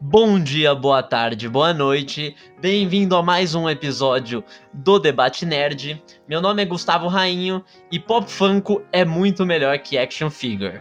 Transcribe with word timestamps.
Bom 0.00 0.40
dia, 0.40 0.74
boa 0.74 1.00
tarde, 1.00 1.48
boa 1.48 1.72
noite. 1.72 2.34
Bem-vindo 2.60 3.14
a 3.14 3.22
mais 3.22 3.54
um 3.54 3.70
episódio 3.70 4.42
do 4.72 4.98
Debate 4.98 5.46
Nerd. 5.46 6.02
Meu 6.28 6.40
nome 6.40 6.62
é 6.62 6.66
Gustavo 6.66 7.06
Rainho 7.06 7.64
e 7.90 8.00
Pop 8.00 8.28
Funko 8.28 8.82
é 8.90 9.04
muito 9.04 9.46
melhor 9.46 9.78
que 9.78 9.96
action 9.96 10.28
figure. 10.28 10.80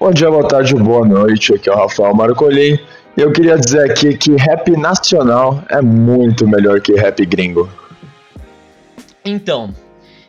Bom 0.00 0.10
dia, 0.10 0.30
boa 0.30 0.48
tarde, 0.48 0.74
boa 0.74 1.06
noite. 1.06 1.54
Aqui 1.54 1.68
é 1.68 1.72
o 1.72 1.76
Rafael 1.76 2.14
Marcolin. 2.14 2.78
E 3.16 3.20
eu 3.20 3.30
queria 3.30 3.58
dizer 3.58 3.90
aqui 3.90 4.16
que 4.16 4.34
rap 4.36 4.70
nacional 4.72 5.62
é 5.68 5.82
muito 5.82 6.48
melhor 6.48 6.80
que 6.80 6.94
rap 6.94 7.24
gringo. 7.26 7.68
Então, 9.24 9.74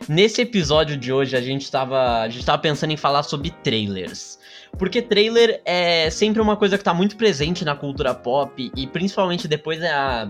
nesse 0.08 0.42
episódio 0.42 0.98
de 0.98 1.12
hoje 1.14 1.38
a 1.38 1.42
gente 1.42 1.62
estava 1.62 2.20
a 2.22 2.30
gente 2.30 2.46
tava 2.46 2.62
pensando 2.62 2.92
em 2.92 2.98
falar 2.98 3.24
sobre 3.24 3.50
trailers. 3.64 4.38
Porque 4.78 5.02
trailer 5.02 5.62
é 5.66 6.10
sempre 6.10 6.42
uma 6.42 6.58
coisa 6.58 6.78
que 6.78 6.84
tá 6.84 6.94
muito 6.94 7.16
presente 7.16 7.64
na 7.64 7.76
cultura 7.76 8.14
pop 8.14 8.72
e 8.76 8.88
principalmente 8.88 9.48
depois 9.48 9.80
da, 9.80 10.30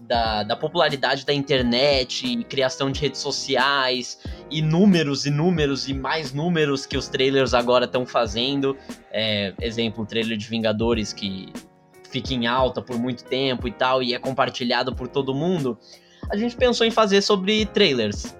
da, 0.00 0.42
da 0.42 0.56
popularidade 0.56 1.26
da 1.26 1.34
internet 1.34 2.44
criação 2.44 2.90
de 2.90 3.00
redes 3.00 3.20
sociais 3.20 4.18
e 4.50 4.62
números 4.62 5.26
e 5.26 5.30
números 5.30 5.88
e 5.88 5.94
mais 5.94 6.32
números 6.32 6.86
que 6.86 6.96
os 6.96 7.08
trailers 7.08 7.52
agora 7.52 7.84
estão 7.84 8.06
fazendo. 8.06 8.76
É, 9.12 9.52
exemplo, 9.60 10.04
o 10.04 10.06
trailer 10.06 10.36
de 10.38 10.48
Vingadores 10.48 11.12
que 11.12 11.52
fica 12.10 12.32
em 12.32 12.46
alta 12.46 12.80
por 12.80 12.98
muito 12.98 13.24
tempo 13.24 13.68
e 13.68 13.72
tal 13.72 14.02
e 14.02 14.14
é 14.14 14.18
compartilhado 14.18 14.94
por 14.94 15.08
todo 15.08 15.34
mundo. 15.34 15.78
A 16.30 16.36
gente 16.36 16.56
pensou 16.56 16.86
em 16.86 16.90
fazer 16.90 17.22
sobre 17.22 17.66
trailers. 17.66 18.34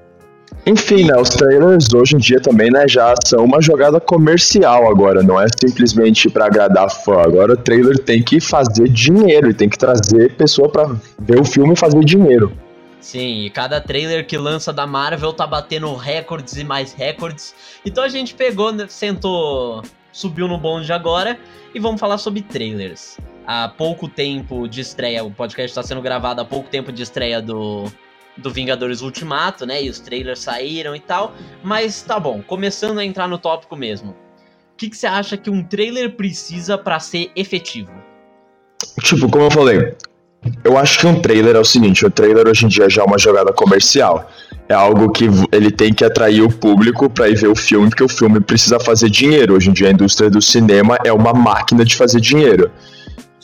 Enfim, 0.67 1.05
né, 1.05 1.17
os 1.17 1.31
trailers 1.31 1.93
hoje 1.95 2.15
em 2.15 2.19
dia 2.19 2.41
também, 2.41 2.71
né, 2.71 2.87
já 2.87 3.15
são 3.25 3.45
uma 3.45 3.61
jogada 3.61 3.99
comercial 3.99 4.91
agora, 4.91 5.23
não 5.23 5.41
é 5.41 5.47
simplesmente 5.59 6.29
para 6.29 6.47
agradar 6.47 6.91
fã. 6.91 7.23
Agora 7.23 7.55
o 7.55 7.57
trailer 7.57 7.99
tem 7.99 8.23
que 8.23 8.39
fazer 8.41 8.89
dinheiro 8.89 9.49
e 9.51 9.55
tem 9.55 9.69
que 9.69 9.79
trazer 9.79 10.35
pessoa 10.37 10.69
para 10.69 10.95
ver 11.21 11.41
o 11.41 11.45
filme 11.45 11.73
e 11.73 11.77
fazer 11.77 12.05
dinheiro. 12.05 12.53
Sim, 13.01 13.45
e 13.45 13.51
cada 13.51 13.81
trailer 13.81 14.27
que 14.27 14.37
lança 14.37 14.73
da 14.73 14.87
Marvel 14.87 15.33
tá 15.33 15.47
batendo 15.47 15.95
recordes 15.95 16.57
e 16.57 16.65
mais 16.65 16.93
recordes. 16.93 17.55
Então 17.87 18.05
a 18.05 18.09
gente 18.09 18.35
pegou, 18.35 18.73
né, 18.73 18.87
sentou, 18.89 19.83
subiu 20.13 20.49
no 20.49 20.59
bonde 20.59 20.93
agora 20.93 21.39
e 21.75 21.79
vamos 21.79 22.01
falar 22.01 22.19
sobre 22.19 22.43
trailers. 22.43 23.17
Há 23.47 23.69
pouco 23.69 24.09
tempo 24.09 24.69
de 24.69 24.83
estreia, 24.83 25.25
o 25.25 25.31
podcast 25.31 25.71
está 25.71 25.83
sendo 25.83 26.03
gravado 26.03 26.43
há 26.43 26.45
pouco 26.45 26.69
tempo 26.69 26.93
de 26.93 27.03
estreia 27.03 27.41
do 27.41 27.91
do 28.39 28.51
Vingadores 28.51 29.01
Ultimato, 29.01 29.67
né? 29.67 29.83
E 29.83 29.91
os 29.91 29.99
trailers 29.99 30.41
saíram 30.41 30.95
e 30.95 31.01
tal. 31.01 31.35
Mas 31.63 32.03
tá 32.03 32.19
bom, 32.19 32.43
começando 32.43 32.99
a 32.99 33.05
entrar 33.05 33.29
no 33.29 33.39
tópico 33.39 33.77
mesmo. 33.77 34.11
O 34.11 34.77
que, 34.77 34.89
que 34.89 34.97
você 34.97 35.07
acha 35.07 35.37
que 35.37 35.51
um 35.51 35.63
trailer 35.63 36.15
precisa 36.15 36.79
para 36.79 37.01
ser 37.01 37.31
efetivo? 37.35 37.91
Tipo, 39.03 39.29
como 39.29 39.45
eu 39.45 39.51
falei, 39.51 39.97
eu 40.63 40.79
acho 40.79 41.01
que 41.01 41.07
um 41.07 41.21
trailer 41.21 41.57
é 41.57 41.59
o 41.59 41.65
seguinte: 41.65 42.07
o 42.07 42.11
trailer 42.11 42.47
hoje 42.47 42.65
em 42.65 42.69
dia 42.69 42.89
já 42.89 43.03
é 43.03 43.05
uma 43.05 43.19
jogada 43.19 43.53
comercial. 43.53 44.31
É 44.69 44.75
algo 44.75 45.11
que 45.11 45.25
ele 45.51 45.71
tem 45.71 45.93
que 45.93 46.05
atrair 46.05 46.43
o 46.43 46.49
público 46.49 47.09
para 47.09 47.29
ir 47.29 47.37
ver 47.37 47.49
o 47.49 47.57
filme, 47.57 47.89
porque 47.89 48.05
o 48.05 48.09
filme 48.09 48.39
precisa 48.39 48.79
fazer 48.79 49.09
dinheiro. 49.09 49.55
Hoje 49.55 49.71
em 49.71 49.73
dia 49.73 49.89
a 49.89 49.93
indústria 49.93 50.29
do 50.29 50.43
cinema 50.43 50.99
é 51.05 51.13
uma 51.13 51.33
máquina 51.33 51.85
de 51.85 51.97
fazer 51.97 52.21
dinheiro. 52.21 52.71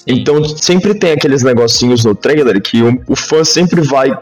Então 0.06 0.44
sempre 0.44 0.94
tem 0.94 1.12
aqueles 1.12 1.42
negocinhos 1.42 2.04
no 2.04 2.14
trailer 2.14 2.60
que 2.60 2.82
o 3.08 3.16
fã 3.16 3.42
sempre 3.42 3.80
vai 3.80 4.14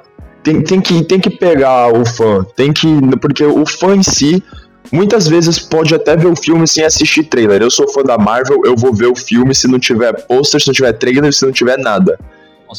tem, 0.43 0.63
tem, 0.63 0.81
que, 0.81 1.05
tem 1.05 1.21
que 1.21 1.31
pegar 1.31 1.93
o 1.93 2.05
fã, 2.05 2.45
tem 2.57 2.73
que. 2.73 2.87
Porque 3.21 3.45
o 3.45 3.65
fã 3.67 3.95
em 3.95 4.03
si, 4.03 4.43
muitas 4.91 5.29
vezes 5.29 5.59
pode 5.59 5.95
até 5.95 6.17
ver 6.17 6.27
o 6.27 6.37
filme 6.37 6.67
sem 6.67 6.85
assistir 6.85 7.25
trailer. 7.25 7.63
Eu 7.63 7.71
sou 7.71 7.89
fã 7.89 8.03
da 8.03 8.19
Marvel, 8.19 8.63
eu 8.65 8.77
vou 8.77 8.93
ver 8.93 9.07
o 9.07 9.15
filme 9.15 9.55
se 9.55 9.69
não 9.69 9.79
tiver 9.79 10.13
pôster, 10.27 10.61
se 10.61 10.67
não 10.67 10.75
tiver 10.75 10.93
trailer, 10.95 11.33
se 11.33 11.45
não 11.45 11.53
tiver 11.53 11.79
nada. 11.79 12.19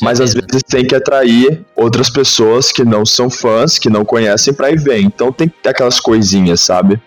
Mas 0.02 0.20
às 0.20 0.34
vezes 0.34 0.64
tem 0.68 0.86
que 0.86 0.96
atrair 0.96 1.64
outras 1.76 2.10
pessoas 2.10 2.72
que 2.72 2.84
não 2.84 3.06
são 3.06 3.30
fãs, 3.30 3.78
que 3.78 3.90
não 3.90 4.04
conhecem 4.04 4.54
pra 4.54 4.72
ir 4.72 4.80
ver. 4.80 5.00
Então 5.00 5.32
tem 5.32 5.48
que 5.48 5.56
ter 5.62 5.70
aquelas 5.70 6.00
coisinhas, 6.00 6.62
sabe? 6.62 7.00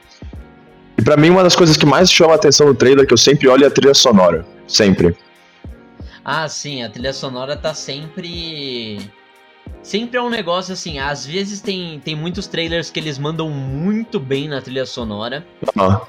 E 0.97 1.03
para 1.03 1.17
mim, 1.17 1.31
uma 1.31 1.43
das 1.43 1.57
coisas 1.57 1.77
que 1.77 1.85
mais 1.85 2.11
chama 2.11 2.33
a 2.33 2.37
atenção 2.37 2.69
no 2.69 2.75
trailer, 2.75 3.07
que 3.07 3.13
eu 3.13 3.19
sempre 3.19 3.49
olho, 3.49 3.65
é 3.65 3.67
a 3.67 3.71
trilha 3.71 3.93
sonora. 3.93 4.47
Sempre. 4.67 5.17
Ah, 6.25 6.49
sim, 6.49 6.83
a 6.83 6.89
trilha 6.89 7.13
sonora 7.13 7.57
tá 7.57 7.75
sempre 7.75 8.99
sempre 9.87 10.19
é 10.19 10.23
um 10.23 10.29
negócio 10.29 10.73
assim, 10.73 10.99
às 10.99 11.25
vezes 11.25 11.61
tem, 11.61 12.01
tem 12.05 12.17
muitos 12.17 12.49
trailers 12.49 12.91
que 12.91 12.99
eles 12.99 13.19
mandam 13.19 13.49
muito 13.49 14.19
bem 14.19 14.49
na 14.49 14.61
trilha 14.61 14.85
sonora. 14.85 15.47
Ah. 15.79 16.03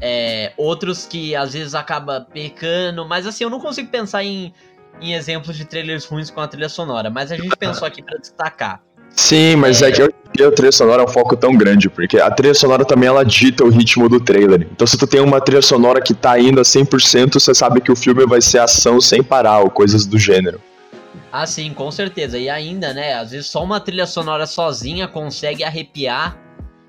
É, 0.00 0.52
outros 0.56 1.06
que 1.06 1.36
às 1.36 1.52
vezes 1.52 1.74
acaba 1.76 2.26
pecando, 2.32 3.06
mas 3.06 3.24
assim, 3.24 3.44
eu 3.44 3.50
não 3.50 3.60
consigo 3.60 3.88
pensar 3.88 4.24
em, 4.24 4.52
em 5.00 5.14
exemplos 5.14 5.56
de 5.56 5.64
trailers 5.64 6.04
ruins 6.04 6.28
com 6.28 6.40
a 6.40 6.48
trilha 6.48 6.68
sonora, 6.68 7.08
mas 7.08 7.30
a 7.30 7.36
gente 7.36 7.56
pensou 7.56 7.86
aqui 7.86 8.02
para 8.02 8.18
destacar. 8.18 8.82
Sim, 9.14 9.54
mas 9.54 9.80
é, 9.80 9.90
é 9.90 9.92
que 9.92 10.02
hoje 10.02 10.14
em 10.28 10.36
dia 10.36 10.48
a 10.48 10.52
trilha 10.52 10.72
sonora 10.72 11.02
é 11.02 11.04
um 11.04 11.08
foco 11.08 11.36
tão 11.36 11.56
grande, 11.56 11.88
porque 11.88 12.18
a 12.18 12.28
trilha 12.32 12.52
sonora 12.52 12.84
também 12.84 13.08
ela 13.08 13.24
dita 13.24 13.62
o 13.62 13.70
ritmo 13.70 14.08
do 14.08 14.18
trailer. 14.18 14.66
Então 14.72 14.84
se 14.84 14.98
tu 14.98 15.06
tem 15.06 15.20
uma 15.20 15.40
trilha 15.40 15.62
sonora 15.62 16.00
que 16.00 16.14
tá 16.14 16.36
indo 16.36 16.58
a 16.58 16.64
100%, 16.64 17.34
você 17.34 17.54
sabe 17.54 17.80
que 17.80 17.92
o 17.92 17.96
filme 17.96 18.26
vai 18.26 18.42
ser 18.42 18.58
ação 18.58 19.00
sem 19.00 19.22
parar, 19.22 19.60
ou 19.60 19.70
coisas 19.70 20.04
do 20.04 20.18
gênero. 20.18 20.60
Ah, 21.36 21.48
sim, 21.48 21.74
com 21.74 21.90
certeza. 21.90 22.38
E 22.38 22.48
ainda, 22.48 22.94
né? 22.94 23.14
Às 23.14 23.32
vezes 23.32 23.48
só 23.48 23.64
uma 23.64 23.80
trilha 23.80 24.06
sonora 24.06 24.46
sozinha 24.46 25.08
consegue 25.08 25.64
arrepiar. 25.64 26.38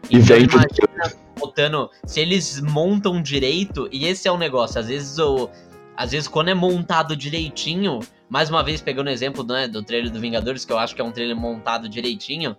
E 0.07 0.17
então, 0.17 0.37
vem 0.37 0.43
imagina 0.43 1.17
botando. 1.35 1.89
Se 2.05 2.19
eles 2.19 2.61
montam 2.61 3.23
direito, 3.23 3.89
e 3.91 4.05
esse 4.05 4.27
é 4.27 4.31
o 4.31 4.37
negócio, 4.37 4.79
às 4.79 4.87
vezes 4.87 5.17
o. 5.17 5.49
Às 5.97 6.11
vezes, 6.11 6.27
quando 6.27 6.49
é 6.49 6.53
montado 6.53 7.15
direitinho, 7.15 8.01
mais 8.29 8.47
uma 8.47 8.61
vez 8.61 8.81
pegando 8.81 9.07
o 9.07 9.09
exemplo 9.09 9.43
né, 9.43 9.67
do 9.67 9.81
trailer 9.81 10.11
do 10.11 10.19
Vingadores, 10.19 10.63
que 10.63 10.71
eu 10.71 10.77
acho 10.77 10.93
que 10.93 11.01
é 11.01 11.03
um 11.03 11.11
trailer 11.11 11.35
montado 11.35 11.89
direitinho, 11.89 12.55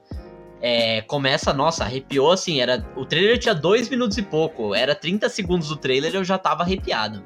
é, 0.61 1.03
começa, 1.03 1.53
nossa, 1.53 1.85
arrepiou 1.85 2.33
assim, 2.33 2.61
era. 2.61 2.85
O 2.97 3.07
trailer 3.07 3.39
tinha 3.39 3.55
dois 3.55 3.89
minutos 3.89 4.19
e 4.19 4.23
pouco, 4.23 4.75
era 4.75 4.93
30 4.93 5.29
segundos 5.29 5.69
do 5.69 5.77
trailer 5.77 6.13
e 6.13 6.17
eu 6.17 6.25
já 6.25 6.37
tava 6.37 6.65
arrepiado. 6.65 7.23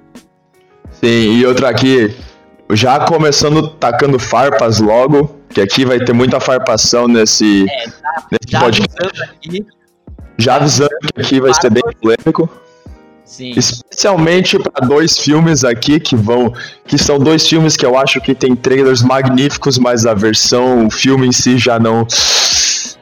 Sim, 0.91 1.38
e 1.38 1.47
outra 1.47 1.71
aqui, 1.71 2.15
já 2.72 3.00
começando 3.00 3.69
tacando 3.69 4.19
farpas 4.19 4.81
logo, 4.81 5.34
que 5.48 5.60
aqui 5.60 5.84
vai 5.84 5.98
ter 5.98 6.12
muita 6.12 6.41
farpação 6.41 7.08
nesse, 7.08 7.66
é, 7.69 7.91
tá, 7.91 8.26
nesse 8.31 8.50
já 8.50 8.60
podcast. 8.60 9.22
Aqui, 9.22 9.66
já 10.38 10.56
avisando 10.56 10.91
que 11.14 11.20
aqui 11.20 11.41
vai 11.41 11.53
ser 11.54 11.70
bem 11.70 11.82
polêmico. 12.00 12.48
Sim. 13.25 13.53
Especialmente 13.56 14.59
para 14.59 14.86
dois 14.86 15.16
filmes 15.16 15.64
aqui 15.64 16.00
que 16.00 16.16
vão. 16.16 16.53
Que 16.84 16.98
são 16.98 17.19
dois 17.19 17.47
filmes 17.47 17.76
que 17.76 17.86
eu 17.86 17.97
acho 17.97 18.20
que 18.20 18.34
tem 18.34 18.56
trailers 18.56 19.03
magníficos, 19.03 19.78
mas 19.78 20.04
a 20.04 20.14
versão, 20.14 20.86
o 20.86 20.91
filme 20.91 21.28
em 21.28 21.32
si 21.32 21.56
já 21.56 21.78
não. 21.78 22.03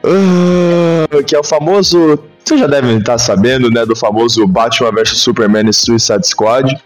Uh, 0.05 1.25
que 1.25 1.35
é 1.35 1.39
o 1.39 1.45
famoso. 1.45 2.19
Vocês 2.45 2.61
já 2.61 2.67
devem 2.67 2.99
estar 2.99 3.17
sabendo, 3.17 3.71
né? 3.71 3.87
Do 3.87 3.97
famoso 3.97 4.47
Batman 4.47 4.93
vs 4.93 5.19
Superman 5.19 5.69
e 5.69 5.73
Suicide 5.73 6.27
Squad. 6.27 6.77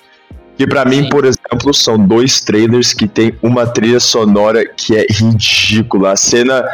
Que 0.62 0.66
para 0.68 0.84
mim, 0.84 1.08
por 1.08 1.24
exemplo, 1.24 1.74
são 1.74 1.98
dois 1.98 2.40
trailers 2.40 2.92
que 2.92 3.08
tem 3.08 3.36
uma 3.42 3.66
trilha 3.66 3.98
sonora 3.98 4.64
que 4.64 4.94
é 4.96 5.04
ridícula. 5.10 6.12
A 6.12 6.16
cena. 6.16 6.64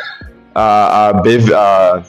A, 0.54 1.08
a, 1.08 1.22
a 1.54 2.02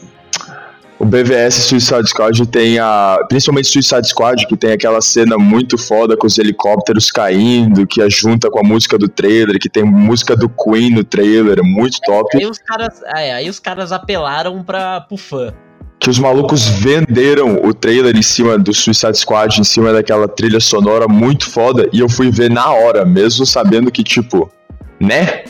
o 1.00 1.06
BVS 1.06 1.54
Suicide 1.54 2.10
Squad 2.10 2.46
tem 2.48 2.80
a. 2.80 3.20
Principalmente 3.30 3.70
Suicide 3.70 4.10
Squad, 4.10 4.46
que 4.46 4.58
tem 4.58 4.74
aquela 4.74 5.00
cena 5.00 5.38
muito 5.38 5.78
foda 5.78 6.18
com 6.18 6.28
os 6.28 6.38
helicópteros 6.38 7.10
caindo, 7.10 7.88
que 7.88 8.02
é 8.02 8.10
junta 8.10 8.52
com 8.52 8.60
a 8.60 8.64
música 8.64 8.98
do 8.98 9.08
trailer, 9.08 9.58
que 9.58 9.70
tem 9.70 9.86
música 9.86 10.36
do 10.36 10.50
Queen 10.50 10.90
no 10.90 11.06
trailer, 11.06 11.64
muito 11.64 11.98
top. 12.02 12.38
Aí 12.38 12.46
os 12.46 12.58
caras, 12.58 13.02
é, 13.16 13.34
aí 13.36 13.50
os 13.50 13.58
caras 13.58 13.94
apelaram 13.94 14.62
pra, 14.62 15.00
pro 15.00 15.16
fã 15.16 15.54
que 16.00 16.10
os 16.10 16.18
malucos 16.18 16.68
venderam 16.68 17.62
o 17.64 17.74
trailer 17.74 18.16
em 18.16 18.22
cima 18.22 18.58
do 18.58 18.74
Suicide 18.74 19.18
Squad, 19.18 19.60
em 19.60 19.64
cima 19.64 19.92
daquela 19.92 20.28
trilha 20.28 20.60
sonora 20.60 21.08
muito 21.08 21.50
foda, 21.50 21.90
e 21.92 22.00
eu 22.00 22.10
fui 22.10 22.32
ver 22.32 22.50
na 22.50 22.72
hora, 22.72 23.06
mesmo 23.06 23.46
sabendo 23.46 23.92
que, 23.92 24.04
tipo, 24.04 24.52
né? 25.00 25.44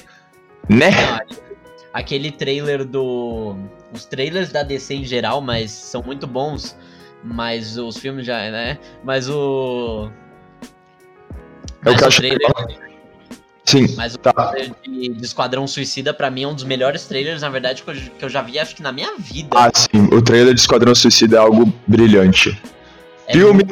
Né? 0.68 0.92
aquele 1.94 2.32
trailer 2.32 2.86
do. 2.86 3.56
Os 3.92 4.06
trailers 4.06 4.52
da 4.52 4.64
DC 4.64 4.94
em 4.94 5.06
geral, 5.06 5.42
mas 5.42 5.72
são 5.72 6.02
muito 6.02 6.28
bons. 6.28 6.78
Mas 7.24 7.78
os 7.78 7.98
filmes 7.98 8.26
já, 8.26 8.50
né? 8.50 8.78
Mas 9.04 9.30
o. 9.30 10.10
Mas 11.84 12.02
é 12.02 12.06
o, 12.06 12.10
o 12.10 12.12
trailer. 12.12 12.89
Sim. 13.70 13.94
Mas 13.96 14.16
o 14.16 14.18
tá. 14.18 14.34
trailer 14.34 14.76
de, 14.84 15.10
de, 15.10 15.24
Esquadrão 15.24 15.68
Suicida, 15.68 16.12
para 16.12 16.32
mim, 16.32 16.44
é 16.44 16.48
um 16.48 16.56
dos 16.56 16.64
melhores 16.64 17.06
trailers, 17.06 17.42
na 17.44 17.50
verdade, 17.50 17.84
que 17.84 17.92
eu, 17.92 17.96
que 17.96 18.26
eu, 18.26 18.30
já 18.30 18.42
vi, 18.42 18.58
acho 18.58 18.76
que 18.76 18.82
na 18.82 18.92
minha 18.92 19.16
vida. 19.18 19.50
Ah, 19.56 19.70
sim. 19.76 20.10
O 20.12 20.22
trailer 20.24 20.56
de 20.56 20.60
Esquadrão 20.60 20.96
Suicida 20.96 21.38
é 21.38 21.40
algo 21.40 21.72
brilhante. 21.86 22.60
É 23.28 23.34
filme. 23.34 23.64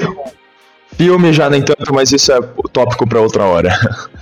Filme 0.96 1.34
já 1.34 1.50
nem 1.50 1.64
tanto, 1.64 1.94
mas 1.94 2.12
isso 2.12 2.32
é 2.32 2.40
tópico 2.72 3.08
para 3.08 3.20
outra 3.20 3.44
hora. 3.46 3.70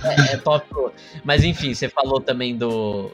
É, 0.02 0.34
é 0.34 0.36
tópico. 0.38 0.92
Mas 1.22 1.44
enfim, 1.44 1.74
você 1.74 1.88
falou 1.90 2.20
também 2.20 2.56
do. 2.56 3.10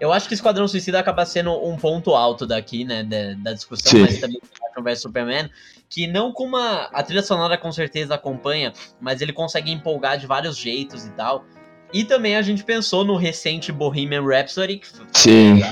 Eu 0.00 0.12
acho 0.12 0.26
que 0.26 0.34
Esquadrão 0.34 0.66
Suicida 0.66 0.98
acaba 0.98 1.24
sendo 1.26 1.52
um 1.66 1.76
ponto 1.76 2.14
alto 2.14 2.46
daqui, 2.46 2.84
né, 2.84 3.02
da, 3.02 3.34
da 3.42 3.52
discussão, 3.52 3.90
Sim. 3.90 4.00
mas 4.00 4.18
também 4.18 4.38
Batman 4.60 4.90
vs 4.90 5.00
Superman, 5.00 5.50
que 5.88 6.06
não 6.06 6.32
com 6.32 6.44
uma... 6.44 6.88
A 6.92 7.02
trilha 7.02 7.22
sonora 7.22 7.56
com 7.56 7.72
certeza 7.72 8.14
acompanha, 8.14 8.72
mas 9.00 9.22
ele 9.22 9.32
consegue 9.32 9.70
empolgar 9.70 10.18
de 10.18 10.26
vários 10.26 10.56
jeitos 10.58 11.06
e 11.06 11.10
tal. 11.10 11.46
E 11.92 12.04
também 12.04 12.36
a 12.36 12.42
gente 12.42 12.64
pensou 12.64 13.04
no 13.04 13.16
recente 13.16 13.70
Bohemian 13.72 14.22
Rhapsody, 14.22 14.78
que 14.78 14.88
Sim. 15.12 15.62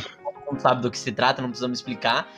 mundo 0.47 0.61
sabe 0.61 0.83
do 0.83 0.91
que 0.91 0.99
se 0.99 1.13
trata, 1.13 1.43
não 1.43 1.49
precisamos 1.49 1.79
explicar. 1.79 2.29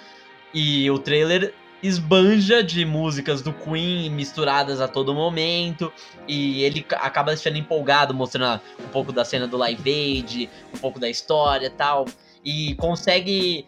E 0.55 0.90
o 0.90 0.99
trailer 0.99 1.52
esbanja 1.82 2.64
de 2.64 2.84
músicas 2.84 3.43
do 3.43 3.52
Queen 3.52 4.08
misturadas 4.11 4.81
a 4.81 4.88
todo 4.88 5.14
momento. 5.14 5.93
E 6.26 6.62
ele 6.62 6.82
ca- 6.82 6.96
acaba 6.96 7.32
deixando 7.32 7.58
empolgado, 7.58 8.14
mostrando 8.14 8.61
um 8.82 8.88
pouco 8.88 9.12
da 9.12 9.25
cena 9.25 9.46
do 9.46 9.56
Live 9.56 9.88
Aid, 9.90 10.50
um 10.75 10.78
pouco 10.78 10.99
da 10.99 11.08
história 11.08 11.67
e 11.67 11.70
tal. 11.70 12.06
E 12.44 12.75
consegue. 12.76 13.67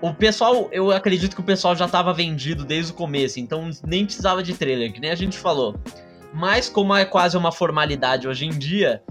O 0.00 0.14
pessoal, 0.14 0.68
eu 0.72 0.90
acredito 0.90 1.34
que 1.34 1.40
o 1.40 1.44
pessoal 1.44 1.74
já 1.74 1.88
tava 1.88 2.12
vendido 2.14 2.64
desde 2.64 2.92
o 2.92 2.94
começo, 2.94 3.40
então 3.40 3.68
nem 3.84 4.04
precisava 4.06 4.42
de 4.42 4.54
trailer, 4.54 4.92
que 4.92 5.00
nem 5.00 5.10
a 5.10 5.14
gente 5.14 5.36
falou. 5.36 5.74
Mas 6.32 6.68
como 6.68 6.94
é 6.94 7.04
quase 7.04 7.36
uma 7.36 7.50
formalidade 7.50 8.28
hoje 8.28 8.46
em 8.46 8.50
dia, 8.50 9.02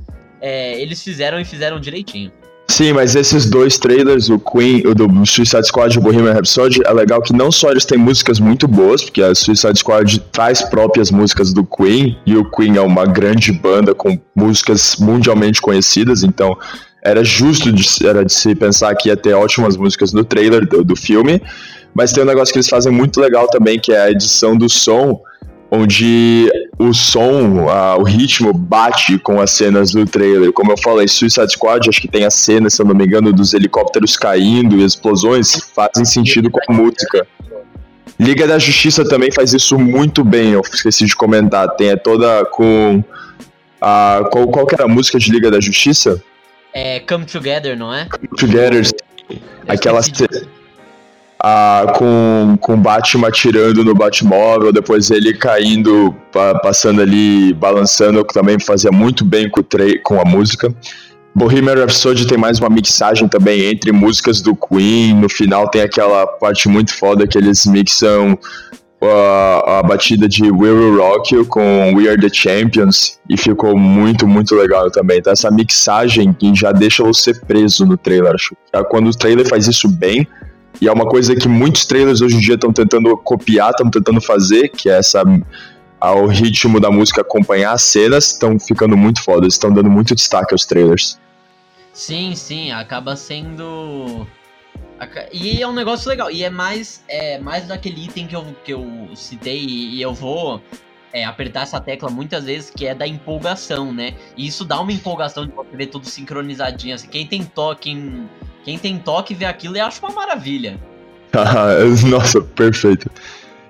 é, 0.42 0.82
eles 0.82 1.02
fizeram 1.04 1.40
e 1.40 1.46
fizeram 1.46 1.80
direitinho. 1.80 2.32
Sim, 2.70 2.94
mas 2.94 3.16
esses 3.16 3.50
dois 3.50 3.78
trailers, 3.80 4.30
o 4.30 4.40
Queen, 4.40 4.86
o 4.86 4.94
do 4.94 5.26
Suicide 5.26 5.66
Squad 5.66 5.94
e 5.94 5.98
o 5.98 6.02
Bohemian 6.02 6.34
Rhapsody, 6.34 6.80
é 6.86 6.94
legal 6.94 7.20
que 7.20 7.34
não 7.34 7.52
só 7.52 7.72
eles 7.72 7.84
têm 7.84 7.98
músicas 7.98 8.40
muito 8.40 8.68
boas, 8.68 9.04
porque 9.04 9.24
a 9.24 9.34
Suicide 9.34 9.80
Squad 9.80 10.20
traz 10.32 10.62
próprias 10.62 11.10
músicas 11.10 11.52
do 11.52 11.66
Queen, 11.66 12.16
e 12.28 12.38
o 12.38 12.50
Queen 12.50 12.78
é 12.78 12.82
uma 12.82 13.06
grande 13.06 13.52
banda 13.52 13.96
com 13.96 14.18
músicas 14.36 14.98
mundialmente 14.98 15.60
conhecidas, 15.60 16.24
então 16.24 16.56
era 17.04 17.24
justo 17.24 17.72
de, 17.74 17.84
era 18.08 18.24
de 18.24 18.32
se 18.32 18.54
pensar 18.54 18.96
que 18.96 19.10
ia 19.10 19.18
ter 19.18 19.34
ótimas 19.34 19.76
músicas 19.76 20.14
no 20.14 20.24
trailer 20.24 20.68
do, 20.68 20.84
do 20.84 20.96
filme, 20.96 21.42
mas 21.94 22.14
tem 22.14 22.24
um 22.24 22.28
negócio 22.28 22.54
que 22.54 22.60
eles 22.60 22.70
fazem 22.70 22.92
muito 22.92 23.20
legal 23.20 23.48
também, 23.48 23.80
que 23.80 23.92
é 23.92 24.00
a 24.00 24.12
edição 24.12 24.56
do 24.56 24.70
som, 24.70 25.20
onde 25.72 26.50
o 26.78 26.94
som, 26.94 27.70
ah, 27.70 27.96
o 27.98 28.04
ritmo 28.04 28.52
bate 28.54 29.20
com 29.20 29.40
as 29.40 29.52
cenas 29.52 29.92
do 29.92 30.06
trailer. 30.06 30.52
Como 30.52 30.72
eu 30.72 30.78
falei, 30.78 31.08
Suicide 31.08 31.52
Squad, 31.52 31.88
acho 31.90 32.02
que 32.02 32.08
tem 32.08 32.26
a 32.26 32.32
cena, 32.32 32.70
se 32.70 32.82
eu 32.82 32.86
não 32.86 32.96
me 32.96 33.06
engano, 33.06 33.32
dos 33.32 33.54
helicópteros 33.54 34.18
caindo 34.18 34.78
e 34.78 34.84
explosões, 34.84 35.56
fazem 35.76 36.06
sentido 36.06 36.50
com 36.50 36.60
a 36.68 36.74
música. 36.74 37.28
Liga 38.20 38.46
da 38.48 38.60
Justiça 38.60 39.08
também 39.08 39.32
faz 39.32 39.54
isso 39.54 39.78
muito 39.80 40.24
bem, 40.24 40.52
eu 40.52 40.62
esqueci 40.62 41.06
de 41.06 41.16
comentar. 41.16 41.70
Tem 41.76 41.90
é 41.90 41.96
toda 41.96 42.44
com. 42.46 43.04
a 43.80 44.28
qual, 44.32 44.48
qual 44.48 44.66
que 44.66 44.76
era 44.76 44.86
a 44.86 44.88
música 44.88 45.18
de 45.18 45.32
Liga 45.32 45.50
da 45.50 45.60
Justiça? 45.60 46.22
É 46.74 47.00
Come 47.00 47.26
Together, 47.26 47.78
não 47.78 47.94
é? 47.94 48.08
Together, 48.38 48.84
Eu 49.30 49.38
aquela 49.68 50.02
de- 50.02 50.12
com, 51.98 52.58
com 52.60 52.78
Batman 52.78 53.28
atirando 53.30 53.84
no 53.84 53.94
Batmóvel, 53.94 54.74
depois 54.74 55.10
ele 55.10 55.34
caindo, 55.34 56.14
pa- 56.32 56.60
passando 56.60 57.02
ali, 57.02 57.54
balançando, 57.54 58.26
que 58.26 58.34
também 58.34 58.60
fazia 58.60 58.92
muito 58.92 59.24
bem 59.24 59.50
com, 59.50 59.62
com 60.04 60.20
a 60.20 60.26
música. 60.26 60.74
Bohemian 61.34 61.76
Rhapsody 61.76 62.28
tem 62.28 62.38
mais 62.38 62.60
uma 62.60 62.70
mixagem 62.70 63.28
também 63.28 63.62
entre 63.62 63.92
músicas 63.92 64.42
do 64.42 64.56
Queen, 64.56 65.14
no 65.14 65.30
final 65.30 65.70
tem 65.70 65.82
aquela 65.82 66.28
parte 66.28 66.68
muito 66.68 66.94
foda 66.94 67.26
que 67.26 67.38
eles 67.38 67.66
mixam 67.66 68.38
a, 69.02 69.80
a 69.80 69.84
batida 69.84 70.28
de 70.28 70.52
We 70.52 70.72
Will 70.72 70.98
Rock 70.98 71.34
You 71.34 71.46
com 71.46 71.94
We 71.96 72.10
Are 72.10 72.20
The 72.20 72.28
Champions 72.34 73.18
e 73.30 73.38
ficou 73.38 73.78
muito, 73.78 74.28
muito 74.28 74.56
legal 74.56 74.92
também. 74.92 75.20
Então 75.20 75.32
essa 75.32 75.50
mixagem 75.50 76.34
que 76.34 76.54
já 76.54 76.74
deixa 76.74 77.02
você 77.04 77.34
preso 77.34 77.86
no 77.86 77.96
trailer, 77.96 78.34
acho. 78.34 78.58
Quando 78.90 79.08
o 79.08 79.18
trailer 79.18 79.48
faz 79.48 79.68
isso 79.68 79.88
bem, 79.88 80.28
e 80.82 80.88
é 80.88 80.92
uma 80.92 81.06
coisa 81.06 81.36
que 81.36 81.48
muitos 81.48 81.86
trailers 81.86 82.22
hoje 82.22 82.38
em 82.38 82.40
dia 82.40 82.56
estão 82.56 82.72
tentando 82.72 83.16
copiar, 83.18 83.72
estão 83.72 83.90
tentando 83.90 84.22
fazer, 84.22 84.70
que 84.70 84.90
é 84.90 84.98
essa 84.98 85.24
ao 86.00 86.28
ritmo 86.28 86.80
da 86.80 86.90
música 86.90 87.22
acompanhar 87.22 87.74
as 87.74 87.82
cenas, 87.82 88.28
estão 88.28 88.58
ficando 88.58 88.96
muito 88.96 89.22
fodas, 89.22 89.54
estão 89.54 89.72
dando 89.72 89.90
muito 89.90 90.16
destaque 90.16 90.54
aos 90.54 90.66
trailers. 90.66 91.20
Sim, 91.92 92.34
sim, 92.36 92.72
acaba 92.72 93.16
sendo. 93.16 94.26
E 95.34 95.62
é 95.62 95.68
um 95.68 95.74
negócio 95.74 96.08
legal. 96.10 96.32
E 96.32 96.44
é 96.44 96.50
mais, 96.50 97.04
é 97.10 97.40
mais 97.40 97.68
daquele 97.68 98.06
item 98.06 98.28
que 98.28 98.36
eu, 98.36 98.46
que 98.64 98.74
eu 98.74 99.10
citei, 99.16 99.66
e 99.66 100.02
eu 100.02 100.14
vou 100.14 100.62
é, 101.12 101.26
apertar 101.26 101.64
essa 101.64 101.82
tecla 101.82 102.10
muitas 102.10 102.46
vezes, 102.46 102.70
que 102.70 102.86
é 102.86 102.96
da 102.96 103.06
empolgação, 103.06 103.92
né? 103.92 104.16
E 104.38 104.48
isso 104.48 104.64
dá 104.64 104.80
uma 104.80 104.94
empolgação 104.94 105.46
de 105.46 105.52
você 105.52 105.76
ver 105.76 105.88
tudo 105.88 106.06
sincronizadinho. 106.06 106.96
Assim, 106.96 107.08
quem 107.08 107.28
tem 107.28 107.44
toque, 107.44 107.90
quem, 107.90 108.30
quem 108.64 108.78
tem 108.78 108.98
toque 108.98 109.34
vê 109.34 109.46
aquilo 109.46 109.78
e 109.78 109.80
acha 109.80 110.00
uma 110.06 110.14
maravilha. 110.14 110.78
Nossa, 112.08 112.42
perfeito. 112.42 113.10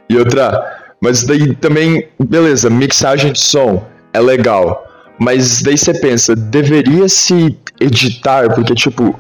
E 0.10 0.18
outra, 0.18 0.94
mas 1.02 1.24
daí 1.24 1.56
também, 1.56 2.08
beleza, 2.20 2.70
mixagem 2.70 3.32
de 3.32 3.40
som 3.40 3.86
é 4.14 4.20
legal. 4.20 4.86
Mas 5.20 5.62
daí 5.62 5.78
você 5.78 5.94
pensa, 5.94 6.36
deveria 6.36 7.08
se 7.10 7.58
editar, 7.80 8.54
porque 8.54 8.74
tipo, 8.74 9.18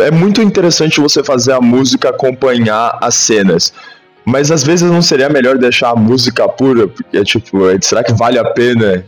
é 0.00 0.10
muito 0.10 0.42
interessante 0.42 1.00
você 1.00 1.22
fazer 1.22 1.52
a 1.52 1.60
música 1.60 2.10
acompanhar 2.10 2.98
as 3.00 3.14
cenas. 3.14 3.72
Mas 4.24 4.50
às 4.50 4.64
vezes 4.64 4.90
não 4.90 5.02
seria 5.02 5.28
melhor 5.28 5.58
deixar 5.58 5.90
a 5.90 5.96
música 5.96 6.48
pura, 6.48 6.88
porque 6.88 7.22
tipo, 7.24 7.58
será 7.82 8.02
que 8.02 8.12
vale 8.12 8.38
a 8.38 8.44
pena 8.44 9.04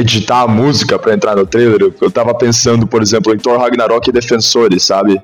editar 0.00 0.42
a 0.42 0.48
música 0.48 0.98
pra 0.98 1.14
entrar 1.14 1.36
no 1.36 1.46
trailer? 1.46 1.92
Eu 2.00 2.10
tava 2.10 2.34
pensando, 2.34 2.86
por 2.86 3.02
exemplo, 3.02 3.34
em 3.34 3.38
Thor 3.38 3.58
Ragnarok 3.58 4.08
e 4.08 4.12
Defensores, 4.12 4.82
sabe? 4.82 5.20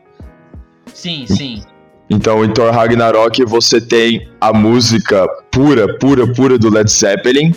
Sim, 0.93 1.27
sim. 1.27 1.63
Então, 2.09 2.45
em 2.45 2.53
Thor 2.53 2.73
Ragnarok, 2.73 3.45
você 3.45 3.81
tem 3.81 4.29
a 4.41 4.53
música 4.53 5.29
pura, 5.51 5.99
pura, 5.99 6.33
pura 6.33 6.57
do 6.59 6.71
Led 6.71 6.91
Zeppelin. 6.91 7.53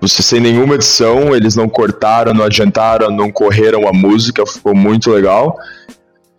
Você 0.00 0.22
sem 0.22 0.40
nenhuma 0.40 0.76
edição, 0.76 1.34
eles 1.34 1.56
não 1.56 1.68
cortaram, 1.68 2.32
não 2.32 2.44
adiantaram, 2.44 3.10
não 3.10 3.30
correram 3.32 3.88
a 3.88 3.92
música, 3.92 4.46
ficou 4.46 4.74
muito 4.74 5.10
legal. 5.10 5.58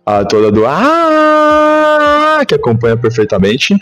A 0.04 0.24
toda 0.24 0.50
do 0.50 0.64
Ah, 0.66 2.42
que 2.46 2.54
acompanha 2.54 2.96
perfeitamente. 2.96 3.76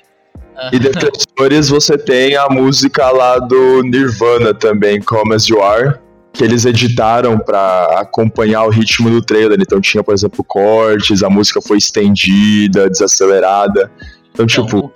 E 0.73 0.79
Defensores, 0.81 1.69
você 1.69 1.99
tem 1.99 2.37
a 2.37 2.49
música 2.49 3.11
lá 3.11 3.39
do 3.39 3.83
Nirvana 3.83 4.55
também, 4.55 5.01
Come 5.01 5.35
As 5.35 5.47
You 5.47 5.63
Are, 5.63 5.99
que 6.35 6.43
eles 6.43 6.65
editaram 6.67 7.39
pra 7.39 8.01
acompanhar 8.01 8.65
o 8.65 8.69
ritmo 8.69 9.09
do 9.09 9.23
trailer. 9.23 9.59
Então 9.61 9.81
tinha, 9.81 10.03
por 10.03 10.13
exemplo, 10.13 10.43
cortes, 10.43 11.23
a 11.23 11.31
música 11.31 11.63
foi 11.63 11.79
estendida, 11.79 12.91
desacelerada. 12.91 13.91
Então, 14.33 14.45
Então, 14.45 14.47
tipo, 14.47 14.93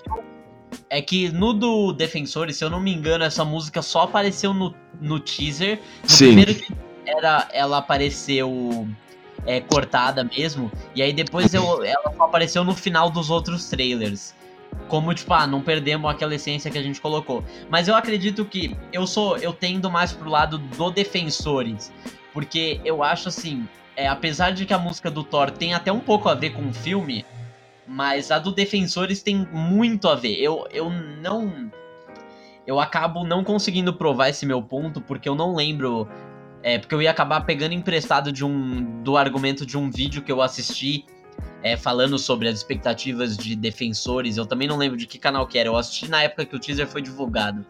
É 0.90 1.00
que 1.00 1.29
no 1.31 1.52
do 1.52 1.93
Defensores, 1.93 2.56
se 2.56 2.64
eu 2.64 2.69
não 2.69 2.81
me 2.81 2.93
engano, 2.93 3.23
essa 3.23 3.44
música 3.44 3.81
só 3.81 4.02
apareceu 4.02 4.52
no, 4.52 4.75
no 5.00 5.20
teaser. 5.20 5.79
No 6.02 6.11
Sim. 6.11 6.26
primeiro 6.26 6.56
era, 7.06 7.49
ela 7.52 7.79
apareceu 7.79 8.88
é, 9.47 9.61
cortada 9.61 10.25
mesmo. 10.25 10.73
E 10.92 11.00
aí 11.00 11.12
depois 11.12 11.54
eu, 11.54 11.85
ela 11.85 12.12
apareceu 12.18 12.64
no 12.64 12.75
final 12.75 13.11
dos 13.11 13.30
outros 13.30 13.71
trailers. 13.71 14.35
Como, 14.88 15.12
tipo, 15.12 15.32
ah, 15.34 15.46
não 15.46 15.60
perdemos 15.60 16.10
aquela 16.10 16.34
essência 16.34 16.70
que 16.70 16.78
a 16.78 16.82
gente 16.82 17.00
colocou. 17.00 17.44
Mas 17.68 17.88
eu 17.88 17.94
acredito 17.94 18.44
que 18.44 18.76
eu 18.92 19.06
sou. 19.06 19.37
Eu 19.37 19.52
tendo 19.52 19.90
mais 19.90 20.12
pro 20.12 20.30
lado 20.30 20.58
do 20.58 20.90
Defensores. 20.90 21.92
Porque 22.32 22.80
eu 22.84 23.02
acho 23.02 23.28
assim. 23.28 23.68
É, 23.96 24.06
apesar 24.06 24.52
de 24.52 24.64
que 24.64 24.72
a 24.72 24.78
música 24.78 25.10
do 25.10 25.25
Thor 25.25 25.50
tem 25.50 25.75
até 25.75 25.90
um 25.90 25.98
pouco 25.98 26.28
a 26.28 26.34
ver 26.34 26.50
com 26.50 26.68
o 26.68 26.72
filme, 26.72 27.26
mas 27.87 28.30
a 28.30 28.38
do 28.38 28.52
Defensores 28.52 29.22
tem 29.22 29.48
muito 29.50 30.08
a 30.08 30.14
ver. 30.14 30.37
Eu, 30.37 30.66
eu 30.70 30.90
não. 30.90 31.70
Eu 32.66 32.78
acabo 32.78 33.25
não 33.25 33.42
conseguindo 33.42 33.92
provar 33.92 34.28
esse 34.28 34.44
meu 34.44 34.62
ponto, 34.62 35.00
porque 35.00 35.28
eu 35.28 35.34
não 35.34 35.54
lembro. 35.54 36.08
É, 36.62 36.78
porque 36.78 36.94
eu 36.94 37.00
ia 37.00 37.10
acabar 37.10 37.40
pegando 37.40 37.72
emprestado 37.72 38.30
de 38.30 38.44
um. 38.44 39.02
do 39.02 39.16
argumento 39.16 39.66
de 39.66 39.76
um 39.76 39.90
vídeo 39.90 40.22
que 40.22 40.30
eu 40.30 40.40
assisti. 40.40 41.04
É, 41.62 41.77
falando 41.77 42.19
sobre 42.19 42.49
as 42.49 42.57
expectativas 42.57 43.37
de 43.37 43.55
defensores. 43.57 44.37
Eu 44.37 44.47
também 44.47 44.69
não 44.69 44.77
lembro 44.77 44.97
de 44.97 45.07
que 45.07 45.19
canal 45.19 45.47
que 45.47 45.59
era. 45.59 45.69
Eu 45.69 45.77
assisti 45.77 46.09
na 46.09 46.23
época 46.23 46.45
que 46.45 46.57
o 46.57 46.59
teaser 46.59 46.87
foi 46.87 47.03
divulgado. 47.03 47.65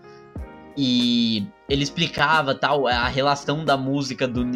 E 0.77 1.45
ele 1.69 1.83
explicava 1.83 2.55
tal 2.55 2.87
a 2.87 3.09
relação 3.09 3.65
da 3.65 3.77
música 3.77 4.29
do 4.29 4.47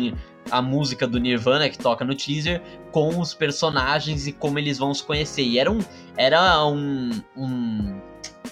a 0.51 0.62
música 0.62 1.07
do 1.07 1.19
Nirvana 1.19 1.69
que 1.69 1.79
toca 1.79 2.05
no 2.05 2.15
teaser 2.15 2.61
com 2.91 3.19
os 3.21 3.35
personagens 3.35 4.27
e 4.27 4.33
como 4.33 4.59
eles 4.59 4.79
vão 4.79 4.95
se 4.95 5.03
conhecer. 5.03 5.43
E 5.43 5.59
era 5.59 5.71
um 5.71 5.81
era 6.17 6.65
um 6.65 7.11
um, 7.37 8.01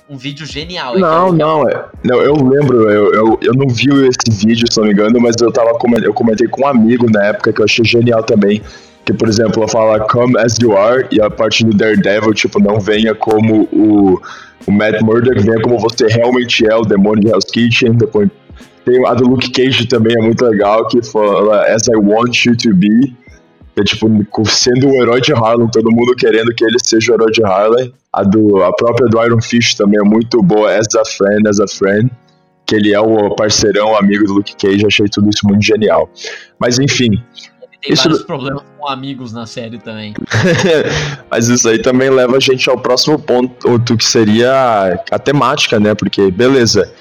um 0.09 0.17
vídeo 0.17 0.47
genial. 0.47 0.97
É 0.97 1.01
Não, 1.01 1.29
eu- 1.29 1.33
não, 1.33 1.69
é. 1.69 1.89
Não, 2.05 2.21
eu 2.21 2.35
lembro, 2.35 2.91
eu, 2.91 3.15
eu, 3.15 3.39
eu 3.41 3.55
não 3.55 3.69
vi 3.69 3.89
esse 4.09 4.47
vídeo, 4.47 4.67
se 4.69 4.79
não 4.81 4.87
me 4.87 4.93
engano, 4.93 5.21
mas 5.21 5.37
eu 5.41 5.53
tava 5.53 5.71
eu 6.03 6.13
comentei 6.15 6.49
com 6.49 6.63
um 6.63 6.67
amigo 6.67 7.09
na 7.09 7.27
época 7.27 7.53
que 7.53 7.61
eu 7.61 7.65
achei 7.65 7.85
genial 7.85 8.25
também. 8.25 8.61
Que, 9.05 9.13
por 9.15 9.29
exemplo, 9.29 9.63
ela 9.63 9.69
fala 9.69 10.01
Come 10.01 10.39
as 10.39 10.57
you 10.61 10.77
are, 10.77 11.07
e 11.11 11.21
a 11.21 11.31
parte 11.31 11.65
do 11.65 11.77
Daredevil, 11.77 12.35
tipo, 12.35 12.61
não 12.61 12.79
venha 12.79 13.15
como 13.15 13.69
o, 13.73 14.21
o 14.67 14.73
Matt 14.73 15.01
Murdock, 15.01 15.41
venha 15.43 15.61
como 15.63 15.79
você 15.79 16.07
realmente 16.07 16.67
é, 16.67 16.75
o 16.77 16.83
demônio 16.83 17.25
de 17.25 17.29
Hell's 17.29 17.47
Kitchen. 17.47 17.95
Depois 17.95 18.29
tem 18.85 19.07
a 19.07 19.15
do 19.15 19.29
Luke 19.29 19.51
Cage 19.51 19.87
também, 19.87 20.15
é 20.19 20.23
muito 20.23 20.45
legal, 20.45 20.87
que 20.89 21.03
fala 21.03 21.65
As 21.67 21.87
I 21.87 21.97
want 21.97 22.45
you 22.45 22.57
to 22.57 22.75
be. 22.75 23.15
É 23.77 23.85
tipo, 23.85 24.09
sendo 24.47 24.89
o 24.89 24.95
herói 25.03 25.21
de 25.21 25.33
Harlem, 25.33 25.69
todo 25.71 25.91
mundo 25.91 26.15
querendo 26.17 26.53
que 26.55 26.65
ele 26.65 26.77
seja 26.85 27.13
o 27.13 27.15
herói 27.15 27.31
de 27.31 27.43
Harlem. 27.45 27.95
A, 28.13 28.23
do, 28.23 28.63
a 28.63 28.73
própria 28.75 29.07
do 29.07 29.25
Iron 29.25 29.41
Fist 29.41 29.77
também 29.77 29.99
é 29.99 30.03
muito 30.03 30.43
boa, 30.43 30.77
As 30.77 30.93
a 30.95 31.05
Friend, 31.05 31.49
As 31.49 31.61
a 31.61 31.69
Friend. 31.69 32.11
Que 32.67 32.77
ele 32.77 32.93
é 32.93 33.01
o 33.01 33.35
parceirão, 33.35 33.97
amigo 33.97 34.25
do 34.25 34.35
Luke 34.35 34.55
Cage, 34.57 34.85
achei 34.87 35.07
tudo 35.09 35.31
isso 35.31 35.47
muito 35.47 35.65
genial. 35.65 36.11
Mas 36.59 36.79
enfim. 36.79 37.11
Tem 37.81 37.93
isso... 37.93 38.05
vários 38.05 38.25
problemas 38.25 38.70
com 38.81 38.89
amigos 38.89 39.33
na 39.33 39.47
série 39.47 39.79
também. 39.79 40.15
Mas 41.31 41.49
isso 41.49 41.69
aí 41.69 41.81
também 41.81 42.11
leva 42.11 42.37
a 42.37 42.41
gente 42.41 42.69
ao 42.71 42.79
próximo 42.79 43.19
ponto, 43.19 43.97
que 43.97 44.05
seria 44.05 45.01
a 45.11 45.19
temática, 45.19 45.79
né? 45.79 45.95
Porque, 45.95 46.31
beleza, 46.31 46.93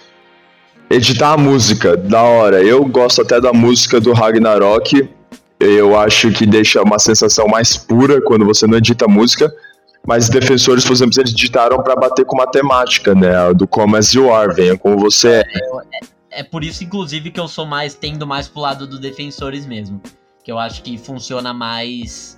editar 0.90 1.34
a 1.34 1.38
música, 1.38 1.96
da 1.96 2.22
hora. 2.22 2.62
Eu 2.62 2.86
gosto 2.86 3.22
até 3.22 3.40
da 3.40 3.54
música 3.54 4.00
do 4.00 4.12
Ragnarok, 4.12 5.10
eu 5.60 5.98
acho 5.98 6.32
que 6.32 6.46
deixa 6.46 6.82
uma 6.82 7.00
sensação 7.00 7.48
mais 7.48 7.78
pura 7.78 8.22
quando 8.22 8.46
você 8.46 8.68
não 8.68 8.78
edita 8.78 9.08
música. 9.08 9.52
Mas 10.08 10.30
defensores, 10.30 10.86
por 10.86 10.94
exemplo, 10.94 11.20
eles 11.20 11.32
editaram 11.32 11.84
para 11.84 11.96
bater 11.96 12.26
com 12.26 12.38
matemática, 12.38 13.14
né? 13.14 13.54
Do 13.54 13.68
como 13.68 13.96
as 13.96 14.14
you 14.14 14.34
are, 14.34 14.54
venha 14.54 14.78
como 14.78 14.98
você 14.98 15.28
é. 15.28 15.40
é. 15.42 16.20
É 16.32 16.44
por 16.44 16.64
isso, 16.64 16.84
inclusive, 16.84 17.32
que 17.32 17.40
eu 17.40 17.48
sou 17.48 17.66
mais, 17.66 17.96
tendo 17.96 18.26
mais 18.26 18.48
pro 18.48 18.62
lado 18.62 18.88
do 18.88 19.00
defensores 19.00 19.66
mesmo. 19.66 20.02
Que 20.50 20.54
eu 20.54 20.58
acho 20.58 20.82
que 20.82 20.98
funciona 20.98 21.54
mais 21.54 22.36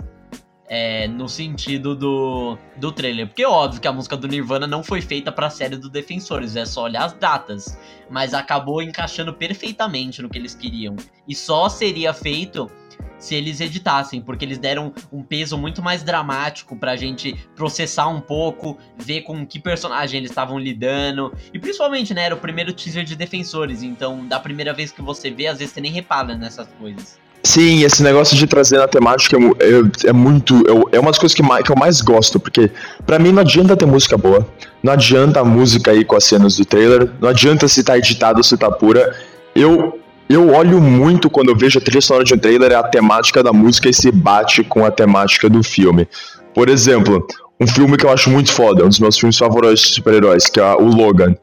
é, 0.68 1.08
no 1.08 1.30
sentido 1.30 1.96
do, 1.96 2.58
do 2.76 2.92
trailer. 2.92 3.26
Porque 3.26 3.46
óbvio 3.46 3.80
que 3.80 3.88
a 3.88 3.94
música 3.94 4.18
do 4.18 4.28
Nirvana 4.28 4.68
não 4.68 4.84
foi 4.84 5.02
feita 5.02 5.32
pra 5.32 5.50
série 5.50 5.78
do 5.78 5.90
Defensores, 5.90 6.58
é 6.58 6.66
só 6.66 6.84
olhar 6.84 7.06
as 7.06 7.14
datas. 7.14 7.80
Mas 8.10 8.34
acabou 8.34 8.82
encaixando 8.82 9.34
perfeitamente 9.34 10.22
no 10.22 10.28
que 10.28 10.38
eles 10.38 10.54
queriam. 10.54 10.98
E 11.26 11.34
só 11.34 11.70
seria 11.70 12.14
feito 12.14 12.70
se 13.18 13.34
eles 13.34 13.62
editassem, 13.62 14.22
porque 14.22 14.44
eles 14.44 14.58
deram 14.58 14.94
um 15.10 15.24
peso 15.24 15.58
muito 15.58 15.82
mais 15.82 16.04
dramático 16.04 16.76
pra 16.76 16.98
gente 16.98 17.34
processar 17.56 18.10
um 18.10 18.20
pouco, 18.20 18.78
ver 18.98 19.22
com 19.22 19.48
que 19.48 19.58
personagem 19.58 20.18
eles 20.18 20.32
estavam 20.32 20.60
lidando. 20.60 21.34
E 21.54 21.60
principalmente, 21.60 22.14
né, 22.14 22.24
era 22.24 22.36
o 22.36 22.40
primeiro 22.40 22.74
teaser 22.74 23.06
de 23.06 23.16
defensores, 23.16 23.82
então 23.84 24.28
da 24.28 24.38
primeira 24.38 24.74
vez 24.74 24.92
que 24.92 25.02
você 25.02 25.32
vê, 25.32 25.48
às 25.48 25.60
vezes 25.60 25.74
você 25.74 25.80
nem 25.80 25.94
repara 25.94 26.36
nessas 26.36 26.68
coisas. 26.74 27.22
Sim, 27.44 27.84
esse 27.84 28.04
negócio 28.04 28.38
de 28.38 28.46
trazer 28.46 28.78
na 28.78 28.88
temática 28.88 29.36
é, 29.36 30.08
é, 30.08 30.10
é 30.10 30.14
muito. 30.14 30.56
É, 30.68 30.98
é 30.98 31.00
uma 31.00 31.10
das 31.10 31.18
coisas 31.18 31.36
que, 31.36 31.42
mais, 31.42 31.64
que 31.64 31.72
eu 31.72 31.76
mais 31.76 32.02
gosto, 32.02 32.40
porque 32.40 32.70
para 33.06 33.18
mim 33.18 33.32
não 33.32 33.42
adianta 33.42 33.76
ter 33.76 33.86
música 33.86 34.16
boa, 34.16 34.48
não 34.84 34.94
adianta 34.94 35.40
a 35.40 35.44
música 35.44 35.92
aí 35.92 36.06
com 36.06 36.16
as 36.16 36.24
cenas 36.24 36.56
do 36.58 36.66
trailer, 36.66 37.10
não 37.20 37.30
adianta 37.30 37.68
se 37.68 37.84
tá 37.84 37.98
editado 37.98 38.44
se 38.44 38.56
tá 38.58 38.70
pura. 38.70 39.16
Eu 39.56 40.00
eu 40.30 40.54
olho 40.54 40.80
muito 40.80 41.30
quando 41.30 41.50
eu 41.50 41.58
vejo 41.58 41.78
a 41.78 41.82
trilha 41.82 42.00
sonora 42.00 42.24
de 42.24 42.34
um 42.34 42.38
trailer, 42.38 42.72
é 42.72 42.76
a 42.76 42.84
temática 42.84 43.44
da 43.44 43.52
música 43.52 43.90
e 43.90 43.94
se 43.94 44.10
bate 44.12 44.64
com 44.64 44.86
a 44.86 44.92
temática 44.92 45.50
do 45.50 45.62
filme. 45.62 46.08
Por 46.54 46.70
exemplo, 46.70 47.28
um 47.60 47.68
filme 47.68 47.98
que 47.98 48.06
eu 48.06 48.10
acho 48.10 48.30
muito 48.30 48.52
foda, 48.52 48.86
um 48.86 48.88
dos 48.88 49.00
meus 49.00 49.18
filmes 49.18 49.38
favoritos 49.38 49.82
de 49.82 49.88
super-heróis, 49.88 50.48
que 50.48 50.60
é 50.60 50.74
o 50.74 50.86
Logan. 50.86 51.36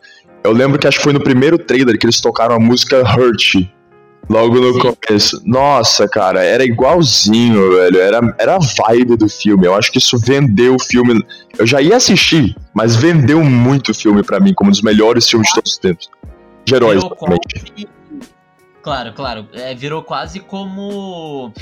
Eu 0.42 0.52
lembro 0.52 0.78
que 0.78 0.86
acho 0.86 0.96
que 0.96 1.04
foi 1.04 1.12
no 1.12 1.22
primeiro 1.22 1.58
trailer 1.58 1.98
que 1.98 2.06
eles 2.06 2.18
tocaram 2.20 2.54
a 2.54 2.58
música 2.58 3.02
Hurt. 3.02 3.56
Logo 4.28 4.60
no 4.60 4.74
Sim. 4.74 4.80
começo. 4.80 5.42
Nossa, 5.44 6.06
cara, 6.06 6.44
era 6.44 6.64
igualzinho, 6.64 7.72
velho. 7.72 8.00
Era, 8.00 8.36
era 8.38 8.56
a 8.56 8.58
vibe 8.58 9.16
do 9.16 9.28
filme. 9.28 9.66
Eu 9.66 9.74
acho 9.74 9.90
que 9.90 9.98
isso 9.98 10.18
vendeu 10.18 10.74
o 10.74 10.82
filme. 10.82 11.24
Eu 11.58 11.66
já 11.66 11.80
ia 11.80 11.96
assistir, 11.96 12.54
mas 12.74 12.94
vendeu 12.94 13.42
muito 13.42 13.92
o 13.92 13.94
filme 13.94 14.22
para 14.22 14.38
mim, 14.38 14.52
como 14.52 14.68
um 14.68 14.72
dos 14.72 14.82
melhores 14.82 15.28
filmes 15.28 15.48
de 15.48 15.54
todos 15.54 15.72
os 15.72 15.78
tempos. 15.78 16.10
De 16.64 16.74
heróis, 16.74 17.02
exatamente. 17.02 17.88
Claro, 18.82 19.12
claro. 19.14 19.48
É, 19.52 19.74
virou 19.74 20.02
quase 20.02 20.40
como 20.40 21.52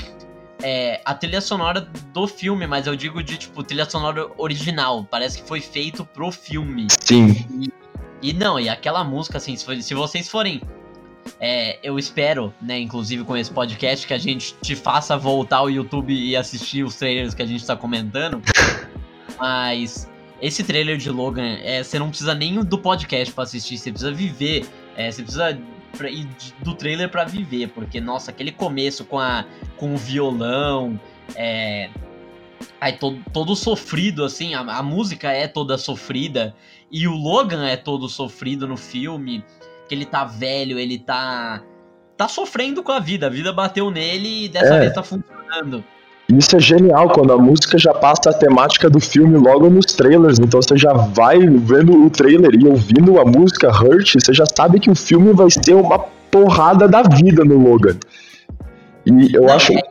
é, 0.61 1.01
a 1.05 1.13
trilha 1.13 1.41
sonora 1.41 1.81
do 2.13 2.27
filme, 2.27 2.67
mas 2.67 2.87
eu 2.87 2.95
digo 2.95 3.23
de, 3.23 3.37
tipo, 3.37 3.63
trilha 3.63 3.89
sonora 3.89 4.27
original. 4.37 5.05
Parece 5.09 5.41
que 5.41 5.47
foi 5.47 5.61
feito 5.61 6.05
pro 6.05 6.31
filme. 6.31 6.87
Sim. 7.01 7.45
E, 7.61 8.29
e 8.29 8.33
não, 8.33 8.59
e 8.59 8.67
aquela 8.67 9.03
música, 9.03 9.37
assim, 9.37 9.55
se, 9.55 9.81
se 9.81 9.93
vocês 9.93 10.27
forem. 10.27 10.61
É, 11.39 11.79
eu 11.83 11.97
espero, 11.97 12.53
né, 12.61 12.79
inclusive 12.79 13.23
com 13.23 13.35
esse 13.35 13.51
podcast, 13.51 14.05
que 14.05 14.13
a 14.13 14.17
gente 14.17 14.55
te 14.61 14.75
faça 14.75 15.17
voltar 15.17 15.57
ao 15.57 15.69
YouTube 15.69 16.13
e 16.13 16.35
assistir 16.35 16.83
os 16.83 16.95
trailers 16.95 17.33
que 17.33 17.41
a 17.41 17.45
gente 17.45 17.65
tá 17.65 17.75
comentando. 17.75 18.41
Mas 19.39 20.09
esse 20.41 20.63
trailer 20.63 20.97
de 20.97 21.09
Logan, 21.09 21.57
é, 21.63 21.83
você 21.83 21.97
não 21.97 22.09
precisa 22.09 22.33
nem 22.33 22.63
do 22.63 22.77
podcast 22.77 23.33
para 23.33 23.43
assistir, 23.43 23.77
você 23.77 23.91
precisa 23.91 24.11
viver. 24.11 24.65
É, 24.95 25.11
você 25.11 25.21
precisa 25.21 25.59
pra, 25.97 26.09
e 26.09 26.27
do 26.63 26.73
trailer 26.75 27.09
para 27.09 27.23
viver, 27.23 27.69
porque, 27.69 27.99
nossa, 27.99 28.31
aquele 28.31 28.51
começo 28.51 29.03
com, 29.05 29.19
a, 29.19 29.45
com 29.77 29.93
o 29.93 29.97
violão, 29.97 30.99
é, 31.35 31.89
aí 32.79 32.93
todo, 32.93 33.19
todo 33.33 33.55
sofrido, 33.55 34.23
assim, 34.23 34.53
a, 34.53 34.59
a, 34.59 34.83
música 34.83 35.31
é 35.31 35.47
toda 35.47 35.77
sofrida, 35.77 36.55
e 36.91 37.07
o 37.07 37.15
Logan 37.15 37.67
é 37.67 37.75
todo 37.75 38.07
sofrido 38.07 38.67
no 38.67 38.77
filme, 38.77 39.43
que 39.87 39.95
ele 39.95 40.05
tá 40.05 40.25
velho, 40.25 40.77
ele 40.77 40.99
tá. 40.99 41.63
tá 42.15 42.27
sofrendo 42.27 42.83
com 42.83 42.91
a 42.91 42.99
vida, 42.99 43.27
a 43.27 43.29
vida 43.29 43.51
bateu 43.53 43.89
nele 43.89 44.45
e 44.45 44.49
dessa 44.49 44.75
é. 44.75 44.79
vez 44.79 44.93
tá 44.93 45.03
funcionando. 45.03 45.83
Isso 46.29 46.57
é 46.57 46.59
genial, 46.59 47.09
quando 47.09 47.31
a 47.31 47.37
música 47.37 47.77
já 47.77 47.93
passa 47.93 48.31
a 48.31 48.33
temática 48.33 48.89
do 48.89 48.99
filme 48.99 49.37
logo 49.37 49.69
nos 49.69 49.85
trailers. 49.85 50.39
Então 50.39 50.61
você 50.61 50.75
já 50.75 50.91
vai 50.91 51.39
vendo 51.39 52.05
o 52.05 52.09
trailer 52.09 52.53
e 52.53 52.67
ouvindo 52.67 53.17
a 53.19 53.23
música 53.23 53.69
Hurt, 53.69 54.15
você 54.15 54.33
já 54.33 54.43
sabe 54.45 54.79
que 54.79 54.89
o 54.89 54.95
filme 54.95 55.31
vai 55.31 55.49
ser 55.49 55.73
uma 55.73 55.99
porrada 56.29 56.85
da 56.85 57.01
vida 57.03 57.45
no 57.45 57.57
Logan. 57.57 57.97
E 59.05 59.33
eu 59.33 59.43
Não, 59.43 59.53
acho. 59.53 59.71
É, 59.71 59.81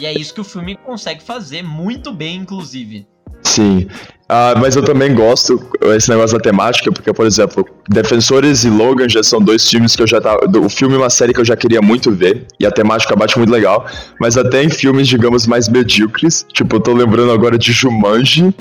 e 0.00 0.06
é 0.06 0.12
isso 0.12 0.34
que 0.34 0.40
o 0.40 0.44
filme 0.44 0.76
consegue 0.76 1.22
fazer 1.22 1.62
muito 1.62 2.12
bem, 2.12 2.38
inclusive. 2.38 3.06
Sim. 3.52 3.86
Uh, 4.30 4.58
mas 4.58 4.74
eu 4.76 4.82
também 4.82 5.14
gosto 5.14 5.60
esse 5.94 6.08
negócio 6.08 6.38
da 6.38 6.42
temática, 6.42 6.90
porque, 6.90 7.12
por 7.12 7.26
exemplo, 7.26 7.68
Defensores 7.86 8.64
e 8.64 8.70
Logan 8.70 9.06
já 9.06 9.22
são 9.22 9.42
dois 9.42 9.68
filmes 9.68 9.94
que 9.94 10.02
eu 10.02 10.06
já 10.06 10.22
tava. 10.22 10.38
O 10.58 10.70
filme 10.70 10.94
é 10.94 10.98
uma 10.98 11.10
série 11.10 11.34
que 11.34 11.40
eu 11.40 11.44
já 11.44 11.54
queria 11.54 11.82
muito 11.82 12.10
ver, 12.10 12.46
e 12.58 12.64
a 12.64 12.70
temática 12.70 13.14
bate 13.14 13.36
muito 13.36 13.52
legal. 13.52 13.84
Mas 14.18 14.38
até 14.38 14.62
em 14.62 14.70
filmes, 14.70 15.06
digamos, 15.06 15.46
mais 15.46 15.68
medíocres, 15.68 16.46
tipo, 16.50 16.76
eu 16.76 16.80
tô 16.80 16.94
lembrando 16.94 17.30
agora 17.30 17.58
de 17.58 17.72
Jumanji. 17.72 18.54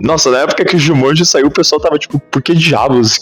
Nossa, 0.00 0.32
na 0.32 0.38
época 0.38 0.64
que 0.64 0.78
Jumanji 0.78 1.24
saiu, 1.24 1.46
o 1.46 1.50
pessoal 1.50 1.80
tava 1.80 1.96
tipo, 1.96 2.18
por 2.18 2.42
que 2.42 2.52
diabos? 2.52 3.16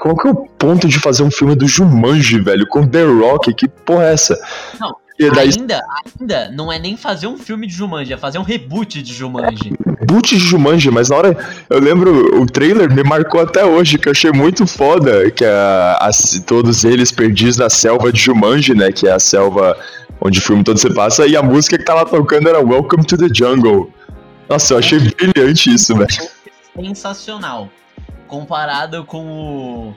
Qual 0.00 0.16
que 0.16 0.28
é 0.28 0.30
o 0.30 0.34
ponto 0.34 0.88
de 0.88 0.98
fazer 0.98 1.22
um 1.22 1.30
filme 1.30 1.54
do 1.54 1.68
Jumanji, 1.68 2.40
velho? 2.40 2.66
Com 2.68 2.86
The 2.86 3.04
Rock? 3.04 3.52
Que 3.52 3.68
porra 3.68 4.04
é 4.04 4.12
essa? 4.14 4.40
Não, 4.80 4.94
daí... 5.30 5.50
Ainda, 5.56 5.80
ainda 6.20 6.50
não 6.50 6.72
é 6.72 6.78
nem 6.78 6.96
fazer 6.96 7.26
um 7.26 7.38
filme 7.38 7.66
de 7.66 7.74
Jumanji, 7.74 8.12
é 8.12 8.16
fazer 8.16 8.38
um 8.38 8.42
reboot 8.42 9.02
de 9.02 9.12
Jumanji. 9.12 9.72
É, 9.86 9.90
reboot 10.00 10.36
de 10.36 10.38
Jumanji, 10.38 10.90
mas 10.90 11.08
na 11.10 11.16
hora. 11.16 11.36
Eu 11.68 11.80
lembro, 11.80 12.40
o 12.40 12.46
trailer 12.46 12.92
me 12.92 13.02
marcou 13.02 13.40
até 13.40 13.64
hoje, 13.64 13.98
que 13.98 14.08
eu 14.08 14.12
achei 14.12 14.32
muito 14.32 14.66
foda. 14.66 15.30
Que 15.30 15.44
a, 15.44 15.98
a, 16.00 16.10
todos 16.46 16.84
eles 16.84 17.10
perdidos 17.10 17.56
na 17.56 17.70
selva 17.70 18.12
de 18.12 18.20
Jumanji, 18.20 18.74
né? 18.74 18.92
Que 18.92 19.08
é 19.08 19.12
a 19.12 19.18
selva 19.18 19.76
onde 20.20 20.38
o 20.38 20.42
filme 20.42 20.62
todo 20.62 20.78
se 20.78 20.92
passa. 20.94 21.26
E 21.26 21.36
a 21.36 21.42
música 21.42 21.78
que 21.78 21.84
tava 21.84 22.04
tocando 22.06 22.48
era 22.48 22.60
Welcome 22.60 23.04
to 23.04 23.16
the 23.16 23.28
Jungle. 23.32 23.90
Nossa, 24.48 24.74
eu 24.74 24.78
achei 24.78 24.98
brilhante 24.98 25.72
isso, 25.72 25.94
velho. 25.96 26.08
Sensacional. 26.74 27.68
Comparado 28.28 29.04
com 29.04 29.26
o. 29.26 29.94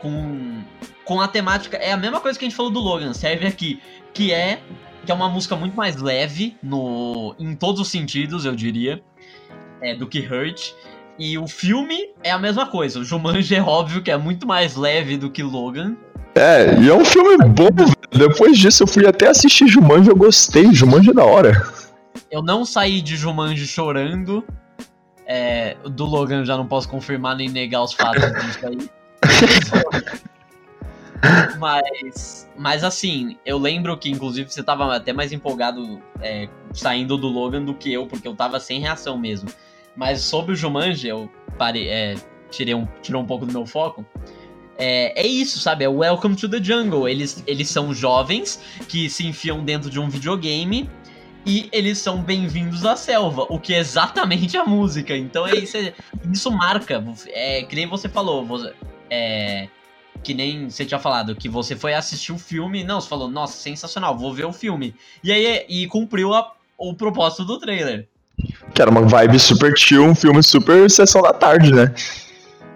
Com 0.00 0.62
com 1.12 1.20
a 1.20 1.28
temática. 1.28 1.76
É 1.76 1.92
a 1.92 1.96
mesma 1.96 2.20
coisa 2.20 2.38
que 2.38 2.44
a 2.46 2.48
gente 2.48 2.56
falou 2.56 2.72
do 2.72 2.80
Logan, 2.80 3.12
serve 3.12 3.46
aqui 3.46 3.78
que 4.14 4.32
é 4.32 4.60
que 5.04 5.10
é 5.10 5.14
uma 5.14 5.28
música 5.28 5.54
muito 5.56 5.76
mais 5.76 5.96
leve 5.96 6.56
no 6.62 7.34
em 7.38 7.54
todos 7.54 7.80
os 7.80 7.88
sentidos, 7.88 8.46
eu 8.46 8.54
diria, 8.54 9.02
é, 9.82 9.94
do 9.94 10.06
que 10.06 10.20
Hurt. 10.20 10.72
E 11.18 11.36
o 11.36 11.46
filme 11.46 12.10
é 12.22 12.30
a 12.30 12.38
mesma 12.38 12.66
coisa. 12.66 13.00
O 13.00 13.04
Jumanji 13.04 13.54
é 13.54 13.62
óbvio 13.62 14.00
que 14.00 14.10
é 14.10 14.16
muito 14.16 14.46
mais 14.46 14.74
leve 14.74 15.18
do 15.18 15.28
que 15.28 15.42
Logan. 15.42 15.96
É, 16.34 16.80
e 16.80 16.88
é 16.88 16.94
um 16.94 17.04
filme 17.04 17.36
bom. 17.44 17.68
Depois 18.10 18.56
disso 18.56 18.84
eu 18.84 18.86
fui 18.86 19.06
até 19.06 19.28
assistir 19.28 19.68
Jumanji, 19.68 20.08
eu 20.08 20.16
gostei. 20.16 20.72
Jumanji 20.72 21.10
é 21.10 21.14
da 21.14 21.24
hora. 21.24 21.52
Eu 22.30 22.42
não 22.42 22.64
saí 22.64 23.02
de 23.02 23.16
Jumanji 23.16 23.66
chorando. 23.66 24.42
É, 25.26 25.76
do 25.84 26.06
Logan 26.06 26.44
já 26.44 26.56
não 26.56 26.66
posso 26.66 26.88
confirmar 26.88 27.36
nem 27.36 27.50
negar 27.50 27.82
os 27.82 27.92
fatos 27.92 28.22
disso 28.22 28.66
aí. 28.66 28.90
Mas, 31.58 32.50
mas 32.56 32.82
assim, 32.82 33.36
eu 33.46 33.56
lembro 33.56 33.96
que 33.96 34.10
inclusive 34.10 34.50
você 34.50 34.62
tava 34.62 34.96
até 34.96 35.12
mais 35.12 35.32
empolgado 35.32 36.02
é, 36.20 36.48
saindo 36.72 37.16
do 37.16 37.28
Logan 37.28 37.62
do 37.62 37.74
que 37.74 37.92
eu, 37.92 38.06
porque 38.06 38.26
eu 38.26 38.34
tava 38.34 38.58
sem 38.58 38.80
reação 38.80 39.16
mesmo. 39.16 39.48
Mas 39.94 40.22
sobre 40.22 40.52
o 40.52 40.56
Jumanji, 40.56 41.08
eu 41.08 41.30
parei, 41.56 41.88
é, 41.88 42.16
tirei 42.50 42.74
um, 42.74 42.86
tirou 43.00 43.22
um 43.22 43.26
pouco 43.26 43.46
do 43.46 43.52
meu 43.52 43.64
foco. 43.64 44.04
É, 44.76 45.22
é 45.22 45.26
isso, 45.26 45.60
sabe? 45.60 45.84
É 45.84 45.88
Welcome 45.88 46.34
to 46.34 46.48
the 46.48 46.62
Jungle. 46.62 47.08
Eles, 47.08 47.44
eles 47.46 47.68
são 47.68 47.94
jovens 47.94 48.60
que 48.88 49.08
se 49.08 49.26
enfiam 49.26 49.64
dentro 49.64 49.88
de 49.90 50.00
um 50.00 50.08
videogame 50.08 50.90
e 51.46 51.68
eles 51.72 51.98
são 51.98 52.22
bem-vindos 52.22 52.84
à 52.84 52.96
selva, 52.96 53.46
o 53.48 53.58
que 53.58 53.74
é 53.74 53.78
exatamente 53.78 54.56
a 54.56 54.64
música. 54.64 55.16
Então 55.16 55.46
é 55.46 55.56
isso, 55.56 55.76
é, 55.76 55.92
isso 56.32 56.50
marca. 56.50 57.02
É, 57.28 57.62
que 57.62 57.76
nem 57.76 57.86
você 57.86 58.08
falou, 58.08 58.44
você, 58.44 58.72
é, 59.10 59.68
que 60.22 60.34
nem 60.34 60.70
você 60.70 60.84
tinha 60.84 61.00
falado, 61.00 61.34
que 61.34 61.48
você 61.48 61.74
foi 61.74 61.94
assistir 61.94 62.32
o 62.32 62.38
filme, 62.38 62.84
não, 62.84 63.00
você 63.00 63.08
falou, 63.08 63.28
nossa, 63.28 63.54
sensacional, 63.54 64.16
vou 64.16 64.32
ver 64.32 64.44
o 64.44 64.52
filme. 64.52 64.94
E 65.22 65.32
aí 65.32 65.64
e 65.68 65.86
cumpriu 65.86 66.32
a, 66.34 66.52
o 66.78 66.94
propósito 66.94 67.44
do 67.44 67.58
trailer. 67.58 68.08
Que 68.74 68.80
era 68.80 68.90
uma 68.90 69.02
vibe 69.02 69.38
super 69.38 69.76
chill, 69.76 70.04
um 70.04 70.14
filme 70.14 70.42
super 70.42 70.88
sessão 70.90 71.22
da 71.22 71.32
tarde, 71.32 71.72
né? 71.72 71.92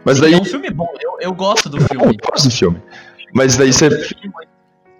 Mas 0.04 0.20
daí. 0.20 0.34
É 0.34 0.36
um 0.36 0.44
filme 0.44 0.70
bom, 0.70 0.88
eu, 1.00 1.16
eu 1.20 1.32
gosto 1.32 1.68
do 1.68 1.80
filme. 1.80 2.06
Eu 2.06 2.30
gosto 2.30 2.48
do 2.48 2.54
filme. 2.54 2.82
Mas 3.32 3.56
daí 3.56 3.72
você. 3.72 3.88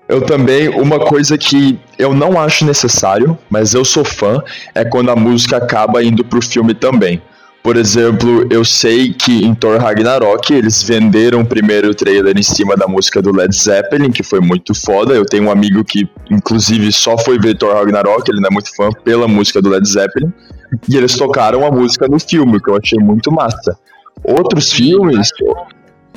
Eu 0.09 0.25
também, 0.25 0.69
uma 0.69 1.01
coisa 1.01 1.37
que 1.37 1.79
eu 1.99 2.15
não 2.15 2.41
acho 2.41 2.65
necessário, 2.65 3.37
mas 3.51 3.75
eu 3.75 3.85
sou 3.85 4.05
fã, 4.05 4.43
é 4.73 4.85
quando 4.85 5.11
a 5.11 5.17
música 5.17 5.57
acaba 5.57 6.03
indo 6.03 6.25
pro 6.25 6.41
filme 6.41 6.75
também. 6.75 7.21
Por 7.67 7.77
exemplo, 7.77 8.47
eu 8.49 8.65
sei 8.65 9.13
que 9.13 9.45
em 9.45 9.53
Thor 9.53 9.81
Ragnarok 9.81 10.55
eles 10.55 10.85
venderam 10.85 11.41
o 11.41 11.45
primeiro 11.45 11.93
trailer 11.97 12.39
em 12.39 12.43
cima 12.43 12.77
da 12.77 12.87
música 12.87 13.21
do 13.21 13.35
Led 13.35 13.53
Zeppelin, 13.53 14.13
que 14.13 14.23
foi 14.23 14.39
muito 14.39 14.73
foda. 14.73 15.15
Eu 15.15 15.27
tenho 15.27 15.47
um 15.47 15.51
amigo 15.51 15.83
que, 15.85 16.09
inclusive, 16.31 16.93
só 16.93 17.19
foi 17.19 17.41
ver 17.41 17.59
Thor 17.59 17.75
Ragnarok, 17.75 18.31
ele 18.31 18.41
não 18.41 18.51
é 18.51 18.53
muito 18.53 18.73
fã 18.77 18.91
pela 19.03 19.27
música 19.27 19.61
do 19.61 19.69
Led 19.69 19.85
Zeppelin. 19.85 20.33
E 20.89 20.97
eles 20.97 21.17
tocaram 21.17 21.67
a 21.67 21.71
música 21.73 22.07
no 22.07 22.21
filme, 22.21 22.63
que 22.63 22.71
eu 22.71 22.77
achei 22.77 23.01
muito 23.01 23.33
massa. 23.33 23.77
Outros 24.23 24.73
filmes, 24.73 25.29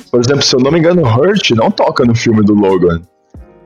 por 0.08 0.20
exemplo, 0.20 0.42
se 0.42 0.54
eu 0.54 0.60
não 0.60 0.70
me 0.70 0.78
engano, 0.78 1.02
Hurt 1.02 1.50
não 1.50 1.68
toca 1.68 2.04
no 2.04 2.14
filme 2.14 2.44
do 2.44 2.54
Logan. 2.54 3.02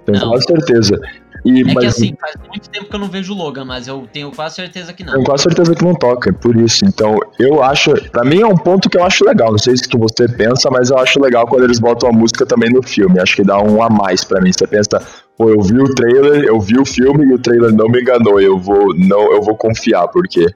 Tenho 0.06 0.26
quase 0.26 0.44
certeza. 0.44 0.98
E, 1.44 1.60
é 1.60 1.64
mas, 1.64 1.74
que 1.74 1.86
assim, 1.86 2.16
faz 2.18 2.36
muito 2.48 2.70
tempo 2.70 2.86
que 2.86 2.94
eu 2.94 2.98
não 2.98 3.08
vejo 3.08 3.34
o 3.34 3.36
Logan, 3.36 3.66
mas 3.66 3.86
eu 3.86 4.08
tenho 4.10 4.32
quase 4.32 4.54
certeza 4.54 4.94
que 4.94 5.04
não. 5.04 5.12
Tenho 5.12 5.24
quase 5.24 5.42
certeza 5.42 5.74
que 5.74 5.84
não 5.84 5.94
toca, 5.94 6.30
é 6.30 6.32
por 6.32 6.56
isso. 6.56 6.86
Então, 6.86 7.18
eu 7.38 7.62
acho. 7.62 7.92
Pra 8.10 8.24
mim 8.24 8.40
é 8.40 8.46
um 8.46 8.56
ponto 8.56 8.88
que 8.88 8.96
eu 8.96 9.04
acho 9.04 9.24
legal. 9.26 9.50
Não 9.50 9.58
sei 9.58 9.76
se 9.76 9.86
que 9.86 9.98
você 9.98 10.26
pensa, 10.26 10.70
mas 10.70 10.88
eu 10.88 10.98
acho 10.98 11.20
legal 11.20 11.46
quando 11.46 11.64
eles 11.64 11.78
botam 11.78 12.08
a 12.08 12.12
música 12.12 12.46
também 12.46 12.70
no 12.70 12.82
filme. 12.82 13.20
Acho 13.20 13.36
que 13.36 13.44
dá 13.44 13.60
um 13.60 13.82
a 13.82 13.90
mais 13.90 14.24
pra 14.24 14.40
mim. 14.40 14.52
Você 14.52 14.66
pensa, 14.66 15.06
pô, 15.36 15.50
eu 15.50 15.60
vi 15.60 15.78
o 15.78 15.94
trailer, 15.94 16.44
eu 16.44 16.58
vi 16.58 16.78
o 16.78 16.86
filme 16.86 17.26
e 17.26 17.34
o 17.34 17.38
trailer 17.38 17.74
não 17.74 17.88
me 17.88 18.00
enganou. 18.00 18.40
Eu 18.40 18.58
vou, 18.58 18.94
não, 18.96 19.30
eu 19.30 19.42
vou 19.42 19.54
confiar, 19.54 20.08
porque 20.08 20.46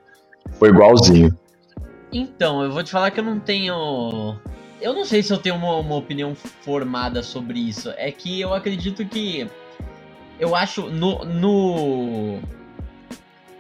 foi 0.53 0.71
igualzinho. 0.71 1.37
Então, 2.11 2.63
eu 2.65 2.71
vou 2.71 2.83
te 2.83 2.91
falar 2.91 3.11
que 3.11 3.21
eu 3.21 3.25
não 3.25 3.39
tenho. 3.39 4.37
Eu 4.81 4.95
não 4.95 5.05
sei 5.05 5.23
se 5.23 5.31
eu 5.31 5.37
tenho 5.37 5.57
uma, 5.57 5.77
uma 5.77 5.97
opinião 5.97 6.35
formada 6.35 7.23
sobre 7.23 7.59
isso. 7.59 7.93
É 7.99 8.11
que 8.11 8.41
eu 8.41 8.55
acredito 8.55 9.05
que 9.05 9.47
eu 10.39 10.55
acho 10.55 10.89
no. 10.89 11.25
no... 11.25 12.41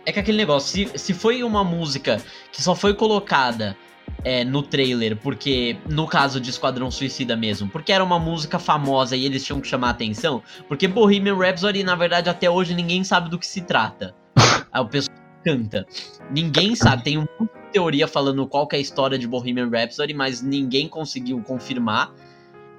É 0.06 0.12
que 0.12 0.20
aquele 0.20 0.38
negócio, 0.38 0.88
se, 0.88 0.99
se 0.99 1.12
foi 1.12 1.42
uma 1.42 1.62
música 1.62 2.23
que 2.50 2.62
só 2.62 2.75
foi 2.75 2.94
colocada 2.94 3.76
é, 4.25 4.44
no 4.44 4.62
trailer, 4.62 5.16
porque 5.16 5.76
no 5.88 6.06
caso 6.06 6.40
de 6.40 6.50
Esquadrão 6.50 6.90
Suicida 6.90 7.37
mesmo, 7.37 7.68
porque 7.68 7.92
era 7.92 8.02
uma 8.02 8.18
música 8.18 8.58
famosa 8.58 9.16
e 9.16 9.25
eles 9.25 9.44
tinham 9.44 9.61
que 9.61 9.68
chamar 9.68 9.88
a 9.88 9.90
atenção, 9.90 10.42
porque 10.66 10.88
Bohemian 10.88 11.37
Rhapsody, 11.37 11.82
na 11.85 11.94
verdade, 11.94 12.30
até 12.30 12.49
hoje 12.49 12.75
ninguém 12.75 13.04
sabe 13.04 13.28
do 13.28 13.38
que 13.38 13.47
se 13.47 13.61
trata. 13.61 14.14
Aí 14.73 14.82
o 14.82 14.87
pessoal 14.87 15.16
canta. 15.44 15.87
Ninguém 16.30 16.75
sabe, 16.75 17.04
tem 17.04 17.18
uma 17.18 17.28
teoria 17.73 18.08
falando 18.08 18.47
qual 18.47 18.66
é 18.73 18.76
a 18.76 18.80
história 18.80 19.18
de 19.18 19.26
Bohemian 19.26 19.68
Rhapsody, 19.68 20.14
mas 20.14 20.42
ninguém 20.42 20.88
conseguiu 20.88 21.40
confirmar. 21.42 22.12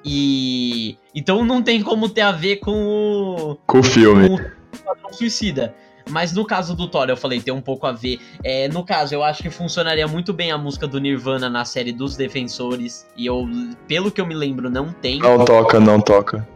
E 0.04 0.98
então 1.14 1.44
não 1.44 1.62
tem 1.62 1.82
como 1.82 2.10
ter 2.10 2.22
a 2.22 2.32
ver 2.32 2.58
com 2.58 2.72
o 2.72 3.56
com 3.66 3.80
o 3.80 3.84
filme. 3.84 4.30
Com 4.30 5.10
o 5.10 5.14
Suicida. 5.14 5.76
Mas 6.10 6.34
no 6.34 6.44
caso 6.44 6.76
do 6.76 6.88
Thor, 6.88 7.08
eu 7.10 7.18
falei, 7.18 7.40
tem 7.40 7.54
um 7.54 7.62
pouco 7.62 7.86
a 7.86 7.92
ver. 7.92 8.20
É, 8.44 8.68
no 8.68 8.84
caso, 8.84 9.14
eu 9.14 9.24
acho 9.24 9.44
que 9.44 9.50
funcionaria 9.50 10.08
muito 10.08 10.34
bem 10.34 10.52
a 10.52 10.58
música 10.58 10.88
do 10.88 11.00
Nirvana 11.00 11.50
na 11.50 11.64
série 11.66 11.92
dos 11.92 12.18
Defensores. 12.18 13.08
E 13.16 13.28
eu, 13.28 13.48
pelo 13.88 14.12
que 14.12 14.20
eu 14.20 14.26
me 14.26 14.34
lembro, 14.34 14.70
não 14.70 14.92
tem. 14.92 15.20
Não 15.20 15.46
toca, 15.46 15.80
não 15.80 16.02
toca. 16.02 16.48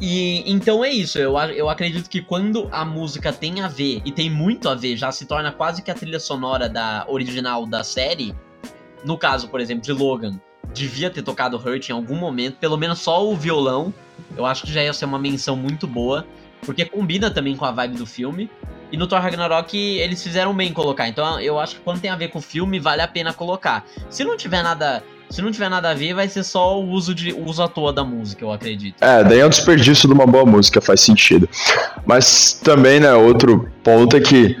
E 0.00 0.42
então 0.50 0.84
é 0.84 0.90
isso, 0.90 1.18
eu, 1.18 1.38
eu 1.54 1.70
acredito 1.70 2.10
que 2.10 2.20
quando 2.20 2.68
a 2.70 2.84
música 2.84 3.32
tem 3.32 3.62
a 3.62 3.68
ver, 3.68 4.02
e 4.04 4.12
tem 4.12 4.28
muito 4.28 4.68
a 4.68 4.74
ver, 4.74 4.94
já 4.94 5.10
se 5.10 5.24
torna 5.24 5.50
quase 5.50 5.80
que 5.80 5.90
a 5.90 5.94
trilha 5.94 6.20
sonora 6.20 6.68
da 6.68 7.06
original 7.08 7.64
da 7.64 7.82
série. 7.82 8.34
No 9.04 9.16
caso, 9.16 9.48
por 9.48 9.58
exemplo, 9.58 9.82
de 9.82 9.92
Logan, 9.92 10.38
devia 10.76 11.10
ter 11.10 11.22
tocado 11.22 11.56
Hurt 11.56 11.88
em 11.88 11.92
algum 11.92 12.16
momento, 12.16 12.56
pelo 12.56 12.76
menos 12.76 12.98
só 13.00 13.26
o 13.26 13.34
violão. 13.34 13.92
Eu 14.36 14.44
acho 14.46 14.64
que 14.64 14.72
já 14.72 14.82
ia 14.82 14.92
ser 14.92 15.06
uma 15.06 15.18
menção 15.18 15.56
muito 15.56 15.86
boa, 15.86 16.26
porque 16.62 16.84
combina 16.84 17.30
também 17.30 17.56
com 17.56 17.64
a 17.64 17.72
vibe 17.72 17.96
do 17.96 18.06
filme. 18.06 18.50
E 18.92 18.96
no 18.96 19.06
Thor 19.06 19.20
Ragnarok 19.20 19.76
eles 19.76 20.22
fizeram 20.22 20.54
bem 20.54 20.72
colocar. 20.72 21.08
Então 21.08 21.40
eu 21.40 21.58
acho 21.58 21.76
que 21.76 21.80
quando 21.80 22.00
tem 22.00 22.10
a 22.10 22.16
ver 22.16 22.28
com 22.28 22.38
o 22.38 22.42
filme, 22.42 22.78
vale 22.78 23.02
a 23.02 23.08
pena 23.08 23.32
colocar. 23.32 23.84
Se 24.08 24.22
não 24.24 24.36
tiver 24.36 24.62
nada. 24.62 25.02
Se 25.28 25.42
não 25.42 25.50
tiver 25.50 25.68
nada 25.68 25.90
a 25.90 25.94
ver, 25.94 26.14
vai 26.14 26.28
ser 26.28 26.44
só 26.44 26.80
o 26.80 26.88
uso 26.88 27.12
de 27.12 27.32
uso 27.32 27.60
à 27.60 27.66
toa 27.66 27.92
da 27.92 28.04
música, 28.04 28.44
eu 28.44 28.52
acredito. 28.52 29.02
É, 29.02 29.24
daí 29.24 29.40
é 29.40 29.46
um 29.46 29.48
desperdício 29.48 30.06
de 30.06 30.14
uma 30.14 30.24
boa 30.24 30.46
música, 30.46 30.80
faz 30.80 31.00
sentido. 31.00 31.48
Mas 32.06 32.52
também, 32.52 33.00
né, 33.00 33.12
outro 33.12 33.68
ponto 33.82 34.16
é 34.16 34.20
que 34.20 34.56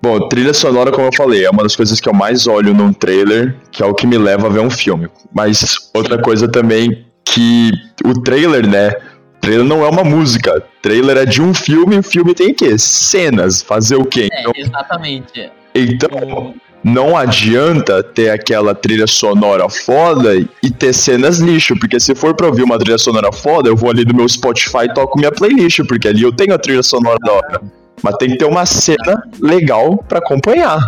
Bom, 0.00 0.28
trilha 0.28 0.54
sonora, 0.54 0.92
como 0.92 1.08
eu 1.08 1.12
falei, 1.12 1.44
é 1.44 1.50
uma 1.50 1.64
das 1.64 1.74
coisas 1.74 2.00
que 2.00 2.08
eu 2.08 2.14
mais 2.14 2.46
olho 2.46 2.72
num 2.72 2.92
trailer, 2.92 3.56
que 3.72 3.82
é 3.82 3.86
o 3.86 3.94
que 3.94 4.06
me 4.06 4.16
leva 4.16 4.46
a 4.46 4.50
ver 4.50 4.60
um 4.60 4.70
filme. 4.70 5.08
Mas 5.34 5.90
outra 5.92 6.20
coisa 6.20 6.46
também 6.46 7.04
que 7.24 7.72
o 8.04 8.14
trailer, 8.22 8.66
né? 8.66 8.90
O 9.36 9.40
trailer 9.40 9.64
não 9.64 9.84
é 9.84 9.88
uma 9.88 10.04
música. 10.04 10.62
Trailer 10.80 11.16
é 11.16 11.24
de 11.24 11.42
um 11.42 11.52
filme, 11.52 11.98
o 11.98 12.02
filme 12.02 12.32
tem 12.32 12.52
o 12.52 12.54
quê? 12.54 12.78
Cenas. 12.78 13.60
Fazer 13.60 13.96
o 13.96 14.04
quê? 14.04 14.28
É, 14.32 14.40
então, 14.40 14.52
exatamente. 14.54 15.50
Então, 15.74 16.54
não 16.82 17.16
adianta 17.16 18.02
ter 18.02 18.30
aquela 18.30 18.74
trilha 18.74 19.06
sonora 19.06 19.68
foda 19.68 20.34
e 20.36 20.70
ter 20.70 20.92
cenas 20.92 21.38
lixo, 21.38 21.78
porque 21.78 21.98
se 21.98 22.14
for 22.14 22.34
pra 22.34 22.46
ouvir 22.46 22.62
uma 22.62 22.78
trilha 22.78 22.98
sonora 22.98 23.32
foda, 23.32 23.68
eu 23.68 23.76
vou 23.76 23.90
ali 23.90 24.04
no 24.04 24.14
meu 24.14 24.28
Spotify 24.28 24.84
e 24.84 24.94
toco 24.94 25.18
minha 25.18 25.32
playlist, 25.32 25.80
porque 25.86 26.08
ali 26.08 26.22
eu 26.22 26.32
tenho 26.32 26.54
a 26.54 26.58
trilha 26.58 26.82
sonora 26.82 27.18
da 27.20 27.32
hora. 27.32 27.62
Mas 28.02 28.16
tem 28.16 28.30
que 28.30 28.38
ter 28.38 28.44
uma 28.44 28.64
cena 28.64 29.22
legal 29.40 29.96
para 30.08 30.18
acompanhar. 30.18 30.80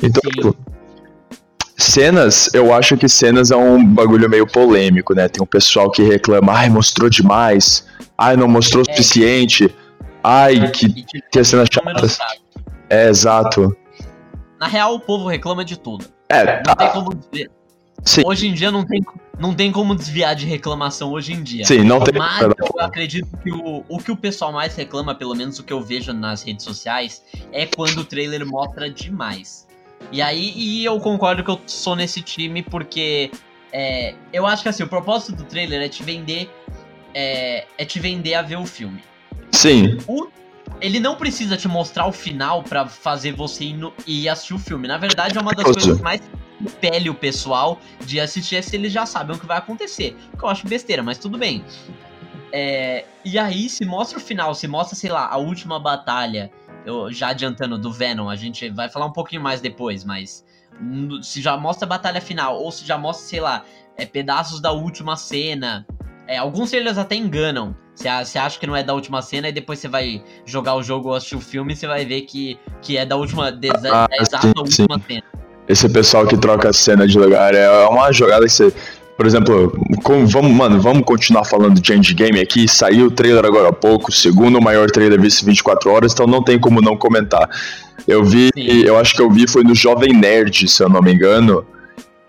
Então, 0.00 0.22
tipo, 0.30 0.56
cenas, 1.76 2.48
eu 2.54 2.72
acho 2.72 2.96
que 2.96 3.08
cenas 3.08 3.50
é 3.50 3.56
um 3.56 3.84
bagulho 3.84 4.30
meio 4.30 4.46
polêmico, 4.46 5.12
né? 5.12 5.28
Tem 5.28 5.42
um 5.42 5.46
pessoal 5.46 5.90
que 5.90 6.02
reclama, 6.02 6.52
ai, 6.52 6.70
mostrou 6.70 7.10
demais, 7.10 7.84
ai, 8.16 8.36
não 8.36 8.46
mostrou 8.46 8.84
o 8.86 8.90
é. 8.90 8.94
suficiente, 8.94 9.74
ai, 10.22 10.70
que, 10.70 11.04
que 11.32 11.38
as 11.38 11.48
cenas 11.48 11.68
chatas. 11.72 12.18
É, 12.88 13.08
exato. 13.08 13.76
Na 14.58 14.66
real, 14.66 14.94
o 14.94 15.00
povo 15.00 15.28
reclama 15.28 15.64
de 15.64 15.78
tudo. 15.78 16.06
É, 16.28 16.44
tá. 16.44 16.62
Não 16.66 16.74
tem 16.74 16.90
como 16.92 17.14
dizer. 17.14 17.50
Sim. 18.04 18.22
Hoje 18.24 18.46
em 18.46 18.54
dia 18.54 18.70
não 18.70 18.84
tem, 18.84 19.04
não 19.38 19.54
tem 19.54 19.72
como 19.72 19.94
desviar 19.94 20.34
de 20.34 20.46
reclamação 20.46 21.10
hoje 21.12 21.32
em 21.32 21.42
dia. 21.42 21.64
Sim, 21.64 21.84
não 21.84 22.00
tem. 22.00 22.14
Mas 22.16 22.42
eu 22.42 22.80
acredito 22.80 23.28
que 23.38 23.50
o, 23.50 23.84
o 23.88 23.98
que 23.98 24.10
o 24.10 24.16
pessoal 24.16 24.52
mais 24.52 24.74
reclama, 24.76 25.14
pelo 25.14 25.34
menos 25.34 25.58
o 25.58 25.64
que 25.64 25.72
eu 25.72 25.82
vejo 25.82 26.12
nas 26.12 26.42
redes 26.42 26.64
sociais, 26.64 27.22
é 27.52 27.66
quando 27.66 27.98
o 27.98 28.04
trailer 28.04 28.46
mostra 28.46 28.88
demais. 28.88 29.66
E 30.12 30.22
aí 30.22 30.52
e 30.56 30.84
eu 30.84 30.98
concordo 31.00 31.42
que 31.42 31.50
eu 31.50 31.60
sou 31.66 31.96
nesse 31.96 32.22
time 32.22 32.62
porque 32.62 33.32
é, 33.72 34.14
eu 34.32 34.46
acho 34.46 34.62
que 34.62 34.68
assim, 34.68 34.82
o 34.82 34.88
propósito 34.88 35.32
do 35.32 35.44
trailer 35.44 35.82
é 35.82 35.88
te 35.88 36.02
vender. 36.02 36.50
É, 37.14 37.66
é 37.76 37.84
te 37.84 37.98
vender 37.98 38.34
a 38.34 38.42
ver 38.42 38.56
o 38.56 38.66
filme. 38.66 39.02
Sim. 39.50 39.98
O 40.06 40.28
ele 40.80 41.00
não 41.00 41.16
precisa 41.16 41.56
te 41.56 41.68
mostrar 41.68 42.06
o 42.06 42.12
final 42.12 42.62
para 42.62 42.86
fazer 42.86 43.32
você 43.32 43.64
ir, 43.64 43.74
no, 43.74 43.92
ir, 44.06 44.28
assistir 44.28 44.54
o 44.54 44.58
filme. 44.58 44.88
Na 44.88 44.98
verdade, 44.98 45.36
é 45.36 45.40
uma 45.40 45.52
das 45.52 45.64
coisas 45.64 45.96
que 45.96 46.02
mais 46.02 46.20
pele 46.80 47.08
o 47.08 47.14
pessoal 47.14 47.78
de 48.04 48.20
assistir 48.20 48.56
é 48.56 48.62
se 48.62 48.76
eles 48.76 48.92
já 48.92 49.06
sabem 49.06 49.36
o 49.36 49.38
que 49.38 49.46
vai 49.46 49.58
acontecer. 49.58 50.16
Que 50.36 50.44
eu 50.44 50.48
acho 50.48 50.66
besteira, 50.66 51.02
mas 51.02 51.18
tudo 51.18 51.38
bem. 51.38 51.64
É, 52.52 53.04
e 53.24 53.38
aí, 53.38 53.68
se 53.68 53.84
mostra 53.84 54.18
o 54.18 54.20
final, 54.20 54.54
se 54.54 54.66
mostra, 54.66 54.96
sei 54.96 55.10
lá, 55.10 55.28
a 55.28 55.36
última 55.36 55.78
batalha, 55.78 56.50
eu 56.86 57.12
já 57.12 57.28
adiantando 57.28 57.76
do 57.76 57.92
Venom, 57.92 58.28
a 58.28 58.36
gente 58.36 58.70
vai 58.70 58.88
falar 58.88 59.06
um 59.06 59.12
pouquinho 59.12 59.42
mais 59.42 59.60
depois, 59.60 60.04
mas 60.04 60.44
se 61.22 61.42
já 61.42 61.56
mostra 61.56 61.86
a 61.86 61.88
batalha 61.88 62.20
final, 62.20 62.56
ou 62.56 62.70
se 62.70 62.86
já 62.86 62.96
mostra, 62.96 63.26
sei 63.26 63.40
lá, 63.40 63.64
é, 63.96 64.06
pedaços 64.06 64.60
da 64.60 64.72
última 64.72 65.16
cena. 65.16 65.86
É, 66.26 66.36
alguns 66.38 66.70
trailers 66.70 66.98
até 66.98 67.16
enganam. 67.16 67.76
Você 67.98 68.38
acha 68.38 68.60
que 68.60 68.66
não 68.66 68.76
é 68.76 68.82
da 68.82 68.94
última 68.94 69.20
cena 69.22 69.48
e 69.48 69.52
depois 69.52 69.80
você 69.80 69.88
vai 69.88 70.22
jogar 70.46 70.76
o 70.76 70.82
jogo 70.82 71.08
ou 71.08 71.16
assistir 71.16 71.34
o 71.34 71.40
filme 71.40 71.72
e 71.72 71.76
você 71.76 71.88
vai 71.88 72.04
ver 72.04 72.22
que, 72.22 72.56
que 72.80 72.96
é 72.96 73.04
da 73.04 73.16
última, 73.16 73.50
de, 73.50 73.68
ah, 73.70 74.06
da 74.06 74.08
exata 74.20 74.46
sim, 74.46 74.52
última 74.56 74.98
sim. 74.98 75.04
cena. 75.08 75.22
Esse 75.68 75.88
pessoal 75.88 76.24
que 76.24 76.36
troca 76.36 76.68
a 76.68 76.72
cena 76.72 77.08
de 77.08 77.18
lugar 77.18 77.54
é 77.54 77.68
uma 77.88 78.12
jogada 78.12 78.46
que 78.46 78.52
você. 78.52 78.72
Por 79.16 79.26
exemplo, 79.26 79.72
com, 80.04 80.24
vamos, 80.26 80.52
mano, 80.52 80.80
vamos 80.80 81.02
continuar 81.02 81.44
falando 81.44 81.80
de 81.80 81.92
Endgame 81.92 82.38
aqui. 82.38 82.68
Saiu 82.68 83.06
o 83.06 83.10
trailer 83.10 83.44
agora 83.44 83.70
há 83.70 83.72
pouco, 83.72 84.12
segundo 84.12 84.60
maior 84.60 84.88
trailer 84.88 85.20
visto 85.20 85.42
em 85.42 85.46
24 85.46 85.90
horas, 85.90 86.12
então 86.12 86.24
não 86.24 86.40
tem 86.40 86.56
como 86.56 86.80
não 86.80 86.96
comentar. 86.96 87.50
Eu 88.06 88.24
vi, 88.24 88.50
sim. 88.54 88.82
eu 88.84 88.96
acho 88.96 89.16
que 89.16 89.20
eu 89.20 89.28
vi 89.28 89.48
foi 89.48 89.64
no 89.64 89.74
Jovem 89.74 90.12
Nerd, 90.14 90.68
se 90.68 90.84
eu 90.84 90.88
não 90.88 91.02
me 91.02 91.12
engano 91.12 91.66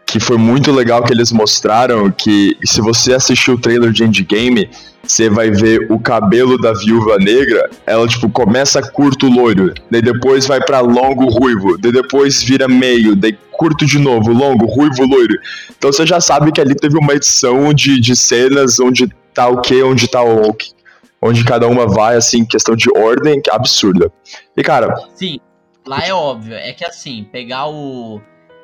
que 0.10 0.20
foi 0.20 0.38
muito 0.38 0.72
legal 0.72 1.04
que 1.04 1.14
eles 1.14 1.32
mostraram 1.32 2.10
que 2.10 2.58
se 2.66 2.82
você 2.82 3.14
assistir 3.14 3.52
o 3.52 3.60
trailer 3.60 3.92
de 3.92 4.04
Endgame, 4.04 4.68
você 5.04 5.30
vai 5.30 5.52
ver 5.52 5.86
o 5.92 6.00
cabelo 6.00 6.58
da 6.58 6.74
viúva 6.74 7.18
negra, 7.18 7.70
ela 7.86 8.08
tipo 8.08 8.28
começa 8.28 8.82
curto 8.82 9.28
loiro, 9.28 9.72
daí 9.90 10.02
depois 10.02 10.48
vai 10.48 10.60
para 10.60 10.80
longo 10.80 11.26
ruivo, 11.30 11.78
daí 11.78 11.92
depois 11.92 12.42
vira 12.42 12.68
meio, 12.68 13.16
daí 13.16 13.38
curto 13.52 13.86
de 13.86 14.00
novo, 14.00 14.34
longo, 14.34 14.66
ruivo, 14.66 15.06
loiro. 15.06 15.38
Então 15.78 15.92
você 15.92 16.08
já 16.08 16.20
sabe 16.20 16.52
que 16.52 16.60
ali 16.60 16.74
teve 16.74 16.98
uma 16.98 17.14
edição 17.14 17.72
de, 17.72 18.00
de 18.00 18.16
cenas 18.16 18.80
onde 18.80 19.08
tá 19.32 19.48
o 19.48 19.62
que, 19.62 19.84
onde 19.84 20.08
tá 20.08 20.24
o 20.24 20.56
onde 21.22 21.44
cada 21.44 21.68
uma 21.68 21.86
vai, 21.86 22.16
assim, 22.16 22.46
questão 22.46 22.76
de 22.76 22.90
ordem, 22.98 23.42
que 23.42 23.50
é 23.52 23.54
absurda. 23.54 24.12
E, 24.56 24.64
cara. 24.64 24.96
Sim, 25.14 25.40
lá 25.86 26.00
é 26.06 26.14
óbvio. 26.14 26.56
É 26.56 26.72
que 26.74 26.86
assim, 26.86 27.28
pegar 27.30 27.68
o. 27.68 28.22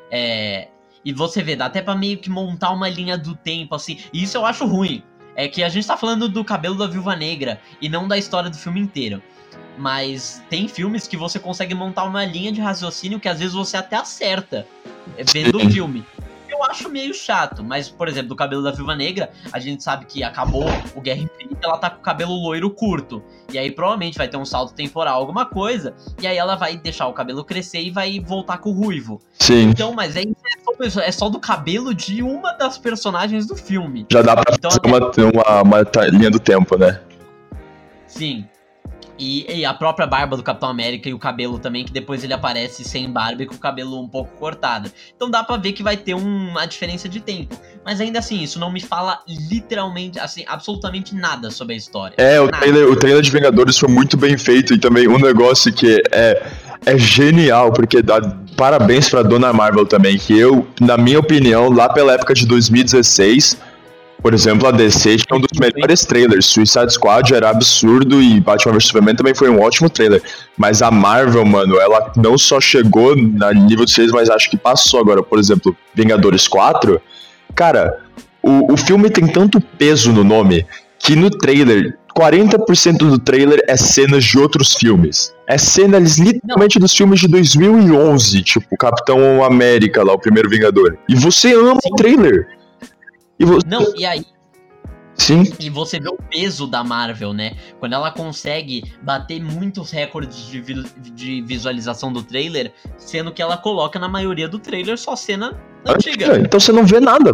É, 0.10 0.70
e 1.06 1.13
você 1.13 1.44
vê, 1.44 1.56
dá 1.56 1.68
até 1.68 1.84
pra 1.84 1.96
meio 1.96 2.18
que 2.18 2.32
montar 2.32 2.72
uma 2.72 2.89
linha 2.89 3.15
do 3.15 3.36
tempo, 3.36 3.76
assim. 3.76 4.00
E 4.12 4.24
isso 4.24 4.36
eu 4.36 4.46
acho 4.46 4.65
ruim. 4.65 5.04
É 5.36 5.48
que 5.48 5.62
a 5.63 5.70
gente 5.70 5.86
tá 5.86 5.96
falando 5.96 6.28
do 6.28 6.44
cabelo 6.44 6.76
da 6.76 6.88
Viúva 6.88 7.15
Negra 7.15 7.62
e 7.80 7.88
não 7.88 8.08
da 8.08 8.18
história 8.18 8.50
do 8.50 8.58
filme 8.58 8.80
inteiro. 8.80 9.22
Mas 9.78 10.41
tem 10.50 10.68
filmes 10.68 11.08
que 11.08 11.15
você 11.15 11.38
consegue 11.38 11.76
montar 11.76 12.06
uma 12.06 12.26
linha 12.26 12.52
de 12.52 12.60
raciocínio 12.60 13.20
que 13.20 13.28
às 13.28 13.39
vezes 13.39 13.54
você 13.54 13.78
até 13.78 13.98
acerta 13.98 14.65
é, 15.18 15.24
vendo 15.24 15.58
o 15.58 15.70
filme 15.70 16.04
eu 16.56 16.63
acho 16.63 16.89
meio 16.89 17.13
chato. 17.13 17.63
Mas, 17.63 17.89
por 17.89 18.08
exemplo, 18.08 18.30
do 18.30 18.36
cabelo 18.36 18.63
da 18.63 18.72
Viúva 18.72 18.96
Negra, 18.96 19.30
a 19.52 19.60
gente 19.60 19.84
sabe 19.84 20.06
que 20.06 20.24
acabou 20.24 20.65
o 20.96 21.02
Guerra 21.02 21.22
Infinita, 21.22 21.68
ela 21.68 21.78
tá 21.78 21.89
com 21.89 22.00
o 22.00 22.04
cabelo 22.04 22.34
loiro 22.34 22.70
curto. 22.70 23.24
E 23.52 23.58
aí 23.58 23.72
provavelmente 23.72 24.18
vai 24.18 24.28
ter 24.28 24.38
um 24.38 24.46
salto 24.46 24.74
temporal, 24.74 25.20
alguma 25.20 25.46
coisa. 25.46 25.94
E 26.22 26.28
aí 26.28 26.38
ela 26.38 26.56
vai 26.56 26.78
deixar 26.78 27.08
o 27.08 27.13
cabelo 27.13 27.44
crescer 27.44 27.82
e 27.82 27.91
vai 27.91 28.20
voltar 28.20 28.58
com 28.58 28.70
o 28.70 28.74
ruivo. 28.74 29.22
Sim. 29.39 29.70
Então, 29.70 29.94
mas 29.94 30.15
é, 30.15 30.22
é, 30.22 30.89
só, 30.89 31.02
é 31.02 31.12
só 31.12 31.30
do 31.30 31.39
cabelo 31.39 31.94
de 31.94 32.24
uma 32.24 32.54
das 32.54 32.78
personagens 32.78 33.46
do 33.46 33.56
filme. 33.56 34.06
Já 34.12 34.22
dá 34.22 34.36
pra 34.36 34.56
então, 34.56 34.72
fazer 34.72 35.24
uma, 35.24 35.62
uma, 35.62 35.62
uma 35.62 36.06
linha 36.08 36.32
do 36.32 36.39
tempo, 36.39 36.78
né? 36.78 37.00
Sim. 38.08 38.48
E, 39.17 39.60
e, 39.60 39.65
a 39.65 39.73
própria 39.73 40.06
barba 40.06 40.36
do 40.36 40.43
Capitão 40.43 40.69
América 40.69 41.08
e 41.08 41.13
o 41.13 41.19
cabelo 41.19 41.58
também, 41.58 41.86
que 41.86 41.91
depois 41.91 42.23
ele 42.23 42.34
aparece 42.34 42.84
sem 42.84 43.10
barba 43.10 43.43
e 43.43 43.45
com 43.45 43.56
o 43.56 43.58
cabelo 43.58 44.01
um 44.01 44.08
pouco 44.08 44.36
cortado. 44.38 44.91
Então 45.15 45.30
dá 45.30 45.43
pra 45.43 45.56
ver 45.58 45.71
que 45.71 45.82
vai 45.82 45.95
ter 45.95 46.13
uma 46.13 46.65
diferença 46.65 47.08
de 47.08 47.19
tempo. 47.19 47.56
Mas 47.86 48.01
ainda 48.01 48.19
assim, 48.19 48.41
isso 48.41 48.60
não 48.60 48.71
me 48.71 48.82
fala 48.82 49.21
literalmente, 49.49 50.19
assim, 50.19 50.43
absolutamente 50.47 51.15
nada 51.15 51.49
sobre 51.49 51.75
a 51.75 51.78
história. 51.78 52.15
É, 52.17 52.41
o 52.41 52.49
trailer, 52.49 52.89
o 52.89 52.95
trailer 52.95 53.21
de 53.21 53.32
Vingadores 53.32 53.78
foi 53.78 53.89
muito 53.89 54.17
bem 54.17 54.38
feito 54.38 54.73
e 54.73 54.78
também 54.78 55.08
um 55.08 55.17
negócio 55.17 55.71
que 55.71 56.01
é, 56.12 56.45
é 56.86 56.97
genial, 56.97 57.71
porque 57.71 58.01
dá 58.01 58.19
parabéns 58.58 59.10
pra 59.10 59.21
Dona 59.21 59.54
Marvel 59.54 59.86
também, 59.86 60.17
que 60.17 60.38
eu, 60.38 60.67
na 60.80 60.97
minha 60.97 61.19
opinião, 61.19 61.69
lá 61.69 61.88
pela 61.89 62.13
época 62.13 62.34
de 62.34 62.45
2016 62.45 63.58
por 64.26 64.34
exemplo, 64.34 64.68
a 64.68 64.72
DC 64.72 65.18
tinha 65.18 65.38
um 65.38 65.40
dos 65.40 65.60
melhores 65.60 66.04
trailers. 66.04 66.48
Suicide 66.48 66.92
Squad 66.92 67.32
era 67.32 67.52
absurdo 67.52 68.20
e 68.24 68.42
Batman 68.42 68.74
vs 68.74 68.88
Superman 68.88 69.16
também 69.16 69.36
foi 69.36 69.52
um 69.52 69.62
ótimo 69.62 69.88
trailer. 69.88 70.20
Mas 70.58 70.82
a 70.82 70.90
Marvel, 70.90 71.46
mano, 71.46 71.80
ela 71.80 72.12
não 72.18 72.36
só 72.36 72.60
chegou 72.60 73.16
na 73.16 73.54
nível 73.54 73.86
de 73.86 73.92
6, 73.92 74.10
mas 74.12 74.28
acho 74.32 74.50
que 74.50 74.58
passou 74.58 75.00
agora. 75.00 75.22
Por 75.22 75.38
exemplo, 75.38 75.78
Vingadores 75.94 76.48
4. 76.48 77.00
Cara, 77.54 78.00
o, 78.42 78.74
o 78.74 78.76
filme 78.76 79.12
tem 79.12 79.28
tanto 79.28 79.62
peso 79.62 80.12
no 80.12 80.24
nome 80.24 80.66
que 80.98 81.16
no 81.16 81.30
trailer 81.30 81.96
40% 82.18 82.98
do 82.98 83.20
trailer 83.20 83.64
é 83.68 83.78
cenas 83.78 84.24
de 84.24 84.40
outros 84.40 84.74
filmes. 84.74 85.36
É 85.48 85.60
cenas 85.60 86.18
literalmente 86.18 86.80
dos 86.80 86.96
filmes 86.98 87.20
de 87.20 87.28
2011, 87.28 88.42
tipo 88.42 88.76
Capitão 88.76 89.44
América 89.44 90.02
lá, 90.04 90.14
o 90.14 90.20
primeiro 90.20 90.50
Vingador. 90.50 90.98
E 91.08 91.14
você 91.14 91.54
ama 91.54 91.80
Sim. 91.80 91.90
o 91.92 91.96
trailer. 91.96 92.55
E 93.39 93.45
você... 93.45 93.67
Não, 93.67 93.95
e 93.95 94.06
aí? 94.06 94.26
Sim. 95.17 95.43
E 95.60 95.69
você 95.69 96.00
vê 96.00 96.10
o 96.10 96.17
peso 96.30 96.67
da 96.67 96.84
Marvel, 96.84 97.34
né? 97.34 97.54
Quando 97.80 97.93
ela 97.93 98.12
consegue 98.12 98.84
bater 99.02 99.41
muitos 99.41 99.91
recordes 99.91 100.45
de, 100.48 100.60
vi 100.60 100.84
de 101.13 101.41
visualização 101.41 102.12
do 102.12 102.21
trailer, 102.21 102.74
sendo 102.98 103.32
que 103.32 103.41
ela 103.41 103.58
coloca 103.58 103.98
na 103.98 104.10
maioria 104.10 104.48
do 104.48 104.60
trailer 104.60 104.98
só 104.98 105.15
cena 105.15 105.58
antiga. 105.86 106.38
Então 106.39 106.60
você 106.60 106.71
não 106.71 106.86
vê 106.86 107.00
nada. 107.00 107.32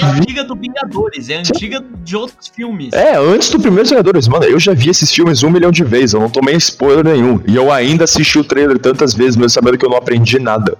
é 0.00 0.04
antiga 0.04 0.44
do 0.44 0.54
Vingadores, 0.54 1.30
é 1.30 1.36
antiga 1.36 1.82
de 2.02 2.16
outros 2.16 2.48
filmes. 2.48 2.92
É, 2.92 3.16
antes 3.16 3.48
do 3.48 3.58
primeiro 3.58 3.88
Vingadores. 3.88 4.28
Mano, 4.28 4.44
eu 4.44 4.60
já 4.60 4.74
vi 4.74 4.90
esses 4.90 5.10
filmes 5.10 5.42
um 5.42 5.50
milhão 5.50 5.70
de 5.70 5.82
vezes, 5.82 6.12
eu 6.12 6.20
não 6.20 6.30
tomei 6.30 6.56
spoiler 6.56 7.04
nenhum. 7.04 7.42
E 7.46 7.56
eu 7.56 7.72
ainda 7.72 8.04
assisti 8.04 8.38
o 8.38 8.44
trailer 8.44 8.78
tantas 8.78 9.14
vezes, 9.14 9.36
mesmo 9.36 9.50
sabendo 9.50 9.78
que 9.78 9.84
eu 9.84 9.90
não 9.90 9.96
aprendi 9.96 10.38
nada. 10.38 10.76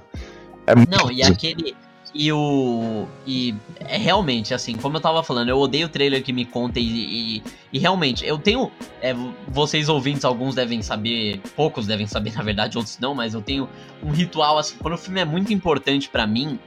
É 0.66 0.74
não, 0.74 1.10
e 1.10 1.22
aquele 1.22 1.74
e 2.14 2.32
o. 2.32 3.06
E 3.26 3.54
é 3.80 3.96
realmente, 3.98 4.54
assim, 4.54 4.76
como 4.76 4.96
eu 4.96 5.00
tava 5.00 5.22
falando, 5.22 5.48
eu 5.48 5.58
odeio 5.58 5.86
o 5.86 5.88
trailer 5.88 6.22
que 6.22 6.32
me 6.32 6.44
conta 6.44 6.78
e, 6.78 6.84
e, 7.38 7.42
e 7.72 7.78
realmente, 7.78 8.24
eu 8.24 8.38
tenho. 8.38 8.70
É, 9.02 9.14
vocês 9.48 9.88
ouvintes, 9.88 10.24
alguns 10.24 10.54
devem 10.54 10.80
saber, 10.80 11.40
poucos 11.56 11.86
devem 11.86 12.06
saber, 12.06 12.32
na 12.36 12.42
verdade, 12.42 12.78
outros 12.78 12.98
não, 13.00 13.14
mas 13.14 13.34
eu 13.34 13.42
tenho 13.42 13.68
um 14.02 14.10
ritual, 14.10 14.58
assim, 14.58 14.76
quando 14.78 14.94
o 14.94 14.98
filme 14.98 15.20
é 15.20 15.24
muito 15.24 15.52
importante 15.52 16.08
para 16.08 16.26
mim. 16.26 16.58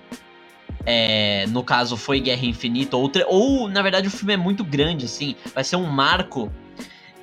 É, 0.86 1.46
no 1.48 1.64
caso, 1.64 1.98
foi 1.98 2.20
Guerra 2.20 2.46
Infinita, 2.46 2.96
ou, 2.96 3.12
ou 3.28 3.68
na 3.68 3.82
verdade 3.82 4.08
o 4.08 4.12
filme 4.12 4.34
é 4.34 4.38
muito 4.38 4.64
grande, 4.64 5.06
assim, 5.06 5.36
vai 5.54 5.64
ser 5.64 5.76
um 5.76 5.86
marco. 5.86 6.52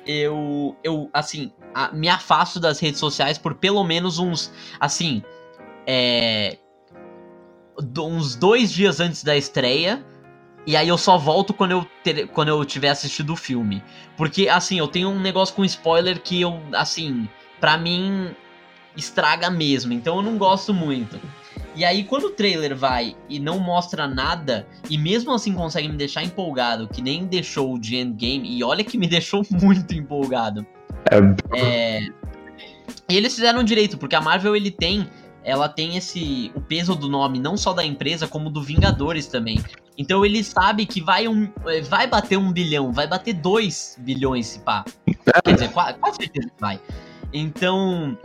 Eu, 0.05 0.75
eu 0.83 1.09
assim, 1.11 1.51
a, 1.73 1.91
me 1.91 2.07
afasto 2.07 2.59
das 2.59 2.79
redes 2.79 2.99
sociais 2.99 3.39
por 3.39 3.55
pelo 3.55 3.83
menos 3.83 4.19
uns, 4.19 4.51
assim, 4.79 5.23
é, 5.87 6.59
uns 7.97 8.35
dois 8.35 8.71
dias 8.71 8.99
antes 8.99 9.23
da 9.23 9.35
estreia. 9.35 10.03
E 10.67 10.75
aí 10.75 10.87
eu 10.87 10.97
só 10.97 11.17
volto 11.17 11.53
quando 11.53 11.71
eu, 11.71 11.87
ter, 12.03 12.27
quando 12.27 12.47
eu 12.47 12.65
tiver 12.65 12.89
assistido 12.89 13.33
o 13.33 13.35
filme. 13.35 13.83
Porque, 14.17 14.49
assim, 14.49 14.79
eu 14.79 14.87
tenho 14.87 15.09
um 15.09 15.19
negócio 15.19 15.53
com 15.53 15.63
spoiler 15.63 16.19
que 16.21 16.41
eu, 16.41 16.59
assim, 16.73 17.29
pra 17.59 17.77
mim 17.77 18.31
estraga 18.97 19.49
mesmo. 19.49 19.93
Então 19.93 20.17
eu 20.17 20.23
não 20.23 20.37
gosto 20.37 20.73
muito. 20.73 21.19
E 21.75 21.83
aí, 21.83 22.03
quando 22.05 22.25
o 22.25 22.29
trailer 22.29 22.75
vai 22.75 23.15
e 23.27 23.37
não 23.37 23.59
mostra 23.59 24.07
nada, 24.07 24.65
e 24.89 24.97
mesmo 24.97 25.33
assim 25.33 25.53
consegue 25.53 25.89
me 25.89 25.97
deixar 25.97 26.23
empolgado, 26.23 26.87
que 26.87 27.01
nem 27.01 27.25
deixou 27.25 27.73
o 27.73 27.79
de 27.79 27.97
Endgame, 27.97 28.57
e 28.57 28.63
olha 28.63 28.83
que 28.83 28.97
me 28.97 29.07
deixou 29.07 29.45
muito 29.51 29.93
empolgado. 29.93 30.65
É... 31.11 31.59
é... 31.59 32.07
E 33.09 33.15
eles 33.15 33.35
fizeram 33.35 33.63
direito, 33.63 33.97
porque 33.97 34.15
a 34.15 34.21
Marvel 34.21 34.55
ele 34.55 34.71
tem 34.71 35.07
ela 35.45 35.69
tem 35.69 35.95
esse 35.95 36.51
o 36.55 36.59
peso 36.59 36.95
do 36.95 37.07
nome 37.07 37.39
não 37.39 37.55
só 37.55 37.71
da 37.71 37.85
empresa 37.85 38.27
como 38.27 38.49
do 38.49 38.61
Vingadores 38.61 39.27
também. 39.27 39.63
Então 39.97 40.25
ele 40.25 40.43
sabe 40.43 40.85
que 40.85 40.99
vai 40.99 41.27
um 41.27 41.49
eh, 41.67 41.81
vai 41.81 42.07
bater 42.07 42.37
um 42.37 42.51
bilhão, 42.51 42.91
vai 42.91 43.07
bater 43.07 43.33
dois 43.33 43.95
bilhões 43.99 44.47
se 44.47 44.59
pá. 44.59 44.83
Quer 45.43 45.53
dizer, 45.53 45.71
quase, 45.71 45.97
quase 45.99 46.17
certeza 46.17 46.49
que 46.49 46.59
vai. 46.59 46.81
Então 47.31 48.17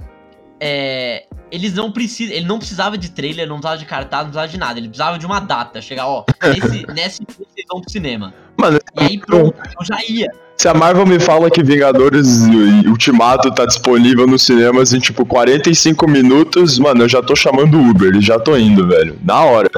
é, 0.59 1.27
eles 1.51 1.75
não 1.75 1.91
precisam, 1.91 2.35
ele 2.35 2.47
não 2.47 2.59
precisava 2.59 2.99
de 2.99 3.11
trailer, 3.11 3.49
não 3.49 3.57
precisava 3.57 3.79
de 3.79 3.87
cartaz, 3.87 4.25
não 4.25 4.31
precisava 4.31 4.49
de 4.49 4.59
nada. 4.59 4.79
Ele 4.79 4.89
precisava 4.89 5.19
de 5.19 5.27
uma 5.27 5.41
data, 5.41 5.81
chegar, 5.81 6.07
ó, 6.07 6.25
nesse, 6.43 6.87
nesse 6.93 7.23
vocês 7.27 7.67
vão 7.71 7.81
pro 7.81 7.91
cinema. 7.91 8.35
Mano, 8.59 8.79
e 8.99 9.05
aí 9.05 9.19
pronto, 9.19 9.55
eu 9.79 9.85
já 9.85 9.99
ia. 10.07 10.31
Se 10.61 10.69
a 10.69 10.75
Marvel 10.75 11.07
me 11.07 11.19
fala 11.19 11.51
que 11.51 11.63
Vingadores 11.63 12.43
Ultimato 12.87 13.51
tá 13.51 13.65
disponível 13.65 14.27
nos 14.27 14.43
cinemas 14.43 14.93
em 14.93 14.99
tipo 14.99 15.25
45 15.25 16.07
minutos, 16.07 16.79
mano, 16.79 17.05
eu 17.05 17.09
já 17.09 17.23
tô 17.23 17.35
chamando 17.35 17.79
o 17.79 17.89
Uber, 17.89 18.15
e 18.15 18.21
já 18.21 18.39
tô 18.39 18.55
indo, 18.59 18.87
velho. 18.87 19.19
Na 19.25 19.43
hora. 19.43 19.71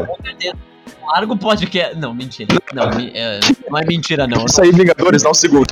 Largo 1.06 1.36
podcast. 1.36 1.96
Não, 1.96 2.12
mentira. 2.12 2.48
Não, 2.74 2.90
é, 3.14 3.38
não 3.70 3.78
é 3.78 3.84
mentira, 3.86 4.26
não. 4.26 4.44
Isso 4.44 4.60
aí, 4.60 4.72
Vingadores, 4.72 5.22
dá 5.22 5.30
um 5.30 5.34
segundo. 5.34 5.68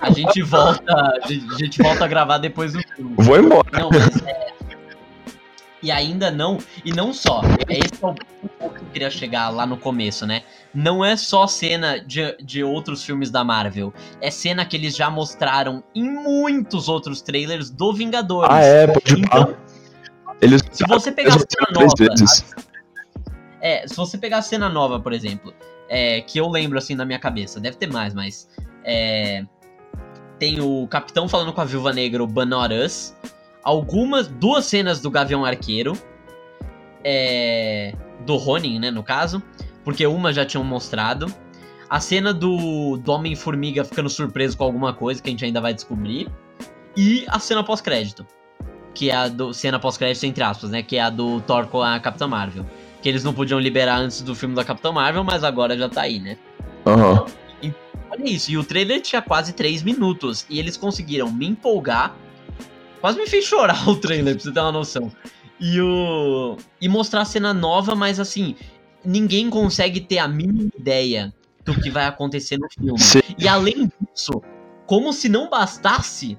A 0.00 0.10
gente 0.10 0.42
volta. 0.42 0.92
A 0.92 1.56
gente 1.56 1.80
volta 1.80 2.04
a 2.04 2.08
gravar 2.08 2.38
depois 2.38 2.72
do 2.72 2.80
filme. 2.80 3.14
Vou 3.18 3.38
embora. 3.38 3.68
Não, 3.72 3.88
mas 3.88 4.20
é, 4.26 4.52
e 5.82 5.90
ainda 5.90 6.30
não. 6.30 6.58
E 6.84 6.92
não 6.92 7.12
só. 7.12 7.42
É 7.68 7.78
esse 7.78 8.02
é 8.02 8.06
o 8.06 8.14
ponto 8.14 8.24
que 8.58 8.64
eu 8.64 8.86
queria 8.92 9.10
chegar 9.10 9.48
lá 9.50 9.66
no 9.66 9.76
começo, 9.76 10.26
né? 10.26 10.42
Não 10.74 11.04
é 11.04 11.16
só 11.16 11.46
cena 11.46 11.98
de, 11.98 12.36
de 12.42 12.64
outros 12.64 13.04
filmes 13.04 13.30
da 13.30 13.44
Marvel. 13.44 13.92
É 14.20 14.30
cena 14.30 14.64
que 14.64 14.76
eles 14.76 14.96
já 14.96 15.10
mostraram 15.10 15.84
em 15.94 16.02
muitos 16.02 16.88
outros 16.88 17.20
trailers 17.20 17.70
do 17.70 17.92
Vingadores. 17.92 18.50
Ah, 18.50 18.60
é, 18.60 18.86
pode 18.86 19.20
então, 19.20 19.56
eles... 20.40 20.62
Se 20.72 20.86
você 20.86 21.12
pegar 21.12 21.34
a 21.34 21.38
cena 21.38 21.66
nova. 21.72 21.94
É, 23.60 23.86
se 23.86 23.94
você 23.94 24.18
pegar 24.18 24.38
a 24.38 24.42
cena 24.42 24.68
nova, 24.68 24.98
por 24.98 25.12
exemplo, 25.12 25.54
é, 25.88 26.20
que 26.22 26.38
eu 26.38 26.48
lembro 26.48 26.78
assim 26.78 26.94
na 26.94 27.04
minha 27.04 27.18
cabeça, 27.18 27.60
deve 27.60 27.76
ter 27.76 27.92
mais, 27.92 28.14
mas. 28.14 28.48
É, 28.84 29.44
tem 30.38 30.60
o 30.60 30.88
Capitão 30.88 31.28
falando 31.28 31.52
com 31.52 31.60
a 31.60 31.64
Viúva 31.64 31.92
Negra, 31.92 32.24
o 32.24 32.26
Banoras 32.26 33.14
algumas, 33.62 34.26
duas 34.28 34.66
cenas 34.66 35.00
do 35.00 35.10
Gavião 35.10 35.44
Arqueiro, 35.44 35.96
é, 37.04 37.94
do 38.26 38.36
Ronin, 38.36 38.78
né, 38.78 38.90
no 38.90 39.02
caso, 39.02 39.42
porque 39.84 40.06
uma 40.06 40.32
já 40.32 40.44
tinham 40.44 40.64
mostrado. 40.64 41.32
A 41.88 42.00
cena 42.00 42.32
do, 42.32 42.96
do 42.96 43.12
Homem-Formiga 43.12 43.84
ficando 43.84 44.08
surpreso 44.08 44.56
com 44.56 44.64
alguma 44.64 44.94
coisa 44.94 45.22
que 45.22 45.28
a 45.28 45.32
gente 45.32 45.44
ainda 45.44 45.60
vai 45.60 45.74
descobrir. 45.74 46.28
E 46.96 47.24
a 47.28 47.38
cena 47.38 47.62
pós-crédito. 47.62 48.26
Que 48.94 49.10
é 49.10 49.14
a 49.14 49.28
do. 49.28 49.52
Cena 49.52 49.78
pós-crédito, 49.78 50.24
entre 50.24 50.42
aspas, 50.42 50.70
né? 50.70 50.82
Que 50.82 50.96
é 50.96 51.02
a 51.02 51.10
do 51.10 51.40
Thor 51.42 51.66
com 51.66 51.82
a 51.82 51.98
Capitã 52.00 52.26
Marvel. 52.26 52.64
Que 53.02 53.08
eles 53.08 53.24
não 53.24 53.34
podiam 53.34 53.58
liberar 53.58 53.96
antes 53.96 54.22
do 54.22 54.34
filme 54.34 54.54
da 54.54 54.64
Capitã 54.64 54.92
Marvel, 54.92 55.24
mas 55.24 55.44
agora 55.44 55.76
já 55.76 55.88
tá 55.88 56.02
aí, 56.02 56.18
né? 56.18 56.38
Aham. 56.86 57.20
Uhum. 57.20 57.26
Olha 58.10 58.28
isso, 58.28 58.50
e 58.50 58.58
o 58.58 58.64
trailer 58.64 59.00
tinha 59.00 59.22
quase 59.22 59.54
3 59.54 59.82
minutos. 59.82 60.44
E 60.50 60.58
eles 60.58 60.76
conseguiram 60.76 61.32
me 61.32 61.46
empolgar 61.46 62.14
Quase 63.02 63.18
me 63.18 63.26
fez 63.26 63.44
chorar 63.44 63.86
o 63.90 63.96
trailer, 63.96 64.34
pra 64.36 64.44
você 64.44 64.52
ter 64.52 64.60
uma 64.60 64.72
noção. 64.72 65.12
E 65.60 65.80
o. 65.80 66.56
E 66.80 66.88
mostrar 66.88 67.22
a 67.22 67.24
cena 67.24 67.52
nova, 67.52 67.94
mas 67.94 68.18
assim, 68.18 68.54
ninguém 69.04 69.48
consegue 69.50 70.00
ter 70.00 70.18
a 70.18 70.28
mínima 70.28 70.70
ideia 70.78 71.32
do 71.64 71.74
que 71.74 71.90
vai 71.90 72.06
acontecer 72.06 72.58
no 72.58 72.68
filme. 72.70 72.98
Sim. 72.98 73.20
E 73.38 73.46
além 73.48 73.84
disso, 73.86 73.92
isso, 74.14 74.42
como 74.86 75.12
se 75.12 75.28
não 75.28 75.48
bastasse, 75.48 76.36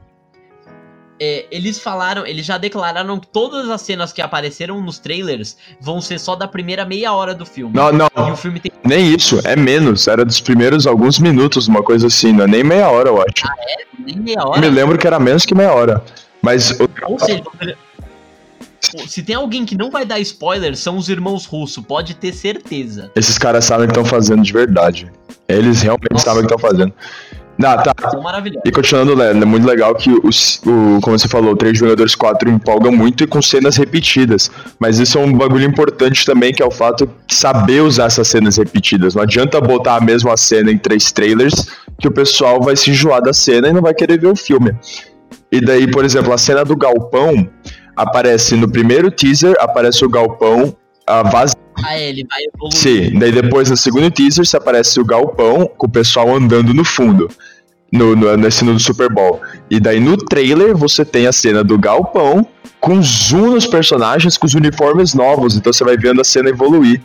é, 1.19 1.45
eles 1.51 1.79
falaram, 1.79 2.25
eles 2.25 2.45
já 2.45 2.57
declararam 2.57 3.19
que 3.19 3.27
todas 3.27 3.69
as 3.69 3.81
cenas 3.81 4.11
que 4.11 4.21
apareceram 4.21 4.81
nos 4.81 4.99
trailers 4.99 5.55
vão 5.79 6.01
ser 6.01 6.19
só 6.19 6.35
da 6.35 6.47
primeira 6.47 6.85
meia 6.85 7.13
hora 7.13 7.33
do 7.33 7.45
filme. 7.45 7.73
Não, 7.75 7.91
não. 7.91 8.09
E 8.27 8.31
o 8.31 8.35
filme 8.35 8.59
tem. 8.59 8.71
Nem 8.83 9.13
isso, 9.13 9.39
é 9.45 9.55
menos. 9.55 10.07
Era 10.07 10.25
dos 10.25 10.41
primeiros 10.41 10.85
alguns 10.85 11.19
minutos, 11.19 11.67
uma 11.67 11.81
coisa 11.83 12.07
assim, 12.07 12.33
não 12.33 12.43
é 12.43 12.47
nem 12.47 12.63
meia 12.63 12.89
hora, 12.89 13.09
eu 13.09 13.21
acho. 13.21 13.45
Ah, 13.47 13.53
é? 13.59 13.85
Nem 13.99 14.17
meia 14.19 14.39
Eu 14.39 14.47
hora. 14.47 14.59
me 14.61 14.69
lembro 14.69 14.97
que 14.97 15.07
era 15.07 15.19
menos 15.19 15.45
que 15.45 15.55
meia 15.55 15.71
hora. 15.71 16.03
Mas 16.41 16.71
o- 16.71 16.89
Ou 17.07 17.17
seja, 17.19 17.41
se 19.07 19.23
tem 19.23 19.35
alguém 19.35 19.65
que 19.65 19.77
não 19.77 19.89
vai 19.89 20.05
dar 20.05 20.19
spoiler, 20.19 20.75
são 20.75 20.97
os 20.97 21.09
irmãos 21.09 21.45
Russo, 21.45 21.81
pode 21.83 22.15
ter 22.15 22.33
certeza. 22.33 23.11
esses 23.15 23.37
caras 23.37 23.65
sabem 23.65 23.85
o 23.85 23.87
que 23.87 23.97
estão 23.97 24.05
fazendo 24.05 24.43
de 24.43 24.51
verdade. 24.53 25.11
Eles 25.47 25.81
realmente 25.81 26.13
Nossa. 26.13 26.25
sabem 26.25 26.43
o 26.43 26.47
que 26.47 26.53
estão 26.53 26.69
fazendo. 26.69 26.93
Não, 27.57 27.77
tá. 27.77 27.93
Maravilhosos. 28.21 28.63
E 28.65 28.71
continuando, 28.71 29.13
Léo, 29.13 29.31
é 29.31 29.45
muito 29.45 29.67
legal 29.67 29.93
que 29.93 30.09
os, 30.23 30.59
o, 30.65 30.99
como 31.01 31.17
você 31.17 31.27
falou, 31.27 31.51
o 31.51 31.55
3 31.55 31.73
de 31.73 31.79
Vingadores 31.81 32.15
4 32.15 32.49
empolga 32.49 32.89
muito 32.89 33.23
e 33.23 33.27
com 33.27 33.41
cenas 33.41 33.77
repetidas. 33.77 34.49
Mas 34.79 34.97
isso 34.97 35.19
é 35.19 35.21
um 35.21 35.31
bagulho 35.33 35.65
importante 35.65 36.25
também, 36.25 36.51
que 36.51 36.63
é 36.63 36.65
o 36.65 36.71
fato 36.71 37.07
de 37.27 37.35
saber 37.35 37.81
usar 37.81 38.05
essas 38.05 38.27
cenas 38.27 38.57
repetidas. 38.57 39.13
Não 39.13 39.21
adianta 39.21 39.61
botar 39.61 39.97
a 39.97 40.01
mesma 40.01 40.35
cena 40.35 40.71
em 40.71 40.77
três 40.77 41.11
trailers, 41.11 41.67
que 41.99 42.07
o 42.07 42.11
pessoal 42.11 42.59
vai 42.59 42.75
se 42.75 42.89
enjoar 42.89 43.21
da 43.21 43.33
cena 43.33 43.67
e 43.67 43.73
não 43.73 43.81
vai 43.81 43.93
querer 43.93 44.19
ver 44.19 44.27
o 44.27 44.35
filme. 44.35 44.73
E 45.51 45.61
daí, 45.61 45.89
por 45.89 46.03
exemplo, 46.03 46.33
a 46.33 46.37
cena 46.37 46.65
do 46.65 46.75
galpão 46.75 47.47
aparece 47.95 48.55
no 48.55 48.69
primeiro 48.69 49.11
teaser, 49.11 49.55
aparece 49.59 50.03
o 50.03 50.09
galpão 50.09 50.75
a 51.05 51.23
vazio. 51.23 51.57
Ah, 51.83 51.97
é, 51.97 52.09
ele 52.09 52.25
vai 52.29 52.39
evoluir. 52.53 52.77
Sim, 52.77 53.19
daí 53.19 53.31
depois 53.31 53.69
no 53.69 53.77
segundo 53.77 54.09
teaser 54.11 54.45
se 54.45 54.55
aparece 54.55 54.99
o 54.99 55.05
galpão 55.05 55.69
com 55.77 55.87
o 55.87 55.89
pessoal 55.89 56.35
andando 56.35 56.73
no 56.73 56.83
fundo. 56.83 57.29
No, 57.91 58.15
no, 58.15 58.35
na 58.35 58.49
cena 58.49 58.73
do 58.73 58.79
Super 58.79 59.07
Bowl. 59.07 59.39
E 59.69 59.79
daí 59.79 59.99
no 59.99 60.17
trailer 60.17 60.75
você 60.75 61.05
tem 61.05 61.27
a 61.27 61.31
cena 61.31 61.63
do 61.63 61.77
galpão 61.77 62.47
com 62.79 62.99
zoom 63.03 63.51
nos 63.51 63.67
personagens, 63.67 64.35
com 64.35 64.47
os 64.47 64.55
uniformes 64.55 65.13
novos. 65.13 65.55
Então 65.55 65.71
você 65.71 65.83
vai 65.83 65.95
vendo 65.95 66.19
a 66.19 66.23
cena 66.23 66.49
evoluir. 66.49 66.99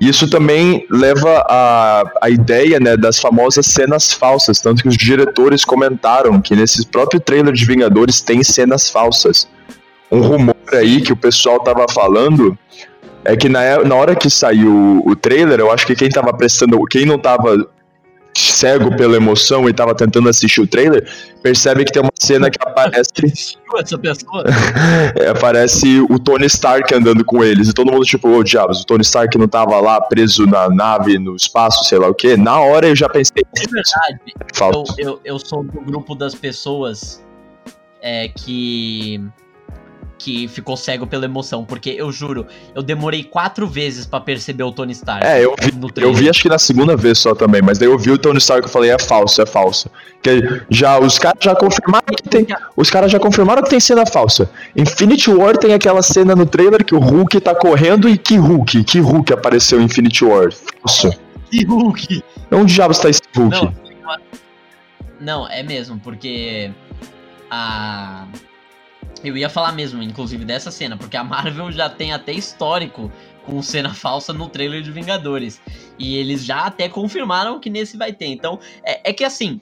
Isso 0.00 0.30
também 0.30 0.86
leva 0.88 1.44
a, 1.46 2.04
a 2.22 2.30
ideia 2.30 2.80
né, 2.80 2.96
das 2.96 3.18
famosas 3.18 3.66
cenas 3.66 4.12
falsas. 4.12 4.60
Tanto 4.60 4.82
que 4.82 4.88
os 4.88 4.96
diretores 4.96 5.62
comentaram 5.62 6.40
que 6.40 6.56
nesse 6.56 6.86
próprio 6.86 7.20
trailer 7.20 7.52
de 7.52 7.66
Vingadores 7.66 8.22
tem 8.22 8.42
cenas 8.42 8.88
falsas. 8.88 9.46
Um 10.10 10.20
rumor 10.20 10.56
aí 10.72 11.00
que 11.00 11.12
o 11.12 11.16
pessoal 11.16 11.60
tava 11.60 11.86
falando 11.90 12.58
é 13.24 13.36
que 13.36 13.48
na, 13.48 13.84
na 13.84 13.94
hora 13.94 14.14
que 14.14 14.30
saiu 14.30 15.02
o 15.04 15.14
trailer, 15.14 15.60
eu 15.60 15.70
acho 15.70 15.86
que 15.86 15.94
quem 15.94 16.08
tava 16.08 16.32
prestando. 16.32 16.82
Quem 16.86 17.04
não 17.04 17.18
tava 17.18 17.68
cego 18.36 18.96
pela 18.96 19.16
emoção 19.16 19.68
e 19.68 19.72
tava 19.72 19.94
tentando 19.94 20.28
assistir 20.28 20.60
o 20.60 20.66
trailer, 20.66 21.06
percebe 21.42 21.84
que 21.84 21.92
tem 21.92 22.02
uma 22.02 22.12
cena 22.18 22.50
que 22.50 22.58
aparece. 22.60 23.58
Essa 23.76 23.98
pessoa? 23.98 24.44
é, 25.16 25.28
aparece 25.28 26.00
o 26.08 26.18
Tony 26.18 26.46
Stark 26.46 26.92
andando 26.94 27.24
com 27.24 27.42
eles. 27.42 27.68
E 27.68 27.72
todo 27.72 27.92
mundo, 27.92 28.04
tipo, 28.04 28.28
ô 28.28 28.42
diabos, 28.42 28.80
o 28.82 28.86
Tony 28.86 29.02
Stark 29.02 29.36
não 29.36 29.48
tava 29.48 29.78
lá 29.80 30.00
preso 30.00 30.46
na 30.46 30.68
nave, 30.68 31.18
no 31.18 31.36
espaço, 31.36 31.84
sei 31.84 31.98
lá 31.98 32.08
o 32.08 32.14
quê. 32.14 32.36
Na 32.36 32.60
hora 32.60 32.88
eu 32.88 32.96
já 32.96 33.08
pensei. 33.08 33.44
De 33.54 33.62
verdade, 33.62 34.20
eu, 34.98 35.10
eu, 35.10 35.20
eu 35.24 35.38
sou 35.38 35.62
do 35.62 35.80
grupo 35.80 36.14
das 36.14 36.34
pessoas 36.34 37.22
é, 38.00 38.28
que. 38.28 39.20
Que 40.20 40.46
ficou 40.48 40.76
cego 40.76 41.06
pela 41.06 41.24
emoção. 41.24 41.64
Porque 41.64 41.90
eu 41.90 42.12
juro, 42.12 42.46
eu 42.74 42.82
demorei 42.82 43.24
quatro 43.24 43.66
vezes 43.66 44.04
pra 44.04 44.20
perceber 44.20 44.62
o 44.62 44.70
Tony 44.70 44.92
Stark. 44.92 45.26
É, 45.26 45.42
eu 45.42 45.54
vi, 45.58 45.72
no 45.72 45.88
eu 45.96 46.12
vi 46.12 46.28
acho 46.28 46.42
que 46.42 46.48
na 46.48 46.58
segunda 46.58 46.94
vez 46.94 47.18
só 47.18 47.34
também, 47.34 47.62
mas 47.62 47.78
daí 47.78 47.88
eu 47.88 47.98
vi 47.98 48.10
o 48.10 48.18
Tony 48.18 48.38
Stark 48.38 48.66
e 48.66 48.68
eu 48.68 48.70
falei, 48.70 48.90
é 48.90 48.98
falso, 48.98 49.40
é 49.40 49.46
falso. 49.46 49.90
Que 50.22 50.62
já, 50.68 50.98
os 50.98 51.18
caras 51.18 51.38
já 51.42 51.54
confirmaram 51.54 52.04
que 52.14 52.28
tem. 52.28 52.46
Os 52.76 52.90
caras 52.90 53.10
já 53.10 53.18
confirmaram 53.18 53.62
que 53.62 53.70
tem 53.70 53.80
cena 53.80 54.04
falsa. 54.04 54.50
Infinity 54.76 55.30
War 55.30 55.56
tem 55.56 55.72
aquela 55.72 56.02
cena 56.02 56.36
no 56.36 56.44
trailer 56.44 56.84
que 56.84 56.94
o 56.94 56.98
Hulk 56.98 57.40
tá 57.40 57.54
correndo 57.54 58.06
e 58.06 58.18
que 58.18 58.36
Hulk? 58.36 58.84
Que 58.84 59.00
Hulk 59.00 59.32
apareceu 59.32 59.80
em 59.80 59.84
Infinity 59.84 60.24
War? 60.24 60.50
Falso. 60.52 61.10
Que 61.50 61.64
Hulk! 61.64 62.22
Onde 62.52 62.74
diabos 62.74 62.98
tá 62.98 63.08
esse 63.08 63.22
Hulk? 63.34 63.56
Não, 63.56 63.74
não, 65.20 65.48
é 65.48 65.62
mesmo, 65.62 65.98
porque 65.98 66.70
a. 67.50 68.26
Eu 69.22 69.36
ia 69.36 69.50
falar 69.50 69.72
mesmo, 69.72 70.02
inclusive, 70.02 70.44
dessa 70.44 70.70
cena, 70.70 70.96
porque 70.96 71.16
a 71.16 71.24
Marvel 71.24 71.70
já 71.70 71.88
tem 71.90 72.12
até 72.12 72.32
histórico 72.32 73.12
com 73.44 73.62
cena 73.62 73.92
falsa 73.92 74.32
no 74.32 74.48
trailer 74.48 74.82
de 74.82 74.90
Vingadores. 74.90 75.60
E 75.98 76.16
eles 76.16 76.44
já 76.44 76.66
até 76.66 76.88
confirmaram 76.88 77.60
que 77.60 77.68
nesse 77.68 77.96
vai 77.96 78.12
ter. 78.12 78.26
Então, 78.26 78.58
é, 78.84 79.10
é 79.10 79.12
que 79.12 79.24
assim, 79.24 79.60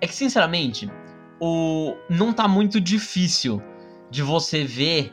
é 0.00 0.06
que 0.06 0.14
sinceramente, 0.14 0.90
o 1.40 1.94
não 2.08 2.32
tá 2.32 2.48
muito 2.48 2.80
difícil 2.80 3.62
de 4.10 4.22
você 4.22 4.64
ver. 4.64 5.12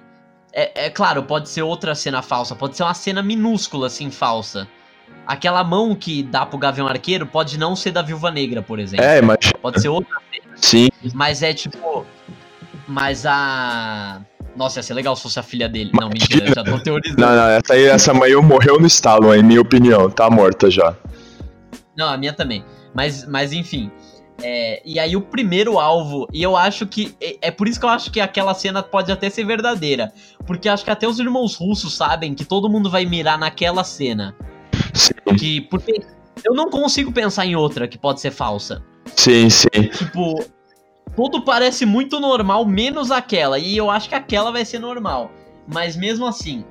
É, 0.52 0.86
é 0.86 0.90
claro, 0.90 1.24
pode 1.24 1.50
ser 1.50 1.64
outra 1.64 1.96
cena 1.96 2.22
falsa, 2.22 2.56
pode 2.56 2.78
ser 2.78 2.84
uma 2.84 2.94
cena 2.94 3.22
minúscula 3.22 3.88
assim 3.88 4.10
falsa. 4.12 4.68
Aquela 5.26 5.64
mão 5.64 5.96
que 5.96 6.22
dá 6.22 6.46
pro 6.46 6.58
Gavião 6.58 6.88
Arqueiro 6.88 7.26
pode 7.26 7.58
não 7.58 7.76
ser 7.76 7.92
da 7.92 8.02
Viúva 8.02 8.30
Negra, 8.30 8.62
por 8.62 8.78
exemplo. 8.78 9.06
É, 9.06 9.22
mas 9.22 9.38
Pode 9.62 9.82
ser 9.82 9.88
outra, 9.88 10.18
sim. 10.58 10.90
mas 11.14 11.42
é 11.42 11.54
tipo. 11.54 12.06
Mas 12.88 13.26
a. 13.26 14.22
Nossa, 14.56 14.80
ia 14.80 14.84
ser 14.84 14.94
legal 14.94 15.16
se 15.16 15.24
fosse 15.24 15.40
a 15.40 15.44
filha 15.44 15.68
dele. 15.68 15.92
Não, 16.00 16.10
mentira, 16.10 16.48
já 16.54 16.64
tô 16.64 16.78
teorizando. 16.80 17.20
Não, 17.20 17.36
não, 17.36 17.48
essa 17.48 17.74
aí, 17.74 17.86
essa 17.86 18.14
mãe 18.14 18.36
morreu 18.36 18.80
no 18.80 18.86
estalo, 18.86 19.34
em 19.34 19.42
minha 19.42 19.62
opinião. 19.62 20.10
Tá 20.10 20.30
morta 20.30 20.70
já. 20.70 20.96
Não, 21.98 22.10
a 22.10 22.18
minha 22.18 22.34
também. 22.34 22.64
Mas, 22.94 23.28
mas 23.28 23.52
enfim. 23.52 23.92
É, 24.42 24.82
e 24.84 25.00
aí 25.00 25.16
o 25.16 25.22
primeiro 25.22 25.80
alvo, 25.80 26.28
e 26.34 26.44
eu 26.44 26.56
acho 26.56 26.86
que. 26.86 27.16
É, 27.22 27.48
é 27.48 27.52
por 27.52 27.68
isso 27.68 27.80
que 27.80 27.86
eu 27.86 27.90
acho 27.90 28.12
que 28.12 28.20
aquela 28.20 28.54
cena 28.54 28.84
pode 28.84 29.12
até 29.12 29.30
ser 29.30 29.46
verdadeira. 29.46 30.12
Porque 30.46 30.68
acho 30.70 30.84
que 30.84 30.92
até 30.92 31.08
os 31.08 31.20
irmãos 31.20 31.56
russos 31.56 31.96
sabem 31.96 32.34
que 32.36 32.46
todo 32.46 32.70
mundo 32.70 32.90
vai 32.90 33.06
mirar 33.06 33.38
naquela 33.38 33.84
cena. 33.84 34.36
Sim, 34.94 35.14
Que. 35.38 35.62
Porque 35.62 36.02
eu 36.44 36.54
não 36.54 36.70
consigo 36.70 37.12
pensar 37.12 37.46
em 37.46 37.56
outra 37.56 37.88
que 37.88 37.98
pode 37.98 38.22
ser 38.22 38.32
falsa. 38.32 38.84
sim, 39.16 39.50
sim. 39.50 39.70
Tipo, 39.96 40.44
tudo 41.16 41.44
parece 41.44 41.86
muito 41.86 42.20
normal, 42.20 42.66
menos 42.66 43.12
aquela. 43.12 43.60
E 43.60 43.78
eu 43.78 43.90
acho 43.90 44.10
que 44.10 44.16
aquela 44.16 44.52
vai 44.52 44.66
ser 44.66 44.80
normal. 44.80 45.32
Mas 45.68 45.96
mesmo 45.96 46.26
assim, 46.26 46.66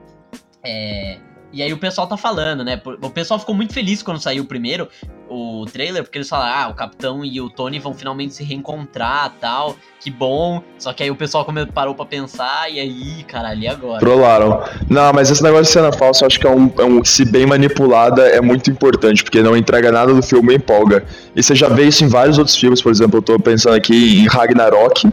é. 0.64 1.18
E 1.52 1.62
aí 1.62 1.72
o 1.72 1.78
pessoal 1.78 2.06
tá 2.06 2.16
falando, 2.16 2.64
né? 2.64 2.80
O 3.02 3.10
pessoal 3.10 3.38
ficou 3.38 3.54
muito 3.54 3.74
feliz 3.74 4.02
quando 4.02 4.18
saiu 4.18 4.42
o 4.42 4.46
primeiro, 4.46 4.88
o 5.32 5.64
trailer, 5.66 6.02
porque 6.02 6.18
eles 6.18 6.28
falaram, 6.28 6.64
ah, 6.64 6.68
o 6.68 6.74
Capitão 6.74 7.24
e 7.24 7.40
o 7.40 7.48
Tony 7.48 7.78
vão 7.78 7.94
finalmente 7.94 8.34
se 8.34 8.44
reencontrar 8.44 9.32
tal. 9.40 9.76
Que 10.00 10.10
bom. 10.10 10.62
Só 10.78 10.92
que 10.92 11.02
aí 11.02 11.10
o 11.10 11.14
pessoal 11.16 11.46
parou 11.72 11.94
pra 11.94 12.04
pensar, 12.04 12.70
e 12.70 12.80
aí, 12.80 13.22
caralho, 13.24 13.60
e 13.62 13.68
agora? 13.68 14.00
Trollaram. 14.00 14.62
Não, 14.90 15.12
mas 15.12 15.30
esse 15.30 15.42
negócio 15.42 15.64
de 15.66 15.70
cena 15.70 15.92
falsa, 15.92 16.24
eu 16.24 16.26
acho 16.26 16.40
que 16.40 16.46
é 16.46 16.50
um, 16.50 16.72
é 16.78 16.84
um- 16.84 17.04
Se 17.04 17.24
bem 17.24 17.46
manipulada, 17.46 18.22
é 18.22 18.40
muito 18.40 18.70
importante, 18.70 19.22
porque 19.22 19.42
não 19.42 19.56
entrega 19.56 19.92
nada 19.92 20.12
do 20.12 20.22
filme 20.22 20.54
empolga. 20.54 21.04
E 21.36 21.42
você 21.42 21.54
já 21.54 21.68
vê 21.68 21.84
isso 21.84 22.04
em 22.04 22.08
vários 22.08 22.36
outros 22.38 22.56
filmes, 22.56 22.82
por 22.82 22.90
exemplo, 22.90 23.18
eu 23.18 23.22
tô 23.22 23.38
pensando 23.38 23.74
aqui 23.76 24.20
em 24.22 24.26
Ragnarok. 24.26 25.08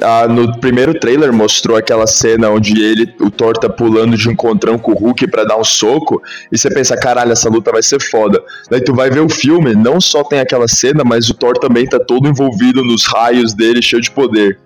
Ah, 0.00 0.26
no 0.26 0.58
primeiro 0.58 0.98
trailer 0.98 1.32
mostrou 1.32 1.76
aquela 1.76 2.06
cena 2.06 2.48
onde 2.48 2.82
ele, 2.82 3.14
o 3.20 3.30
Thor 3.30 3.52
tá 3.52 3.68
pulando 3.68 4.16
de 4.16 4.26
um 4.28 4.32
encontrão 4.32 4.78
com 4.78 4.92
o 4.92 4.94
Hulk 4.94 5.26
pra 5.30 5.44
dar 5.44 5.58
um 5.58 5.64
soco, 5.64 6.22
e 6.50 6.56
você 6.56 6.72
pensa, 6.72 6.96
caralho, 6.96 7.32
essa 7.32 7.48
luta 7.50 7.70
vai 7.70 7.82
ser 7.82 8.00
foda. 8.00 8.42
Daí 8.70 8.80
tu 8.82 8.94
vai 8.94 9.10
ver 9.10 9.20
o 9.20 9.28
filme, 9.28 9.74
não 9.74 10.00
só 10.00 10.24
tem 10.24 10.40
aquela 10.40 10.66
cena, 10.66 11.04
mas 11.04 11.28
o 11.28 11.34
Thor 11.34 11.58
também 11.58 11.86
tá 11.86 12.00
todo 12.00 12.26
envolvido 12.26 12.82
nos 12.82 13.04
raios 13.06 13.52
dele, 13.52 13.82
cheio 13.82 14.00
de 14.00 14.10
poder. 14.10 14.58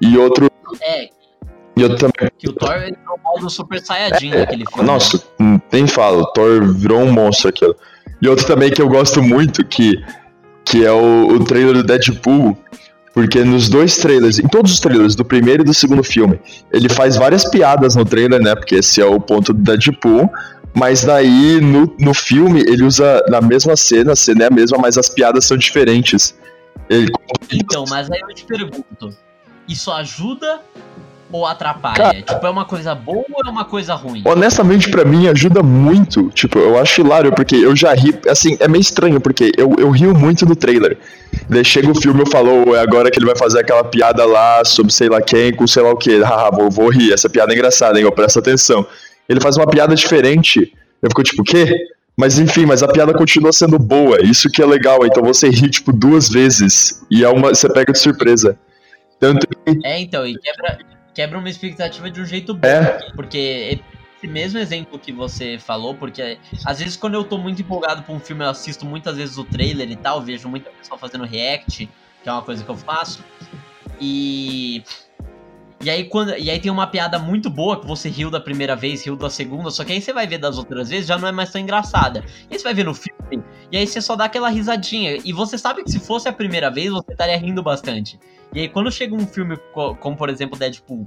E 0.00 0.18
outro. 0.18 0.50
É, 0.82 1.08
E 1.76 1.82
outro 1.82 1.98
também 1.98 2.30
que 2.36 2.48
o 2.48 2.52
Thor 2.52 2.72
é 2.72 2.90
o 2.90 3.24
mal 3.24 3.38
do 3.38 3.48
Super 3.48 3.80
Saiyajin 3.80 4.30
naquele 4.30 4.64
filme. 4.66 4.86
Nossa, 4.86 5.22
hum, 5.40 5.58
nem 5.72 5.86
falo, 5.86 6.22
o 6.22 6.26
Thor 6.26 6.62
virou 6.74 7.00
um 7.00 7.10
monstro 7.10 7.48
aquilo. 7.48 7.74
E 8.20 8.28
outro 8.28 8.46
também 8.46 8.70
que 8.70 8.82
eu 8.82 8.88
gosto 8.88 9.22
muito, 9.22 9.64
que, 9.64 9.94
que 10.64 10.84
é 10.84 10.92
o, 10.92 11.28
o 11.28 11.44
trailer 11.44 11.74
do 11.74 11.82
Deadpool, 11.84 12.58
porque 13.18 13.42
nos 13.42 13.68
dois 13.68 13.96
trailers, 13.96 14.38
em 14.38 14.46
todos 14.46 14.70
os 14.70 14.78
trailers, 14.78 15.16
do 15.16 15.24
primeiro 15.24 15.62
e 15.62 15.64
do 15.64 15.74
segundo 15.74 16.04
filme, 16.04 16.40
ele 16.72 16.88
faz 16.88 17.16
várias 17.16 17.44
piadas 17.50 17.96
no 17.96 18.04
trailer, 18.04 18.40
né? 18.40 18.54
Porque 18.54 18.76
esse 18.76 19.00
é 19.00 19.04
o 19.04 19.18
ponto 19.18 19.52
do 19.52 19.60
Deadpool. 19.60 20.30
Mas 20.72 21.02
daí, 21.02 21.60
no, 21.60 21.92
no 21.98 22.14
filme, 22.14 22.60
ele 22.60 22.84
usa 22.84 23.20
na 23.28 23.40
mesma 23.40 23.76
cena, 23.76 24.12
a 24.12 24.16
cena 24.16 24.44
é 24.44 24.46
a 24.46 24.50
mesma, 24.50 24.78
mas 24.78 24.96
as 24.96 25.08
piadas 25.08 25.44
são 25.46 25.56
diferentes. 25.56 26.38
Ele, 26.88 27.10
Então, 27.50 27.84
mas 27.88 28.08
aí 28.08 28.20
eu 28.20 28.32
te 28.32 28.44
pergunto: 28.44 29.12
isso 29.66 29.90
ajuda 29.90 30.60
ou 31.30 31.46
atrapalha? 31.46 31.94
Cara- 31.96 32.22
tipo, 32.22 32.46
é 32.46 32.50
uma 32.50 32.64
coisa 32.64 32.94
boa 32.94 33.24
ou 33.32 33.42
é 33.46 33.50
uma 33.50 33.64
coisa 33.64 33.94
ruim? 33.94 34.22
Honestamente, 34.24 34.90
pra 34.90 35.04
mim, 35.04 35.28
ajuda 35.28 35.62
muito. 35.62 36.30
Tipo, 36.30 36.58
eu 36.58 36.78
acho 36.78 37.00
hilário, 37.00 37.32
porque 37.32 37.56
eu 37.56 37.74
já 37.76 37.92
ri. 37.94 38.18
Assim, 38.28 38.56
é 38.60 38.68
meio 38.68 38.80
estranho, 38.80 39.20
porque 39.20 39.52
eu, 39.56 39.74
eu 39.78 39.90
rio 39.90 40.14
muito 40.14 40.44
do 40.46 40.56
trailer. 40.56 40.98
Daí 41.48 41.64
chega 41.64 41.90
o 41.90 41.94
filme 41.94 42.20
e 42.20 42.22
eu 42.22 42.30
falo, 42.30 42.64
"Oh, 42.68 42.74
é 42.74 42.80
agora 42.80 43.10
que 43.10 43.18
ele 43.18 43.26
vai 43.26 43.36
fazer 43.36 43.60
aquela 43.60 43.84
piada 43.84 44.24
lá 44.24 44.64
sobre 44.64 44.92
sei 44.92 45.08
lá 45.08 45.20
quem, 45.20 45.52
com 45.52 45.66
sei 45.66 45.82
lá 45.82 45.90
o 45.92 45.96
que. 45.96 46.20
Haha, 46.22 46.50
vou, 46.50 46.70
vou 46.70 46.88
rir. 46.90 47.12
Essa 47.12 47.28
piada 47.28 47.52
é 47.52 47.56
engraçada, 47.56 47.98
hein? 47.98 48.04
Eu 48.04 48.12
presto 48.12 48.38
atenção. 48.38 48.86
Ele 49.28 49.40
faz 49.40 49.56
uma 49.56 49.66
piada 49.66 49.94
diferente. 49.94 50.72
Eu 51.02 51.10
fico 51.10 51.22
tipo, 51.22 51.42
o 51.42 51.44
quê? 51.44 51.72
Mas 52.16 52.36
enfim, 52.38 52.66
mas 52.66 52.82
a 52.82 52.88
piada 52.88 53.12
continua 53.12 53.52
sendo 53.52 53.78
boa, 53.78 54.20
isso 54.20 54.50
que 54.50 54.60
é 54.60 54.66
legal. 54.66 55.06
Então 55.06 55.22
você 55.22 55.48
ri, 55.48 55.70
tipo, 55.70 55.92
duas 55.92 56.28
vezes. 56.28 57.00
E 57.08 57.22
é 57.24 57.28
uma, 57.28 57.50
você 57.50 57.68
pega 57.72 57.92
de 57.92 57.98
surpresa. 58.00 58.58
Tanto 59.20 59.46
que... 59.46 59.86
É, 59.86 60.00
então, 60.00 60.26
e 60.26 60.36
quebra, 60.36 60.78
quebra 61.18 61.36
uma 61.36 61.50
expectativa 61.50 62.08
de 62.08 62.20
um 62.20 62.24
jeito 62.24 62.54
bom. 62.54 62.68
É. 62.68 63.10
Porque 63.16 63.80
esse 64.16 64.28
mesmo 64.28 64.56
exemplo 64.56 65.00
que 65.00 65.10
você 65.10 65.58
falou, 65.58 65.92
porque 65.92 66.38
às 66.64 66.78
vezes 66.78 66.96
quando 66.96 67.14
eu 67.14 67.24
tô 67.24 67.36
muito 67.36 67.60
empolgado 67.60 68.04
pra 68.04 68.14
um 68.14 68.20
filme, 68.20 68.44
eu 68.44 68.50
assisto 68.50 68.86
muitas 68.86 69.16
vezes 69.16 69.36
o 69.36 69.42
trailer 69.42 69.90
e 69.90 69.96
tal, 69.96 70.22
vejo 70.22 70.48
muita 70.48 70.70
pessoa 70.70 70.96
fazendo 70.96 71.24
react, 71.24 71.90
que 72.22 72.28
é 72.28 72.30
uma 72.30 72.42
coisa 72.42 72.62
que 72.62 72.70
eu 72.70 72.76
faço. 72.76 73.24
E. 74.00 74.84
E 75.80 75.88
aí, 75.88 76.04
quando, 76.04 76.36
e 76.36 76.50
aí 76.50 76.58
tem 76.58 76.72
uma 76.72 76.88
piada 76.88 77.20
muito 77.20 77.48
boa 77.48 77.80
que 77.80 77.86
você 77.86 78.08
riu 78.08 78.30
da 78.30 78.40
primeira 78.40 78.74
vez, 78.74 79.04
riu 79.04 79.14
da 79.14 79.30
segunda, 79.30 79.70
só 79.70 79.84
que 79.84 79.92
aí 79.92 80.02
você 80.02 80.12
vai 80.12 80.26
ver 80.26 80.38
das 80.38 80.58
outras 80.58 80.88
vezes, 80.88 81.06
já 81.06 81.16
não 81.16 81.28
é 81.28 81.32
mais 81.32 81.50
tão 81.50 81.60
engraçada. 81.60 82.24
E 82.50 82.54
aí 82.54 82.58
você 82.58 82.64
vai 82.64 82.74
ver 82.74 82.84
no 82.84 82.94
filme, 82.94 83.44
e 83.70 83.76
aí 83.76 83.86
você 83.86 84.00
só 84.00 84.16
dá 84.16 84.24
aquela 84.24 84.48
risadinha. 84.48 85.18
E 85.24 85.32
você 85.32 85.56
sabe 85.56 85.84
que 85.84 85.90
se 85.90 86.00
fosse 86.00 86.28
a 86.28 86.32
primeira 86.32 86.68
vez, 86.68 86.90
você 86.90 87.12
estaria 87.12 87.36
rindo 87.36 87.62
bastante. 87.62 88.18
E 88.52 88.60
aí 88.60 88.68
quando 88.68 88.90
chega 88.90 89.14
um 89.14 89.26
filme 89.26 89.56
como, 90.00 90.16
por 90.16 90.28
exemplo, 90.28 90.58
Deadpool, 90.58 91.04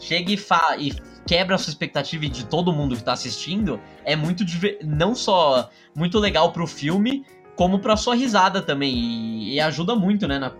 chega 0.00 0.32
e, 0.32 0.36
fa 0.36 0.76
e 0.78 0.92
quebra 1.26 1.54
a 1.54 1.58
sua 1.58 1.70
expectativa 1.70 2.26
de 2.26 2.44
todo 2.46 2.72
mundo 2.72 2.96
que 2.96 3.04
tá 3.04 3.12
assistindo, 3.12 3.78
é 4.04 4.16
muito 4.16 4.44
não 4.82 5.14
só 5.14 5.70
muito 5.94 6.18
legal 6.18 6.52
pro 6.52 6.66
filme, 6.66 7.24
como 7.58 7.80
pra 7.80 7.96
sua 7.96 8.14
risada 8.14 8.62
também. 8.62 8.94
E, 8.94 9.54
e 9.56 9.60
ajuda 9.60 9.96
muito, 9.96 10.28
né, 10.28 10.38
na, 10.38 10.52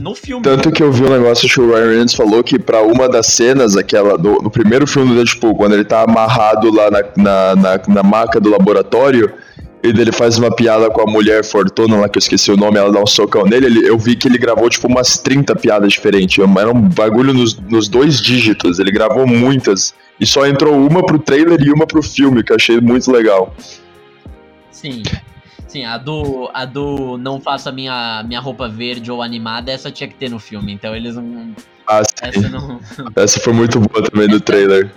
no 0.00 0.14
filme. 0.14 0.42
Tanto 0.42 0.72
que 0.72 0.82
eu 0.82 0.90
vi 0.90 1.04
um 1.04 1.10
negócio 1.10 1.46
que 1.46 1.60
o 1.60 1.70
Ryan 1.70 1.88
Reynolds 1.88 2.14
falou 2.14 2.42
que 2.42 2.58
pra 2.58 2.80
uma 2.80 3.06
das 3.06 3.26
cenas, 3.26 3.76
aquela 3.76 4.16
do, 4.16 4.42
no 4.42 4.50
primeiro 4.50 4.86
filme 4.86 5.10
do 5.10 5.16
Deadpool, 5.16 5.54
quando 5.54 5.74
ele 5.74 5.84
tá 5.84 6.02
amarrado 6.02 6.72
lá 6.72 6.90
na, 6.90 7.02
na, 7.14 7.56
na, 7.56 7.80
na 7.86 8.02
maca 8.02 8.40
do 8.40 8.48
laboratório, 8.48 9.34
e 9.82 9.88
ele 9.88 10.10
faz 10.12 10.38
uma 10.38 10.50
piada 10.50 10.88
com 10.88 11.02
a 11.02 11.04
mulher 11.04 11.44
fortuna 11.44 12.00
lá, 12.00 12.08
que 12.08 12.16
eu 12.16 12.20
esqueci 12.20 12.50
o 12.50 12.56
nome, 12.56 12.78
ela 12.78 12.90
dá 12.90 13.02
um 13.02 13.06
socão 13.06 13.44
nele, 13.44 13.66
ele, 13.66 13.86
eu 13.86 13.98
vi 13.98 14.16
que 14.16 14.26
ele 14.26 14.38
gravou 14.38 14.70
tipo 14.70 14.88
umas 14.88 15.18
30 15.18 15.54
piadas 15.56 15.92
diferentes. 15.92 16.42
Era 16.42 16.70
um 16.70 16.88
bagulho 16.88 17.34
nos, 17.34 17.60
nos 17.60 17.86
dois 17.86 18.18
dígitos, 18.18 18.78
ele 18.78 18.90
gravou 18.90 19.26
muitas. 19.26 19.94
E 20.18 20.24
só 20.24 20.46
entrou 20.46 20.74
uma 20.74 21.04
pro 21.04 21.18
trailer 21.18 21.60
e 21.60 21.70
uma 21.70 21.86
pro 21.86 22.02
filme, 22.02 22.42
que 22.42 22.50
eu 22.50 22.56
achei 22.56 22.80
muito 22.80 23.12
legal. 23.12 23.54
Sim. 24.70 25.02
Sim, 25.74 25.84
a 25.84 25.98
do, 25.98 26.48
a 26.54 26.64
do 26.64 27.18
não 27.18 27.40
faça 27.40 27.72
minha, 27.72 28.22
minha 28.22 28.38
roupa 28.38 28.68
verde 28.68 29.10
ou 29.10 29.20
animada, 29.20 29.72
essa 29.72 29.90
tinha 29.90 30.08
que 30.08 30.14
ter 30.14 30.30
no 30.30 30.38
filme, 30.38 30.72
então 30.72 30.94
eles 30.94 31.16
não. 31.16 31.52
Ah, 31.84 32.00
sim. 32.04 32.14
Essa, 32.22 32.48
não... 32.48 32.80
essa 33.16 33.40
foi 33.40 33.52
muito 33.52 33.80
boa 33.80 34.08
também 34.08 34.28
no 34.28 34.38
trailer. 34.38 34.88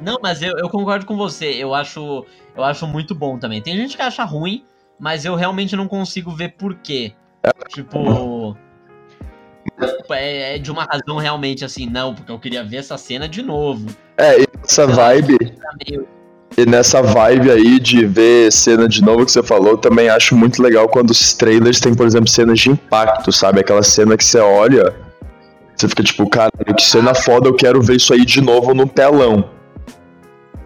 Não, 0.00 0.16
mas 0.22 0.40
eu, 0.40 0.56
eu 0.56 0.70
concordo 0.70 1.04
com 1.04 1.18
você. 1.18 1.50
Eu 1.52 1.74
acho, 1.74 2.24
eu 2.56 2.64
acho 2.64 2.86
muito 2.86 3.14
bom 3.14 3.38
também. 3.38 3.60
Tem 3.60 3.76
gente 3.76 3.94
que 3.94 4.00
acha 4.00 4.24
ruim, 4.24 4.64
mas 4.98 5.26
eu 5.26 5.34
realmente 5.34 5.76
não 5.76 5.86
consigo 5.86 6.30
ver 6.30 6.54
por 6.54 6.74
quê. 6.76 7.12
Tipo. 7.68 8.56
É, 10.08 10.54
é 10.54 10.58
de 10.58 10.70
uma 10.72 10.84
razão 10.84 11.18
realmente 11.18 11.62
assim, 11.62 11.84
não, 11.84 12.14
porque 12.14 12.32
eu 12.32 12.38
queria 12.38 12.64
ver 12.64 12.78
essa 12.78 12.96
cena 12.96 13.28
de 13.28 13.42
novo. 13.42 13.86
É, 14.16 14.40
e 14.40 14.46
essa 14.64 14.86
vibe. 14.86 15.36
E 16.56 16.64
nessa 16.64 17.02
vibe 17.02 17.50
aí 17.50 17.78
de 17.78 18.06
ver 18.06 18.50
cena 18.50 18.88
de 18.88 19.02
novo 19.02 19.26
que 19.26 19.30
você 19.30 19.42
falou, 19.42 19.76
também 19.76 20.08
acho 20.08 20.34
muito 20.34 20.62
legal 20.62 20.88
quando 20.88 21.10
os 21.10 21.34
trailers 21.34 21.80
têm, 21.80 21.94
por 21.94 22.06
exemplo, 22.06 22.28
cenas 22.28 22.58
de 22.58 22.70
impacto, 22.70 23.30
sabe? 23.30 23.60
Aquela 23.60 23.82
cena 23.82 24.16
que 24.16 24.24
você 24.24 24.38
olha, 24.38 24.94
você 25.76 25.86
fica 25.86 26.02
tipo, 26.02 26.26
cara, 26.30 26.50
que 26.74 26.82
cena 26.82 27.14
foda, 27.14 27.48
eu 27.48 27.54
quero 27.54 27.82
ver 27.82 27.96
isso 27.96 28.14
aí 28.14 28.24
de 28.24 28.40
novo 28.40 28.72
no 28.72 28.88
telão. 28.88 29.50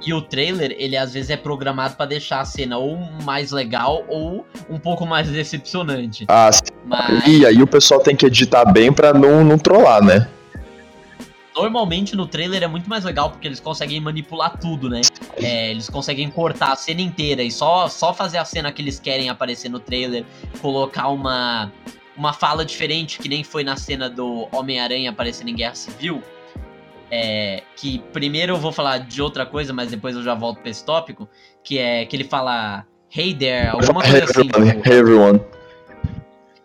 E 0.07 0.14
o 0.14 0.22
trailer, 0.22 0.74
ele 0.79 0.96
às 0.96 1.12
vezes 1.12 1.29
é 1.29 1.37
programado 1.37 1.96
para 1.96 2.07
deixar 2.07 2.40
a 2.40 2.44
cena 2.44 2.79
ou 2.79 2.96
mais 3.24 3.50
legal 3.50 4.05
ou 4.09 4.46
um 4.68 4.79
pouco 4.79 5.05
mais 5.05 5.29
decepcionante. 5.29 6.24
Ah, 6.29 6.50
sim. 6.53 6.62
Mas... 6.87 7.26
E 7.26 7.44
aí 7.44 7.61
o 7.61 7.66
pessoal 7.66 8.00
tem 8.00 8.16
que 8.16 8.24
editar 8.24 8.64
bem 8.64 8.92
para 8.92 9.12
não, 9.12 9.44
não 9.44 9.59
trollar, 9.59 10.03
né? 10.03 10.29
Normalmente 11.62 12.16
no 12.16 12.27
trailer 12.27 12.62
é 12.62 12.66
muito 12.66 12.88
mais 12.88 13.05
legal 13.05 13.31
porque 13.31 13.46
eles 13.46 13.61
conseguem 13.61 14.01
manipular 14.01 14.59
tudo, 14.59 14.88
né? 14.88 15.01
É, 15.37 15.70
eles 15.70 15.88
conseguem 15.88 16.31
cortar 16.31 16.73
a 16.73 16.77
cena 16.77 17.01
inteira 17.01 17.42
e 17.42 17.51
só, 17.51 17.88
só 17.88 18.12
fazer 18.12 18.38
a 18.38 18.44
cena 18.44 18.73
que 18.73 18.81
eles 18.83 18.99
querem 18.99 19.29
aparecer 19.29 19.68
no 19.68 19.79
trailer, 19.79 20.25
colocar 20.61 21.09
uma, 21.09 21.73
uma 22.16 22.33
fala 22.33 22.64
diferente, 22.64 23.18
que 23.18 23.29
nem 23.29 23.44
foi 23.44 23.64
na 23.64 23.77
cena 23.77 24.09
do 24.09 24.49
Homem-Aranha 24.53 25.11
aparecendo 25.11 25.49
em 25.49 25.55
Guerra 25.55 25.75
Civil 25.75 26.23
é, 27.11 27.62
que 27.77 27.99
primeiro 28.12 28.55
eu 28.55 28.57
vou 28.57 28.70
falar 28.70 28.99
de 28.99 29.20
outra 29.20 29.44
coisa, 29.44 29.73
mas 29.73 29.90
depois 29.90 30.14
eu 30.14 30.23
já 30.23 30.35
volto 30.35 30.61
pra 30.61 30.70
esse 30.70 30.85
tópico, 30.85 31.29
que 31.64 31.79
é 31.79 32.05
que 32.05 32.14
ele 32.14 32.25
fala 32.25 32.87
Hey 33.14 33.35
there, 33.35 33.68
alguma 33.68 34.01
coisa 34.03 34.18
hey 34.18 34.23
assim. 34.23 34.40
Everyone, 34.49 34.73
tipo, 34.73 34.88
hey 34.88 34.99
everyone. 34.99 35.40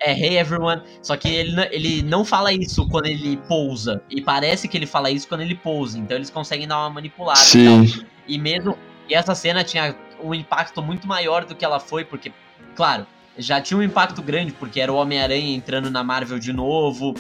É, 0.05 0.11
hey 0.11 0.37
everyone. 0.37 0.83
Só 1.01 1.17
que 1.17 1.27
ele, 1.27 1.59
ele 1.71 2.03
não 2.03 2.23
fala 2.23 2.53
isso 2.53 2.87
quando 2.87 3.07
ele 3.07 3.37
pousa. 3.47 4.03
E 4.07 4.21
parece 4.21 4.67
que 4.67 4.77
ele 4.77 4.85
fala 4.85 5.09
isso 5.09 5.27
quando 5.27 5.41
ele 5.41 5.55
pousa. 5.55 5.97
Então 5.97 6.15
eles 6.15 6.29
conseguem 6.29 6.67
dar 6.67 6.77
uma 6.77 6.91
manipulada. 6.91 7.39
Sim. 7.39 7.85
E, 8.27 8.35
e 8.35 8.37
mesmo. 8.37 8.77
E 9.09 9.15
essa 9.15 9.33
cena 9.33 9.63
tinha 9.63 9.95
um 10.23 10.33
impacto 10.33 10.81
muito 10.81 11.07
maior 11.07 11.43
do 11.45 11.55
que 11.55 11.65
ela 11.65 11.79
foi, 11.79 12.05
porque, 12.05 12.31
claro, 12.75 13.05
já 13.37 13.59
tinha 13.59 13.77
um 13.77 13.83
impacto 13.83 14.21
grande, 14.21 14.51
porque 14.51 14.79
era 14.79 14.93
o 14.93 14.95
Homem-Aranha 14.95 15.55
entrando 15.55 15.89
na 15.89 16.03
Marvel 16.03 16.37
de 16.37 16.53
novo. 16.53 17.15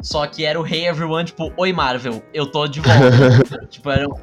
Só 0.00 0.26
que 0.26 0.44
era 0.44 0.60
o 0.60 0.66
Hey 0.66 0.86
Everyone, 0.86 1.24
tipo, 1.24 1.52
Oi 1.56 1.72
Marvel, 1.72 2.22
eu 2.32 2.46
tô 2.46 2.68
de 2.68 2.80
volta. 2.80 3.66
tipo, 3.68 3.90
era 3.90 4.06
um, 4.06 4.14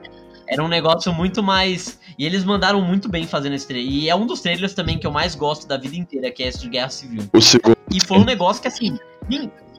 era 0.47 0.63
um 0.63 0.67
negócio 0.67 1.11
muito 1.11 1.41
mais. 1.41 1.99
E 2.17 2.25
eles 2.25 2.43
mandaram 2.43 2.81
muito 2.81 3.09
bem 3.09 3.27
fazendo 3.27 3.53
esse 3.53 3.67
trailer. 3.67 3.91
E 3.91 4.09
é 4.09 4.15
um 4.15 4.25
dos 4.25 4.41
trailers 4.41 4.73
também 4.73 4.97
que 4.97 5.05
eu 5.05 5.11
mais 5.11 5.35
gosto 5.35 5.67
da 5.67 5.77
vida 5.77 5.95
inteira, 5.95 6.31
que 6.31 6.43
é 6.43 6.47
esse 6.47 6.59
de 6.59 6.69
Guerra 6.69 6.89
Civil. 6.89 7.29
O 7.33 7.41
segundo. 7.41 7.77
E 7.91 8.03
foi 8.05 8.17
um 8.17 8.25
negócio 8.25 8.61
que, 8.61 8.67
assim, 8.67 8.97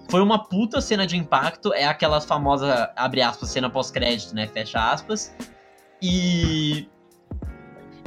foi 0.09 0.21
uma 0.21 0.45
puta 0.45 0.81
cena 0.81 1.07
de 1.07 1.17
impacto. 1.17 1.73
É 1.73 1.85
aquela 1.85 2.21
famosa, 2.21 2.93
abre 2.95 3.23
aspas, 3.23 3.49
cena 3.51 3.71
pós-crédito, 3.71 4.35
né? 4.35 4.47
Fecha 4.47 4.79
aspas. 4.93 5.35
E. 6.03 6.89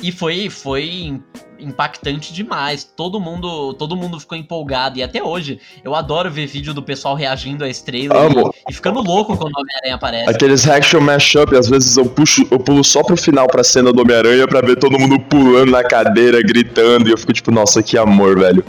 E 0.01 0.12
foi, 0.12 0.49
foi 0.49 1.21
impactante 1.59 2.33
demais. 2.33 2.83
Todo 2.83 3.19
mundo, 3.19 3.73
todo 3.73 3.95
mundo 3.95 4.19
ficou 4.19 4.38
empolgado. 4.38 4.97
E 4.97 5.03
até 5.03 5.21
hoje, 5.21 5.59
eu 5.83 5.93
adoro 5.93 6.31
ver 6.31 6.47
vídeo 6.47 6.73
do 6.73 6.81
pessoal 6.81 7.15
reagindo 7.15 7.63
a 7.63 7.69
estrela 7.69 8.15
e, 8.15 8.71
e, 8.71 8.73
ficando 8.73 9.01
louco 9.01 9.35
quando 9.38 9.53
o 9.53 9.59
Homem-Aranha 9.59 9.95
aparece. 9.95 10.29
Aqueles 10.29 10.67
action 10.67 11.01
mashup, 11.01 11.55
às 11.55 11.67
vezes 11.67 11.97
eu 11.97 12.05
puxo, 12.05 12.47
eu 12.49 12.59
pulo 12.59 12.83
só 12.83 13.03
pro 13.03 13.17
final 13.17 13.47
pra 13.47 13.63
cena 13.63 13.91
do 13.91 14.01
Homem-Aranha 14.01 14.47
pra 14.47 14.62
ver 14.62 14.77
todo 14.77 14.97
mundo 14.97 15.19
pulando 15.19 15.71
na 15.71 15.83
cadeira, 15.83 16.41
gritando. 16.41 17.09
E 17.09 17.12
eu 17.12 17.17
fico 17.17 17.33
tipo, 17.33 17.51
nossa, 17.51 17.83
que 17.83 17.97
amor, 17.97 18.39
velho. 18.39 18.63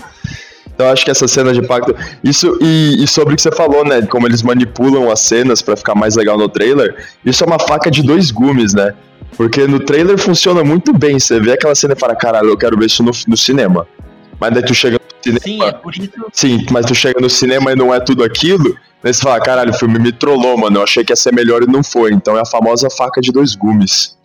Então 0.81 0.89
eu 0.89 0.95
acho 0.95 1.05
que 1.05 1.11
essa 1.11 1.29
cena 1.29 1.53
de 1.53 1.61
impacto. 1.61 1.95
Isso, 2.25 2.57
e, 2.59 3.05
e, 3.05 3.07
sobre 3.07 3.35
o 3.35 3.37
que 3.37 3.43
você 3.43 3.53
falou, 3.53 3.85
né? 3.85 4.01
Como 4.07 4.27
eles 4.27 4.43
manipulam 4.43 5.11
as 5.11 5.21
cenas 5.21 5.61
para 5.61 5.77
ficar 5.77 5.95
mais 5.95 6.17
legal 6.17 6.39
no 6.39 6.49
trailer. 6.49 7.07
Isso 7.23 7.45
é 7.45 7.47
uma 7.47 7.59
faca 7.59 7.91
de 7.91 8.03
dois 8.03 8.31
gumes, 8.31 8.73
né? 8.73 8.95
Porque 9.37 9.67
no 9.67 9.79
trailer 9.79 10.17
funciona 10.17 10.65
muito 10.65 10.95
bem. 10.95 11.19
Você 11.19 11.39
vê 11.39 11.53
aquela 11.53 11.75
cena 11.75 11.93
e 11.93 12.01
fala, 12.01 12.17
caralho, 12.17 12.49
eu 12.49 12.57
quero 12.57 12.79
ver 12.79 12.87
isso 12.87 13.03
no, 13.03 13.11
no 13.29 13.37
cinema. 13.37 13.87
Mas 14.41 14.55
daí 14.55 14.65
tu 14.65 14.73
chega 14.73 14.97
no 14.97 15.23
cinema. 15.23 15.43
Sim, 15.43 15.63
é 15.63 15.73
por 15.73 15.95
isso. 15.95 16.11
Sim, 16.33 16.67
mas 16.71 16.87
tu 16.87 16.95
chega 16.95 17.21
no 17.21 17.29
cinema 17.29 17.73
e 17.73 17.77
não 17.77 17.93
é 17.93 18.01
tudo 18.01 18.25
aquilo. 18.25 18.75
Daí 19.03 19.13
você 19.13 19.21
fala, 19.21 19.39
caralho, 19.39 19.73
o 19.73 19.75
filme 19.75 19.99
me 19.99 20.13
trollou, 20.13 20.57
mano. 20.57 20.79
Eu 20.79 20.83
achei 20.83 21.05
que 21.05 21.13
ia 21.13 21.17
ser 21.17 21.35
melhor 21.35 21.63
e 21.63 21.67
não 21.67 21.85
foi. 21.85 22.11
Então 22.11 22.39
é 22.39 22.41
a 22.41 22.47
famosa 22.47 22.89
faca 22.89 23.21
de 23.21 23.31
dois 23.31 23.55
gumes. 23.55 24.17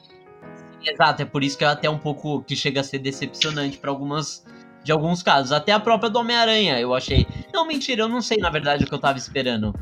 Exato, 0.86 1.22
é 1.22 1.26
por 1.26 1.44
isso 1.44 1.58
que 1.58 1.66
é 1.66 1.68
até 1.68 1.90
um 1.90 1.98
pouco 1.98 2.42
que 2.44 2.56
chega 2.56 2.80
a 2.80 2.84
ser 2.84 3.00
decepcionante 3.00 3.78
para 3.78 3.90
algumas 3.90 4.46
de 4.86 4.92
alguns 4.92 5.24
casos. 5.24 5.52
Até 5.52 5.72
a 5.74 5.80
própria 5.80 6.10
do 6.10 6.20
Homem-Aranha, 6.20 6.80
eu 6.80 6.94
achei. 6.94 7.28
Não, 7.52 7.68
mentira, 7.68 8.04
eu 8.04 8.08
não 8.08 8.22
sei 8.22 8.38
na 8.38 8.50
verdade 8.50 8.84
o 8.84 8.88
que 8.88 8.94
eu 8.94 9.00
tava 9.00 9.18
esperando. 9.18 9.74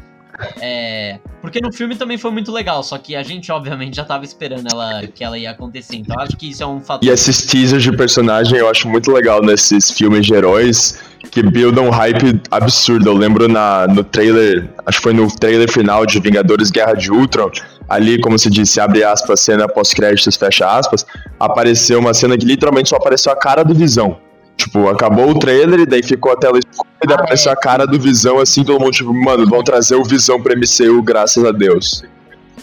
É, 0.60 1.20
porque 1.42 1.60
no 1.62 1.72
filme 1.72 1.96
também 1.96 2.18
foi 2.18 2.32
muito 2.32 2.52
legal, 2.52 2.82
só 2.82 2.98
que 2.98 3.16
a 3.16 3.22
gente 3.22 3.52
obviamente 3.52 3.98
já 3.98 4.04
tava 4.04 4.26
esperando 4.26 4.66
ela, 4.72 5.06
que 5.06 5.24
ela 5.24 5.38
ia 5.38 5.52
acontecer, 5.52 5.98
então 5.98 6.20
acho 6.20 6.36
que 6.36 6.50
isso 6.50 6.64
é 6.64 6.66
um 6.66 6.82
fator. 6.82 7.08
E 7.08 7.12
esses 7.12 7.46
teasers 7.46 7.84
de 7.84 7.96
personagem 7.96 8.58
eu 8.58 8.68
acho 8.68 8.90
muito 8.90 9.12
legal 9.12 9.44
nesses 9.44 9.92
filmes 9.92 10.26
de 10.26 10.34
heróis 10.34 11.00
que 11.30 11.44
buildam 11.44 11.86
um 11.86 11.92
hype 11.92 12.42
absurdo. 12.50 13.10
Eu 13.10 13.14
lembro 13.14 13.48
na, 13.48 13.86
no 13.88 14.04
trailer, 14.04 14.68
acho 14.88 14.98
que 14.98 15.04
foi 15.04 15.14
no 15.14 15.28
trailer 15.38 15.72
final 15.72 16.04
de 16.04 16.20
Vingadores 16.20 16.72
Guerra 16.72 16.94
de 16.96 17.12
Ultron, 17.12 17.52
ali, 17.88 18.20
como 18.20 18.40
se 18.40 18.50
disse, 18.50 18.80
abre 18.80 19.04
aspas, 19.04 19.40
cena 19.40 19.68
pós-créditos, 19.68 20.36
fecha 20.36 20.66
aspas, 20.66 21.06
apareceu 21.40 22.00
uma 22.00 22.14
cena 22.14 22.36
que 22.36 22.46
literalmente 22.46 22.90
só 22.90 22.96
apareceu 22.96 23.32
a 23.32 23.36
cara 23.36 23.64
do 23.64 23.76
Visão. 23.76 24.18
Tipo, 24.58 24.88
acabou 24.88 25.30
o 25.30 25.40
trailer 25.40 25.82
e 25.82 25.86
daí 25.86 26.04
ficou 26.04 26.32
a 26.32 26.38
tela 26.38 26.60
escura 26.60 26.90
e 27.04 27.08
daí 27.08 27.18
ah, 27.18 27.22
apareceu 27.22 27.52
é. 27.52 27.54
a 27.54 27.58
cara 27.58 27.86
do 27.86 28.00
Visão 28.00 28.40
assim, 28.40 28.64
todo 28.64 28.80
mundo 28.80 28.92
tipo, 28.92 29.14
mano, 29.14 29.48
vão 29.48 29.64
trazer 29.64 29.96
o 29.96 30.04
Visão 30.04 30.42
pra 30.42 30.56
MCU, 30.56 31.02
graças 31.02 31.44
a 31.44 31.52
Deus. 31.52 32.04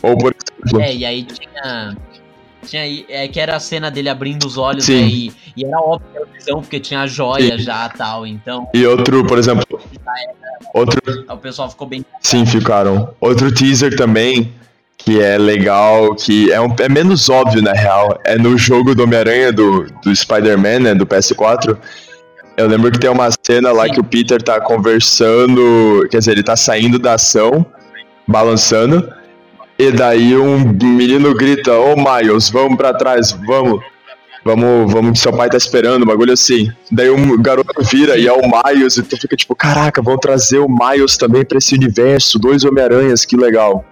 Ou 0.02 0.16
por 0.16 0.34
exemplo... 0.34 0.80
É, 0.80 0.94
e 0.94 1.04
aí 1.04 1.24
tinha... 1.24 1.96
Tinha, 2.66 3.04
é, 3.08 3.26
que 3.26 3.40
era 3.40 3.56
a 3.56 3.60
cena 3.60 3.90
dele 3.90 4.10
abrindo 4.10 4.44
os 4.46 4.58
olhos 4.58 4.84
Sim. 4.84 5.00
Né, 5.00 5.08
e, 5.08 5.32
e 5.56 5.64
era 5.64 5.80
óbvio 5.80 6.10
que 6.12 6.16
era 6.18 6.26
visão, 6.26 6.60
porque 6.60 6.78
tinha 6.78 7.00
a 7.00 7.06
joia 7.06 7.56
Sim. 7.56 7.64
já 7.64 7.88
tal, 7.88 8.26
então. 8.26 8.68
E 8.74 8.86
outro, 8.86 9.26
por 9.26 9.38
exemplo. 9.38 9.64
Outro. 10.74 11.00
O 11.26 11.36
pessoal 11.38 11.70
ficou 11.70 11.88
bem. 11.88 12.04
Sim, 12.20 12.44
ficaram. 12.44 13.14
Outro 13.18 13.52
teaser 13.52 13.96
também, 13.96 14.52
que 15.04 15.20
é 15.20 15.38
legal, 15.38 16.14
que 16.14 16.52
é, 16.52 16.60
um, 16.60 16.74
é 16.78 16.88
menos 16.88 17.28
óbvio 17.28 17.62
na 17.62 17.72
real. 17.72 18.18
É 18.24 18.36
no 18.36 18.56
jogo 18.56 18.94
do 18.94 19.04
Homem-Aranha 19.04 19.52
do, 19.52 19.86
do 20.02 20.14
Spider-Man, 20.14 20.80
né, 20.80 20.94
do 20.94 21.06
PS4. 21.06 21.76
Eu 22.56 22.66
lembro 22.66 22.90
que 22.90 22.98
tem 22.98 23.10
uma 23.10 23.30
cena 23.42 23.72
lá 23.72 23.84
Sim. 23.86 23.92
que 23.92 24.00
o 24.00 24.04
Peter 24.04 24.42
tá 24.42 24.60
conversando, 24.60 26.06
quer 26.10 26.18
dizer, 26.18 26.32
ele 26.32 26.42
tá 26.42 26.56
saindo 26.56 26.98
da 26.98 27.14
ação, 27.14 27.64
balançando, 28.26 29.10
e 29.78 29.90
daí 29.90 30.36
um 30.36 30.58
menino 30.58 31.34
grita: 31.34 31.72
Ô 31.72 31.94
oh, 31.94 31.96
Miles, 31.96 32.50
vamos 32.50 32.76
pra 32.76 32.92
trás, 32.92 33.32
vamos. 33.46 33.82
Vamos, 34.42 34.90
vamos, 34.90 35.20
seu 35.20 35.34
pai 35.34 35.50
tá 35.50 35.58
esperando, 35.58 36.02
um 36.02 36.06
bagulho 36.06 36.32
assim. 36.32 36.72
Daí 36.90 37.10
o 37.10 37.38
garoto 37.38 37.82
vira 37.84 38.16
e 38.16 38.26
é 38.26 38.32
o 38.32 38.40
Miles, 38.40 38.96
e 38.96 39.02
tu 39.02 39.18
fica 39.18 39.36
tipo, 39.36 39.54
caraca, 39.54 40.00
vão 40.00 40.16
trazer 40.16 40.58
o 40.58 40.66
Miles 40.66 41.18
também 41.18 41.44
pra 41.44 41.58
esse 41.58 41.74
universo, 41.74 42.38
dois 42.38 42.64
Homem-Aranhas, 42.64 43.26
que 43.26 43.36
legal. 43.36 43.84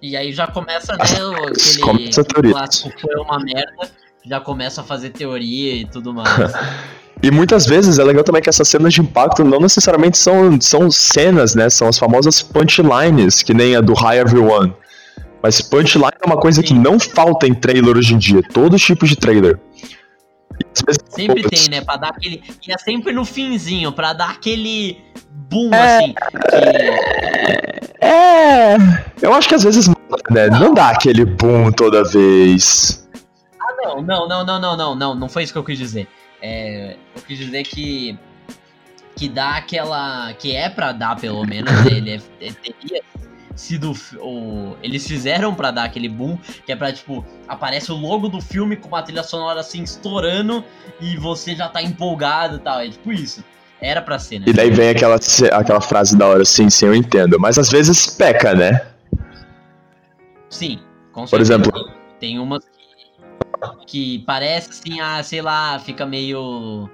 E, 0.00 0.16
aí 0.16 0.32
já 0.32 0.46
começa, 0.46 0.96
né, 0.96 1.04
aquele 1.04 1.80
começa 1.80 2.24
clássico 2.24 3.00
foi 3.00 3.14
uma 3.16 3.38
merda, 3.38 3.90
já 4.24 4.40
começa 4.40 4.80
a 4.80 4.84
fazer 4.84 5.10
teoria 5.10 5.74
e 5.74 5.84
tudo 5.84 6.12
mais. 6.14 6.52
E 7.22 7.30
muitas 7.30 7.66
vezes 7.66 7.98
é 7.98 8.04
legal 8.04 8.24
também 8.24 8.40
que 8.40 8.48
essas 8.48 8.66
cenas 8.66 8.94
de 8.94 9.02
impacto 9.02 9.44
não 9.44 9.60
necessariamente 9.60 10.16
são, 10.16 10.58
são 10.58 10.90
cenas, 10.90 11.54
né? 11.54 11.68
São 11.68 11.86
as 11.86 11.98
famosas 11.98 12.40
punchlines, 12.40 13.42
que 13.42 13.52
nem 13.52 13.76
a 13.76 13.82
do 13.82 13.92
Hi 13.92 14.16
Everyone. 14.16 14.72
Mas 15.42 15.60
punchline 15.60 16.12
é 16.22 16.26
uma 16.26 16.38
coisa 16.38 16.60
Sim. 16.60 16.66
que 16.68 16.74
não 16.74 16.98
falta 16.98 17.46
em 17.46 17.54
trailer 17.54 17.96
hoje 17.96 18.14
em 18.14 18.18
dia. 18.18 18.42
Todos 18.54 18.80
os 18.80 18.86
tipos 18.86 19.08
de 19.08 19.16
trailer. 19.16 19.58
Sempre 21.08 21.42
tem, 21.48 21.68
né? 21.68 21.80
Pra 21.80 21.96
dar 21.96 22.08
aquele. 22.10 22.42
E 22.66 22.72
é 22.72 22.78
sempre 22.78 23.12
no 23.12 23.24
finzinho, 23.24 23.92
pra 23.92 24.12
dar 24.12 24.30
aquele 24.30 25.00
boom, 25.50 25.72
é... 25.74 25.96
assim. 25.96 26.14
Que... 26.14 28.06
É. 28.06 28.76
Eu 29.20 29.34
acho 29.34 29.48
que 29.48 29.54
às 29.54 29.62
vezes 29.62 29.88
né, 30.30 30.48
não. 30.48 30.72
dá 30.72 30.90
aquele 30.90 31.24
boom 31.24 31.70
toda 31.72 32.04
vez. 32.04 33.08
Ah, 33.60 33.74
não, 33.82 34.02
não, 34.02 34.28
não, 34.28 34.44
não, 34.44 34.60
não, 34.60 34.76
não, 34.76 34.94
não. 34.94 35.14
Não 35.14 35.28
foi 35.28 35.42
isso 35.42 35.52
que 35.52 35.58
eu 35.58 35.64
quis 35.64 35.78
dizer. 35.78 36.08
É, 36.40 36.96
eu 37.14 37.22
quis 37.22 37.38
dizer 37.38 37.62
que 37.64 38.18
que 39.16 39.28
dá 39.28 39.56
aquela 39.56 40.32
que 40.32 40.56
é 40.56 40.70
para 40.70 40.92
dar 40.92 41.14
pelo 41.14 41.44
menos 41.44 41.70
né? 41.84 41.92
ele 41.92 42.10
é, 42.12 42.46
é, 42.46 42.52
teria 42.52 43.02
sido 43.60 43.92
o, 44.18 44.76
eles 44.82 45.06
fizeram 45.06 45.54
para 45.54 45.70
dar 45.70 45.84
aquele 45.84 46.08
boom 46.08 46.38
que 46.64 46.72
é 46.72 46.76
para 46.76 46.92
tipo 46.92 47.24
aparece 47.46 47.92
o 47.92 47.96
logo 47.96 48.28
do 48.28 48.40
filme 48.40 48.76
com 48.76 48.88
uma 48.88 49.02
trilha 49.02 49.22
sonora 49.22 49.60
assim 49.60 49.82
estourando 49.82 50.64
e 51.00 51.16
você 51.16 51.54
já 51.54 51.68
tá 51.68 51.82
empolgado 51.82 52.56
e 52.56 52.60
tal 52.60 52.80
é 52.80 52.88
tipo 52.88 53.12
isso 53.12 53.44
era 53.80 54.02
para 54.02 54.18
ser 54.18 54.40
né 54.40 54.46
e 54.48 54.52
daí 54.52 54.70
vem 54.70 54.90
aquela 54.90 55.18
aquela 55.52 55.80
frase 55.80 56.16
da 56.16 56.26
hora 56.26 56.42
assim 56.42 56.68
sim 56.70 56.86
eu 56.86 56.94
entendo 56.94 57.38
mas 57.38 57.58
às 57.58 57.70
vezes 57.70 58.06
peca 58.06 58.54
né 58.54 58.80
sim 60.48 60.80
com 61.12 61.26
certeza. 61.26 61.58
por 61.58 61.72
exemplo 61.72 62.00
tem 62.18 62.38
umas 62.38 62.64
que 63.86 64.20
parece 64.20 64.70
assim, 64.70 65.00
ah, 65.00 65.22
sei 65.22 65.42
lá, 65.42 65.78
fica 65.78 66.06
meio. 66.06 66.88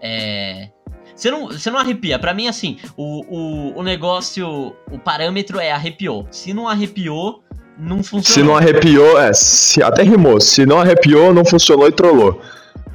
É. 0.00 0.70
Você 1.16 1.30
não, 1.30 1.48
você 1.48 1.70
não 1.70 1.78
arrepia. 1.78 2.18
Para 2.18 2.34
mim, 2.34 2.46
assim, 2.46 2.76
o, 2.96 3.24
o, 3.26 3.80
o 3.80 3.82
negócio, 3.82 4.76
o 4.90 4.98
parâmetro 4.98 5.58
é 5.58 5.72
arrepiou. 5.72 6.28
Se 6.30 6.52
não 6.52 6.68
arrepiou, 6.68 7.42
não 7.78 8.02
funcionou. 8.02 8.22
Se 8.22 8.42
não 8.42 8.56
arrepiou, 8.56 9.18
é. 9.18 9.32
Se, 9.32 9.82
até 9.82 10.02
rimou. 10.02 10.40
Se 10.40 10.66
não 10.66 10.78
arrepiou, 10.78 11.32
não 11.32 11.44
funcionou 11.44 11.88
e 11.88 11.92
trollou. 11.92 12.40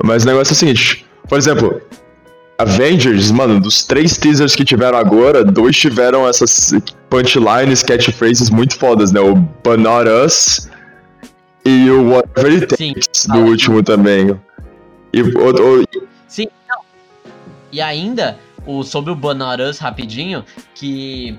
Mas 0.03 0.23
o 0.23 0.27
negócio 0.27 0.51
é 0.51 0.55
o 0.55 0.57
seguinte: 0.57 1.05
por 1.27 1.37
exemplo, 1.37 1.81
Avengers, 2.59 3.31
mano, 3.31 3.59
dos 3.59 3.83
três 3.83 4.17
teasers 4.17 4.55
que 4.55 4.63
tiveram 4.63 4.97
agora, 4.97 5.43
dois 5.43 5.75
tiveram 5.75 6.27
essas 6.27 6.73
punchlines, 7.09 7.81
catchphrases 7.81 8.51
muito 8.51 8.77
fodas, 8.77 9.11
né? 9.11 9.19
O 9.19 9.35
But 9.35 9.79
Not 9.79 10.07
Us 10.07 10.69
e 11.65 11.89
o 11.89 12.11
Whatever 12.11 12.53
It 12.53 12.67
Takes 12.67 13.09
Sim, 13.13 13.31
do 13.31 13.39
último 13.39 13.81
também. 13.81 14.39
E, 15.11 15.21
o, 15.21 15.27
o... 15.27 15.85
E 17.71 17.81
ainda, 17.81 18.37
o, 18.65 18.83
sobre 18.83 19.11
o 19.11 19.15
Bonaras 19.15 19.79
rapidinho, 19.79 20.43
que 20.75 21.37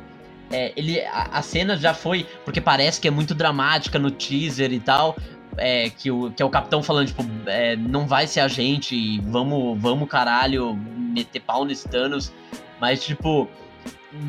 é, 0.51 0.73
ele, 0.77 1.01
a, 1.01 1.39
a, 1.39 1.43
cena 1.43 1.77
já 1.77 1.95
foi. 1.95 2.27
Porque 2.45 2.61
parece 2.61 3.01
que 3.01 3.09
é 3.09 3.11
muito 3.11 3.35
dramática 3.35 3.99
no 3.99 4.11
teaser 4.11 4.73
e 4.73 4.81
tal. 4.81 5.17
É, 5.57 5.91
que, 5.91 6.11
o, 6.11 6.31
que 6.31 6.43
é 6.43 6.47
o 6.47 6.51
capitão 6.51 6.83
falando, 6.83 7.09
tipo, 7.09 7.23
é, 7.47 7.77
não 7.77 8.07
vai 8.07 8.27
ser 8.27 8.41
a 8.41 8.49
gente, 8.49 9.21
vamos, 9.21 9.79
vamos 9.79 10.09
caralho, 10.09 10.75
meter 10.75 11.41
pau 11.41 11.65
nesse 11.65 11.87
Thanos. 11.89 12.33
Mas, 12.81 13.05
tipo, 13.05 13.49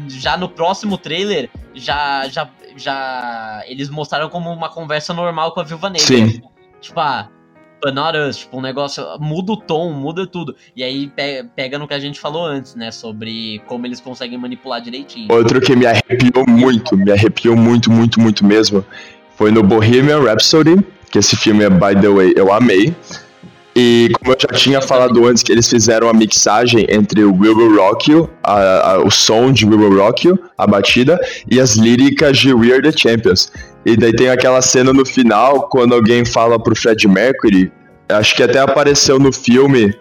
já 0.07 0.37
no 0.37 0.49
próximo 0.49 0.97
trailer, 0.97 1.49
já, 1.73 2.27
já, 2.27 2.49
já 2.75 3.63
eles 3.67 3.89
mostraram 3.89 4.29
como 4.29 4.51
uma 4.51 4.69
conversa 4.69 5.13
normal 5.13 5.53
com 5.53 5.61
a 5.61 5.63
Viúva 5.63 5.89
Negra. 5.89 6.05
Sim. 6.05 6.41
Tipo, 6.81 6.99
ah, 6.99 7.29
not 7.91 8.17
us, 8.17 8.38
tipo, 8.38 8.57
um 8.57 8.61
negócio, 8.61 9.03
muda 9.19 9.53
o 9.53 9.57
tom, 9.57 9.91
muda 9.91 10.25
tudo. 10.25 10.55
E 10.75 10.84
aí 10.84 11.11
pega 11.55 11.77
no 11.77 11.88
que 11.88 11.93
a 11.93 11.99
gente 11.99 12.19
falou 12.19 12.45
antes, 12.45 12.75
né, 12.75 12.91
sobre 12.91 13.61
como 13.67 13.86
eles 13.86 13.99
conseguem 13.99 14.38
manipular 14.38 14.81
direitinho. 14.81 15.31
Outro 15.31 15.59
que 15.59 15.75
me 15.75 15.86
arrepiou 15.86 16.45
muito, 16.47 16.95
me 16.95 17.11
arrepiou 17.11 17.55
muito, 17.55 17.91
muito, 17.91 18.19
muito 18.19 18.45
mesmo, 18.45 18.86
foi 19.36 19.51
no 19.51 19.63
Bohemian 19.63 20.21
Rhapsody, 20.21 20.77
que 21.11 21.19
esse 21.19 21.36
filme 21.36 21.63
é, 21.63 21.69
by 21.69 21.99
the 21.99 22.09
way, 22.09 22.34
eu 22.36 22.51
amei. 22.51 22.95
E 23.76 24.11
como 24.19 24.34
eu 24.34 24.38
já 24.39 24.55
tinha 24.55 24.82
falado 24.82 25.26
antes, 25.26 25.41
que 25.41 25.51
eles 25.51 25.67
fizeram 25.67 26.07
a 26.07 26.13
mixagem 26.13 26.86
entre 26.89 27.24
o 27.24 27.34
We 27.34 27.49
Will 27.49 27.76
Rock 27.76 28.11
You, 28.11 28.30
a, 28.43 28.91
a, 28.91 29.03
o 29.03 29.09
som 29.09 29.51
de 29.51 29.65
Will 29.65 29.97
Rock 29.97 30.28
You, 30.28 30.39
a 30.57 30.67
batida, 30.67 31.19
e 31.49 31.59
as 31.59 31.76
líricas 31.76 32.38
de 32.38 32.53
We 32.53 32.71
Are 32.71 32.82
The 32.82 32.95
Champions. 32.95 33.51
E 33.86 33.97
daí 33.97 34.13
tem 34.13 34.30
aquela 34.30 34.61
cena 34.61 34.93
no 34.93 35.05
final, 35.05 35.67
quando 35.69 35.95
alguém 35.95 36.24
fala 36.24 36.61
pro 36.61 36.76
Fred 36.76 37.07
Mercury, 37.07 37.71
acho 38.09 38.36
que 38.36 38.43
até 38.43 38.59
apareceu 38.59 39.17
no 39.17 39.34
filme, 39.34 39.93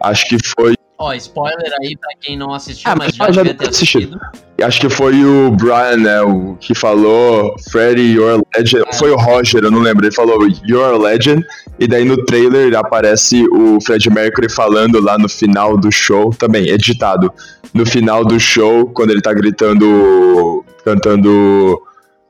acho 0.00 0.28
que 0.28 0.38
foi 0.56 0.77
Ó, 0.98 1.12
spoiler 1.14 1.72
aí 1.80 1.96
pra 1.96 2.10
quem 2.20 2.36
não 2.36 2.52
assistiu, 2.52 2.90
ah, 2.90 2.96
mas 2.96 3.14
já, 3.14 3.26
devia 3.26 3.54
ter 3.54 3.68
assistido. 3.68 4.16
assistido. 4.16 4.48
Acho 4.60 4.80
que 4.80 4.88
foi 4.88 5.24
o 5.24 5.52
Brian, 5.52 5.96
né, 5.98 6.20
o 6.22 6.56
que 6.56 6.74
falou 6.74 7.54
Freddy, 7.70 8.02
you're 8.14 8.42
a 8.42 8.58
legend. 8.58 8.84
Ah, 8.88 8.92
foi 8.92 9.10
o 9.12 9.16
Roger, 9.16 9.62
eu 9.62 9.70
não 9.70 9.78
lembro. 9.78 10.04
Ele 10.04 10.14
falou 10.14 10.44
You're 10.66 10.96
a 10.96 10.98
legend. 10.98 11.46
E 11.78 11.86
daí 11.86 12.04
no 12.04 12.24
trailer 12.24 12.74
aparece 12.76 13.46
o 13.52 13.80
Fred 13.80 14.10
Mercury 14.10 14.50
falando 14.50 15.00
lá 15.00 15.16
no 15.16 15.28
final 15.28 15.76
do 15.76 15.92
show, 15.92 16.30
também 16.30 16.68
editado. 16.68 17.32
No 17.72 17.86
final 17.86 18.24
do 18.24 18.40
show, 18.40 18.86
quando 18.86 19.10
ele 19.12 19.20
tá 19.20 19.32
gritando, 19.32 20.64
cantando 20.84 21.80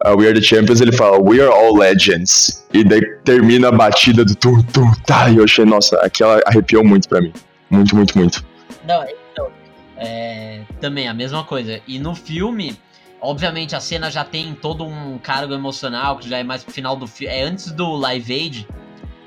uh, 0.04 0.14
We 0.14 0.26
Are 0.26 0.34
the 0.38 0.42
Champions, 0.42 0.82
ele 0.82 0.92
fala 0.92 1.18
We 1.18 1.40
Are 1.40 1.50
All 1.50 1.74
Legends. 1.74 2.62
E 2.74 2.84
daí 2.84 3.00
termina 3.24 3.68
a 3.68 3.72
batida 3.72 4.22
do 4.22 4.34
tum, 4.34 4.62
tum, 4.64 4.92
tá. 5.06 5.30
E 5.30 5.38
eu 5.38 5.44
achei, 5.44 5.64
nossa, 5.64 5.96
aquela 6.00 6.42
arrepiou 6.44 6.84
muito 6.84 7.08
pra 7.08 7.22
mim. 7.22 7.32
Muito, 7.70 7.96
muito, 7.96 8.18
muito. 8.18 8.44
Não, 8.88 9.04
então, 9.04 9.52
é, 9.98 10.62
também 10.80 11.06
a 11.06 11.12
mesma 11.12 11.44
coisa. 11.44 11.78
E 11.86 11.98
no 11.98 12.14
filme, 12.14 12.74
obviamente 13.20 13.76
a 13.76 13.80
cena 13.80 14.10
já 14.10 14.24
tem 14.24 14.54
todo 14.54 14.82
um 14.82 15.18
cargo 15.18 15.52
emocional, 15.52 16.16
que 16.16 16.26
já 16.26 16.38
é 16.38 16.42
mais 16.42 16.64
pro 16.64 16.72
final 16.72 16.96
do 16.96 17.06
filme. 17.06 17.34
É 17.34 17.42
antes 17.42 17.70
do 17.70 17.94
Live 17.94 18.32
Aid. 18.32 18.68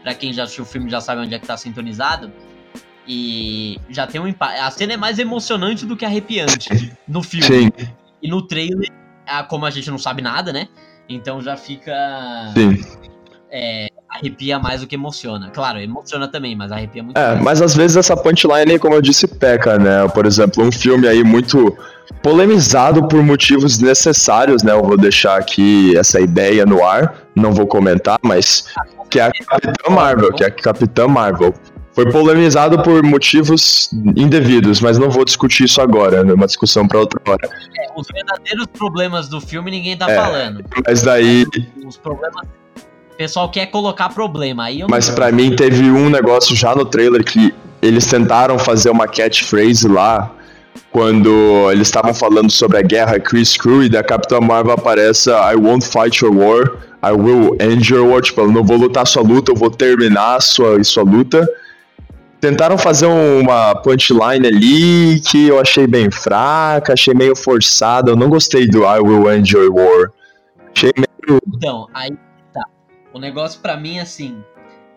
Pra 0.01 0.16
quem 0.16 0.34
já 0.34 0.43
assistiu 0.43 0.64
o 0.64 0.68
filme 0.68 0.89
já 0.89 0.99
sabe 0.99 1.22
onde 1.22 1.36
é 1.36 1.38
que 1.38 1.45
tá 1.45 1.55
sintonizado. 1.55 2.34
E 3.07 3.80
já 3.88 4.07
tem 4.07 4.20
um 4.20 4.28
impacto. 4.28 4.59
A 4.59 4.72
cena 4.72 4.93
é 4.93 4.97
mais 4.97 5.20
emocionante 5.20 5.86
do 5.86 5.95
que 5.95 6.05
arrepiante 6.05 6.97
no 7.07 7.22
filme. 7.22 7.45
Sim. 7.45 7.70
E 8.20 8.28
no 8.28 8.41
trailer, 8.41 8.89
como 9.47 9.68
a 9.68 9.70
gente 9.70 9.91
não 9.91 9.99
sabe 9.99 10.24
nada, 10.24 10.51
né? 10.51 10.68
Então 11.07 11.39
já 11.39 11.55
fica. 11.55 11.93
Sim. 12.55 12.84
É, 13.51 13.88
arrepia 14.12 14.59
mais 14.59 14.82
do 14.82 14.88
que 14.88 14.95
emociona. 14.95 15.49
Claro, 15.51 15.80
emociona 15.80 16.28
também, 16.28 16.55
mas 16.55 16.72
arrepia 16.72 17.01
muito 17.01 17.18
É, 17.18 17.30
mais. 17.30 17.41
mas 17.41 17.62
às 17.62 17.76
vezes 17.76 17.95
essa 17.95 18.16
punchline, 18.16 18.78
como 18.78 18.95
eu 18.95 19.01
disse, 19.01 19.26
peca, 19.28 19.78
né? 19.80 20.07
Por 20.09 20.26
exemplo, 20.26 20.64
um 20.64 20.72
filme 20.72 21.07
aí 21.07 21.24
muito 21.24 21.76
polemizado 22.22 23.07
por 23.07 23.24
motivos 23.24 23.80
necessários, 23.80 24.64
né? 24.64 24.74
Eu 24.74 24.84
vou 24.84 24.97
deixar 24.97 25.38
aqui 25.38 25.97
essa 25.97 26.20
ideia 26.20 26.66
no 26.66 26.86
ar, 26.86 27.16
não 27.36 27.53
vou 27.53 27.66
comentar, 27.66 28.20
mas 28.22 28.66
que 29.09 29.20
é 29.20 29.24
a 29.24 29.32
Capitã 29.32 29.89
Marvel, 29.89 30.34
que 30.34 30.43
é 30.43 30.47
a 30.47 30.51
Capitã 30.51 31.07
Marvel. 31.07 31.53
Foi 31.93 32.09
polemizado 32.09 32.82
por 32.84 33.03
motivos 33.03 33.89
indevidos, 34.16 34.80
mas 34.80 34.97
não 34.97 35.09
vou 35.09 35.26
discutir 35.26 35.66
isso 35.66 35.82
agora, 35.82 36.18
é 36.18 36.34
uma 36.34 36.47
discussão 36.47 36.88
para 36.88 36.99
outra 36.99 37.20
hora. 37.28 37.49
É, 37.78 37.88
os 37.93 38.07
verdadeiros 38.07 38.66
problemas 38.68 39.28
do 39.28 39.41
filme 39.41 39.70
ninguém 39.72 39.97
tá 39.97 40.09
é, 40.09 40.16
falando. 40.16 40.64
Mas 40.86 41.01
daí. 41.01 41.45
Os 41.86 41.97
problemas 41.97 42.47
pessoal 43.18 43.49
quer 43.49 43.68
colocar 43.68 44.09
problema. 44.09 44.66
Aí 44.66 44.84
Mas 44.89 45.09
para 45.09 45.32
mim 45.32 45.55
teve 45.55 45.89
um 45.89 46.09
negócio 46.09 46.55
já 46.55 46.76
no 46.76 46.86
trailer 46.86 47.24
que 47.24 47.53
eles 47.82 48.05
tentaram 48.05 48.59
fazer 48.59 48.89
uma 48.89 49.07
catchphrase 49.07 49.88
lá 49.88 50.32
quando 50.91 51.72
eles 51.72 51.88
estavam 51.88 52.14
falando 52.14 52.51
sobre 52.51 52.78
a 52.78 52.82
guerra 52.82 53.20
Chris 53.20 53.55
Crew 53.57 53.84
e 53.84 53.89
da 53.89 54.03
Capitã 54.03 54.39
Marvel 54.39 54.74
aparece 54.74 55.30
I 55.30 55.55
won't 55.55 55.86
fight 55.86 56.24
your 56.24 56.36
war, 56.36 56.78
I 57.03 57.12
will 57.12 57.55
end 57.59 57.91
your 57.91 58.07
war, 58.07 58.22
tipo, 58.22 58.41
eu 58.41 58.51
não 58.51 58.64
vou 58.64 58.78
lutar 58.78 59.07
sua 59.07 59.24
luta, 59.24 59.51
eu 59.51 59.55
vou 59.55 59.72
terminar 59.72 60.41
sua, 60.41 60.84
sua 60.84 61.03
luta. 61.03 61.47
Tentaram 62.39 62.78
fazer 62.78 63.05
uma 63.05 63.76
punchline 63.76 64.47
ali 64.47 65.22
que 65.22 65.47
eu 65.47 65.59
achei 65.59 65.86
bem 65.86 66.09
fraca, 66.09 66.93
achei 66.93 67.14
meio 67.14 67.36
forçada, 67.36 68.12
eu 68.12 68.16
não 68.16 68.30
gostei 68.30 68.68
do 68.68 68.84
I 68.84 68.99
will 68.99 69.32
end 69.32 69.53
your 69.53 69.72
war. 69.72 70.12
Achei 70.76 70.91
meio. 70.97 71.39
Então, 71.55 71.88
aí. 71.93 72.12
O 73.14 73.20
negócio 73.20 73.59
pra 73.62 73.78
mim, 73.78 73.99
assim. 73.99 74.43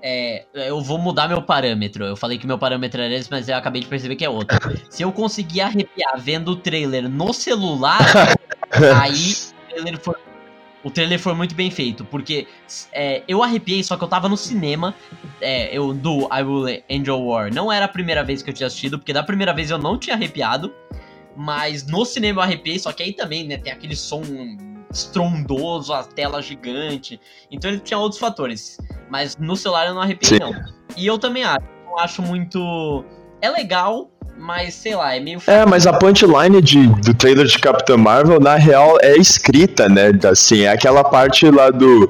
É, 0.07 0.45
eu 0.53 0.83
vou 0.83 0.99
mudar 0.99 1.29
meu 1.29 1.41
parâmetro. 1.41 2.05
Eu 2.05 2.17
falei 2.17 2.37
que 2.37 2.47
meu 2.47 2.59
parâmetro 2.59 3.01
era 3.01 3.15
esse, 3.15 3.31
mas 3.31 3.49
eu 3.49 3.57
acabei 3.57 3.81
de 3.81 3.87
perceber 3.87 4.17
que 4.17 4.25
é 4.25 4.29
outro. 4.29 4.59
Se 4.91 5.03
eu 5.03 5.11
conseguir 5.11 5.63
arrepiar 5.63 6.21
vendo 6.21 6.51
o 6.51 6.57
trailer 6.57 7.09
no 7.09 7.33
celular, 7.33 8.01
aí 9.01 9.33
o 9.33 9.71
trailer 9.71 9.99
foi, 9.99 10.15
o 10.85 10.91
trailer 10.91 11.19
foi 11.19 11.33
muito 11.33 11.55
bem 11.55 11.71
feito. 11.71 12.05
Porque 12.05 12.47
é, 12.93 13.23
eu 13.27 13.43
arrepiei, 13.43 13.83
só 13.83 13.97
que 13.97 14.05
eu 14.05 14.09
tava 14.09 14.29
no 14.29 14.37
cinema. 14.37 14.95
É, 15.41 15.75
eu, 15.75 15.95
do 15.95 16.29
I 16.31 16.43
Will 16.43 16.83
Angel 16.91 17.21
War. 17.23 17.53
Não 17.53 17.73
era 17.73 17.87
a 17.87 17.89
primeira 17.89 18.23
vez 18.23 18.43
que 18.43 18.51
eu 18.51 18.55
tinha 18.55 18.67
assistido, 18.67 18.99
porque 18.99 19.13
da 19.13 19.23
primeira 19.23 19.55
vez 19.55 19.71
eu 19.71 19.79
não 19.79 19.99
tinha 19.99 20.17
arrepiado. 20.17 20.71
Mas 21.35 21.87
no 21.87 22.05
cinema 22.05 22.41
eu 22.41 22.45
arrepiei, 22.45 22.79
só 22.79 22.93
que 22.93 23.03
aí 23.03 23.13
também, 23.13 23.45
né, 23.45 23.57
tem 23.57 23.73
aquele 23.73 23.97
som 23.97 24.23
estrondoso, 24.95 25.93
a 25.93 26.05
tela 26.05 26.41
gigante. 26.41 27.21
Então 27.51 27.71
ele 27.71 27.81
tinha 27.81 27.99
outros 27.99 28.21
fatores. 28.21 28.79
Mas 29.11 29.37
no 29.37 29.57
celular 29.57 29.89
eu 29.89 29.95
não 29.95 30.01
arrepiei, 30.01 30.39
não. 30.39 30.55
E 30.97 31.07
eu 31.07 31.19
também 31.19 31.45
acho. 31.45 31.67
Eu 31.91 31.99
acho 31.99 32.23
muito. 32.23 33.05
É 33.41 33.51
legal, 33.51 34.11
mas 34.39 34.75
sei 34.75 34.95
lá, 34.95 35.15
é 35.15 35.21
meio. 35.21 35.41
É, 35.47 35.67
mas 35.67 35.87
a 35.87 35.93
punchline 35.93 36.63
de, 36.63 36.87
do 36.87 37.13
trailer 37.15 37.47
de 37.47 37.59
Capitã 37.59 37.97
Marvel, 37.97 38.41
na 38.41 38.55
real, 38.55 38.97
é 39.03 39.17
escrita, 39.17 39.89
né? 39.89 40.11
Assim, 40.31 40.63
é 40.63 40.69
aquela 40.71 41.05
parte 41.05 41.51
lá 41.51 41.71
do. 41.71 42.05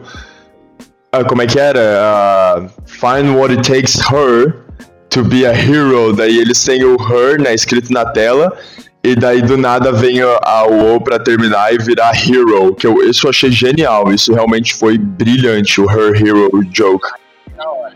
Uh, 1.14 1.24
como 1.28 1.42
é 1.42 1.46
que 1.46 1.58
era? 1.58 1.80
Uh, 1.80 2.68
Find 2.86 3.36
what 3.36 3.52
it 3.52 3.62
takes 3.62 3.98
her 3.98 4.64
to 5.10 5.22
be 5.22 5.46
a 5.46 5.52
hero. 5.52 6.12
Daí 6.12 6.38
eles 6.38 6.62
têm 6.64 6.84
o 6.84 6.96
her, 6.96 7.40
né, 7.40 7.54
escrito 7.54 7.92
na 7.92 8.04
tela. 8.06 8.56
E 9.04 9.14
daí 9.14 9.42
do 9.42 9.58
nada 9.58 9.92
vem 9.92 10.22
a, 10.22 10.64
O 10.64 10.98
pra 10.98 11.18
terminar 11.18 11.74
e 11.74 11.76
virar 11.76 12.16
Hero, 12.16 12.74
que 12.74 12.86
eu, 12.86 13.06
isso 13.06 13.26
eu 13.26 13.30
achei 13.30 13.52
genial. 13.52 14.10
Isso 14.10 14.32
realmente 14.32 14.74
foi 14.74 14.96
brilhante, 14.96 15.78
o 15.78 15.84
Her 15.84 16.16
Hero 16.16 16.50
joke. 16.72 17.06
Da 17.54 17.70
hora. 17.70 17.94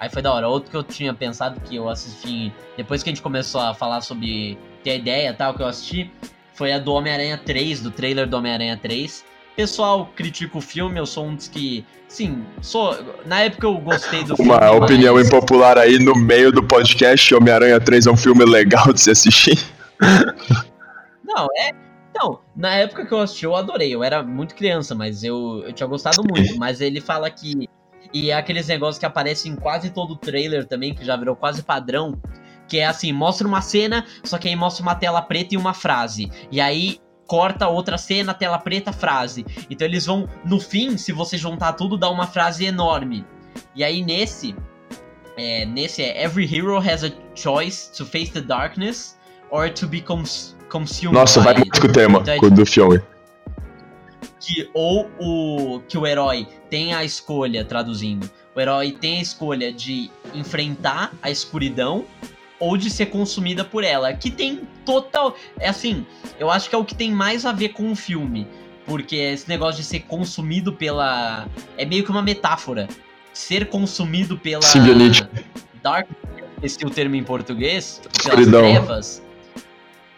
Aí 0.00 0.08
foi 0.08 0.22
da 0.22 0.32
hora. 0.32 0.48
Outro 0.48 0.70
que 0.70 0.76
eu 0.78 0.82
tinha 0.82 1.12
pensado 1.12 1.60
que 1.60 1.76
eu 1.76 1.86
assisti, 1.86 2.50
depois 2.78 3.02
que 3.02 3.10
a 3.10 3.12
gente 3.12 3.20
começou 3.20 3.60
a 3.60 3.74
falar 3.74 4.00
sobre 4.00 4.56
ter 4.82 4.92
a 4.92 4.94
ideia 4.94 5.34
tal, 5.34 5.52
que 5.52 5.62
eu 5.62 5.66
assisti, 5.66 6.10
foi 6.54 6.72
a 6.72 6.78
do 6.78 6.94
Homem-Aranha 6.94 7.38
3, 7.44 7.80
do 7.80 7.90
trailer 7.90 8.26
do 8.26 8.34
Homem-Aranha 8.38 8.78
3. 8.82 9.22
Pessoal 9.54 10.10
critica 10.16 10.56
o 10.56 10.62
filme, 10.62 10.98
eu 10.98 11.04
sou 11.04 11.26
um 11.26 11.34
dos 11.34 11.48
que. 11.48 11.84
Sim, 12.08 12.42
sou. 12.62 12.96
Na 13.26 13.40
época 13.40 13.66
eu 13.66 13.74
gostei 13.74 14.24
do 14.24 14.34
Uma 14.34 14.36
filme. 14.36 14.50
Uma 14.52 14.70
opinião 14.70 15.14
mas... 15.16 15.26
impopular 15.26 15.76
aí 15.76 15.98
no 15.98 16.14
meio 16.14 16.50
do 16.50 16.62
podcast: 16.62 17.34
Homem-Aranha 17.34 17.78
3 17.78 18.06
é 18.06 18.10
um 18.10 18.16
filme 18.16 18.46
legal 18.46 18.90
de 18.94 19.00
se 19.02 19.10
assistir. 19.10 19.58
Não, 21.24 21.46
é. 21.56 21.70
Então, 22.10 22.40
na 22.56 22.74
época 22.74 23.06
que 23.06 23.12
eu 23.12 23.20
assisti, 23.20 23.44
eu 23.44 23.54
adorei. 23.54 23.94
Eu 23.94 24.02
era 24.02 24.22
muito 24.22 24.54
criança, 24.54 24.94
mas 24.94 25.22
eu, 25.22 25.62
eu 25.64 25.72
tinha 25.72 25.86
gostado 25.86 26.22
muito. 26.24 26.56
Mas 26.56 26.80
ele 26.80 27.00
fala 27.00 27.30
que. 27.30 27.68
E 28.12 28.30
é 28.30 28.34
aqueles 28.34 28.66
negócios 28.66 28.98
que 28.98 29.04
aparecem 29.04 29.52
em 29.52 29.56
quase 29.56 29.90
todo 29.90 30.12
o 30.12 30.16
trailer 30.16 30.66
também, 30.66 30.94
que 30.94 31.04
já 31.04 31.16
virou 31.16 31.36
quase 31.36 31.62
padrão. 31.62 32.20
Que 32.66 32.78
é 32.78 32.86
assim, 32.86 33.12
mostra 33.12 33.46
uma 33.46 33.60
cena, 33.60 34.04
só 34.24 34.38
que 34.38 34.48
aí 34.48 34.56
mostra 34.56 34.82
uma 34.82 34.94
tela 34.94 35.22
preta 35.22 35.54
e 35.54 35.58
uma 35.58 35.74
frase. 35.74 36.30
E 36.50 36.60
aí 36.60 36.98
corta 37.26 37.68
outra 37.68 37.98
cena, 37.98 38.34
tela 38.34 38.58
preta, 38.58 38.92
frase. 38.92 39.44
Então 39.70 39.86
eles 39.86 40.06
vão, 40.06 40.28
no 40.44 40.58
fim, 40.58 40.96
se 40.96 41.12
você 41.12 41.36
juntar 41.36 41.74
tudo, 41.74 41.96
dá 41.96 42.10
uma 42.10 42.26
frase 42.26 42.64
enorme. 42.64 43.24
E 43.74 43.84
aí 43.84 44.02
nesse, 44.02 44.56
é, 45.36 45.64
nesse 45.66 46.02
é 46.02 46.24
Every 46.24 46.44
hero 46.52 46.78
has 46.78 47.04
a 47.04 47.12
choice 47.34 47.92
to 47.96 48.04
face 48.04 48.32
the 48.32 48.40
darkness 48.40 49.17
or 49.50 49.70
to 49.70 49.86
be 49.86 50.00
cons 50.00 50.56
consumed 50.68 51.14
Nossa, 51.14 51.40
vai 51.40 51.54
muito 51.54 51.84
o 51.84 51.92
tema 51.92 52.20
do 52.20 52.66
filme. 52.66 53.00
Que 54.40 54.68
ou 54.72 55.10
o 55.18 55.80
que 55.88 55.98
o 55.98 56.06
herói 56.06 56.46
tem 56.70 56.94
a 56.94 57.04
escolha, 57.04 57.64
traduzindo, 57.64 58.30
o 58.54 58.60
herói 58.60 58.92
tem 58.92 59.18
a 59.18 59.22
escolha 59.22 59.72
de 59.72 60.10
enfrentar 60.34 61.12
a 61.22 61.30
escuridão 61.30 62.04
ou 62.58 62.76
de 62.76 62.90
ser 62.90 63.06
consumida 63.06 63.64
por 63.64 63.84
ela, 63.84 64.12
que 64.12 64.30
tem 64.30 64.62
total, 64.84 65.36
é 65.60 65.68
assim, 65.68 66.04
eu 66.40 66.50
acho 66.50 66.68
que 66.68 66.74
é 66.74 66.78
o 66.78 66.84
que 66.84 66.94
tem 66.94 67.12
mais 67.12 67.46
a 67.46 67.52
ver 67.52 67.68
com 67.68 67.92
o 67.92 67.96
filme, 67.96 68.48
porque 68.84 69.16
esse 69.16 69.48
negócio 69.48 69.80
de 69.80 69.86
ser 69.86 70.00
consumido 70.00 70.72
pela 70.72 71.46
é 71.76 71.84
meio 71.84 72.02
que 72.04 72.10
uma 72.10 72.22
metáfora. 72.22 72.88
Ser 73.32 73.68
consumido 73.68 74.36
pela 74.36 74.62
Simbionite. 74.62 75.28
Dark, 75.80 76.08
esse 76.60 76.82
é 76.82 76.86
o 76.86 76.90
termo 76.90 77.14
em 77.14 77.22
português, 77.22 78.00
pelas 78.02 78.40
Escuridão. 78.40 78.60
trevas 78.62 79.22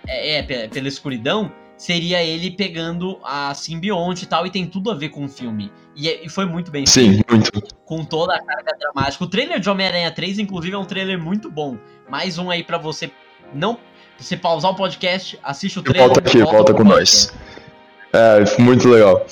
é, 0.07 0.39
é, 0.39 0.69
pela 0.69 0.89
escuridão, 0.89 1.53
seria 1.77 2.23
ele 2.23 2.51
pegando 2.51 3.19
a 3.25 3.55
simbionte 3.55 4.25
e 4.25 4.27
tal, 4.27 4.47
e 4.47 4.51
tem 4.51 4.67
tudo 4.67 4.91
a 4.91 4.95
ver 4.95 5.09
com 5.09 5.25
o 5.25 5.29
filme. 5.29 5.73
E, 5.97 6.09
é, 6.09 6.25
e 6.25 6.29
foi 6.29 6.45
muito 6.45 6.71
bem 6.71 6.85
Sim, 6.87 7.15
feito. 7.15 7.33
muito. 7.33 7.63
Com 7.85 8.05
toda 8.05 8.35
a 8.35 8.45
carga 8.45 8.77
dramática. 8.79 9.25
O 9.25 9.27
trailer 9.27 9.59
de 9.59 9.69
Homem-Aranha 9.69 10.11
3, 10.11 10.39
inclusive, 10.39 10.75
é 10.75 10.79
um 10.79 10.85
trailer 10.85 11.19
muito 11.19 11.51
bom. 11.51 11.79
Mais 12.09 12.39
um 12.39 12.51
aí 12.51 12.63
para 12.63 12.79
você 12.79 13.11
não. 13.55 13.79
Você 14.19 14.37
pausar 14.37 14.73
o 14.73 14.75
podcast, 14.75 15.39
assiste 15.43 15.79
o 15.79 15.83
trailer. 15.83 16.09
Volta 16.09 16.21
aqui, 16.21 16.39
volta, 16.39 16.57
volta 16.57 16.75
com 16.75 16.85
nós. 16.85 17.33
É, 18.13 18.61
muito 18.61 18.89
legal. 18.89 19.27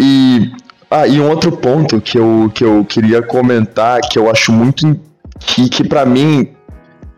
E. 0.00 0.50
Ah, 0.90 1.06
e 1.06 1.20
um 1.20 1.28
outro 1.28 1.54
ponto 1.54 2.00
que 2.00 2.18
eu, 2.18 2.50
que 2.54 2.64
eu 2.64 2.82
queria 2.84 3.22
comentar, 3.22 4.00
que 4.00 4.18
eu 4.18 4.30
acho 4.30 4.50
muito. 4.50 4.98
que, 5.38 5.68
que 5.68 5.86
para 5.86 6.04
mim 6.06 6.48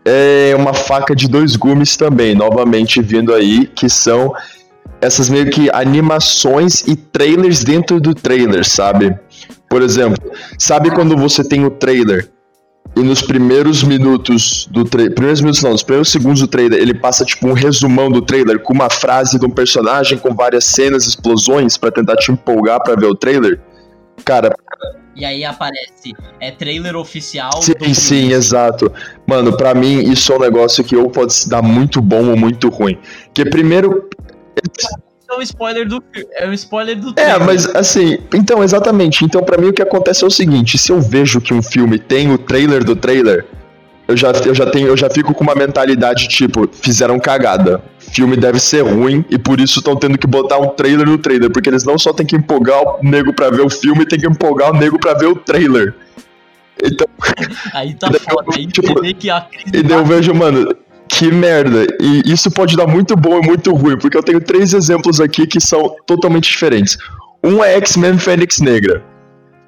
é 0.05 0.53
uma 0.55 0.73
faca 0.73 1.15
de 1.15 1.27
dois 1.27 1.55
gumes 1.55 1.95
também, 1.95 2.35
novamente 2.35 3.01
vindo 3.01 3.33
aí, 3.33 3.67
que 3.67 3.89
são 3.89 4.33
essas 4.99 5.29
meio 5.29 5.49
que 5.49 5.69
animações 5.73 6.81
e 6.87 6.95
trailers 6.95 7.63
dentro 7.63 7.99
do 7.99 8.13
trailer, 8.13 8.67
sabe? 8.67 9.17
Por 9.69 9.81
exemplo, 9.81 10.31
sabe 10.57 10.91
quando 10.91 11.15
você 11.17 11.43
tem 11.43 11.65
o 11.65 11.71
trailer 11.71 12.29
e 12.95 13.01
nos 13.01 13.21
primeiros 13.21 13.83
minutos 13.83 14.67
do 14.69 14.83
trailer, 14.83 15.13
primeiros 15.13 15.39
minutos 15.39 15.63
não, 15.63 15.71
nos 15.71 15.81
primeiros 15.81 16.11
segundos 16.11 16.41
do 16.41 16.47
trailer, 16.47 16.79
ele 16.79 16.93
passa 16.93 17.23
tipo 17.23 17.47
um 17.47 17.53
resumão 17.53 18.11
do 18.11 18.21
trailer 18.21 18.59
com 18.59 18.73
uma 18.73 18.89
frase 18.89 19.39
de 19.39 19.45
um 19.45 19.49
personagem 19.49 20.17
com 20.17 20.35
várias 20.35 20.65
cenas, 20.65 21.07
explosões 21.07 21.77
para 21.77 21.91
tentar 21.91 22.17
te 22.17 22.31
empolgar 22.31 22.83
para 22.83 22.99
ver 22.99 23.07
o 23.07 23.15
trailer? 23.15 23.59
Cara, 24.25 24.53
e 25.15 25.25
aí 25.25 25.43
aparece 25.43 26.13
é 26.39 26.51
trailer 26.51 26.95
oficial. 26.95 27.61
Sim, 27.61 27.93
sim, 27.93 28.31
exato. 28.31 28.91
Mano, 29.27 29.55
para 29.55 29.73
mim 29.73 30.11
isso 30.11 30.31
é 30.31 30.37
um 30.37 30.39
negócio 30.39 30.83
que 30.83 30.95
ou 30.95 31.09
pode 31.09 31.33
se 31.33 31.49
dar 31.49 31.61
muito 31.61 32.01
bom 32.01 32.29
ou 32.29 32.37
muito 32.37 32.69
ruim. 32.69 32.97
Que 33.33 33.45
primeiro 33.45 34.09
é 35.29 35.37
um 35.37 35.41
spoiler 35.41 35.87
do 35.87 36.03
é 36.33 36.47
um 36.47 36.53
spoiler 36.53 36.99
do 36.99 37.09
é, 37.09 37.13
trailer. 37.13 37.35
É, 37.35 37.39
mas 37.45 37.75
assim, 37.75 38.17
então 38.33 38.63
exatamente. 38.63 39.23
Então 39.25 39.43
para 39.43 39.57
mim 39.57 39.67
o 39.67 39.73
que 39.73 39.81
acontece 39.81 40.23
é 40.23 40.27
o 40.27 40.31
seguinte, 40.31 40.77
se 40.77 40.91
eu 40.91 41.01
vejo 41.01 41.39
que 41.41 41.53
um 41.53 41.61
filme 41.61 41.97
tem 41.99 42.31
o 42.31 42.37
trailer 42.37 42.83
do 42.83 42.95
trailer, 42.95 43.45
eu 44.07 44.17
já, 44.17 44.31
eu 44.45 44.53
já 44.53 44.65
tenho, 44.65 44.87
eu 44.87 44.97
já 44.97 45.09
fico 45.09 45.33
com 45.33 45.43
uma 45.43 45.55
mentalidade 45.55 46.27
tipo, 46.27 46.69
fizeram 46.71 47.19
cagada. 47.19 47.81
Filme 47.99 48.35
deve 48.35 48.59
ser 48.59 48.81
ruim 48.81 49.23
e 49.29 49.37
por 49.37 49.59
isso 49.59 49.79
estão 49.79 49.95
tendo 49.95 50.17
que 50.17 50.27
botar 50.27 50.57
um 50.57 50.69
trailer 50.69 51.07
no 51.07 51.17
trailer, 51.17 51.49
porque 51.49 51.69
eles 51.69 51.83
não 51.83 51.97
só 51.97 52.11
tem 52.11 52.25
que 52.25 52.35
empolgar 52.35 52.81
o 52.81 53.03
nego 53.03 53.33
para 53.33 53.49
ver 53.49 53.61
o 53.61 53.69
filme, 53.69 54.05
tem 54.05 54.19
que 54.19 54.27
empolgar 54.27 54.71
o 54.71 54.73
nego 54.77 54.99
para 54.99 55.13
ver 55.13 55.27
o 55.27 55.35
trailer. 55.35 55.93
Então, 56.83 57.07
aí 57.73 57.93
tá 57.93 58.11
foda, 58.29 58.49
aí 58.55 58.67
tipo, 58.67 59.01
que 59.13 59.29
a 59.29 59.41
crise 59.41 59.77
E 59.77 59.83
daí 59.83 59.97
eu 59.97 60.05
vejo, 60.05 60.33
mano, 60.33 60.75
que 61.07 61.31
merda. 61.31 61.85
E 62.01 62.23
isso 62.25 62.51
pode 62.51 62.75
dar 62.75 62.87
muito 62.87 63.15
bom 63.15 63.39
e 63.39 63.45
muito 63.45 63.73
ruim, 63.73 63.97
porque 63.97 64.17
eu 64.17 64.23
tenho 64.23 64.41
três 64.41 64.73
exemplos 64.73 65.21
aqui 65.21 65.47
que 65.47 65.61
são 65.61 65.95
totalmente 66.05 66.49
diferentes. 66.49 66.97
Um 67.43 67.63
é 67.63 67.75
X-Men 67.77 68.17
Fênix 68.17 68.59
Negra 68.59 69.10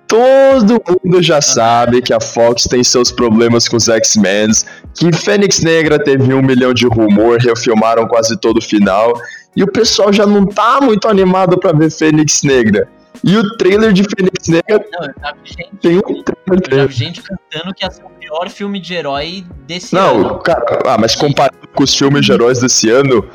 todo 0.07 0.81
mundo 1.03 1.21
já 1.21 1.41
sabe 1.41 2.01
que 2.01 2.13
a 2.13 2.19
Fox 2.19 2.63
tem 2.63 2.83
seus 2.83 3.11
problemas 3.11 3.67
com 3.67 3.77
os 3.77 3.87
X-Men, 3.87 4.49
que 4.95 5.11
Fênix 5.11 5.61
Negra 5.61 5.97
teve 5.97 6.33
um 6.33 6.41
milhão 6.41 6.73
de 6.73 6.85
rumor, 6.87 7.39
refilmaram 7.39 8.07
quase 8.07 8.37
todo 8.37 8.57
o 8.57 8.61
final, 8.61 9.13
e 9.55 9.63
o 9.63 9.71
pessoal 9.71 10.11
já 10.11 10.25
não 10.25 10.45
tá 10.45 10.79
muito 10.81 11.07
animado 11.07 11.57
para 11.59 11.71
ver 11.71 11.91
Fênix 11.91 12.43
Negra. 12.43 12.87
E 13.23 13.37
o 13.37 13.57
trailer 13.57 13.93
de 13.93 14.03
Fênix 14.03 14.47
Negra 14.47 14.85
não, 14.91 15.05
eu 15.05 15.35
vi 15.41 15.49
gente, 15.49 15.77
tem 15.81 15.97
um 15.97 16.23
trailer. 16.57 16.85
Eu 16.85 16.87
vi 16.87 16.93
gente 16.93 17.21
cantando 17.21 17.73
que 17.73 17.85
ia 17.85 17.91
ser 17.91 18.03
o 18.03 18.09
pior 18.09 18.49
filme 18.49 18.79
de 18.79 18.93
herói 18.93 19.45
desse 19.65 19.93
não, 19.93 20.15
ano. 20.15 20.23
Não, 20.23 20.39
cara, 20.39 20.79
ah, 20.85 20.97
mas 20.97 21.15
comparado 21.15 21.57
com 21.73 21.83
os 21.83 21.95
filmes 21.95 22.25
de 22.25 22.31
heróis 22.31 22.59
desse 22.59 22.89
ano, 22.89 23.25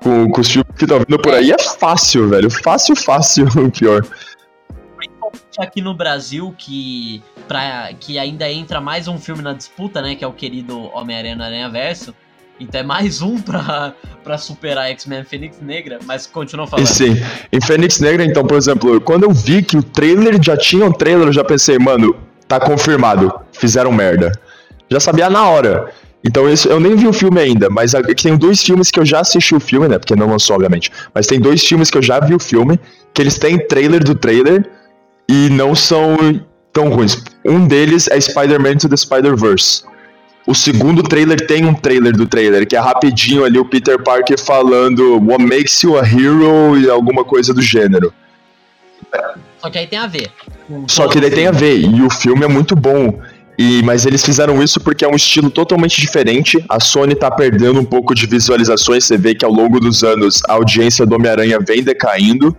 com, 0.00 0.30
com 0.30 0.40
os 0.40 0.50
filmes 0.50 0.70
que 0.76 0.84
estão 0.84 0.98
vindo 0.98 1.18
por 1.18 1.34
aí, 1.34 1.50
é 1.50 1.58
fácil, 1.58 2.28
velho. 2.28 2.50
Fácil, 2.50 2.94
fácil 2.94 3.46
o 3.56 3.70
pior 3.70 4.02
aqui 5.60 5.80
no 5.80 5.94
Brasil, 5.94 6.54
que, 6.56 7.22
pra, 7.46 7.90
que 7.98 8.18
ainda 8.18 8.50
entra 8.50 8.80
mais 8.80 9.08
um 9.08 9.18
filme 9.18 9.42
na 9.42 9.52
disputa, 9.52 10.00
né? 10.00 10.14
Que 10.14 10.24
é 10.24 10.26
o 10.26 10.32
querido 10.32 10.90
Homem-Aranha 10.94 11.36
Aranha 11.42 11.68
Verso. 11.68 12.14
Então 12.60 12.80
é 12.80 12.84
mais 12.84 13.20
um 13.20 13.40
pra, 13.40 13.94
pra 14.22 14.38
superar 14.38 14.88
X-Men 14.90 15.24
Fênix 15.24 15.60
Negra, 15.60 15.98
mas 16.04 16.26
continua 16.26 16.66
falando. 16.66 16.86
Sim, 16.86 17.16
em 17.52 17.60
Fênix 17.60 17.98
Negra, 17.98 18.24
então, 18.24 18.44
por 18.44 18.56
exemplo, 18.56 19.00
quando 19.00 19.24
eu 19.24 19.32
vi 19.32 19.62
que 19.62 19.76
o 19.76 19.82
trailer 19.82 20.40
já 20.42 20.56
tinha 20.56 20.84
um 20.84 20.92
trailer, 20.92 21.28
eu 21.28 21.32
já 21.32 21.42
pensei, 21.42 21.78
mano, 21.78 22.14
tá 22.46 22.60
confirmado, 22.60 23.32
fizeram 23.52 23.90
merda. 23.90 24.32
Já 24.88 25.00
sabia 25.00 25.28
na 25.28 25.48
hora. 25.48 25.90
Então 26.24 26.48
isso, 26.48 26.68
eu 26.68 26.78
nem 26.78 26.94
vi 26.94 27.08
o 27.08 27.12
filme 27.12 27.40
ainda, 27.40 27.68
mas 27.68 27.92
tem 28.22 28.36
dois 28.36 28.62
filmes 28.62 28.90
que 28.90 29.00
eu 29.00 29.04
já 29.04 29.20
assisti 29.20 29.54
o 29.54 29.60
filme, 29.60 29.88
né? 29.88 29.98
Porque 29.98 30.14
não 30.14 30.28
lançou, 30.28 30.54
obviamente. 30.54 30.90
Mas 31.12 31.26
tem 31.26 31.40
dois 31.40 31.66
filmes 31.66 31.90
que 31.90 31.98
eu 31.98 32.02
já 32.02 32.20
vi 32.20 32.32
o 32.32 32.38
filme, 32.38 32.78
que 33.12 33.20
eles 33.20 33.38
têm 33.38 33.58
trailer 33.66 34.04
do 34.04 34.14
trailer 34.14 34.70
e 35.32 35.48
não 35.48 35.74
são 35.74 36.14
tão 36.74 36.90
ruins. 36.90 37.24
Um 37.42 37.66
deles 37.66 38.06
é 38.08 38.20
Spider-Man 38.20 38.76
to 38.76 38.88
the 38.88 38.96
Spider-Verse. 38.98 39.82
O 40.46 40.54
segundo 40.54 41.02
trailer 41.02 41.46
tem 41.46 41.64
um 41.64 41.72
trailer 41.72 42.12
do 42.12 42.26
trailer, 42.26 42.66
que 42.66 42.76
é 42.76 42.78
rapidinho 42.78 43.42
ali 43.42 43.58
o 43.58 43.64
Peter 43.64 44.02
Parker 44.02 44.38
falando 44.38 45.18
What 45.24 45.42
makes 45.42 45.82
you 45.82 45.98
a 45.98 46.02
hero 46.02 46.78
e 46.78 46.90
alguma 46.90 47.24
coisa 47.24 47.54
do 47.54 47.62
gênero. 47.62 48.12
Só 49.58 49.70
que 49.70 49.78
aí 49.78 49.86
tem 49.86 49.98
a 49.98 50.06
ver. 50.06 50.30
Só 50.86 51.08
que 51.08 51.18
daí 51.18 51.30
tem 51.30 51.46
a 51.46 51.52
ver, 51.52 51.78
e 51.78 52.02
o 52.02 52.10
filme 52.10 52.44
é 52.44 52.48
muito 52.48 52.76
bom. 52.76 53.18
E, 53.58 53.82
mas 53.84 54.04
eles 54.04 54.22
fizeram 54.22 54.62
isso 54.62 54.80
porque 54.80 55.04
é 55.04 55.08
um 55.08 55.14
estilo 55.14 55.48
totalmente 55.48 55.98
diferente. 55.98 56.62
A 56.68 56.80
Sony 56.80 57.14
tá 57.14 57.30
perdendo 57.30 57.80
um 57.80 57.84
pouco 57.84 58.14
de 58.14 58.26
visualizações. 58.26 59.04
Você 59.04 59.16
vê 59.16 59.34
que 59.34 59.44
ao 59.44 59.52
longo 59.52 59.78
dos 59.78 60.02
anos 60.02 60.42
a 60.48 60.54
audiência 60.54 61.06
do 61.06 61.14
Homem-Aranha 61.14 61.58
vem 61.60 61.82
decaindo, 61.82 62.56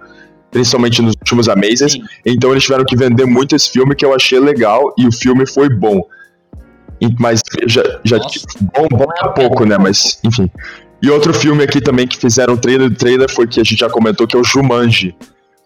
principalmente 0.54 1.02
nos 1.02 1.16
últimos 1.16 1.48
meses. 1.56 1.98
Então 2.26 2.52
eles 2.52 2.64
tiveram 2.64 2.86
que 2.86 2.96
vender 2.96 3.26
muito 3.26 3.56
esse 3.56 3.70
filme 3.70 3.96
que 3.96 4.06
eu 4.06 4.16
achei 4.16 4.40
legal 4.40 4.94
e 4.98 5.08
o 5.08 5.12
filme 5.12 5.46
foi 5.46 5.68
bom. 5.68 6.02
Mas 7.20 7.42
já, 7.68 7.84
já 8.06 8.18
bom, 8.62 8.88
bom 8.90 9.08
é 9.22 9.28
pouco, 9.30 9.66
né? 9.66 9.78
Mas 9.78 10.20
enfim. 10.24 10.50
E 11.02 11.10
outro 11.10 11.34
filme 11.34 11.64
aqui 11.64 11.82
também 11.82 12.08
que 12.08 12.18
fizeram 12.18 12.56
trailer 12.56 12.96
trailer 12.96 13.30
foi 13.30 13.46
que 13.46 13.60
a 13.60 13.64
gente 13.64 13.78
já 13.78 13.90
comentou 13.90 14.26
que 14.26 14.38
é 14.38 14.40
o 14.40 14.44
Jumanji. 14.44 15.14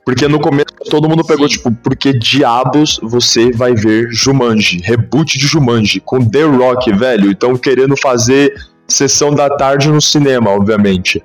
Porque 0.04 0.26
no 0.28 0.40
começo 0.40 0.66
todo 0.90 1.08
mundo 1.08 1.24
pegou, 1.24 1.48
Sim. 1.48 1.58
tipo, 1.58 1.72
porque 1.84 2.14
diabos 2.14 2.98
você 3.04 3.52
vai 3.52 3.76
ver 3.76 4.08
Jumanji? 4.10 4.82
Reboot 4.82 5.38
de 5.38 5.46
Jumanji, 5.46 6.00
com 6.00 6.26
The 6.26 6.44
Rock, 6.44 6.92
velho. 6.94 7.30
Então 7.30 7.56
querendo 7.58 7.96
fazer 8.02 8.56
sessão 8.88 9.36
da 9.36 9.50
tarde 9.50 9.90
no 9.90 10.02
cinema, 10.02 10.50
obviamente. 10.50 11.22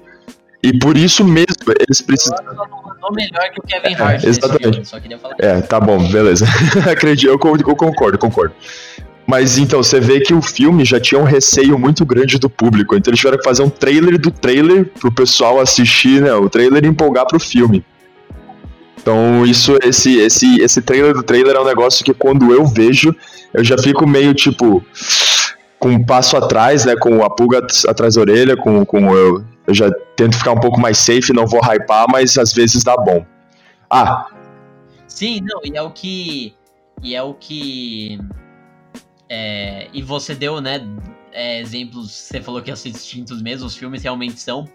E 0.62 0.78
por 0.78 0.96
isso 0.96 1.24
mesmo 1.24 1.56
eles 1.80 2.00
precisam. 2.00 2.36
melhor 3.12 3.50
que 3.50 3.60
o 3.60 3.62
Kevin 3.62 3.94
Hart. 3.94 4.24
É, 4.24 4.28
exatamente. 4.28 4.88
Filme, 4.88 5.16
é, 5.38 5.60
tá 5.60 5.80
bom, 5.80 5.98
beleza. 6.10 6.46
Acredito, 6.90 7.28
eu 7.28 7.38
concordo, 7.38 8.18
concordo. 8.18 8.54
Mas 9.26 9.58
então, 9.58 9.82
você 9.82 9.98
vê 9.98 10.20
que 10.20 10.34
o 10.34 10.42
filme 10.42 10.84
já 10.84 11.00
tinha 11.00 11.20
um 11.20 11.24
receio 11.24 11.78
muito 11.78 12.04
grande 12.04 12.38
do 12.38 12.50
público. 12.50 12.96
Então 12.96 13.10
eles 13.10 13.18
tiveram 13.18 13.38
que 13.38 13.44
fazer 13.44 13.62
um 13.62 13.70
trailer 13.70 14.18
do 14.18 14.30
trailer 14.30 14.86
pro 14.86 15.12
pessoal 15.12 15.60
assistir, 15.60 16.20
né? 16.20 16.32
O 16.34 16.48
trailer 16.48 16.84
e 16.84 16.88
empolgar 16.88 17.26
pro 17.26 17.40
filme. 17.40 17.84
Então, 19.00 19.44
isso, 19.44 19.76
esse, 19.82 20.18
esse, 20.18 20.60
esse 20.60 20.80
trailer 20.80 21.12
do 21.12 21.24
trailer 21.24 21.56
é 21.56 21.60
um 21.60 21.64
negócio 21.64 22.04
que 22.04 22.14
quando 22.14 22.52
eu 22.52 22.64
vejo, 22.64 23.14
eu 23.52 23.64
já 23.64 23.76
fico 23.76 24.06
meio 24.06 24.32
tipo 24.32 24.84
com 25.82 25.88
um 25.88 26.04
passo 26.04 26.36
atrás, 26.36 26.84
né? 26.84 26.94
Com 26.94 27.24
a 27.24 27.28
pulga 27.28 27.66
atrás 27.88 28.14
da 28.14 28.20
orelha, 28.20 28.56
com, 28.56 28.86
com 28.86 29.12
eu, 29.12 29.44
eu 29.66 29.74
já 29.74 29.90
tento 30.14 30.38
ficar 30.38 30.52
um 30.52 30.60
pouco 30.60 30.80
mais 30.80 30.96
safe, 30.96 31.32
não 31.32 31.44
vou 31.44 31.60
hypar, 31.60 32.06
mas 32.08 32.38
às 32.38 32.52
vezes 32.52 32.84
dá 32.84 32.96
bom. 32.96 33.26
Ah. 33.90 34.28
Sim, 35.08 35.40
não, 35.42 35.60
e 35.64 35.76
é 35.76 35.82
o 35.82 35.90
que. 35.90 36.54
E 37.02 37.16
é 37.16 37.22
o 37.22 37.34
que. 37.34 38.20
É, 39.28 39.88
e 39.92 40.00
você 40.02 40.36
deu, 40.36 40.60
né? 40.60 40.86
É, 41.32 41.60
exemplos, 41.60 42.12
você 42.12 42.40
falou 42.40 42.62
que 42.62 42.70
ia 42.70 42.76
ser 42.76 42.90
distintos 42.90 43.42
mesmo, 43.42 43.66
os 43.66 43.76
filmes 43.76 44.04
realmente 44.04 44.38
são. 44.38 44.68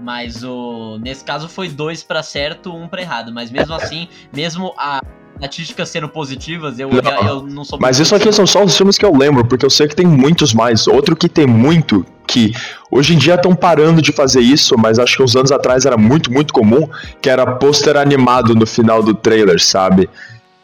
Mas 0.00 0.44
o 0.44 0.98
nesse 0.98 1.24
caso 1.24 1.48
foi 1.48 1.68
dois 1.68 2.04
para 2.04 2.22
certo, 2.22 2.72
um 2.72 2.86
para 2.86 3.02
errado. 3.02 3.32
Mas 3.32 3.50
mesmo 3.50 3.74
assim, 3.74 4.08
mesmo 4.32 4.72
a 4.76 5.00
estatísticas 5.34 5.88
sendo 5.88 6.08
positivas, 6.08 6.78
eu 6.78 6.88
não, 6.88 7.28
eu 7.28 7.42
não 7.42 7.64
sou 7.64 7.78
Mas 7.80 7.98
isso 7.98 8.14
aqui 8.14 8.32
são 8.32 8.46
só 8.46 8.64
os 8.64 8.76
filmes 8.76 8.96
que 8.96 9.04
eu 9.04 9.14
lembro, 9.14 9.44
porque 9.44 9.64
eu 9.64 9.70
sei 9.70 9.88
que 9.88 9.96
tem 9.96 10.06
muitos 10.06 10.54
mais. 10.54 10.86
Outro 10.86 11.16
que 11.16 11.28
tem 11.28 11.46
muito, 11.46 12.04
que 12.26 12.52
hoje 12.90 13.14
em 13.14 13.18
dia 13.18 13.34
estão 13.34 13.54
parando 13.54 14.00
de 14.00 14.12
fazer 14.12 14.40
isso, 14.40 14.76
mas 14.78 14.98
acho 14.98 15.16
que 15.16 15.22
uns 15.22 15.36
anos 15.36 15.52
atrás 15.52 15.84
era 15.84 15.96
muito, 15.96 16.32
muito 16.32 16.52
comum, 16.52 16.88
que 17.20 17.28
era 17.28 17.46
pôster 17.46 17.96
animado 17.96 18.54
no 18.54 18.66
final 18.66 19.02
do 19.02 19.14
trailer, 19.14 19.60
sabe? 19.62 20.08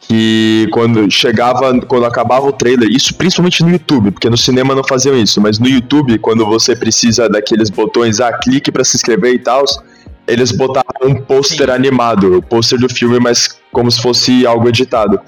que 0.01 0.67
quando 0.71 1.09
chegava, 1.09 1.79
quando 1.81 2.05
acabava 2.05 2.47
o 2.47 2.51
trailer, 2.51 2.89
isso 2.91 3.13
principalmente 3.13 3.63
no 3.63 3.69
YouTube, 3.69 4.11
porque 4.11 4.29
no 4.29 4.37
cinema 4.37 4.75
não 4.75 4.83
faziam 4.83 5.15
isso, 5.15 5.39
mas 5.39 5.59
no 5.59 5.69
YouTube, 5.69 6.17
quando 6.17 6.45
você 6.45 6.75
precisa 6.75 7.29
daqueles 7.29 7.69
botões, 7.69 8.19
ah, 8.19 8.33
clique 8.33 8.71
para 8.71 8.83
se 8.83 8.97
inscrever 8.97 9.33
e 9.35 9.39
tal, 9.39 9.63
eles 10.27 10.51
botavam 10.51 10.83
um 11.03 11.15
pôster 11.15 11.69
animado, 11.69 12.37
o 12.37 12.41
pôster 12.41 12.79
do 12.79 12.89
filme, 12.89 13.19
mas 13.19 13.59
como 13.71 13.89
se 13.91 14.01
fosse 14.01 14.45
algo 14.45 14.67
editado. 14.69 15.19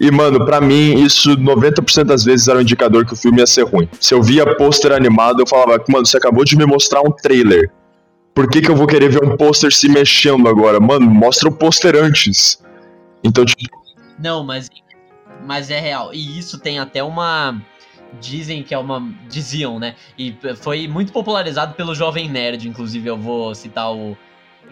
E, 0.00 0.10
mano, 0.10 0.44
para 0.44 0.60
mim, 0.60 1.02
isso 1.02 1.36
90% 1.36 2.04
das 2.04 2.24
vezes 2.24 2.48
era 2.48 2.58
um 2.58 2.62
indicador 2.62 3.06
que 3.06 3.12
o 3.12 3.16
filme 3.16 3.38
ia 3.38 3.46
ser 3.46 3.64
ruim. 3.64 3.88
Se 4.00 4.14
eu 4.14 4.22
via 4.22 4.56
pôster 4.56 4.92
animado, 4.92 5.40
eu 5.40 5.46
falava, 5.46 5.82
mano, 5.88 6.06
você 6.06 6.16
acabou 6.16 6.44
de 6.44 6.56
me 6.56 6.66
mostrar 6.66 7.00
um 7.02 7.12
trailer. 7.12 7.70
Por 8.34 8.48
que, 8.48 8.62
que 8.62 8.70
eu 8.70 8.76
vou 8.76 8.86
querer 8.86 9.10
ver 9.10 9.22
um 9.22 9.36
pôster 9.36 9.72
se 9.72 9.88
mexendo 9.88 10.48
agora? 10.48 10.80
Mano, 10.80 11.06
mostra 11.06 11.48
o 11.48 11.52
pôster 11.52 11.94
antes. 11.94 12.62
Então, 13.22 13.44
tipo, 13.44 13.82
não, 14.18 14.44
mas, 14.44 14.70
mas 15.44 15.70
é 15.70 15.80
real. 15.80 16.14
E 16.14 16.38
isso 16.38 16.58
tem 16.58 16.78
até 16.78 17.02
uma. 17.02 17.60
Dizem 18.20 18.62
que 18.62 18.74
é 18.74 18.78
uma. 18.78 19.12
Diziam, 19.28 19.78
né? 19.78 19.96
E 20.18 20.36
foi 20.56 20.86
muito 20.86 21.12
popularizado 21.12 21.74
pelo 21.74 21.94
Jovem 21.94 22.28
Nerd, 22.28 22.68
inclusive 22.68 23.08
eu 23.08 23.16
vou 23.16 23.54
citar 23.54 23.92
o. 23.92 24.16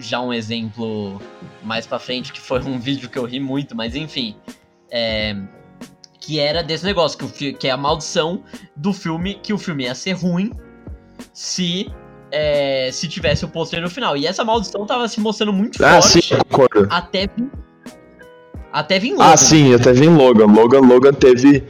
Já 0.00 0.20
um 0.20 0.32
exemplo 0.32 1.20
mais 1.62 1.86
pra 1.86 1.98
frente, 1.98 2.32
que 2.32 2.40
foi 2.40 2.60
um 2.60 2.78
vídeo 2.80 3.08
que 3.08 3.18
eu 3.18 3.24
ri 3.24 3.38
muito, 3.38 3.76
mas 3.76 3.94
enfim. 3.94 4.36
É, 4.90 5.36
que 6.18 6.38
era 6.38 6.62
desse 6.62 6.84
negócio, 6.84 7.18
que, 7.18 7.52
que 7.52 7.68
é 7.68 7.70
a 7.70 7.76
maldição 7.76 8.42
do 8.76 8.92
filme, 8.92 9.34
que 9.34 9.52
o 9.52 9.58
filme 9.58 9.84
ia 9.84 9.94
ser 9.94 10.12
ruim 10.12 10.52
se 11.32 11.90
é, 12.30 12.90
se 12.92 13.08
tivesse 13.08 13.44
o 13.44 13.48
pôster 13.48 13.80
no 13.80 13.90
final. 13.90 14.16
E 14.16 14.26
essa 14.26 14.44
maldição 14.44 14.86
tava 14.86 15.08
se 15.08 15.20
mostrando 15.20 15.52
muito 15.52 15.84
ah, 15.84 16.00
forte 16.00 16.28
sim, 16.28 16.34
até 16.90 17.28
até 18.72 18.98
vir 18.98 19.12
Logan. 19.12 19.24
Ah, 19.24 19.36
sim, 19.36 19.74
até 19.74 19.92
vir 19.92 20.08
Logan. 20.08 20.46
Logan, 20.46 20.80
Logan 20.80 21.12
teve 21.12 21.64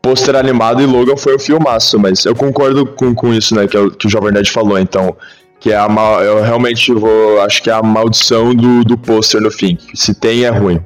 pôster 0.00 0.36
animado 0.36 0.82
e 0.82 0.86
Logan 0.86 1.16
foi 1.16 1.34
o 1.34 1.38
filmaço, 1.38 1.98
mas 1.98 2.24
eu 2.24 2.34
concordo 2.34 2.86
com, 2.86 3.14
com 3.14 3.32
isso, 3.32 3.54
né, 3.54 3.66
que, 3.66 3.76
é 3.76 3.90
que 3.90 4.06
o 4.06 4.10
Jovem 4.10 4.32
Nerd 4.32 4.50
falou, 4.50 4.78
então, 4.78 5.16
que 5.64 5.72
é 5.72 5.78
a 5.78 5.88
mal, 5.88 6.22
eu 6.22 6.42
realmente 6.42 6.92
vou, 6.92 7.40
acho 7.40 7.62
que 7.62 7.70
é 7.70 7.72
a 7.72 7.82
maldição 7.82 8.54
do, 8.54 8.84
do 8.84 8.98
pôster 8.98 9.40
no 9.40 9.50
fim, 9.50 9.78
se 9.94 10.14
tem 10.14 10.44
é 10.44 10.50
ruim. 10.50 10.78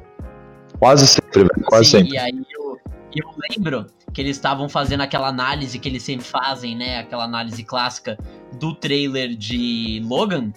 Quase 0.79 1.05
sempre, 1.05 1.39
velho, 1.39 1.65
quase 1.65 1.83
Sim, 1.83 1.97
sempre. 1.97 2.13
E 2.13 2.17
aí 2.17 2.41
eu, 2.49 2.79
eu 3.13 3.25
lembro 3.49 3.87
que 4.13 4.21
eles 4.21 4.37
estavam 4.37 4.69
fazendo 4.69 5.01
aquela 5.01 5.27
análise 5.27 5.77
que 5.77 5.89
eles 5.89 6.01
sempre 6.01 6.25
fazem, 6.25 6.77
né, 6.77 6.99
aquela 6.99 7.25
análise 7.25 7.61
clássica 7.61 8.17
do 8.53 8.73
trailer 8.73 9.35
de 9.35 10.01
Logan, 10.05 10.53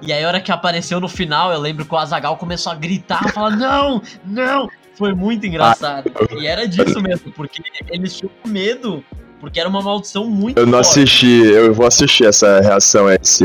e 0.00 0.12
aí, 0.12 0.22
a 0.22 0.28
hora 0.28 0.40
que 0.40 0.52
apareceu 0.52 1.00
no 1.00 1.08
final, 1.08 1.52
eu 1.52 1.58
lembro 1.58 1.84
que 1.84 1.94
o 1.94 1.98
Azagal 1.98 2.36
começou 2.36 2.70
a 2.70 2.74
gritar, 2.74 3.32
falar: 3.32 3.56
Não, 3.56 4.02
não! 4.24 4.68
Foi 4.96 5.14
muito 5.14 5.46
engraçado. 5.46 6.10
E 6.38 6.46
era 6.46 6.68
disso 6.68 7.00
mesmo, 7.00 7.32
porque 7.32 7.62
eles 7.90 8.16
tinham 8.16 8.30
medo, 8.46 9.04
porque 9.44 9.60
era 9.60 9.68
uma 9.68 9.82
maldição 9.82 10.24
muito 10.24 10.58
Eu 10.58 10.64
não 10.64 10.82
forte. 10.82 11.00
assisti, 11.00 11.42
eu 11.44 11.74
vou 11.74 11.86
assistir 11.86 12.26
essa 12.26 12.60
reação, 12.60 13.10
esse. 13.10 13.44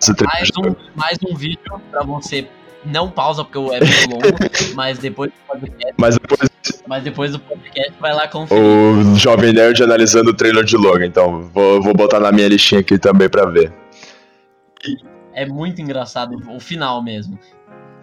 esse 0.00 0.12
mais, 0.24 0.50
um, 0.58 0.74
mais 0.96 1.18
um 1.24 1.36
vídeo 1.36 1.80
pra 1.90 2.02
você. 2.02 2.48
Não 2.84 3.08
pausa 3.10 3.44
porque 3.44 3.58
é 3.58 3.78
muito 3.78 4.10
longo, 4.10 4.38
mas 4.74 4.98
depois 4.98 5.30
do 5.30 5.46
podcast. 5.46 5.94
Mas 5.98 6.18
depois, 6.18 6.50
mas 6.88 7.04
depois 7.04 7.32
do 7.32 7.38
podcast 7.38 7.92
vai 8.00 8.12
lá 8.12 8.26
conferir. 8.26 8.60
O 8.60 9.14
Jovem 9.16 9.52
Nerd 9.52 9.80
analisando 9.82 10.30
o 10.30 10.34
trailer 10.34 10.64
de 10.64 10.76
Logan, 10.76 11.06
então 11.06 11.42
vou, 11.54 11.80
vou 11.80 11.94
botar 11.94 12.18
na 12.18 12.32
minha 12.32 12.48
listinha 12.48 12.80
aqui 12.80 12.98
também 12.98 13.28
pra 13.28 13.44
ver. 13.46 13.72
É 15.32 15.46
muito 15.46 15.80
engraçado 15.80 16.36
o 16.48 16.58
final 16.58 17.04
mesmo. 17.04 17.38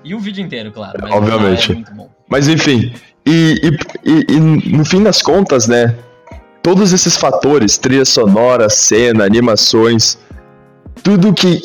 E 0.04 0.16
o 0.16 0.20
vídeo 0.20 0.46
inteiro, 0.46 0.72
claro. 0.72 0.98
Mas 1.02 1.12
Obviamente. 1.12 1.74
É 1.74 2.08
mas 2.30 2.48
enfim, 2.48 2.94
e, 3.26 3.56
e, 3.64 4.10
e, 4.10 4.26
e, 4.30 4.40
no 4.40 4.86
fim 4.86 5.04
das 5.04 5.22
contas, 5.22 5.68
né? 5.68 5.98
Todos 6.68 6.92
esses 6.92 7.16
fatores, 7.16 7.78
trilha 7.78 8.04
sonora, 8.04 8.68
cena, 8.68 9.24
animações, 9.24 10.18
tudo 11.02 11.34
que 11.34 11.62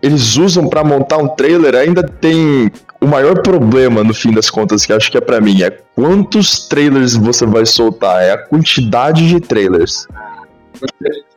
eles 0.00 0.36
usam 0.36 0.68
para 0.68 0.84
montar 0.84 1.16
um 1.16 1.26
trailer 1.26 1.74
ainda 1.74 2.04
tem 2.04 2.70
o 3.00 3.08
maior 3.08 3.42
problema 3.42 4.04
no 4.04 4.14
fim 4.14 4.30
das 4.30 4.48
contas 4.48 4.86
que 4.86 4.92
acho 4.92 5.10
que 5.10 5.18
é 5.18 5.20
para 5.20 5.40
mim 5.40 5.64
é 5.64 5.70
quantos 5.96 6.68
trailers 6.68 7.16
você 7.16 7.44
vai 7.44 7.66
soltar, 7.66 8.22
é 8.22 8.30
a 8.30 8.38
quantidade 8.38 9.26
de 9.26 9.40
trailers. 9.40 10.06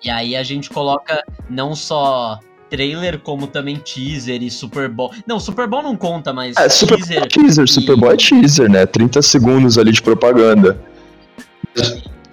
E 0.03 0.07
aí 0.11 0.35
a 0.35 0.43
gente 0.43 0.69
coloca 0.69 1.23
não 1.49 1.75
só 1.75 2.37
trailer 2.69 3.17
como 3.21 3.47
também 3.47 3.77
teaser 3.77 4.43
e 4.43 4.51
Super 4.51 4.87
Bowl. 4.87 5.11
Não, 5.25 5.39
Super 5.39 5.67
Bowl 5.67 5.81
não 5.81 5.97
conta, 5.97 6.31
mas 6.31 6.55
é, 6.57 6.69
Super 6.69 6.97
teaser. 6.97 7.15
Bowl 7.15 7.25
é 7.25 7.27
teaser, 7.27 7.65
e... 7.65 7.67
Super 7.67 7.95
Bowl 7.95 8.11
é 8.11 8.15
teaser, 8.15 8.69
né? 8.69 8.85
30 8.85 9.19
segundos 9.23 9.79
ali 9.79 9.91
de 9.91 9.99
propaganda. 9.99 10.79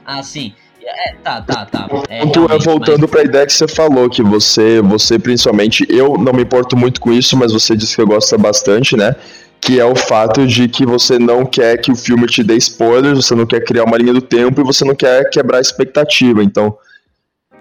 Ah, 0.04 0.22
sim. 0.22 0.52
É, 0.88 1.14
tá, 1.16 1.42
tá, 1.42 1.66
tá. 1.66 1.88
É, 2.08 2.22
é 2.22 2.58
voltando 2.58 3.00
mas... 3.00 3.10
pra 3.10 3.24
ideia 3.24 3.44
que 3.44 3.52
você 3.52 3.66
falou, 3.66 4.08
que 4.08 4.22
você, 4.22 4.80
você 4.80 5.18
principalmente, 5.18 5.84
eu 5.88 6.16
não 6.16 6.32
me 6.32 6.42
importo 6.42 6.76
muito 6.76 7.00
com 7.00 7.12
isso, 7.12 7.36
mas 7.36 7.52
você 7.52 7.76
disse 7.76 7.96
que 7.96 8.04
gosta 8.04 8.38
bastante, 8.38 8.96
né? 8.96 9.16
Que 9.60 9.80
é 9.80 9.84
o 9.84 9.96
fato 9.96 10.46
de 10.46 10.68
que 10.68 10.86
você 10.86 11.18
não 11.18 11.44
quer 11.44 11.76
que 11.78 11.90
o 11.90 11.96
filme 11.96 12.26
te 12.26 12.44
dê 12.44 12.54
spoilers, 12.56 13.26
você 13.26 13.34
não 13.34 13.44
quer 13.44 13.64
criar 13.64 13.82
uma 13.82 13.96
linha 13.96 14.12
do 14.12 14.22
tempo 14.22 14.60
e 14.60 14.64
você 14.64 14.84
não 14.84 14.94
quer 14.94 15.28
quebrar 15.28 15.58
a 15.58 15.60
expectativa. 15.60 16.40
Então, 16.44 16.76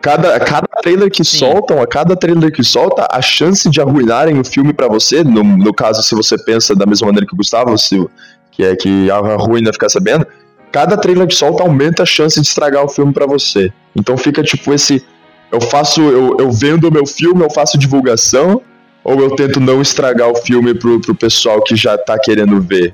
cada, 0.03 0.39
cada 0.41 0.67
trailer 0.83 1.09
que 1.09 1.23
Sim. 1.23 1.39
soltam, 1.39 1.81
a 1.81 1.87
cada 1.87 2.15
trailer 2.15 2.51
que 2.51 2.63
solta, 2.63 3.07
a 3.09 3.23
chance 3.23 3.67
de 3.67 3.81
arruinarem 3.81 4.39
o 4.39 4.45
filme 4.45 4.71
para 4.71 4.87
você, 4.87 5.23
no, 5.23 5.43
no 5.43 5.73
caso, 5.73 6.03
se 6.03 6.13
você 6.13 6.37
pensa 6.37 6.75
da 6.75 6.85
mesma 6.85 7.07
maneira 7.07 7.25
que 7.25 7.33
o 7.33 7.37
Gustavo, 7.37 7.75
se, 7.75 8.05
que 8.51 8.63
é 8.63 8.75
que 8.75 9.09
arruina 9.09 9.73
ficar 9.73 9.89
sabendo, 9.89 10.27
cada 10.75 10.97
trailer 10.97 11.25
que 11.25 11.33
solta 11.33 11.63
aumenta 11.63 12.03
a 12.03 12.05
chance 12.05 12.35
de 12.41 12.45
estragar 12.45 12.83
o 12.83 12.89
filme 12.89 13.13
para 13.13 13.25
você. 13.25 13.71
Então 13.95 14.17
fica 14.17 14.43
tipo 14.43 14.73
esse. 14.73 15.01
Eu 15.49 15.61
faço. 15.61 16.01
Eu, 16.01 16.35
eu 16.37 16.51
vendo 16.51 16.89
o 16.89 16.91
meu 16.91 17.05
filme, 17.05 17.41
eu 17.41 17.49
faço 17.49 17.77
divulgação, 17.77 18.61
ou 19.01 19.21
eu 19.21 19.33
tento 19.37 19.61
não 19.61 19.81
estragar 19.81 20.29
o 20.29 20.35
filme 20.35 20.77
pro, 20.77 20.99
pro 20.99 21.15
pessoal 21.15 21.63
que 21.63 21.77
já 21.77 21.97
tá 21.97 22.19
querendo 22.19 22.61
ver. 22.61 22.93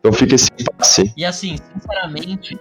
Então 0.00 0.14
fica 0.14 0.34
esse 0.34 0.48
impasse. 0.58 1.12
E 1.14 1.26
assim, 1.26 1.56
sinceramente, 1.74 2.58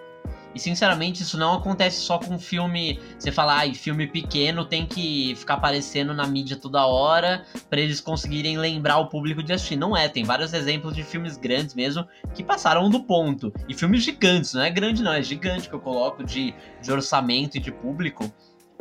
e 0.56 0.60
sinceramente, 0.60 1.24
isso 1.24 1.38
não 1.38 1.56
acontece 1.56 2.02
só 2.02 2.20
com 2.20 2.38
filme. 2.38 3.00
Você 3.18 3.32
fala, 3.32 3.56
ai, 3.56 3.74
filme 3.74 4.06
pequeno 4.06 4.64
tem 4.64 4.86
que 4.86 5.34
ficar 5.36 5.56
aparecendo 5.56 6.14
na 6.14 6.28
mídia 6.28 6.56
toda 6.56 6.86
hora 6.86 7.44
para 7.70 7.82
eles 7.82 8.00
conseguirem 8.00 8.58
lembrar 8.58 9.00
o 9.00 9.08
público 9.08 9.42
de 9.42 9.52
assistir. 9.52 9.76
Não 9.76 9.98
é, 9.98 10.08
tem 10.08 10.24
vários 10.24 10.54
exemplos 10.54 10.96
de 10.96 11.04
filmes 11.04 11.38
grandes 11.38 11.74
mesmo 11.74 12.08
que 12.36 12.44
passaram 12.44 12.88
do 12.90 13.04
ponto. 13.04 13.52
E 13.68 13.74
filmes 13.74 14.04
gigantes, 14.04 14.54
não 14.54 14.62
é 14.62 14.70
grande 14.70 15.02
não, 15.02 15.14
é 15.14 15.24
gigante 15.24 15.68
que 15.68 15.74
eu 15.74 15.80
coloco 15.80 16.24
de, 16.24 16.54
de 16.82 16.92
orçamento 16.92 17.58
e 17.58 17.60
de 17.60 17.72
público, 17.72 18.32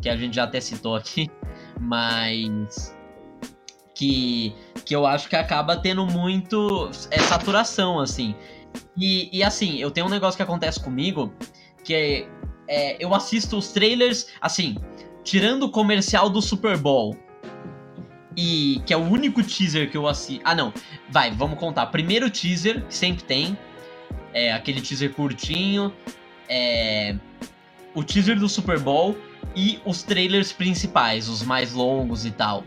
que 0.00 0.10
a 0.10 0.16
gente 0.16 0.36
já 0.36 0.44
até 0.44 0.60
citou 0.60 0.94
aqui, 0.94 1.30
mas. 1.80 2.94
Que, 3.94 4.54
que 4.84 4.96
eu 4.96 5.06
acho 5.06 5.28
que 5.28 5.36
acaba 5.36 5.76
tendo 5.76 6.04
muito 6.06 6.90
é, 7.10 7.20
saturação, 7.20 8.00
assim. 8.00 8.34
E, 8.96 9.28
e 9.36 9.44
assim, 9.44 9.78
eu 9.78 9.90
tenho 9.90 10.06
um 10.06 10.10
negócio 10.10 10.36
que 10.36 10.42
acontece 10.42 10.80
comigo 10.80 11.32
que 11.84 11.94
é, 11.94 12.28
é, 12.68 12.96
eu 13.04 13.14
assisto 13.14 13.56
os 13.56 13.68
trailers, 13.68 14.28
assim, 14.40 14.76
tirando 15.22 15.64
o 15.64 15.70
comercial 15.70 16.28
do 16.28 16.40
Super 16.40 16.76
Bowl, 16.76 17.16
e 18.36 18.80
que 18.86 18.94
é 18.94 18.96
o 18.96 19.00
único 19.00 19.42
teaser 19.42 19.90
que 19.90 19.96
eu 19.96 20.06
assisto. 20.06 20.42
Ah, 20.44 20.54
não, 20.54 20.72
vai, 21.10 21.30
vamos 21.30 21.58
contar. 21.58 21.86
Primeiro 21.86 22.30
teaser, 22.30 22.84
que 22.86 22.94
sempre 22.94 23.24
tem, 23.24 23.58
é 24.32 24.52
aquele 24.52 24.80
teaser 24.80 25.12
curtinho, 25.12 25.92
é 26.48 27.14
o 27.94 28.02
teaser 28.02 28.38
do 28.38 28.48
Super 28.48 28.78
Bowl 28.78 29.16
e 29.54 29.78
os 29.84 30.02
trailers 30.02 30.52
principais, 30.52 31.28
os 31.28 31.42
mais 31.42 31.72
longos 31.72 32.24
e 32.24 32.30
tal. 32.30 32.64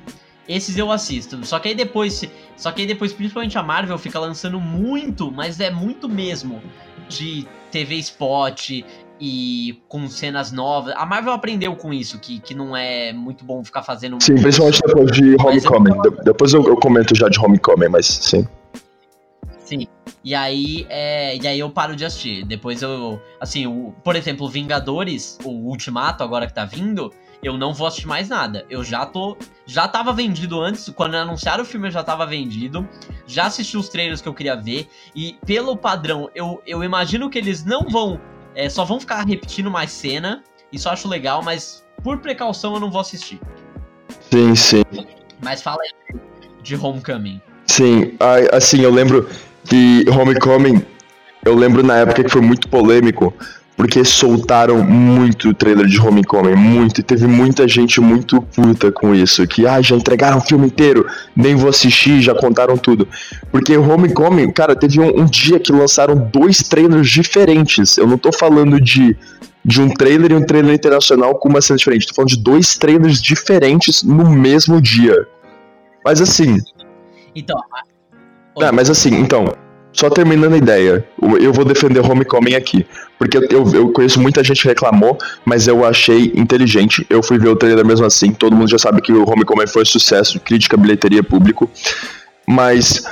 Esses 0.47 0.78
eu 0.78 0.91
assisto. 0.91 1.43
Só 1.43 1.57
que 1.57 1.70
aí 1.70 1.76
depois, 1.76 2.24
só 2.55 2.72
que 2.72 2.82
aí 2.82 2.88
depois 2.88 3.11
principalmente 3.11 3.57
a 3.57 3.63
Marvel 3.63 3.97
fica 3.97 4.20
lançando 4.20 4.59
muito, 4.59 5.32
mas 5.32 5.59
é 5.59 5.72
muito 5.72 6.07
mesmo 6.07 6.61
de 7.09 7.47
TV 7.72 7.95
spot, 7.95 8.84
e 9.20 9.82
com 9.88 10.07
cenas 10.07 10.51
novas. 10.51 10.93
A 10.97 11.05
Marvel 11.05 11.34
aprendeu 11.34 11.76
com 11.76 11.93
isso, 11.93 12.20
que, 12.20 12.39
que 12.39 12.53
não 12.53 12.76
é 12.76 13.13
muito 13.13 13.45
bom 13.45 13.63
ficar 13.63 13.84
fazendo. 13.84 14.18
Sim, 14.22 14.36
principalmente 14.36 14.82
depois 14.86 15.11
de 15.11 15.36
Homecoming. 15.36 15.97
Eu... 16.03 16.11
Depois 16.24 16.53
eu, 16.53 16.68
eu, 16.68 16.78
comento 16.78 17.16
já 17.16 17.30
de 17.30 17.39
Homecoming, 17.39 17.89
mas 17.89 18.05
sim. 18.05 18.47
Sim. 19.59 19.88
E 20.24 20.36
aí, 20.36 20.86
é, 20.89 21.38
e 21.38 21.47
aí 21.47 21.59
eu 21.59 21.70
paro 21.70 21.95
de 21.95 22.05
assistir. 22.05 22.45
Depois 22.45 22.82
eu. 22.82 23.22
Assim, 23.39 23.68
o, 23.68 23.93
por 24.03 24.16
exemplo, 24.16 24.47
Vingadores, 24.49 25.38
o 25.43 25.49
Ultimato, 25.49 26.24
agora 26.24 26.47
que 26.47 26.53
tá 26.53 26.66
vindo, 26.66 27.11
eu 27.41 27.57
não 27.57 27.74
vou 27.74 27.88
assistir 27.88 28.07
mais 28.07 28.30
nada. 28.30 28.66
Eu 28.70 28.84
já 28.84 29.05
tô. 29.05 29.38
Já 29.66 29.88
tava 29.88 30.13
vendido 30.13 30.61
antes, 30.61 30.89
quando 30.89 31.16
anunciaram 31.16 31.63
o 31.63 31.66
filme 31.66 31.88
eu 31.88 31.91
já 31.91 32.03
tava 32.03 32.26
vendido. 32.26 32.88
Já 33.26 33.45
assisti 33.45 33.78
os 33.78 33.89
trailers 33.89 34.22
que 34.22 34.28
eu 34.28 34.34
queria 34.34 34.55
ver. 34.55 34.88
E 35.16 35.38
pelo 35.45 35.78
padrão, 35.78 36.30
eu, 36.36 36.61
eu 36.66 36.84
imagino 36.84 37.30
que 37.30 37.38
eles 37.38 37.63
não 37.63 37.84
vão 37.89 38.20
é, 38.56 38.70
só 38.70 38.86
vão 38.86 38.99
ficar 38.99 39.26
repetindo 39.26 39.70
mais 39.70 39.91
cena. 39.91 40.43
Isso 40.72 40.88
eu 40.88 40.91
acho 40.93 41.08
legal, 41.08 41.43
mas 41.43 41.86
por 42.03 42.18
precaução 42.20 42.74
eu 42.76 42.80
não 42.80 42.89
vou 42.89 43.01
assistir. 43.01 43.39
Sim, 44.32 44.56
sim. 44.56 44.84
Mas 45.41 45.62
fala 45.62 45.78
aí 45.82 46.20
de 46.62 46.76
Homecoming. 46.76 47.41
Sim, 47.68 48.18
assim, 48.51 48.82
eu 48.82 48.91
lembro 48.91 49.30
que 49.66 50.06
Homecoming, 50.10 50.86
eu 51.43 51.56
lembro 51.56 51.84
na 51.84 51.97
época 51.97 52.24
que 52.24 52.30
foi 52.30 52.41
muito 52.41 52.68
polêmico, 52.68 53.34
porque 53.76 54.05
soltaram 54.05 54.84
muito 54.84 55.49
o 55.49 55.53
trailer 55.53 55.86
de 55.86 55.99
Homecoming, 55.99 56.55
muito, 56.55 57.01
e 57.01 57.03
teve 57.03 57.28
muita 57.28 57.67
gente 57.67 57.99
muito 57.99 58.41
puta 58.41 58.91
com 58.91 59.13
isso, 59.13 59.45
que 59.45 59.67
ah, 59.67 59.82
já 59.82 59.95
entregaram 59.95 60.38
o 60.38 60.41
filme 60.41 60.67
inteiro, 60.67 61.05
nem 61.36 61.55
vou 61.55 61.69
assistir, 61.69 62.21
já 62.21 62.34
contaram 62.34 62.78
tudo. 62.78 63.07
Porque 63.51 63.76
Homecoming, 63.76 64.51
cara, 64.51 64.76
teve 64.76 64.99
um, 64.99 65.21
um 65.21 65.26
dia 65.26 65.59
que 65.59 65.71
lançaram 65.71 66.15
dois 66.15 66.59
trailers 66.59 67.09
diferentes. 67.09 67.97
Eu 67.97 68.07
não 68.07 68.17
tô 68.17 68.32
falando 68.32 68.80
de 68.80 69.15
de 69.67 69.82
um 69.82 69.89
trailer 69.89 70.32
e 70.32 70.36
um 70.36 70.45
trailer 70.45 70.76
internacional 70.76 71.34
com 71.39 71.49
uma 71.49 71.59
cena 71.59 71.78
diferente. 71.78 72.05
Tô 72.05 72.13
falando 72.13 72.30
de 72.30 72.38
dois 72.38 72.78
trailers 72.78 73.19
diferentes 73.19 74.03
no 74.03 74.30
mesmo 74.30 74.80
dia. 74.80 75.28
Mas 76.03 76.21
assim. 76.21 76.59
Então. 77.36 77.59
Ah, 78.61 78.71
mas 78.71 78.91
assim, 78.91 79.15
então. 79.15 79.45
Só 79.95 80.09
terminando 80.09 80.53
a 80.53 80.57
ideia, 80.57 81.05
eu 81.39 81.53
vou 81.53 81.63
defender 81.63 81.99
Homecoming 82.01 82.55
aqui. 82.55 82.85
Porque 83.17 83.37
eu, 83.37 83.65
eu 83.73 83.91
conheço 83.93 84.19
muita 84.19 84.43
gente 84.43 84.61
que 84.61 84.67
reclamou, 84.67 85.17
mas 85.45 85.67
eu 85.67 85.85
achei 85.85 86.33
inteligente. 86.35 87.05
Eu 87.09 87.23
fui 87.23 87.39
ver 87.39 87.47
o 87.47 87.55
trailer 87.55 87.85
mesmo 87.85 88.05
assim. 88.05 88.33
Todo 88.33 88.55
mundo 88.55 88.69
já 88.69 88.77
sabe 88.77 89.01
que 89.01 89.13
o 89.13 89.27
Homecoming 89.27 89.67
foi 89.67 89.85
sucesso, 89.85 90.39
crítica, 90.41 90.75
bilheteria, 90.75 91.23
público. 91.23 91.69
Mas 92.45 93.05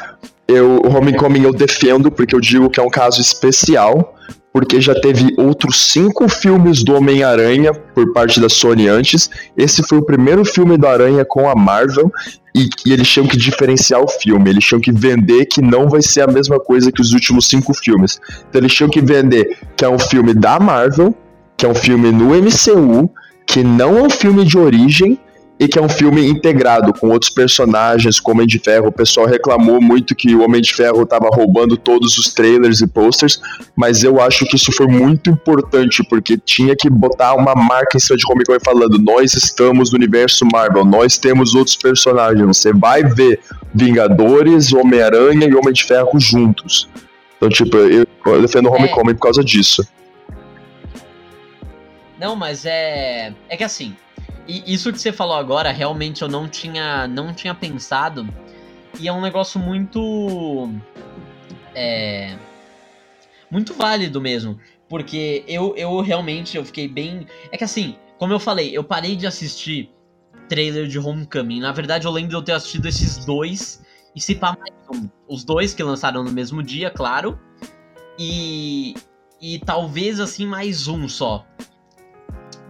eu, 0.45 0.81
o 0.83 0.93
Homecoming 0.93 1.43
eu 1.43 1.53
defendo 1.53 2.11
porque 2.11 2.35
eu 2.35 2.41
digo 2.41 2.69
que 2.69 2.81
é 2.81 2.83
um 2.83 2.89
caso 2.89 3.21
especial, 3.21 4.15
porque 4.51 4.81
já 4.81 4.93
teve 4.93 5.33
outros 5.37 5.79
cinco 5.89 6.27
filmes 6.27 6.83
do 6.83 6.95
Homem-Aranha 6.95 7.73
por 7.73 8.11
parte 8.11 8.41
da 8.41 8.49
Sony 8.49 8.89
antes. 8.89 9.29
Esse 9.55 9.81
foi 9.83 9.99
o 9.99 10.05
primeiro 10.05 10.43
filme 10.43 10.77
do 10.77 10.85
Aranha 10.85 11.23
com 11.23 11.49
a 11.49 11.55
Marvel 11.55 12.11
e, 12.55 12.69
e, 12.85 12.93
eles 12.93 13.07
tinham 13.07 13.27
que 13.27 13.35
diferenciar 13.35 14.01
o 14.01 14.07
filme, 14.07 14.49
eles 14.49 14.63
tinham 14.63 14.79
que 14.79 14.91
vender 14.91 15.45
que 15.45 15.61
não 15.61 15.89
vai 15.89 16.01
ser 16.01 16.21
a 16.21 16.27
mesma 16.27 16.59
coisa 16.59 16.91
que 16.91 17.01
os 17.01 17.13
últimos 17.13 17.47
cinco 17.47 17.73
filmes. 17.73 18.19
Então 18.49 18.61
eles 18.61 18.73
tinham 18.73 18.89
que 18.89 19.01
vender 19.01 19.57
que 19.75 19.83
é 19.83 19.89
um 19.89 19.99
filme 19.99 20.33
da 20.33 20.59
Marvel, 20.59 21.15
que 21.57 21.65
é 21.65 21.69
um 21.69 21.75
filme 21.75 22.11
no 22.11 22.29
MCU, 22.29 23.09
que 23.45 23.63
não 23.63 23.97
é 23.97 24.03
um 24.03 24.09
filme 24.09 24.45
de 24.45 24.57
origem 24.57 25.19
e 25.63 25.67
que 25.67 25.79
é 25.79 25.81
um 25.81 25.87
filme 25.87 26.27
integrado 26.27 26.93
com 26.93 27.07
outros 27.07 27.31
personagens, 27.31 28.19
como 28.19 28.39
Homem 28.39 28.47
de 28.47 28.59
Ferro. 28.59 28.87
O 28.87 28.91
pessoal 28.91 29.25
reclamou 29.25 29.81
muito 29.81 30.13
que 30.13 30.35
o 30.35 30.43
Homem 30.43 30.61
de 30.61 30.73
Ferro 30.73 31.03
estava 31.03 31.29
roubando 31.29 31.77
todos 31.77 32.17
os 32.17 32.33
trailers 32.33 32.81
e 32.81 32.87
posters, 32.87 33.39
mas 33.73 34.03
eu 34.03 34.19
acho 34.19 34.45
que 34.45 34.57
isso 34.57 34.73
foi 34.73 34.87
muito 34.87 35.29
importante, 35.29 36.03
porque 36.09 36.37
tinha 36.37 36.75
que 36.75 36.89
botar 36.89 37.35
uma 37.35 37.55
marca 37.55 37.95
em 37.95 37.99
cima 37.99 38.17
de 38.17 38.25
Homecoming 38.29 38.59
falando: 38.59 38.99
nós 38.99 39.35
estamos 39.35 39.91
no 39.91 39.97
universo 39.97 40.45
Marvel, 40.51 40.83
nós 40.83 41.17
temos 41.17 41.55
outros 41.55 41.77
personagens. 41.77 42.45
Você 42.45 42.73
vai 42.73 43.01
ver 43.03 43.39
Vingadores, 43.73 44.73
Homem-Aranha 44.73 45.47
e 45.47 45.55
Homem 45.55 45.71
de 45.71 45.85
Ferro 45.85 46.19
juntos. 46.19 46.89
Então, 47.37 47.47
tipo, 47.47 47.77
eu, 47.77 48.05
eu 48.25 48.41
defendo 48.41 48.67
o 48.67 48.73
Homecoming 48.73 49.11
é. 49.11 49.13
por 49.13 49.21
causa 49.21 49.41
disso. 49.41 49.81
Não, 52.19 52.35
mas 52.35 52.65
é. 52.65 53.33
É 53.47 53.55
que 53.55 53.63
assim, 53.63 53.95
e 54.47 54.73
isso 54.73 54.91
que 54.91 54.99
você 54.99 55.11
falou 55.11 55.35
agora, 55.35 55.71
realmente 55.71 56.21
eu 56.21 56.27
não 56.27 56.47
tinha, 56.47 57.07
não 57.07 57.33
tinha 57.33 57.55
pensado. 57.55 58.27
E 58.99 59.07
é 59.07 59.13
um 59.13 59.21
negócio 59.21 59.59
muito. 59.59 60.69
É. 61.73 62.37
Muito 63.49 63.73
válido 63.73 64.19
mesmo. 64.19 64.59
Porque 64.89 65.43
eu, 65.47 65.75
eu 65.75 66.01
realmente 66.01 66.57
eu 66.57 66.65
fiquei 66.65 66.87
bem. 66.87 67.27
É 67.51 67.57
que 67.57 67.63
assim, 67.63 67.95
como 68.17 68.33
eu 68.33 68.39
falei, 68.39 68.75
eu 68.75 68.83
parei 68.83 69.15
de 69.15 69.25
assistir 69.25 69.89
trailer 70.49 70.87
de 70.87 70.99
Homecoming. 70.99 71.61
Na 71.61 71.71
verdade, 71.71 72.05
eu 72.05 72.11
lembro 72.11 72.29
de 72.29 72.35
eu 72.35 72.41
ter 72.41 72.51
assistido 72.51 72.87
esses 72.87 73.25
dois. 73.25 73.83
E 74.15 74.21
se 74.21 74.35
pá 74.35 74.55
mais 74.59 75.01
um. 75.01 75.09
Os 75.27 75.43
dois 75.43 75.73
que 75.73 75.81
lançaram 75.81 76.23
no 76.23 76.31
mesmo 76.31 76.61
dia, 76.61 76.89
claro. 76.89 77.39
E. 78.19 78.93
E 79.41 79.59
talvez 79.59 80.19
assim 80.19 80.45
mais 80.45 80.87
um 80.87 81.07
só. 81.09 81.45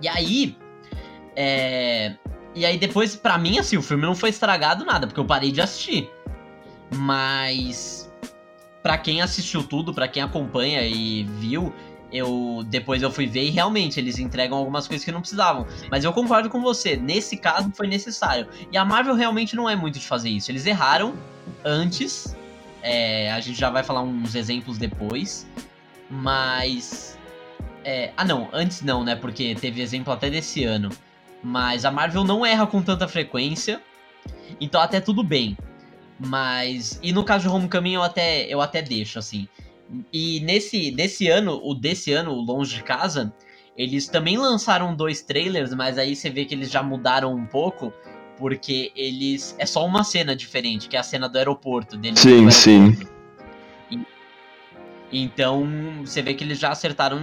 E 0.01 0.07
aí, 0.07 0.57
é... 1.35 2.15
E 2.55 2.65
aí 2.65 2.77
depois, 2.77 3.15
para 3.15 3.37
mim, 3.37 3.57
assim, 3.57 3.77
o 3.77 3.81
filme 3.81 4.03
não 4.03 4.15
foi 4.15 4.29
estragado 4.29 4.85
nada, 4.85 5.07
porque 5.07 5.19
eu 5.19 5.25
parei 5.25 5.51
de 5.51 5.59
assistir. 5.59 6.09
Mas 6.95 8.11
para 8.83 8.97
quem 8.97 9.21
assistiu 9.21 9.63
tudo, 9.63 9.93
para 9.93 10.07
quem 10.07 10.21
acompanha 10.21 10.81
e 10.85 11.23
viu, 11.23 11.73
eu 12.11 12.63
depois 12.67 13.01
eu 13.01 13.09
fui 13.09 13.25
ver 13.25 13.45
e 13.45 13.49
realmente 13.49 13.99
eles 13.99 14.19
entregam 14.19 14.57
algumas 14.57 14.87
coisas 14.87 15.03
que 15.03 15.11
não 15.11 15.21
precisavam. 15.21 15.65
Mas 15.89 16.03
eu 16.03 16.13
concordo 16.13 16.49
com 16.49 16.61
você, 16.61 16.95
nesse 16.95 17.37
caso 17.37 17.71
foi 17.73 17.87
necessário. 17.87 18.47
E 18.71 18.77
a 18.77 18.85
Marvel 18.85 19.15
realmente 19.15 19.55
não 19.55 19.69
é 19.69 19.75
muito 19.75 19.97
de 19.97 20.05
fazer 20.05 20.29
isso. 20.29 20.51
Eles 20.51 20.65
erraram 20.65 21.15
antes. 21.65 22.35
É, 22.83 23.31
a 23.31 23.39
gente 23.39 23.57
já 23.57 23.69
vai 23.69 23.83
falar 23.83 24.01
uns 24.01 24.35
exemplos 24.35 24.77
depois. 24.77 25.47
Mas. 26.09 27.17
É, 27.83 28.11
ah 28.15 28.23
não, 28.23 28.49
antes 28.53 28.81
não, 28.81 29.03
né? 29.03 29.15
Porque 29.15 29.55
teve 29.55 29.81
exemplo 29.81 30.13
até 30.13 30.29
desse 30.29 30.63
ano. 30.63 30.89
Mas 31.43 31.83
a 31.85 31.91
Marvel 31.91 32.23
não 32.23 32.45
erra 32.45 32.65
com 32.65 32.81
tanta 32.81 33.07
frequência. 33.07 33.81
Então 34.59 34.79
até 34.81 35.01
tudo 35.01 35.23
bem. 35.23 35.57
Mas. 36.19 36.99
E 37.03 37.11
no 37.11 37.23
caso 37.23 37.47
de 37.47 37.53
Homecoming 37.53 37.93
eu 37.93 38.03
até, 38.03 38.45
eu 38.45 38.61
até 38.61 38.81
deixo, 38.81 39.19
assim. 39.19 39.47
E 40.11 40.39
nesse, 40.39 40.91
nesse 40.91 41.27
ano, 41.27 41.59
o 41.63 41.73
desse 41.73 42.13
ano, 42.13 42.31
o 42.31 42.41
Longe 42.41 42.75
de 42.75 42.83
Casa, 42.83 43.33
eles 43.77 44.07
também 44.07 44.37
lançaram 44.37 44.95
dois 44.95 45.21
trailers, 45.21 45.73
mas 45.73 45.97
aí 45.97 46.15
você 46.15 46.29
vê 46.29 46.45
que 46.45 46.55
eles 46.55 46.71
já 46.71 46.81
mudaram 46.81 47.33
um 47.33 47.45
pouco, 47.45 47.91
porque 48.37 48.91
eles. 48.95 49.55
É 49.59 49.65
só 49.65 49.85
uma 49.85 50.03
cena 50.03 50.35
diferente, 50.35 50.87
que 50.87 50.95
é 50.95 50.99
a 50.99 51.03
cena 51.03 51.27
do 51.27 51.37
aeroporto 51.37 51.97
dele. 51.97 52.17
Sim, 52.17 52.49
sim. 52.49 52.97
Então, 55.11 55.67
você 56.03 56.21
vê 56.21 56.33
que 56.33 56.43
eles 56.43 56.57
já 56.57 56.71
acertaram. 56.71 57.19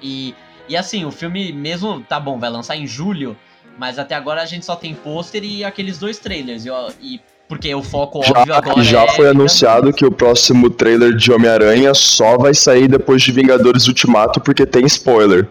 E, 0.00 0.34
e 0.68 0.76
assim, 0.76 1.04
o 1.04 1.10
filme 1.10 1.52
mesmo, 1.52 2.00
tá 2.02 2.18
bom, 2.18 2.38
vai 2.38 2.48
lançar 2.48 2.76
em 2.76 2.86
julho, 2.86 3.36
mas 3.78 3.98
até 3.98 4.14
agora 4.14 4.42
a 4.42 4.46
gente 4.46 4.64
só 4.64 4.76
tem 4.76 4.94
pôster 4.94 5.44
e 5.44 5.64
aqueles 5.64 5.98
dois 5.98 6.18
trailers. 6.18 6.64
E, 6.64 6.70
e 7.00 7.20
porque 7.48 7.72
o 7.74 7.82
foco 7.82 8.22
já, 8.22 8.40
óbvio 8.40 8.54
agora 8.54 8.82
já 8.82 9.02
é 9.02 9.08
foi 9.12 9.28
anunciado 9.28 9.92
que 9.92 10.04
o 10.04 10.10
próximo 10.10 10.68
trailer 10.68 11.14
de 11.14 11.32
Homem-Aranha 11.32 11.94
só 11.94 12.36
vai 12.36 12.52
sair 12.54 12.88
depois 12.88 13.22
de 13.22 13.30
Vingadores 13.30 13.86
Ultimato, 13.86 14.40
porque 14.40 14.66
tem 14.66 14.84
spoiler 14.86 15.48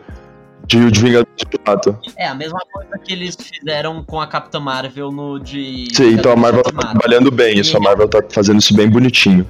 de, 0.67 0.91
de 0.91 0.99
Vingadores 0.99 1.41
Ultimato. 1.43 1.97
É, 2.17 2.27
a 2.27 2.35
mesma 2.35 2.59
coisa 2.71 2.97
que 2.97 3.13
eles 3.13 3.37
fizeram 3.39 4.03
com 4.03 4.19
a 4.19 4.27
Capitã 4.27 4.59
Marvel 4.59 5.11
no 5.11 5.39
de. 5.39 5.87
Sim, 5.93 6.13
então 6.13 6.33
a 6.33 6.35
Marvel 6.35 6.63
tá 6.63 6.71
trabalhando 6.71 7.31
bem, 7.31 7.59
isso, 7.59 7.77
a 7.77 7.79
Marvel 7.79 8.09
tá 8.09 8.21
fazendo 8.29 8.59
isso 8.59 8.75
bem 8.75 8.89
bonitinho. 8.89 9.49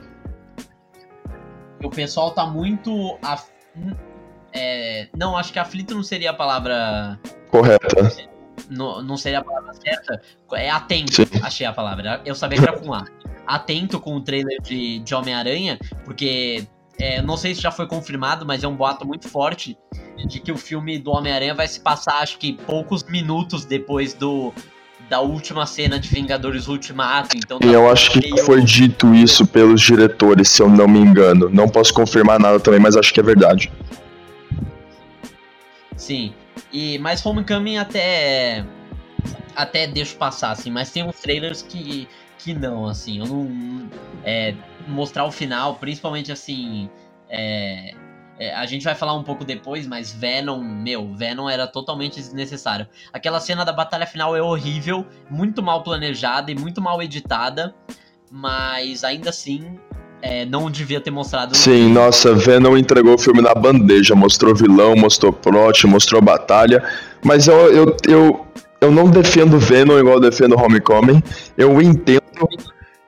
O 1.84 1.89
pessoal 1.89 2.32
tá 2.32 2.45
muito. 2.45 3.17
Af... 3.23 3.45
É... 4.53 5.07
Não, 5.17 5.36
acho 5.36 5.51
que 5.51 5.59
aflito 5.59 5.95
não 5.95 6.03
seria 6.03 6.30
a 6.30 6.34
palavra. 6.34 7.19
Correta. 7.49 8.34
Não, 8.70 9.01
não 9.01 9.18
seria 9.18 9.39
a 9.39 9.43
palavra 9.43 9.74
certa. 9.74 10.22
É 10.53 10.70
atento, 10.70 11.13
Sim. 11.13 11.26
achei 11.41 11.66
a 11.66 11.74
palavra. 11.74 12.22
Eu 12.26 12.36
sabia 12.36 12.59
que 12.59 12.68
era 12.68 12.78
com 12.78 12.93
A. 12.93 13.05
Atento 13.45 13.99
com 13.99 14.16
o 14.16 14.22
trailer 14.22 14.59
de, 14.61 14.99
de 14.99 15.13
Homem-Aranha, 15.13 15.78
porque 16.03 16.68
é, 16.99 17.22
não 17.22 17.38
sei 17.38 17.53
se 17.53 17.61
já 17.61 17.72
foi 17.72 17.88
confirmado, 17.88 18.45
mas 18.45 18.63
é 18.63 18.68
um 18.68 18.76
boato 18.76 19.05
muito 19.05 19.28
forte 19.28 19.78
de 20.28 20.39
que 20.39 20.51
o 20.51 20.57
filme 20.57 20.97
do 20.97 21.11
Homem-Aranha 21.11 21.53
vai 21.53 21.68
se 21.68 21.80
passar, 21.80 22.22
acho 22.22 22.38
que 22.38 22.53
poucos 22.53 23.03
minutos 23.03 23.66
depois 23.66 24.13
do 24.13 24.53
da 25.09 25.20
última 25.22 25.68
cena 25.68 25.99
de 25.99 26.09
Vingadores 26.09 26.68
Ultimato. 26.68 27.38
Então 27.38 27.59
tá 27.59 27.68
E 27.68 27.74
eu 27.74 27.89
acho 27.89 28.11
que 28.11 28.41
foi 28.41 28.63
dito 28.63 29.13
isso 29.13 29.45
pelos 29.45 29.82
diretores, 29.82 30.49
se 30.49 30.61
eu 30.61 30.70
não 30.70 30.88
me 30.88 30.99
engano. 30.99 31.49
Não 31.49 31.70
posso 31.70 31.93
confirmar 31.93 32.39
nada 32.39 32.59
também, 32.59 32.80
mas 32.80 32.95
acho 32.95 33.13
que 33.13 33.20
é 33.20 33.24
verdade. 33.24 33.72
Sim. 35.95 36.34
E 36.76 36.97
mas 36.99 37.26
Homecoming 37.26 37.78
até 37.78 38.65
até 39.55 39.88
deixo 39.88 40.17
passar 40.17 40.51
assim, 40.51 40.69
mas 40.69 40.91
tem 40.91 41.07
uns 41.07 41.21
trailers 41.21 41.61
que 41.61 42.05
que 42.38 42.53
não 42.53 42.86
assim, 42.86 43.19
eu 43.19 43.26
não 43.26 43.89
é, 44.26 44.53
mostrar 44.86 45.23
o 45.23 45.32
final, 45.32 45.76
principalmente 45.76 46.34
assim, 46.34 46.89
é, 47.30 47.95
é, 48.38 48.53
a 48.53 48.65
gente 48.65 48.84
vai 48.84 48.93
falar 48.93 49.13
um 49.13 49.23
pouco 49.23 49.45
depois, 49.45 49.88
mas 49.88 50.11
Venom, 50.11 50.61
meu, 50.61 51.13
Venom 51.13 51.49
era 51.49 51.65
totalmente 51.65 52.15
desnecessário. 52.15 52.86
Aquela 53.13 53.39
cena 53.39 53.63
da 53.63 53.71
batalha 53.71 54.05
final 54.05 54.36
é 54.36 54.41
horrível, 54.41 55.07
muito 55.30 55.63
mal 55.63 55.82
planejada 55.82 56.51
e 56.51 56.55
muito 56.55 56.82
mal 56.82 57.01
editada, 57.01 57.73
mas 58.30 59.05
ainda 59.05 59.30
assim 59.30 59.80
é, 60.26 60.45
não 60.45 60.69
devia 60.71 60.99
ter 60.99 61.11
mostrado. 61.11 61.55
Sim, 61.55 61.91
nossa, 61.93 62.34
Venom 62.34 62.76
entregou 62.78 63.13
o 63.15 63.17
filme 63.17 63.41
na 63.41 63.53
bandeja. 63.53 64.15
Mostrou 64.15 64.55
vilão, 64.55 64.95
mostrou 64.95 65.32
plot, 65.32 65.86
mostrou 65.88 66.21
batalha. 66.21 66.84
Mas 67.23 67.47
eu, 67.47 67.55
eu, 67.71 67.97
eu, 68.07 68.45
eu 68.82 68.91
não 68.91 69.09
defendo 69.09 69.57
Venom 69.59 69.97
igual 69.99 70.15
eu 70.15 70.21
defendo 70.21 70.55
Homecoming. 70.59 71.21
Eu 71.57 71.82
entendo. 71.82 72.21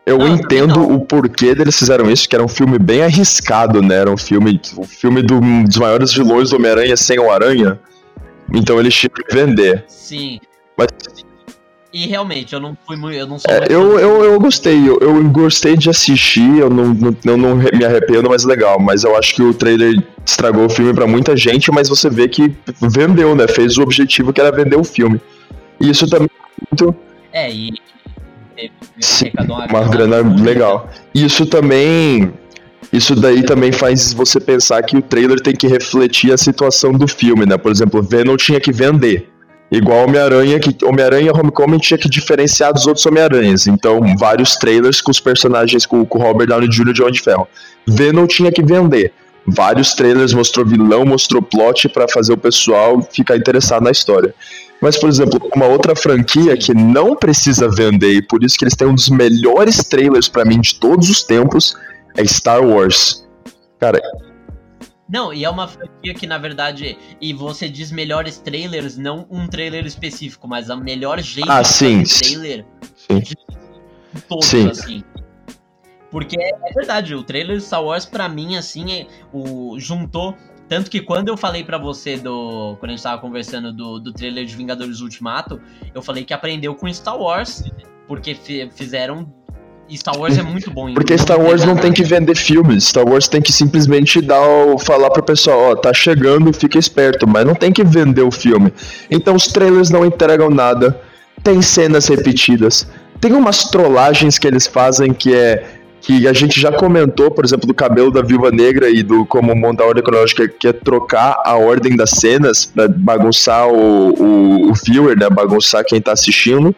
Eu 0.05 0.20
Não, 0.20 0.28
entendo 0.30 0.80
não. 0.80 0.95
o 0.95 1.05
porquê 1.05 1.53
deles 1.53 1.78
fizeram 1.78 2.09
isso, 2.09 2.30
que 2.30 2.36
era 2.36 2.43
um 2.43 2.47
filme 2.47 2.80
bem 2.80 3.03
arriscado, 3.03 3.82
né? 3.82 3.95
Era 3.95 4.09
um 4.09 4.15
filme, 4.15 4.61
o 4.78 4.86
filme 4.86 5.22
do- 5.22 5.41
dos 5.65 5.76
maiores 5.78 6.13
vilões 6.13 6.49
do 6.51 6.55
Homem-Aranha 6.55 6.95
sem 6.95 7.20
o 7.20 7.30
Aranha. 7.30 7.78
Então 8.53 8.80
eles 8.80 8.95
tinham 8.95 9.11
que 9.13 9.36
vender. 9.36 9.84
Sim. 9.89 10.39
Mas 10.78 10.88
E 11.98 12.06
realmente, 12.06 12.54
eu 12.54 12.60
não 12.60 12.78
fui 12.86 12.95
muito. 12.95 13.18
Eu 13.18 13.26
não 13.26 13.39
sou 13.39 13.52
É, 13.52 13.66
eu, 13.72 13.98
eu, 13.98 14.24
eu 14.24 14.39
gostei, 14.39 14.88
eu, 14.88 15.00
eu 15.02 15.24
gostei 15.30 15.76
de 15.76 15.89
assistir, 15.89 16.60
eu 16.60 16.70
não, 16.70 16.93
não, 16.93 17.18
eu 17.26 17.36
não 17.36 17.56
me 17.56 17.84
arrependo, 17.84 18.30
mas 18.30 18.43
legal. 18.43 18.80
Mas 18.80 19.04
eu 19.04 19.18
acho 19.18 19.34
que 19.34 19.41
o 19.41 19.52
trailer 19.52 20.04
estragou 20.24 20.68
o 20.68 20.70
filme 20.70 20.93
pra 20.93 21.08
muita 21.08 21.36
gente, 21.36 21.72
mas 21.72 21.89
você 21.89 22.08
vê 22.08 22.28
que 22.28 22.56
vendeu, 22.80 23.34
né? 23.34 23.48
Fez 23.48 23.80
o 23.80 23.82
objetivo 23.82 24.32
que 24.32 24.39
era 24.39 24.56
vender 24.56 24.76
o 24.76 24.84
filme. 24.84 25.20
E 25.82 25.89
isso 25.89 26.08
também 26.08 26.30
é 26.30 26.66
muito. 26.70 26.95
É, 27.34 27.52
e. 27.52 27.74
Sim, 29.00 29.32
uma 29.68 29.84
grana 29.86 30.18
legal. 30.39 30.91
Isso 31.16 31.48
também. 31.48 32.32
Isso 32.93 33.16
daí 33.16 33.41
também 33.41 33.72
faz 33.72 34.14
você 34.14 34.39
pensar 34.39 34.84
que 34.84 34.95
o 34.95 35.02
trailer 35.02 35.39
tem 35.39 35.56
que 35.56 35.66
refletir 35.66 36.32
a 36.32 36.38
situação 36.38 36.91
do 36.91 37.08
filme, 37.08 37.48
né? 37.48 37.58
Por 37.58 37.72
exemplo, 37.72 38.04
Venom 38.04 38.38
tinha 38.38 38.60
que 38.60 38.72
vender. 38.72 39.32
Igual 39.70 40.05
Homem-Aranha, 40.05 40.59
que 40.59 40.86
Homem-Aranha 40.86 41.34
Homecoming 41.34 41.78
tinha 41.80 41.97
que 41.97 42.09
diferenciar 42.09 42.74
dos 42.74 42.88
outros 42.88 43.05
Homem-Aranhas. 43.05 43.68
Então, 43.68 43.99
vários 44.18 44.55
trailers 44.55 45.01
com 45.01 45.11
os 45.11 45.20
personagens 45.20 45.86
com, 45.86 46.05
com 46.05 46.20
Robert 46.20 46.47
Downey 46.47 46.70
Jr. 46.70 46.89
e 46.89 46.93
John 46.93 47.11
de 47.11 47.22
Ferro. 47.22 47.47
Venom 47.86 48.26
tinha 48.26 48.51
que 48.51 48.63
vender. 48.63 49.11
Vários 49.45 49.93
trailers 49.93 50.34
mostrou 50.34 50.65
vilão, 50.65 51.05
mostrou 51.05 51.41
plot 51.41 51.88
pra 51.89 52.07
fazer 52.07 52.34
o 52.34 52.38
pessoal 52.38 53.01
ficar 53.01 53.38
interessado 53.38 53.84
na 53.84 53.91
história. 53.91 54.34
Mas, 54.82 54.97
por 54.97 55.09
exemplo, 55.09 55.39
uma 55.55 55.65
outra 55.65 55.95
franquia 55.95 56.55
que 56.55 56.74
não 56.74 57.15
precisa 57.15 57.70
vender 57.70 58.13
e 58.13 58.22
por 58.22 58.43
isso 58.43 58.57
que 58.57 58.65
eles 58.65 58.76
têm 58.76 58.88
um 58.88 58.93
dos 58.93 59.09
melhores 59.09 59.84
trailers 59.84 60.28
pra 60.28 60.45
mim 60.45 60.59
de 60.59 60.76
todos 60.76 61.09
os 61.09 61.24
tempos 61.24 61.76
é 62.15 62.26
Star 62.26 62.61
Wars. 62.61 63.26
Cara, 63.80 64.01
Não, 65.10 65.34
e 65.34 65.45
é 65.45 65.49
uma 65.49 65.68
franquia 65.68 66.14
que, 66.14 66.28
na 66.28 66.38
verdade. 66.38 66.97
E 67.22 67.32
você 67.34 67.70
diz 67.70 67.91
melhores 67.91 68.38
trailers, 68.39 68.97
não 68.97 69.26
um 69.30 69.47
trailer 69.47 69.86
específico, 69.86 70.47
mas 70.47 70.70
a 70.70 70.76
melhor 70.76 71.20
jeito 71.22 71.49
Ah, 71.49 71.62
de 71.62 71.68
sim, 71.70 72.05
fazer 72.05 72.20
trailer 72.26 72.66
sim. 72.95 73.20
de 73.20 73.36
todos, 74.28 74.45
Sim. 74.47 74.70
assim. 74.70 75.03
Porque 76.12 76.38
é, 76.39 76.74
verdade, 76.74 77.14
o 77.16 77.24
trailer 77.24 77.58
de 77.58 77.64
Star 77.64 77.84
Wars, 77.84 78.05
pra 78.05 78.28
mim, 78.30 78.55
assim, 78.58 78.91
é, 78.91 79.08
o, 79.34 79.78
juntou. 79.80 80.36
Tanto 80.70 80.89
que 80.91 80.99
quando 81.01 81.30
eu 81.30 81.38
falei 81.38 81.64
pra 81.64 81.78
você 81.78 82.18
do. 82.18 82.76
Quando 82.80 82.91
a 82.91 82.95
gente 82.95 83.03
tava 83.03 83.22
conversando 83.22 83.72
do, 83.72 83.99
do 83.99 84.12
trailer 84.12 84.45
de 84.45 84.55
Vingadores 84.55 84.99
Ultimato, 84.99 85.62
eu 85.95 86.01
falei 86.01 86.26
que 86.26 86.34
aprendeu 86.34 86.76
com 86.76 86.91
Star 86.93 87.18
Wars, 87.18 87.64
porque 88.08 88.36
fi- 88.36 88.70
fizeram. 88.72 89.34
E 89.90 89.98
Star 89.98 90.18
Wars 90.18 90.38
é 90.38 90.44
muito 90.44 90.70
bom 90.70 90.94
Porque 90.94 91.18
Star 91.18 91.40
Wars 91.40 91.64
não 91.64 91.76
tem 91.76 91.94
que 91.94 92.04
vender 92.04 92.36
filmes. 92.36 92.86
Star 92.86 93.08
Wars 93.08 93.28
tem 93.28 93.42
que 93.42 93.54
simplesmente 93.54 94.22
dar 94.22 94.42
o, 94.42 94.78
falar 94.78 95.10
pro 95.10 95.24
pessoal, 95.24 95.72
ó, 95.72 95.76
tá 95.76 95.94
chegando, 95.94 96.52
fica 96.52 96.78
esperto, 96.78 97.28
mas 97.28 97.46
não 97.46 97.56
tem 97.56 97.72
que 97.72 97.84
vender 97.84 98.24
o 98.24 98.32
filme. 98.32 98.74
Então 99.10 99.36
os 99.36 99.48
trailers 99.48 99.90
não 99.90 100.06
entregam 100.06 100.50
nada. 100.50 101.00
Tem 101.44 101.62
cenas 101.62 102.08
repetidas. 102.08 102.88
Tem 103.22 103.34
umas 103.34 103.66
trollagens 103.66 104.38
que 104.38 104.48
eles 104.48 104.68
fazem 104.68 105.14
que 105.14 105.34
é 105.34 105.78
que 106.00 106.28
a 106.28 106.32
gente 106.32 106.60
já 106.60 106.72
comentou, 106.72 107.30
por 107.32 107.44
exemplo, 107.44 107.68
do 107.68 107.74
cabelo 107.74 108.12
da 108.12 108.22
Viúva 108.22 108.52
Negra 108.52 108.90
e 108.90 109.04
do 109.04 109.26
como 109.26 109.54
montar 109.56 109.84
a 109.84 109.88
ordem 109.88 110.04
cronológica, 110.04 110.48
que 110.48 110.68
é 110.68 110.72
trocar 110.72 111.42
a 111.44 111.58
ordem 111.58 111.98
das 111.98 112.12
cenas 112.12 112.66
pra 112.66 112.88
bagunçar 112.88 113.68
o, 113.68 114.10
o, 114.12 114.72
o 114.72 114.74
viewer, 114.74 115.18
né? 115.18 115.30
Bagunçar 115.30 115.84
quem 115.84 116.00
tá 116.00 116.14
assistindo. 116.14 116.74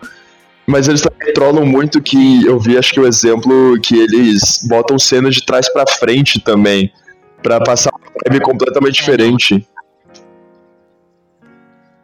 Mas 0.69 0.87
eles 0.87 1.01
também 1.01 1.33
trollam 1.33 1.65
muito 1.65 1.99
que 1.99 2.45
eu 2.45 2.59
vi, 2.59 2.77
acho 2.77 2.93
que 2.93 2.99
o 2.99 3.07
exemplo 3.07 3.79
que 3.81 3.95
eles 3.95 4.67
botam 4.69 4.99
cenas 4.99 5.33
de 5.33 5.43
trás 5.43 5.67
pra 5.73 5.83
frente 5.87 6.39
também, 6.39 6.93
Pra 7.41 7.59
passar 7.59 7.89
uma 7.89 8.11
vibe 8.25 8.43
completamente 8.43 8.95
diferente. 8.95 9.65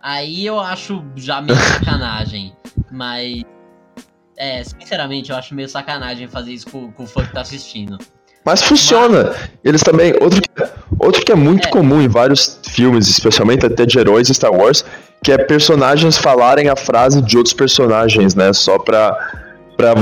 Aí 0.02 0.46
eu 0.46 0.60
acho 0.60 1.04
já 1.16 1.42
meio 1.42 1.60
sacanagem. 1.60 2.56
Mas. 2.90 3.44
É, 4.38 4.64
sinceramente, 4.64 5.30
eu 5.30 5.36
acho 5.36 5.54
meio 5.54 5.70
sacanagem 5.70 6.28
fazer 6.28 6.54
isso 6.54 6.70
com, 6.70 6.92
com 6.92 7.04
o 7.04 7.08
fã 7.08 7.26
que 7.26 7.34
tá 7.34 7.42
assistindo. 7.42 7.98
Mas 8.46 8.62
funciona. 8.62 9.34
Eles 9.64 9.82
também. 9.82 10.14
Outro 10.22 10.40
que, 10.42 10.50
outro 11.00 11.26
que 11.26 11.32
é 11.32 11.36
muito 11.36 11.68
É. 11.68 11.72
comum 11.72 12.00
em 12.00 12.08
vários 12.08 12.60
filmes, 12.70 13.08
especialmente 13.08 13.66
até 13.66 13.86
de 13.86 13.98
heróis 13.98 14.28
Star 14.28 14.54
Wars, 14.54 14.86
que 15.24 15.32
é 15.32 15.38
personagens 15.38 16.18
falarem 16.18 16.70
a 16.70 16.76
frase 16.76 17.22
de 17.24 17.38
outros 17.38 17.54
personagens, 17.54 18.36
né? 18.36 18.54
Só 18.54 18.78
pra, 18.78 19.18
pra 19.76 19.96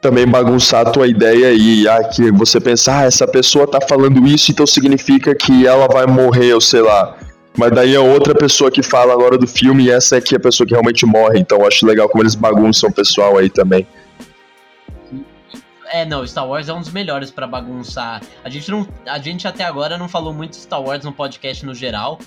também 0.00 0.26
bagunçar 0.26 0.86
a 0.86 0.90
tua 0.90 1.06
ideia 1.06 1.52
e 1.52 1.86
ah, 1.86 2.02
que 2.04 2.32
você 2.32 2.58
pensar, 2.58 3.00
ah, 3.00 3.04
essa 3.04 3.28
pessoa 3.28 3.66
tá 3.66 3.78
falando 3.86 4.26
isso, 4.26 4.50
então 4.50 4.66
significa 4.66 5.34
que 5.34 5.66
ela 5.66 5.86
vai 5.86 6.06
morrer, 6.06 6.54
ou 6.54 6.60
sei 6.60 6.80
lá. 6.80 7.16
Mas 7.58 7.70
daí 7.72 7.94
é 7.94 8.00
outra 8.00 8.34
pessoa 8.34 8.70
que 8.70 8.82
fala 8.82 9.12
agora 9.12 9.36
do 9.36 9.46
filme 9.46 9.84
e 9.84 9.90
essa 9.90 10.16
aqui 10.16 10.34
é 10.34 10.38
a 10.38 10.40
pessoa 10.40 10.66
que 10.66 10.72
realmente 10.72 11.04
morre. 11.04 11.38
Então 11.40 11.58
eu 11.58 11.66
acho 11.66 11.84
legal 11.84 12.08
como 12.08 12.22
eles 12.22 12.34
bagunçam 12.34 12.88
o 12.88 12.92
pessoal 12.92 13.36
aí 13.36 13.50
também. 13.50 13.86
É, 15.90 16.04
não, 16.04 16.24
Star 16.26 16.46
Wars 16.46 16.68
é 16.68 16.72
um 16.72 16.80
dos 16.80 16.92
melhores 16.92 17.30
pra 17.30 17.46
bagunçar. 17.46 18.22
A 18.44 18.48
gente 18.48 18.70
não, 18.70 18.86
a 19.06 19.18
gente 19.18 19.46
até 19.48 19.64
agora 19.64 19.98
não 19.98 20.08
falou 20.08 20.32
muito 20.32 20.52
de 20.52 20.58
Star 20.58 20.80
Wars 20.80 21.04
no 21.04 21.12
podcast 21.12 21.66
no 21.66 21.74
geral, 21.74 22.20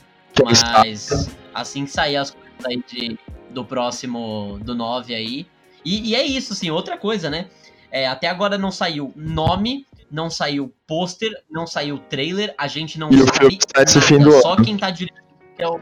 mas 0.43 1.29
assim 1.53 1.85
que 1.85 1.91
sair 1.91 2.17
as 2.17 2.31
coisas 2.31 2.65
aí 2.65 2.83
de, 2.85 3.17
do 3.51 3.63
próximo 3.63 4.59
do 4.61 4.75
9 4.75 5.15
aí. 5.15 5.47
E, 5.85 6.09
e 6.09 6.15
é 6.15 6.23
isso, 6.23 6.53
assim, 6.53 6.69
outra 6.69 6.97
coisa, 6.97 7.29
né? 7.29 7.47
É, 7.89 8.07
até 8.07 8.27
agora 8.27 8.57
não 8.57 8.71
saiu 8.71 9.13
nome, 9.15 9.85
não 10.11 10.29
saiu 10.29 10.73
pôster, 10.85 11.31
não 11.49 11.65
saiu 11.65 11.99
trailer, 11.99 12.53
a 12.57 12.67
gente 12.67 12.99
não 12.99 13.11
E 13.11 13.21
o 13.21 13.25
sabe 13.27 13.39
filme 13.39 13.59
sai 13.73 13.85
nada, 13.85 14.01
fim 14.01 14.19
do 14.19 14.41
só 14.41 14.53
ano. 14.53 14.65
quem 14.65 14.77
tá 14.77 14.89
dirigindo 14.89 15.23
é 15.57 15.67
o 15.67 15.79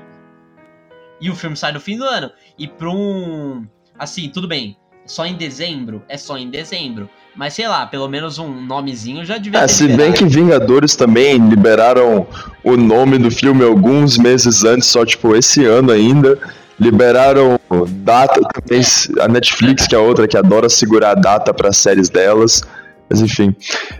E 1.19 1.29
o 1.29 1.35
filme 1.35 1.57
sai 1.57 1.71
no 1.71 1.79
fim 1.79 1.97
do 1.97 2.03
ano. 2.03 2.31
E 2.59 2.67
pra 2.67 2.89
um. 2.91 3.65
Assim, 3.97 4.29
tudo 4.29 4.47
bem. 4.47 4.77
Só 5.05 5.25
em 5.25 5.35
dezembro? 5.35 6.03
É 6.07 6.17
só 6.17 6.37
em 6.37 6.49
dezembro. 6.49 7.09
Mas 7.35 7.53
sei 7.53 7.67
lá, 7.67 7.85
pelo 7.85 8.09
menos 8.09 8.37
um 8.39 8.61
nomezinho 8.61 9.23
já 9.23 9.37
devia 9.37 9.61
é, 9.61 9.67
se 9.67 9.83
liberado. 9.83 10.03
bem 10.03 10.13
que 10.13 10.25
Vingadores 10.25 10.95
também 10.95 11.37
liberaram 11.37 12.27
o 12.63 12.75
nome 12.75 13.17
do 13.17 13.31
filme 13.31 13.63
alguns 13.63 14.17
meses 14.17 14.63
antes, 14.63 14.87
só 14.87 15.05
tipo 15.05 15.35
esse 15.35 15.65
ano 15.65 15.91
ainda. 15.91 16.37
Liberaram 16.79 17.59
data 17.89 18.41
também, 18.53 18.81
a 19.19 19.27
Netflix, 19.27 19.87
que 19.87 19.95
é 19.95 19.97
outra 19.97 20.27
que 20.27 20.35
adora 20.35 20.67
segurar 20.67 21.11
a 21.11 21.15
data 21.15 21.53
para 21.53 21.71
séries 21.71 22.09
delas. 22.09 22.63
Mas 23.09 23.21
enfim. 23.21 23.55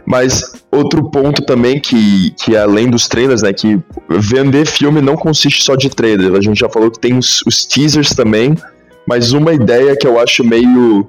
Mas 0.05 0.53
outro 0.71 1.09
ponto 1.09 1.43
também 1.43 1.79
que, 1.79 2.31
que 2.31 2.55
é 2.55 2.59
além 2.59 2.89
dos 2.89 3.07
trailers, 3.07 3.41
né? 3.41 3.53
Que 3.53 3.79
vender 4.09 4.65
filme 4.65 4.99
não 5.01 5.15
consiste 5.15 5.63
só 5.63 5.75
de 5.75 5.89
trailer. 5.89 6.33
A 6.33 6.41
gente 6.41 6.59
já 6.59 6.69
falou 6.69 6.89
que 6.89 6.99
tem 6.99 7.17
os, 7.17 7.41
os 7.45 7.65
teasers 7.65 8.09
também. 8.15 8.55
Mas 9.07 9.31
uma 9.31 9.53
ideia 9.53 9.95
que 9.95 10.07
eu 10.07 10.19
acho 10.19 10.43
meio 10.43 11.07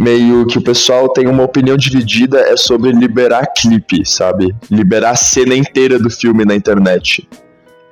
meio 0.00 0.46
que 0.46 0.58
o 0.58 0.62
pessoal 0.62 1.08
tem 1.08 1.26
uma 1.28 1.42
opinião 1.42 1.76
dividida 1.76 2.40
é 2.40 2.56
sobre 2.56 2.90
liberar 2.92 3.46
clipe, 3.56 4.04
sabe? 4.06 4.54
Liberar 4.70 5.10
a 5.10 5.16
cena 5.16 5.54
inteira 5.54 5.98
do 5.98 6.10
filme 6.10 6.44
na 6.44 6.54
internet. 6.54 7.28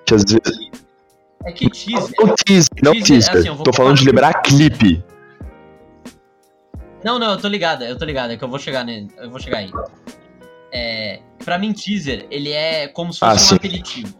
Que 0.06 0.14
às 0.14 0.24
vezes. 0.24 0.68
É 1.44 1.52
que 1.52 1.68
teaser. 1.70 2.14
Não 2.18 2.34
teaser, 2.34 2.68
não 2.82 2.92
Teaser, 2.92 3.06
teaser. 3.32 3.52
assim, 3.52 3.62
Tô 3.62 3.72
falando 3.72 3.96
de 3.96 4.04
liberar 4.04 4.42
clipe. 4.42 5.02
Não, 7.04 7.18
não, 7.18 7.32
eu 7.32 7.38
tô 7.38 7.46
ligado, 7.48 7.84
eu 7.84 7.96
tô 7.96 8.04
ligado, 8.04 8.32
é 8.32 8.36
que 8.36 8.42
eu 8.42 8.48
vou 8.48 8.58
chegar 8.58 8.84
nele, 8.84 9.08
eu 9.18 9.30
vou 9.30 9.38
chegar 9.38 9.58
aí. 9.58 9.70
É, 10.72 11.20
pra 11.44 11.56
mim, 11.56 11.72
teaser, 11.72 12.26
ele 12.30 12.50
é 12.50 12.88
como 12.88 13.12
se 13.12 13.20
fosse 13.20 13.30
Ah, 13.30 13.34
um 13.34 13.38
sim. 13.38 13.54
aperitivo. 13.54 14.14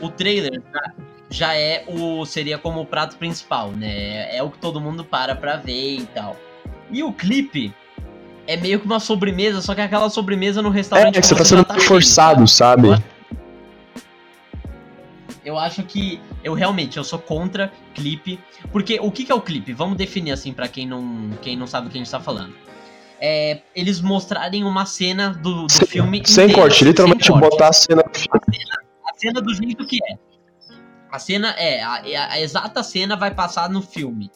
O 0.00 0.08
trailer 0.08 0.62
já, 0.72 0.92
já 1.30 1.54
é 1.56 1.84
o. 1.88 2.24
seria 2.24 2.58
como 2.58 2.80
o 2.80 2.86
prato 2.86 3.16
principal, 3.16 3.72
né? 3.72 4.34
É 4.34 4.42
o 4.42 4.50
que 4.50 4.58
todo 4.58 4.80
mundo 4.80 5.04
para 5.04 5.34
pra 5.34 5.56
ver 5.56 5.96
e 5.98 6.06
tal. 6.14 6.36
E 6.92 7.02
o 7.02 7.12
clipe 7.12 7.74
é 8.46 8.56
meio 8.56 8.78
que 8.78 8.86
uma 8.86 9.00
sobremesa, 9.00 9.60
só 9.62 9.74
que 9.74 9.80
é 9.80 9.84
aquela 9.84 10.10
sobremesa 10.10 10.60
no 10.62 10.68
É, 10.68 10.72
restaurante. 10.72 11.20
que 11.20 11.26
você 11.26 11.34
tá 11.34 11.44
sendo 11.44 11.66
cheio, 11.66 11.80
forçado, 11.80 12.46
sabe? 12.46 12.88
Eu 15.44 15.58
acho 15.58 15.82
que 15.82 16.20
eu 16.44 16.54
realmente 16.54 16.96
eu 16.96 17.02
sou 17.04 17.18
contra 17.18 17.72
clipe, 17.94 18.38
porque 18.70 18.98
o 19.00 19.10
que, 19.10 19.24
que 19.24 19.32
é 19.32 19.34
o 19.34 19.40
clipe? 19.40 19.72
Vamos 19.72 19.96
definir 19.96 20.30
assim 20.32 20.52
pra 20.52 20.68
quem 20.68 20.86
não 20.86 21.30
quem 21.42 21.56
não 21.56 21.66
sabe 21.66 21.88
do 21.88 21.90
que 21.90 21.98
a 21.98 22.00
gente 22.00 22.10
tá 22.10 22.20
falando. 22.20 22.54
É 23.20 23.60
eles 23.74 24.00
mostrarem 24.00 24.62
uma 24.64 24.86
cena 24.86 25.30
do, 25.30 25.66
do 25.66 25.72
Sem- 25.72 25.86
filme 25.86 26.22
Sem 26.26 26.44
inteira, 26.44 26.62
corte, 26.62 26.84
literalmente 26.84 27.24
sem 27.26 27.32
corte. 27.34 27.50
botar 27.50 27.68
a 27.68 27.72
cena 27.72 28.02
no 28.06 28.14
filme. 28.14 28.58
a 29.08 29.14
cena 29.18 29.40
do 29.40 29.54
jeito 29.54 29.84
que 29.86 29.98
é. 30.10 30.16
A 31.10 31.18
cena 31.18 31.50
é 31.58 31.82
a, 31.82 32.02
é 32.08 32.16
a- 32.16 32.28
a 32.32 32.40
exata 32.40 32.82
cena 32.84 33.16
vai 33.16 33.32
passar 33.34 33.68
no 33.68 33.82
filme. 33.82 34.30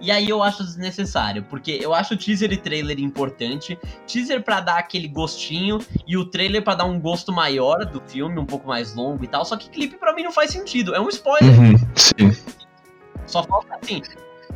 E 0.00 0.10
aí 0.10 0.28
eu 0.28 0.42
acho 0.42 0.64
desnecessário, 0.64 1.42
porque 1.42 1.78
eu 1.80 1.92
acho 1.92 2.16
teaser 2.16 2.50
e 2.52 2.56
trailer 2.56 2.98
importante. 2.98 3.78
Teaser 4.06 4.42
pra 4.42 4.60
dar 4.60 4.78
aquele 4.78 5.06
gostinho 5.06 5.78
e 6.06 6.16
o 6.16 6.24
trailer 6.24 6.62
pra 6.62 6.74
dar 6.74 6.84
um 6.84 6.98
gosto 6.98 7.30
maior 7.32 7.84
do 7.84 8.00
filme, 8.00 8.38
um 8.38 8.46
pouco 8.46 8.66
mais 8.66 8.94
longo 8.94 9.22
e 9.22 9.28
tal. 9.28 9.44
Só 9.44 9.56
que 9.56 9.68
clipe 9.68 9.96
pra 9.96 10.14
mim 10.14 10.22
não 10.22 10.32
faz 10.32 10.50
sentido, 10.50 10.94
é 10.94 11.00
um 11.00 11.08
spoiler. 11.08 11.58
Uhum, 11.58 11.74
sim. 11.94 12.32
Só 13.26 13.42
falta 13.42 13.78
assim, 13.80 14.02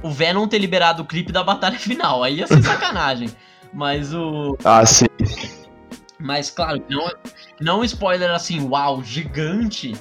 o 0.02 0.10
Venom 0.10 0.48
ter 0.48 0.58
liberado 0.58 1.02
o 1.02 1.06
clipe 1.06 1.30
da 1.30 1.44
batalha 1.44 1.78
final. 1.78 2.22
Aí 2.22 2.36
ia 2.36 2.46
ser 2.46 2.60
sacanagem. 2.64 3.28
Mas 3.72 4.14
o. 4.14 4.56
Ah, 4.64 4.86
sim. 4.86 5.06
Mas 6.18 6.50
claro, 6.50 6.82
não, 6.88 7.10
não 7.60 7.80
um 7.80 7.84
spoiler 7.84 8.30
assim, 8.30 8.66
uau, 8.66 9.02
gigante. 9.02 9.94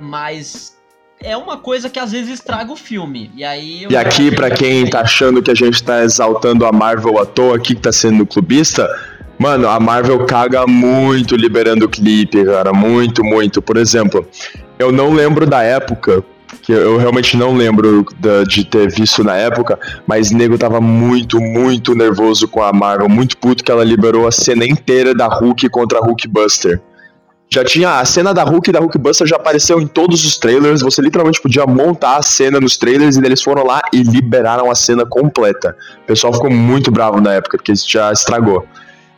Mas 0.00 0.81
é 1.22 1.36
uma 1.36 1.56
coisa 1.56 1.88
que 1.88 1.98
às 1.98 2.12
vezes 2.12 2.34
estraga 2.34 2.72
o 2.72 2.76
filme. 2.76 3.30
E 3.36 3.44
aí. 3.44 3.86
E 3.88 3.96
aqui, 3.96 4.30
pra 4.30 4.50
quem 4.50 4.88
tá 4.88 5.00
achando 5.00 5.42
que 5.42 5.50
a 5.50 5.54
gente 5.54 5.82
tá 5.82 6.02
exaltando 6.02 6.66
a 6.66 6.72
Marvel 6.72 7.18
à 7.18 7.26
toa 7.26 7.56
aqui, 7.56 7.74
que 7.74 7.80
tá 7.80 7.92
sendo 7.92 8.26
clubista, 8.26 8.88
mano, 9.38 9.68
a 9.68 9.78
Marvel 9.78 10.24
caga 10.26 10.66
muito 10.66 11.36
liberando 11.36 11.88
clipe, 11.88 12.44
cara. 12.44 12.72
Muito, 12.72 13.24
muito. 13.24 13.62
Por 13.62 13.76
exemplo, 13.76 14.26
eu 14.78 14.90
não 14.90 15.12
lembro 15.12 15.46
da 15.46 15.62
época, 15.62 16.24
que 16.62 16.72
eu 16.72 16.96
realmente 16.96 17.36
não 17.36 17.56
lembro 17.56 18.06
de 18.46 18.64
ter 18.64 18.90
visto 18.90 19.24
na 19.24 19.36
época, 19.36 19.78
mas 20.06 20.30
nego 20.30 20.58
tava 20.58 20.80
muito, 20.80 21.40
muito 21.40 21.94
nervoso 21.94 22.46
com 22.46 22.62
a 22.62 22.72
Marvel, 22.72 23.08
muito 23.08 23.36
puto 23.36 23.64
que 23.64 23.70
ela 23.70 23.84
liberou 23.84 24.26
a 24.26 24.32
cena 24.32 24.64
inteira 24.64 25.14
da 25.14 25.26
Hulk 25.26 25.68
contra 25.70 25.98
a 25.98 26.02
Hulkbuster. 26.02 26.80
Já 27.52 27.62
tinha 27.62 27.98
a 27.98 28.04
cena 28.06 28.32
da 28.32 28.44
Hulk 28.44 28.70
e 28.70 28.72
da 28.72 28.80
Hulkbuster 28.80 29.26
já 29.26 29.36
apareceu 29.36 29.78
em 29.78 29.86
todos 29.86 30.24
os 30.24 30.38
trailers. 30.38 30.80
Você 30.80 31.02
literalmente 31.02 31.38
podia 31.38 31.66
montar 31.66 32.16
a 32.16 32.22
cena 32.22 32.58
nos 32.58 32.78
trailers 32.78 33.16
e 33.16 33.18
eles 33.18 33.42
foram 33.42 33.62
lá 33.62 33.82
e 33.92 34.02
liberaram 34.02 34.70
a 34.70 34.74
cena 34.74 35.04
completa. 35.04 35.76
O 36.02 36.06
pessoal 36.06 36.32
ficou 36.32 36.50
muito 36.50 36.90
bravo 36.90 37.20
na 37.20 37.34
época, 37.34 37.58
porque 37.58 37.72
isso 37.72 37.84
já 37.86 38.10
estragou. 38.10 38.66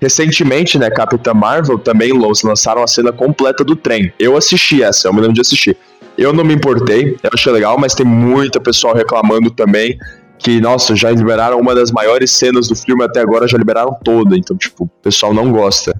Recentemente, 0.00 0.76
né, 0.80 0.90
Capitã 0.90 1.32
Marvel 1.32 1.78
também 1.78 2.12
los- 2.12 2.42
lançaram 2.42 2.82
a 2.82 2.88
cena 2.88 3.12
completa 3.12 3.62
do 3.62 3.76
trem. 3.76 4.12
Eu 4.18 4.36
assisti 4.36 4.82
essa, 4.82 5.06
eu 5.06 5.12
me 5.12 5.20
lembro 5.20 5.34
de 5.34 5.40
assistir. 5.40 5.76
Eu 6.18 6.32
não 6.32 6.42
me 6.42 6.54
importei, 6.54 7.16
eu 7.22 7.30
achei 7.32 7.52
legal, 7.52 7.78
mas 7.78 7.94
tem 7.94 8.04
muita 8.04 8.58
pessoal 8.60 8.96
reclamando 8.96 9.48
também 9.48 9.96
que, 10.40 10.60
nossa, 10.60 10.96
já 10.96 11.08
liberaram 11.08 11.60
uma 11.60 11.72
das 11.72 11.92
maiores 11.92 12.32
cenas 12.32 12.66
do 12.66 12.74
filme 12.74 13.04
até 13.04 13.20
agora, 13.20 13.46
já 13.46 13.56
liberaram 13.56 13.96
toda. 14.02 14.36
Então, 14.36 14.56
tipo, 14.56 14.86
o 14.86 14.88
pessoal 15.00 15.32
não 15.32 15.52
gosta. 15.52 15.94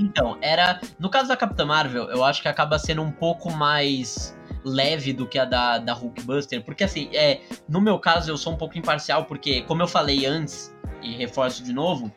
Então, 0.00 0.38
era. 0.40 0.80
No 0.98 1.10
caso 1.10 1.28
da 1.28 1.36
Capitã 1.36 1.66
Marvel, 1.66 2.10
eu 2.10 2.24
acho 2.24 2.40
que 2.40 2.48
acaba 2.48 2.78
sendo 2.78 3.02
um 3.02 3.12
pouco 3.12 3.52
mais 3.52 4.34
leve 4.64 5.12
do 5.12 5.26
que 5.26 5.38
a 5.38 5.44
da, 5.44 5.78
da 5.78 5.92
Hulkbuster. 5.92 6.64
Porque 6.64 6.84
assim, 6.84 7.10
é, 7.12 7.42
no 7.68 7.80
meu 7.80 7.98
caso, 7.98 8.30
eu 8.30 8.36
sou 8.38 8.54
um 8.54 8.56
pouco 8.56 8.78
imparcial, 8.78 9.26
porque, 9.26 9.60
como 9.62 9.82
eu 9.82 9.86
falei 9.86 10.24
antes, 10.24 10.74
e 11.02 11.12
reforço 11.12 11.62
de 11.62 11.72
novo, 11.72 12.10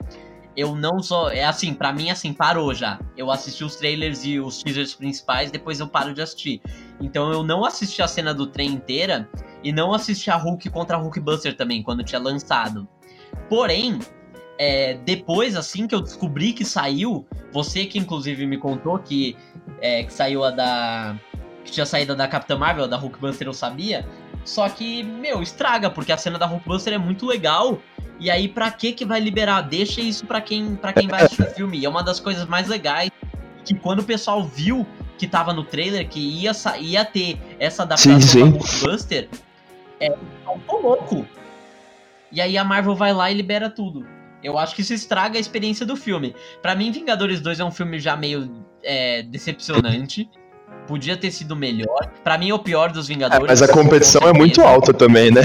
eu 0.55 0.75
não 0.75 1.03
sou. 1.03 1.29
É 1.29 1.43
assim, 1.43 1.73
pra 1.73 1.91
mim, 1.91 2.09
assim, 2.09 2.31
parou 2.31 2.73
já. 2.73 2.99
Eu 3.17 3.29
assisti 3.29 3.65
os 3.65 3.75
trailers 3.75 4.23
e 4.23 4.39
os 4.39 4.63
teasers 4.63 4.93
principais, 4.95 5.51
depois 5.51 5.81
eu 5.81 5.87
paro 5.87 6.13
de 6.13 6.21
assistir. 6.21 6.61
Então 7.01 7.33
eu 7.33 7.43
não 7.43 7.65
assisti 7.65 8.01
a 8.01 8.07
cena 8.07 8.33
do 8.33 8.47
trem 8.47 8.69
inteira 8.69 9.29
e 9.61 9.73
não 9.73 9.93
assisti 9.93 10.31
a 10.31 10.37
Hulk 10.37 10.69
contra 10.69 10.95
a 10.95 10.99
Hulkbuster 10.99 11.57
também, 11.57 11.83
quando 11.83 12.03
tinha 12.03 12.19
lançado. 12.19 12.87
Porém, 13.49 13.99
é, 14.57 14.95
depois, 15.05 15.55
assim 15.55 15.87
que 15.87 15.95
eu 15.95 16.01
descobri 16.01 16.53
que 16.53 16.63
saiu, 16.63 17.25
você 17.51 17.85
que 17.85 17.97
inclusive 17.97 18.45
me 18.45 18.57
contou 18.57 18.99
que, 18.99 19.35
é, 19.81 20.03
que 20.03 20.13
saiu 20.13 20.43
a 20.43 20.51
da. 20.51 21.15
que 21.63 21.71
tinha 21.71 21.85
saído 21.85 22.13
a 22.13 22.15
da 22.15 22.27
Capitã 22.27 22.57
Marvel, 22.57 22.87
da 22.87 22.97
Hulkbuster 22.97 23.47
eu 23.47 23.53
sabia. 23.53 24.07
Só 24.43 24.67
que, 24.67 25.03
meu, 25.03 25.41
estraga, 25.41 25.89
porque 25.89 26.11
a 26.11 26.17
cena 26.17 26.37
da 26.37 26.45
Hulkbuster 26.45 26.93
é 26.93 26.97
muito 26.97 27.25
legal. 27.25 27.79
E 28.19 28.29
aí, 28.29 28.47
pra 28.47 28.69
que 28.69 28.91
que 28.91 29.05
vai 29.05 29.19
liberar? 29.19 29.61
Deixa 29.61 30.01
isso 30.01 30.25
pra 30.25 30.39
quem, 30.39 30.75
pra 30.75 30.93
quem 30.93 31.07
vai 31.07 31.23
assistir 31.23 31.43
o 31.43 31.49
filme. 31.49 31.79
E 31.79 31.85
é 31.85 31.89
uma 31.89 32.03
das 32.03 32.19
coisas 32.19 32.45
mais 32.45 32.67
legais. 32.67 33.09
Que 33.65 33.73
quando 33.73 33.99
o 33.99 34.03
pessoal 34.03 34.43
viu 34.43 34.85
que 35.17 35.25
tava 35.25 35.53
no 35.53 35.63
trailer 35.63 36.07
que 36.09 36.19
ia, 36.19 36.51
ia 36.79 37.05
ter 37.05 37.39
essa 37.57 37.83
adaptação 37.83 38.19
Sim, 38.19 38.27
sim. 38.27 38.39
da 38.51 38.57
Hulkbuster, 38.57 39.29
é, 39.99 40.13
ficou 40.59 40.81
louco. 40.81 41.25
E 42.31 42.41
aí 42.41 42.57
a 42.57 42.63
Marvel 42.63 42.95
vai 42.95 43.13
lá 43.13 43.31
e 43.31 43.33
libera 43.33 43.69
tudo. 43.69 44.05
Eu 44.43 44.57
acho 44.57 44.75
que 44.75 44.81
isso 44.81 44.93
estraga 44.93 45.37
a 45.37 45.39
experiência 45.39 45.85
do 45.85 45.95
filme. 45.95 46.35
Pra 46.61 46.75
mim, 46.75 46.91
Vingadores 46.91 47.39
2 47.39 47.59
é 47.59 47.63
um 47.65 47.71
filme 47.71 47.99
já 47.99 48.15
meio 48.15 48.51
é, 48.83 49.23
decepcionante. 49.23 50.29
Podia 50.87 51.15
ter 51.15 51.31
sido 51.31 51.55
melhor. 51.55 52.11
Pra 52.23 52.37
mim 52.37 52.49
é 52.49 52.53
o 52.53 52.59
pior 52.59 52.91
dos 52.91 53.09
É, 53.09 53.13
Vingadores. 53.13 53.47
mas 53.47 53.61
a 53.61 53.67
com 53.67 53.81
competição 53.83 54.27
é 54.27 54.33
muito 54.33 54.61
alta 54.61 54.93
também, 54.93 55.31
né? 55.31 55.41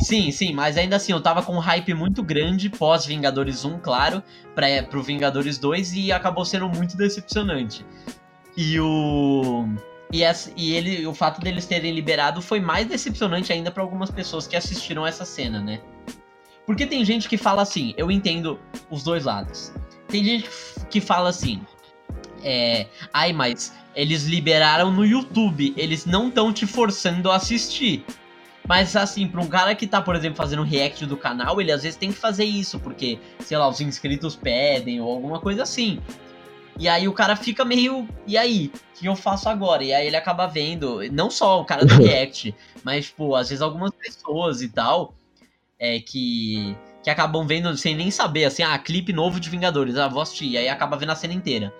Sim, 0.00 0.32
sim, 0.32 0.52
mas 0.52 0.76
ainda 0.76 0.96
assim, 0.96 1.12
eu 1.12 1.20
tava 1.20 1.42
com 1.42 1.54
um 1.54 1.60
hype 1.60 1.94
muito 1.94 2.24
grande 2.24 2.68
pós 2.68 3.06
Vingadores 3.06 3.64
1, 3.64 3.78
claro, 3.78 4.20
pra, 4.52 4.66
pro 4.82 5.00
Vingadores 5.00 5.58
2 5.58 5.94
e 5.94 6.12
acabou 6.12 6.44
sendo 6.44 6.68
muito 6.68 6.96
decepcionante. 6.96 7.86
E 8.56 8.80
o. 8.80 9.64
E, 10.12 10.22
essa, 10.22 10.50
e 10.56 10.74
ele, 10.74 11.06
o 11.06 11.14
fato 11.14 11.40
deles 11.40 11.64
terem 11.66 11.94
liberado 11.94 12.42
foi 12.42 12.60
mais 12.60 12.86
decepcionante 12.86 13.52
ainda 13.52 13.70
pra 13.70 13.82
algumas 13.82 14.10
pessoas 14.10 14.46
que 14.46 14.56
assistiram 14.56 15.06
essa 15.06 15.24
cena, 15.24 15.60
né? 15.60 15.80
Porque 16.66 16.86
tem 16.86 17.04
gente 17.04 17.28
que 17.28 17.36
fala 17.36 17.62
assim, 17.62 17.92
eu 17.96 18.10
entendo 18.10 18.58
os 18.90 19.02
dois 19.02 19.24
lados. 19.24 19.72
Tem 20.08 20.24
gente 20.24 20.48
que 20.90 21.00
fala 21.00 21.28
assim, 21.28 21.60
é, 22.42 22.86
ai, 23.12 23.32
mas 23.32 23.74
eles 23.94 24.24
liberaram 24.24 24.90
no 24.90 25.04
YouTube, 25.04 25.74
eles 25.76 26.06
não 26.06 26.28
estão 26.28 26.52
te 26.52 26.66
forçando 26.66 27.30
a 27.30 27.36
assistir. 27.36 28.04
Mas 28.66 28.94
assim, 28.94 29.26
pra 29.26 29.40
um 29.40 29.48
cara 29.48 29.74
que 29.74 29.86
tá, 29.86 30.00
por 30.00 30.14
exemplo, 30.14 30.36
fazendo 30.36 30.62
um 30.62 30.64
react 30.64 31.04
do 31.06 31.16
canal, 31.16 31.60
ele 31.60 31.72
às 31.72 31.82
vezes 31.82 31.98
tem 31.98 32.12
que 32.12 32.18
fazer 32.18 32.44
isso, 32.44 32.78
porque, 32.78 33.18
sei 33.40 33.58
lá, 33.58 33.68
os 33.68 33.80
inscritos 33.80 34.36
pedem 34.36 35.00
ou 35.00 35.10
alguma 35.12 35.40
coisa 35.40 35.64
assim. 35.64 36.00
E 36.78 36.88
aí 36.88 37.06
o 37.06 37.12
cara 37.12 37.36
fica 37.36 37.64
meio. 37.64 38.08
E 38.26 38.38
aí? 38.38 38.72
O 38.74 38.98
que 39.00 39.06
eu 39.06 39.16
faço 39.16 39.48
agora? 39.48 39.82
E 39.82 39.92
aí 39.92 40.06
ele 40.06 40.16
acaba 40.16 40.46
vendo, 40.46 41.00
não 41.10 41.28
só 41.28 41.60
o 41.60 41.64
cara 41.64 41.84
do 41.84 41.94
react, 42.00 42.54
mas, 42.84 43.06
tipo, 43.06 43.34
às 43.34 43.48
vezes 43.48 43.62
algumas 43.62 43.90
pessoas 43.90 44.62
e 44.62 44.68
tal, 44.68 45.14
é 45.82 45.98
que. 45.98 46.76
Que 47.02 47.10
acabam 47.10 47.44
vendo 47.44 47.76
sem 47.76 47.96
nem 47.96 48.12
saber, 48.12 48.44
assim, 48.44 48.62
ah, 48.62 48.78
clipe 48.78 49.12
novo 49.12 49.40
de 49.40 49.50
Vingadores, 49.50 49.96
ah, 49.96 50.06
vou 50.06 50.22
assistir, 50.22 50.50
e 50.50 50.56
aí 50.56 50.68
acaba 50.68 50.96
vendo 50.96 51.10
a 51.10 51.16
cena 51.16 51.34
inteira. 51.34 51.74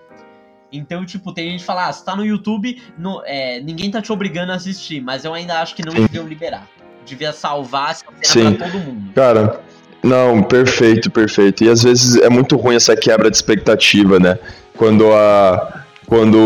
Então, 0.69 1.05
tipo, 1.05 1.33
tem 1.33 1.51
gente 1.51 1.61
que 1.61 1.65
fala, 1.65 1.87
ah, 1.87 1.93
você 1.93 2.03
tá 2.03 2.13
no 2.13 2.25
YouTube, 2.25 2.81
no, 2.97 3.21
é, 3.25 3.61
ninguém 3.61 3.89
tá 3.89 4.01
te 4.01 4.11
obrigando 4.11 4.51
a 4.51 4.55
assistir, 4.55 5.01
mas 5.01 5.23
eu 5.23 5.33
ainda 5.33 5.61
acho 5.61 5.75
que 5.75 5.85
não 5.85 5.93
deviam 5.93 6.27
liberar. 6.27 6.67
Devia 7.05 7.31
salvar 7.31 7.91
essa 7.91 8.03
cena 8.21 8.51
pra 8.51 8.69
todo 8.69 8.79
mundo. 8.79 9.13
Cara, 9.13 9.61
não, 10.03 10.43
perfeito, 10.43 11.09
perfeito. 11.09 11.63
E 11.63 11.69
às 11.69 11.81
vezes 11.81 12.17
é 12.17 12.27
muito 12.27 12.57
ruim 12.57 12.75
essa 12.75 12.93
quebra 12.97 13.31
de 13.31 13.37
expectativa, 13.37 14.19
né? 14.19 14.37
Quando 14.75 15.13
a. 15.13 15.85
Quando 16.05 16.37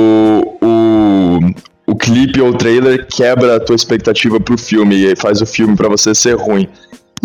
o, 0.61 1.39
o 1.87 1.95
clipe 1.95 2.39
ou 2.39 2.49
o 2.49 2.57
trailer 2.57 3.07
quebra 3.07 3.55
a 3.55 3.59
tua 3.59 3.75
expectativa 3.75 4.39
pro 4.39 4.55
filme 4.57 4.95
e 4.95 5.15
faz 5.15 5.41
o 5.41 5.47
filme 5.47 5.75
para 5.75 5.89
você 5.89 6.13
ser 6.13 6.35
ruim. 6.35 6.69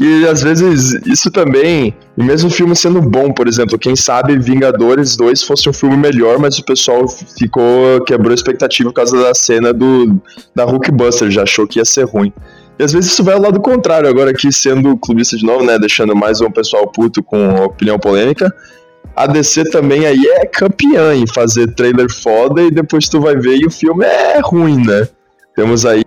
E 0.00 0.26
às 0.26 0.42
vezes 0.42 0.94
isso 1.06 1.30
também, 1.30 1.94
e 2.16 2.24
mesmo 2.24 2.48
o 2.48 2.52
filme 2.52 2.74
sendo 2.74 3.00
bom, 3.00 3.32
por 3.32 3.46
exemplo, 3.46 3.78
quem 3.78 3.94
sabe 3.94 4.38
Vingadores 4.38 5.16
2 5.16 5.42
fosse 5.42 5.68
um 5.68 5.72
filme 5.72 5.96
melhor, 5.96 6.38
mas 6.38 6.58
o 6.58 6.64
pessoal 6.64 7.06
ficou 7.08 8.00
quebrou 8.06 8.30
a 8.30 8.34
expectativa 8.34 8.88
por 8.88 8.94
causa 8.94 9.20
da 9.22 9.34
cena 9.34 9.72
do 9.72 10.20
da 10.54 10.64
Hulkbuster, 10.64 11.30
já 11.30 11.42
achou 11.42 11.66
que 11.66 11.78
ia 11.78 11.84
ser 11.84 12.04
ruim. 12.04 12.32
E 12.78 12.82
às 12.82 12.92
vezes 12.92 13.12
isso 13.12 13.22
vai 13.22 13.34
ao 13.34 13.40
lado 13.40 13.60
contrário, 13.60 14.08
agora 14.08 14.30
aqui 14.30 14.50
sendo 14.50 14.96
clubista 14.96 15.36
de 15.36 15.44
novo, 15.44 15.64
né, 15.64 15.78
deixando 15.78 16.16
mais 16.16 16.40
um 16.40 16.50
pessoal 16.50 16.90
puto 16.90 17.22
com 17.22 17.64
opinião 17.64 17.98
polêmica. 17.98 18.52
A 19.14 19.26
DC 19.26 19.64
também 19.70 20.06
aí 20.06 20.24
é 20.36 20.46
campeã 20.46 21.14
em 21.14 21.26
fazer 21.26 21.74
trailer 21.74 22.10
foda 22.10 22.62
e 22.62 22.70
depois 22.70 23.08
tu 23.08 23.20
vai 23.20 23.36
ver 23.36 23.56
e 23.58 23.66
o 23.66 23.70
filme 23.70 24.06
é 24.06 24.40
ruim, 24.42 24.82
né? 24.86 25.06
Temos 25.54 25.84
aí 25.84 26.02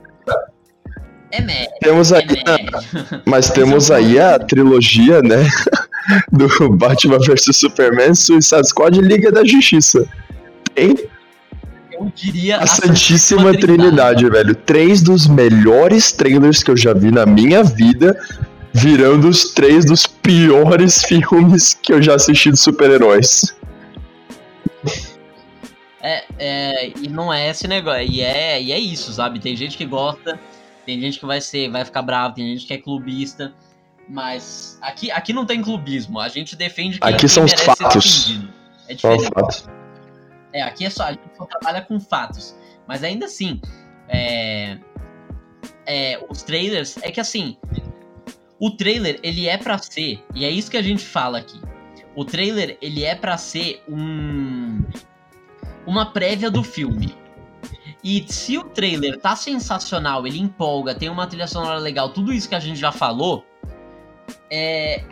é 1.38 1.42
médio. 1.42 1.74
Temos 1.82 2.14
aí, 2.14 2.24
é 2.24 3.22
mas 3.26 3.50
temos 3.50 3.92
aí 3.92 4.20
a 4.20 4.40
trilogia, 4.40 5.22
né? 5.22 5.48
Do 6.32 6.48
Batman 6.70 7.18
vs 7.18 7.56
Superman, 7.56 8.14
Suicide 8.14 8.68
Squad 8.68 8.98
e 8.98 9.02
Liga 9.02 9.32
da 9.32 9.44
Justiça. 9.44 10.08
Tem 10.74 10.96
eu 11.92 12.12
diria 12.14 12.58
a, 12.58 12.64
a 12.64 12.68
Santíssima, 12.68 13.42
Santíssima 13.42 13.52
Trindade, 13.52 14.26
Trindade, 14.26 14.30
velho. 14.30 14.56
Três 14.56 15.02
dos 15.02 15.28
melhores 15.28 16.12
trailers 16.12 16.62
que 16.62 16.70
eu 16.70 16.78
já 16.78 16.94
vi 16.94 17.10
na 17.10 17.26
minha 17.26 17.64
vida, 17.64 18.20
virando 18.74 19.30
os 19.30 19.54
três 19.54 19.86
dos 19.86 20.06
piores 20.06 21.04
filmes 21.08 21.74
que 21.74 21.94
eu 21.94 22.02
já 22.02 22.16
assisti 22.16 22.52
de 22.52 22.58
super-heróis. 22.58 23.56
É, 26.02 26.24
é, 26.38 26.90
e 27.02 27.08
não 27.08 27.34
é 27.34 27.50
esse 27.50 27.68
negócio, 27.68 28.04
e 28.04 28.22
é, 28.22 28.62
e 28.62 28.72
é 28.72 28.78
isso, 28.78 29.12
sabe? 29.14 29.40
Tem 29.40 29.56
gente 29.56 29.76
que 29.76 29.86
gosta, 29.86 30.40
tem 30.86 31.00
gente 31.00 31.20
que 31.20 31.26
vai 31.26 31.42
ser, 31.42 31.70
vai 31.70 31.84
ficar 31.84 32.02
bravo, 32.02 32.36
tem 32.36 32.48
gente 32.48 32.66
que 32.66 32.74
é 32.74 32.78
clubista. 32.78 33.54
Mas 34.08 34.78
aqui, 34.82 35.10
aqui 35.12 35.34
não 35.34 35.46
tem 35.46 35.62
clubismo. 35.62 36.20
A 36.20 36.30
gente 36.30 36.56
defende 36.56 37.00
que 37.00 37.08
aqui 37.08 37.28
são 37.28 37.44
os 37.46 37.54
fatos. 37.54 38.40
É 38.88 38.94
diferente. 38.94 39.30
Fatos. 39.34 39.68
É, 40.54 40.62
aqui 40.62 40.86
é 40.86 40.90
só 40.90 41.04
a 41.04 41.12
gente 41.12 41.36
só 41.36 41.46
trabalha 41.46 41.82
com 41.82 42.00
fatos. 42.00 42.56
Mas 42.88 43.04
ainda 43.04 43.26
assim, 43.26 43.60
é, 44.08 44.78
é, 45.86 46.24
os 46.30 46.44
trailers 46.44 46.98
é 47.02 47.12
que 47.12 47.20
assim, 47.20 47.58
o 48.60 48.72
trailer 48.72 49.20
ele 49.24 49.48
é 49.48 49.58
para 49.58 49.78
ser 49.80 50.24
e 50.34 50.46
é 50.46 50.50
isso 50.50 50.70
que 50.70 50.78
a 50.78 50.82
gente 50.82 51.04
fala 51.04 51.40
aqui. 51.40 51.60
O 52.16 52.24
trailer 52.24 52.78
ele 52.82 53.04
é 53.04 53.16
para 53.16 53.38
ser 53.38 53.84
um 53.90 54.84
uma 55.86 56.12
prévia 56.12 56.50
do 56.50 56.64
filme. 56.64 57.16
E 58.06 58.24
se 58.32 58.56
o 58.56 58.64
trailer 58.64 59.20
tá 59.20 59.36
sensacional, 59.36 60.28
ele 60.28 60.38
empolga, 60.38 60.94
tem 60.94 61.10
uma 61.10 61.26
trilha 61.26 61.48
sonora 61.48 61.80
legal, 61.80 62.10
tudo 62.10 62.32
isso 62.32 62.48
que 62.48 62.54
a 62.54 62.60
gente 62.60 62.80
já 62.80 62.92
falou, 62.92 63.44
é, 64.48 65.04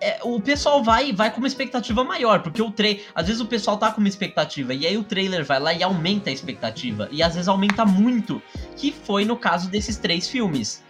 é, 0.00 0.20
o 0.22 0.40
pessoal 0.40 0.80
vai 0.80 1.12
vai 1.12 1.32
com 1.32 1.38
uma 1.38 1.48
expectativa 1.48 2.04
maior, 2.04 2.40
porque 2.40 2.62
o 2.62 2.70
trailer. 2.70 3.04
Às 3.16 3.26
vezes 3.26 3.42
o 3.42 3.46
pessoal 3.46 3.76
tá 3.78 3.90
com 3.90 3.98
uma 3.98 4.08
expectativa, 4.08 4.72
e 4.72 4.86
aí 4.86 4.96
o 4.96 5.02
trailer 5.02 5.44
vai 5.44 5.58
lá 5.58 5.74
e 5.74 5.82
aumenta 5.82 6.30
a 6.30 6.32
expectativa. 6.32 7.08
E 7.10 7.20
às 7.20 7.34
vezes 7.34 7.48
aumenta 7.48 7.84
muito, 7.84 8.40
que 8.76 8.92
foi 8.92 9.24
no 9.24 9.36
caso 9.36 9.68
desses 9.68 9.96
três 9.96 10.28
filmes. 10.28 10.84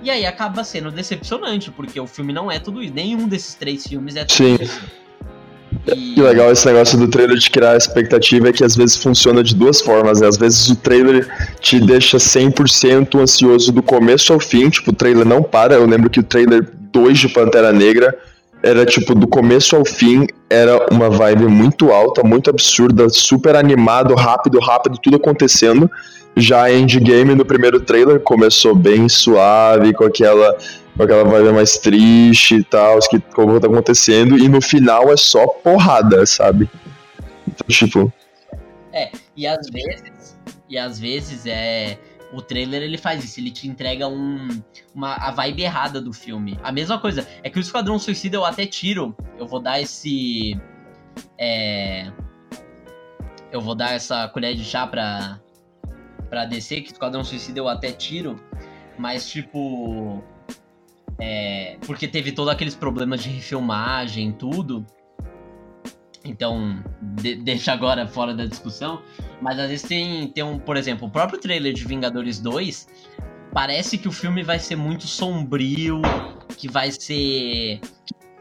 E 0.00 0.10
aí 0.10 0.24
acaba 0.24 0.64
sendo 0.64 0.90
decepcionante, 0.90 1.70
porque 1.70 2.00
o 2.00 2.06
filme 2.06 2.32
não 2.32 2.50
é 2.50 2.58
tudo 2.58 2.82
isso. 2.82 2.94
Nenhum 2.94 3.28
desses 3.28 3.54
três 3.54 3.86
filmes 3.86 4.16
é 4.16 4.24
tudo 4.24 4.34
Sim. 4.34 4.56
isso. 4.62 5.05
Que 5.86 6.20
legal 6.20 6.50
esse 6.50 6.66
negócio 6.66 6.98
do 6.98 7.06
trailer 7.06 7.38
de 7.38 7.48
criar 7.48 7.76
expectativa 7.76 8.48
é 8.48 8.52
que 8.52 8.64
às 8.64 8.74
vezes 8.74 8.96
funciona 8.96 9.42
de 9.42 9.54
duas 9.54 9.80
formas, 9.80 10.20
né? 10.20 10.26
Às 10.26 10.36
vezes 10.36 10.68
o 10.68 10.74
trailer 10.74 11.28
te 11.60 11.78
deixa 11.78 12.18
100% 12.18 13.20
ansioso 13.20 13.70
do 13.70 13.82
começo 13.82 14.32
ao 14.32 14.40
fim, 14.40 14.68
tipo, 14.68 14.90
o 14.90 14.94
trailer 14.94 15.24
não 15.24 15.42
para. 15.42 15.74
Eu 15.74 15.86
lembro 15.86 16.10
que 16.10 16.18
o 16.18 16.24
trailer 16.24 16.68
2 16.92 17.18
de 17.18 17.28
Pantera 17.28 17.72
Negra 17.72 18.16
era 18.62 18.84
tipo 18.84 19.14
do 19.14 19.28
começo 19.28 19.76
ao 19.76 19.84
fim, 19.84 20.26
era 20.50 20.86
uma 20.90 21.08
vibe 21.08 21.46
muito 21.46 21.92
alta, 21.92 22.24
muito 22.24 22.50
absurda, 22.50 23.08
super 23.08 23.54
animado, 23.54 24.14
rápido, 24.14 24.58
rápido, 24.58 24.98
tudo 25.00 25.16
acontecendo. 25.16 25.88
Já 26.36 26.70
Endgame 26.70 27.34
no 27.34 27.44
primeiro 27.44 27.80
trailer 27.80 28.20
começou 28.20 28.74
bem 28.74 29.08
suave, 29.08 29.94
com 29.94 30.04
aquela 30.04 30.56
com 30.96 31.02
aquela 31.02 31.24
vibe 31.24 31.52
mais 31.52 31.78
triste 31.78 32.56
e 32.56 32.64
tal, 32.64 32.98
que 33.10 33.20
como 33.20 33.60
tá 33.60 33.66
acontecendo, 33.66 34.38
e 34.38 34.48
no 34.48 34.62
final 34.62 35.12
é 35.12 35.16
só 35.16 35.46
porrada, 35.46 36.24
sabe? 36.24 36.68
Então, 37.46 37.66
tipo. 37.68 38.12
É, 38.92 39.10
e 39.36 39.46
às 39.46 39.68
vezes. 39.68 40.38
E 40.68 40.78
às 40.78 40.98
vezes 40.98 41.46
é. 41.46 41.98
O 42.32 42.42
trailer 42.42 42.82
ele 42.82 42.98
faz 42.98 43.22
isso, 43.22 43.38
ele 43.38 43.52
te 43.52 43.68
entrega 43.68 44.08
um, 44.08 44.48
uma, 44.92 45.14
a 45.14 45.30
vibe 45.30 45.62
errada 45.62 46.00
do 46.00 46.12
filme. 46.12 46.58
A 46.62 46.72
mesma 46.72 46.98
coisa, 46.98 47.26
é 47.42 47.48
que 47.48 47.58
o 47.58 47.60
Esquadrão 47.60 47.98
Suicida 48.00 48.36
eu 48.36 48.44
até 48.44 48.66
tiro, 48.66 49.16
eu 49.38 49.46
vou 49.46 49.60
dar 49.60 49.80
esse. 49.80 50.58
É. 51.38 52.10
Eu 53.52 53.60
vou 53.60 53.76
dar 53.76 53.92
essa 53.92 54.26
colher 54.28 54.54
de 54.56 54.64
chá 54.64 54.86
pra, 54.86 55.40
pra 56.36 56.44
descer, 56.44 56.82
que 56.82 56.92
Esquadrão 56.92 57.24
Suicida 57.24 57.58
eu 57.60 57.66
até 57.66 57.90
tiro, 57.90 58.38
mas 58.98 59.26
tipo 59.26 60.22
é, 61.18 61.78
porque 61.86 62.06
teve 62.06 62.30
todos 62.30 62.52
aqueles 62.52 62.74
problemas 62.74 63.22
de 63.22 63.30
refilmagem 63.30 64.32
tudo. 64.32 64.84
Então, 66.22 66.84
de, 67.00 67.36
deixa 67.36 67.72
agora 67.72 68.06
fora 68.06 68.34
da 68.34 68.44
discussão. 68.44 69.00
Mas 69.40 69.58
às 69.58 69.70
vezes 69.70 69.88
tem, 69.88 70.28
tem 70.28 70.44
um, 70.44 70.58
por 70.58 70.76
exemplo, 70.76 71.08
o 71.08 71.10
próprio 71.10 71.40
trailer 71.40 71.72
de 71.72 71.86
Vingadores 71.86 72.38
2. 72.38 72.86
Parece 73.54 73.96
que 73.96 74.08
o 74.08 74.12
filme 74.12 74.42
vai 74.42 74.58
ser 74.58 74.76
muito 74.76 75.06
sombrio, 75.06 76.02
que 76.58 76.68
vai 76.68 76.90
ser. 76.90 77.80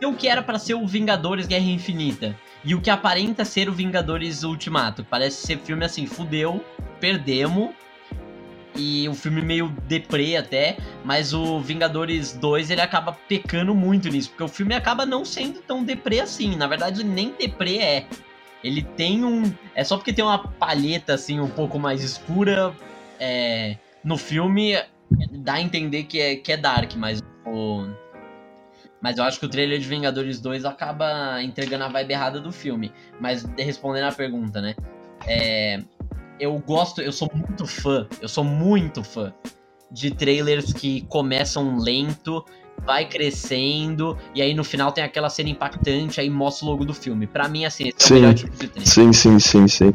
o 0.04 0.14
que 0.14 0.28
era 0.28 0.44
para 0.44 0.60
ser 0.60 0.74
o 0.74 0.86
Vingadores 0.86 1.48
Guerra 1.48 1.64
Infinita. 1.64 2.36
E 2.66 2.76
o 2.76 2.82
que 2.82 2.90
aparenta 2.90 3.46
ser 3.46 3.70
o 3.70 3.72
Vingadores 3.72 4.44
Ultimato. 4.44 5.06
Parece 5.06 5.48
ser 5.48 5.60
filme 5.60 5.86
assim, 5.86 6.06
fudeu, 6.06 6.62
perdemos 7.00 7.70
e 8.76 9.08
um 9.08 9.14
filme 9.14 9.42
meio 9.42 9.70
deprê 9.88 10.38
até, 10.38 10.78
mas 11.04 11.34
o 11.34 11.60
Vingadores 11.60 12.34
2 12.34 12.72
ele 12.72 12.82
acaba 12.82 13.14
pecando 13.28 13.74
muito 13.74 14.10
nisso, 14.10 14.30
porque 14.30 14.44
o 14.44 14.48
filme 14.48 14.76
acaba 14.76 15.06
não 15.06 15.24
sendo 15.24 15.62
tão 15.62 15.84
deprê 15.84 16.20
assim, 16.20 16.56
na 16.56 16.68
verdade 16.68 17.04
nem 17.04 17.34
deprê 17.38 17.78
é. 17.78 18.06
Ele 18.64 18.82
tem 18.82 19.24
um. 19.24 19.54
É 19.76 19.84
só 19.84 19.96
porque 19.96 20.12
tem 20.12 20.26
uma 20.26 20.40
palheta 20.40 21.14
assim 21.14 21.40
um 21.40 21.50
pouco 21.50 21.78
mais 21.78 22.04
escura 22.04 22.74
é, 23.20 23.78
no 24.04 24.18
filme, 24.18 24.76
dá 25.32 25.54
a 25.54 25.62
entender 25.62 26.04
que 26.04 26.20
é, 26.20 26.36
que 26.36 26.52
é 26.52 26.58
dark, 26.58 26.94
mas 26.96 27.22
o. 27.46 27.88
Mas 29.00 29.20
eu 29.20 29.24
acho 29.24 29.40
que 29.40 29.46
o 29.46 29.50
trailer 29.50 29.78
de 29.78 29.88
Vingadores 29.88 30.40
2 30.40 30.66
acaba 30.66 31.40
entregando 31.44 31.84
a 31.84 31.90
vibe 31.90 32.12
errada 32.12 32.40
do 32.40 32.52
filme. 32.52 32.92
Mas 33.20 33.44
respondendo 33.56 34.06
a 34.06 34.12
pergunta, 34.12 34.60
né? 34.60 34.74
É, 35.28 35.84
eu 36.40 36.58
gosto, 36.60 37.02
eu 37.02 37.12
sou 37.12 37.30
muito 37.34 37.66
fã, 37.66 38.08
eu 38.22 38.28
sou 38.28 38.44
muito 38.44 39.04
fã 39.04 39.34
de 39.92 40.12
trailers 40.12 40.74
que 40.74 41.02
começam 41.08 41.78
lento, 41.78 42.44
vai 42.86 43.08
crescendo, 43.08 44.18
e 44.34 44.42
aí 44.42 44.54
no 44.54 44.64
final 44.64 44.92
tem 44.92 45.04
aquela 45.04 45.30
cena 45.30 45.50
impactante, 45.50 46.20
aí 46.20 46.30
mostra 46.30 46.66
o 46.66 46.70
logo 46.70 46.86
do 46.86 46.94
filme. 46.94 47.28
Para 47.28 47.48
mim, 47.48 47.66
assim, 47.66 47.88
esse 47.88 48.08
sim, 48.08 48.16
é 48.16 48.18
o 48.18 48.22
melhor 48.22 48.34
tipo 48.34 48.52
de 48.52 48.68
trailer. 48.68 48.88
Sim, 48.88 49.14
sim, 49.14 49.40
sim, 49.40 49.68
sim. 49.68 49.94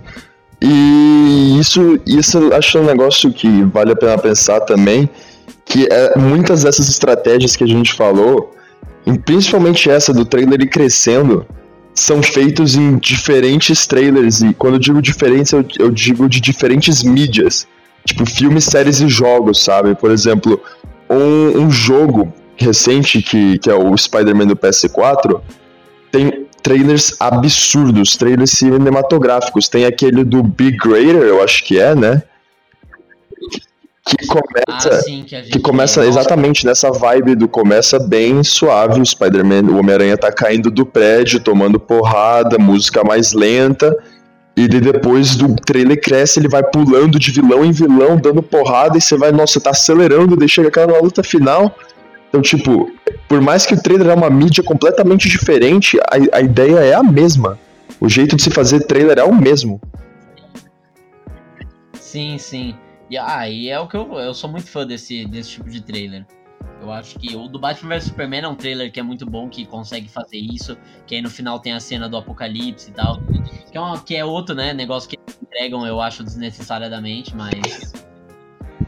E 0.63 1.59
isso, 1.59 1.99
isso 2.07 2.53
acho 2.53 2.79
um 2.79 2.85
negócio 2.85 3.33
que 3.33 3.63
vale 3.65 3.93
a 3.93 3.97
pena 3.97 4.19
pensar 4.19 4.61
também, 4.61 5.09
que 5.65 5.87
é, 5.91 6.19
muitas 6.19 6.63
dessas 6.63 6.89
estratégias 6.89 7.57
que 7.57 7.65
a 7.65 7.67
gente 7.67 7.95
falou, 7.95 8.55
principalmente 9.25 9.91
essa 9.91 10.13
do 10.13 10.25
trailer 10.25 10.61
ir 10.61 10.69
crescendo, 10.69 11.47
são 12.01 12.23
feitos 12.23 12.77
em 12.77 12.97
diferentes 12.97 13.87
trailers, 13.87 14.41
e 14.41 14.55
quando 14.55 14.75
eu 14.75 14.81
digo 14.81 15.03
diferentes, 15.03 15.53
eu, 15.53 15.63
eu 15.79 15.91
digo 15.91 16.27
de 16.31 16.41
diferentes 16.41 17.03
mídias. 17.03 17.69
Tipo, 18.07 18.25
filmes, 18.25 18.65
séries 18.65 19.01
e 19.01 19.09
jogos, 19.09 19.63
sabe? 19.63 19.95
Por 19.95 20.11
exemplo, 20.11 20.59
um, 21.11 21.65
um 21.65 21.71
jogo 21.71 22.33
recente, 22.57 23.21
que, 23.21 23.59
que 23.59 23.69
é 23.69 23.75
o 23.75 23.95
Spider-Man 23.95 24.47
do 24.47 24.57
PS4, 24.57 25.43
tem 26.11 26.47
trailers 26.63 27.15
absurdos, 27.21 28.17
trailers 28.17 28.53
cinematográficos. 28.53 29.69
Tem 29.69 29.85
aquele 29.85 30.25
do 30.25 30.43
Big 30.43 30.79
Greater, 30.79 31.23
eu 31.23 31.43
acho 31.43 31.63
que 31.65 31.79
é, 31.79 31.95
né? 31.95 32.23
Que 34.17 34.27
começa, 34.27 34.89
ah, 34.89 35.01
sim, 35.01 35.23
que, 35.23 35.41
que, 35.43 35.59
começa 35.61 36.05
exatamente 36.05 36.67
nessa 36.67 36.91
vibe 36.91 37.35
do 37.37 37.49
começa 37.49 37.99
bem 37.99 38.43
suave, 38.43 39.01
o 39.01 39.07
Spider-Man, 39.07 39.71
o 39.71 39.79
Homem-Aranha 39.79 40.17
tá 40.17 40.33
caindo 40.33 40.71
do 40.71 40.85
prédio, 40.85 41.41
tomando 41.41 41.79
porrada, 41.79 42.59
música 42.59 43.05
mais 43.05 43.33
lenta, 43.33 43.97
E 44.57 44.67
depois 44.67 45.37
do 45.37 45.55
trailer 45.55 46.01
cresce, 46.01 46.41
ele 46.41 46.49
vai 46.49 46.63
pulando 46.63 47.19
de 47.19 47.31
vilão 47.31 47.65
em 47.65 47.73
vilão, 47.73 48.17
dando 48.17 48.43
porrada, 48.43 48.99
e 48.99 49.01
você 49.01 49.17
vai, 49.17 49.31
nossa, 49.33 49.61
tá 49.61 49.71
acelerando, 49.71 50.37
chega 50.49 50.69
aquela 50.69 51.01
luta 51.01 51.23
final. 51.23 51.75
Então, 52.29 52.43
tipo, 52.43 52.91
por 53.29 53.41
mais 53.41 53.65
que 53.65 53.75
o 53.75 53.83
trailer 53.83 54.09
é 54.09 54.15
uma 54.15 54.31
mídia 54.31 54.63
completamente 54.63 55.29
diferente, 55.29 55.99
a, 56.01 56.39
a 56.39 56.41
ideia 56.41 56.79
é 56.81 56.95
a 56.95 57.03
mesma. 57.03 57.59
O 58.01 58.09
jeito 58.09 58.37
de 58.37 58.43
se 58.43 58.51
fazer 58.51 58.87
trailer 58.87 59.19
é 59.19 59.25
o 59.25 59.35
mesmo. 59.35 59.81
Sim, 61.95 62.39
sim. 62.39 62.75
E, 63.11 63.19
ah, 63.19 63.49
e 63.49 63.69
é 63.69 63.79
o 63.79 63.89
que 63.89 63.97
eu. 63.97 64.13
Eu 64.21 64.33
sou 64.33 64.49
muito 64.49 64.69
fã 64.69 64.87
desse, 64.87 65.27
desse 65.27 65.51
tipo 65.51 65.69
de 65.69 65.83
trailer. 65.83 66.25
Eu 66.81 66.93
acho 66.93 67.19
que 67.19 67.37
o 67.37 67.49
do 67.49 67.59
Batman 67.59 67.97
vs 67.97 68.05
Superman 68.05 68.43
é 68.43 68.49
um 68.49 68.55
trailer 68.55 68.91
que 68.91 69.01
é 69.01 69.03
muito 69.03 69.27
bom, 69.27 69.49
que 69.49 69.67
consegue 69.67 70.09
fazer 70.09 70.39
isso. 70.39 70.79
Que 71.07 71.17
aí 71.17 71.21
no 71.21 71.29
final 71.29 71.59
tem 71.59 71.73
a 71.73 71.81
cena 71.81 72.09
do 72.09 72.17
apocalipse 72.17 72.91
e 72.91 72.93
tal. 72.93 73.21
Que 73.71 73.77
é, 73.77 73.81
uma, 73.81 74.01
que 74.01 74.15
é 74.15 74.25
outro, 74.25 74.55
né? 74.55 74.73
Negócio 74.73 75.11
que 75.11 75.19
entregam, 75.43 75.85
eu 75.85 76.01
acho, 76.01 76.23
desnecessariamente, 76.23 77.35
mas. 77.35 77.93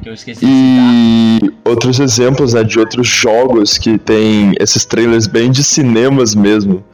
Que 0.01 0.09
eu 0.09 0.15
esqueci 0.15 0.47
de 0.47 0.53
citar. 0.53 0.94
E 1.43 1.69
outros 1.69 1.99
exemplos, 1.99 2.55
né, 2.55 2.62
de 2.62 2.78
outros 2.78 3.09
jogos 3.09 3.77
que 3.77 3.99
tem 3.99 4.55
esses 4.61 4.85
trailers 4.85 5.27
bem 5.27 5.51
de 5.51 5.65
cinemas 5.65 6.35
mesmo. 6.35 6.85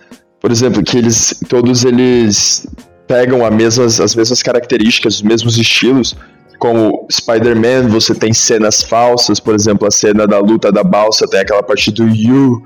Por 0.41 0.51
exemplo, 0.51 0.83
que 0.83 0.97
eles. 0.97 1.39
Todos 1.47 1.85
eles 1.85 2.67
pegam 3.07 3.45
a 3.45 3.51
mesmas, 3.51 4.01
as 4.01 4.15
mesmas 4.15 4.43
características, 4.43 5.17
os 5.17 5.23
mesmos 5.23 5.59
estilos 5.59 6.17
como 6.59 7.07
Spider-Man, 7.11 7.89
você 7.89 8.15
tem 8.15 8.33
cenas 8.33 8.83
falsas, 8.83 9.39
por 9.39 9.55
exemplo, 9.55 9.87
a 9.87 9.91
cena 9.91 10.27
da 10.27 10.39
luta 10.41 10.73
da 10.73 10.83
balsa, 10.83 11.27
tem 11.29 11.41
aquela 11.41 11.63
parte 11.63 11.91
do 11.93 12.09
You, 12.09 12.63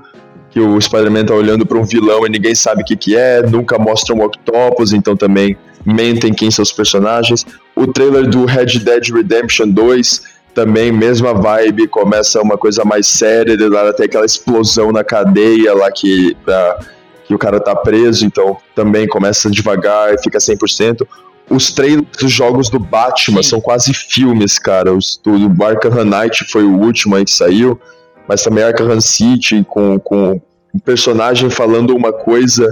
que 0.49 0.59
o 0.59 0.79
Spider-Man 0.79 1.25
tá 1.25 1.33
olhando 1.33 1.65
para 1.65 1.77
um 1.77 1.83
vilão 1.83 2.25
e 2.25 2.29
ninguém 2.29 2.55
sabe 2.55 2.81
o 2.81 2.85
que, 2.85 2.95
que 2.95 3.15
é, 3.15 3.41
nunca 3.41 3.77
mostra 3.77 4.15
um 4.15 4.23
octopus, 4.23 4.93
então 4.93 5.15
também 5.15 5.55
mentem 5.85 6.33
quem 6.33 6.49
são 6.49 6.63
os 6.63 6.71
personagens. 6.71 7.45
O 7.75 7.87
trailer 7.87 8.27
do 8.27 8.45
Red 8.45 8.79
Dead 8.79 9.09
Redemption 9.09 9.69
2 9.69 10.33
também, 10.53 10.91
mesma 10.91 11.33
vibe, 11.33 11.87
começa 11.87 12.41
uma 12.41 12.57
coisa 12.57 12.83
mais 12.85 13.07
séria, 13.07 13.57
de 13.57 13.67
lá 13.67 13.91
tem 13.93 14.05
aquela 14.05 14.25
explosão 14.25 14.91
na 14.91 15.03
cadeia 15.03 15.73
lá 15.73 15.91
que, 15.91 16.35
pra, 16.45 16.79
que 17.25 17.33
o 17.33 17.37
cara 17.37 17.59
tá 17.59 17.75
preso, 17.75 18.25
então 18.25 18.57
também 18.75 19.07
começa 19.07 19.49
devagar 19.49 20.13
e 20.13 20.21
fica 20.21 20.37
100% 20.37 21.07
os 21.53 21.71
trailers 21.71 22.07
dos 22.19 22.31
jogos 22.31 22.69
do 22.69 22.79
Batman 22.79 23.43
Sim. 23.43 23.49
são 23.49 23.61
quase 23.61 23.93
filmes, 23.93 24.57
cara. 24.57 24.93
Os, 24.93 25.19
do 25.23 25.63
Arkham 25.63 26.03
Knight 26.03 26.45
foi 26.51 26.63
o 26.63 26.79
último 26.79 27.15
aí 27.15 27.25
que 27.25 27.31
saiu, 27.31 27.79
mas 28.27 28.43
também 28.43 28.63
Arkham 28.63 28.99
City 28.99 29.65
com, 29.67 29.99
com 29.99 30.41
um 30.73 30.79
personagem 30.79 31.49
falando 31.49 31.95
uma 31.95 32.11
coisa 32.11 32.67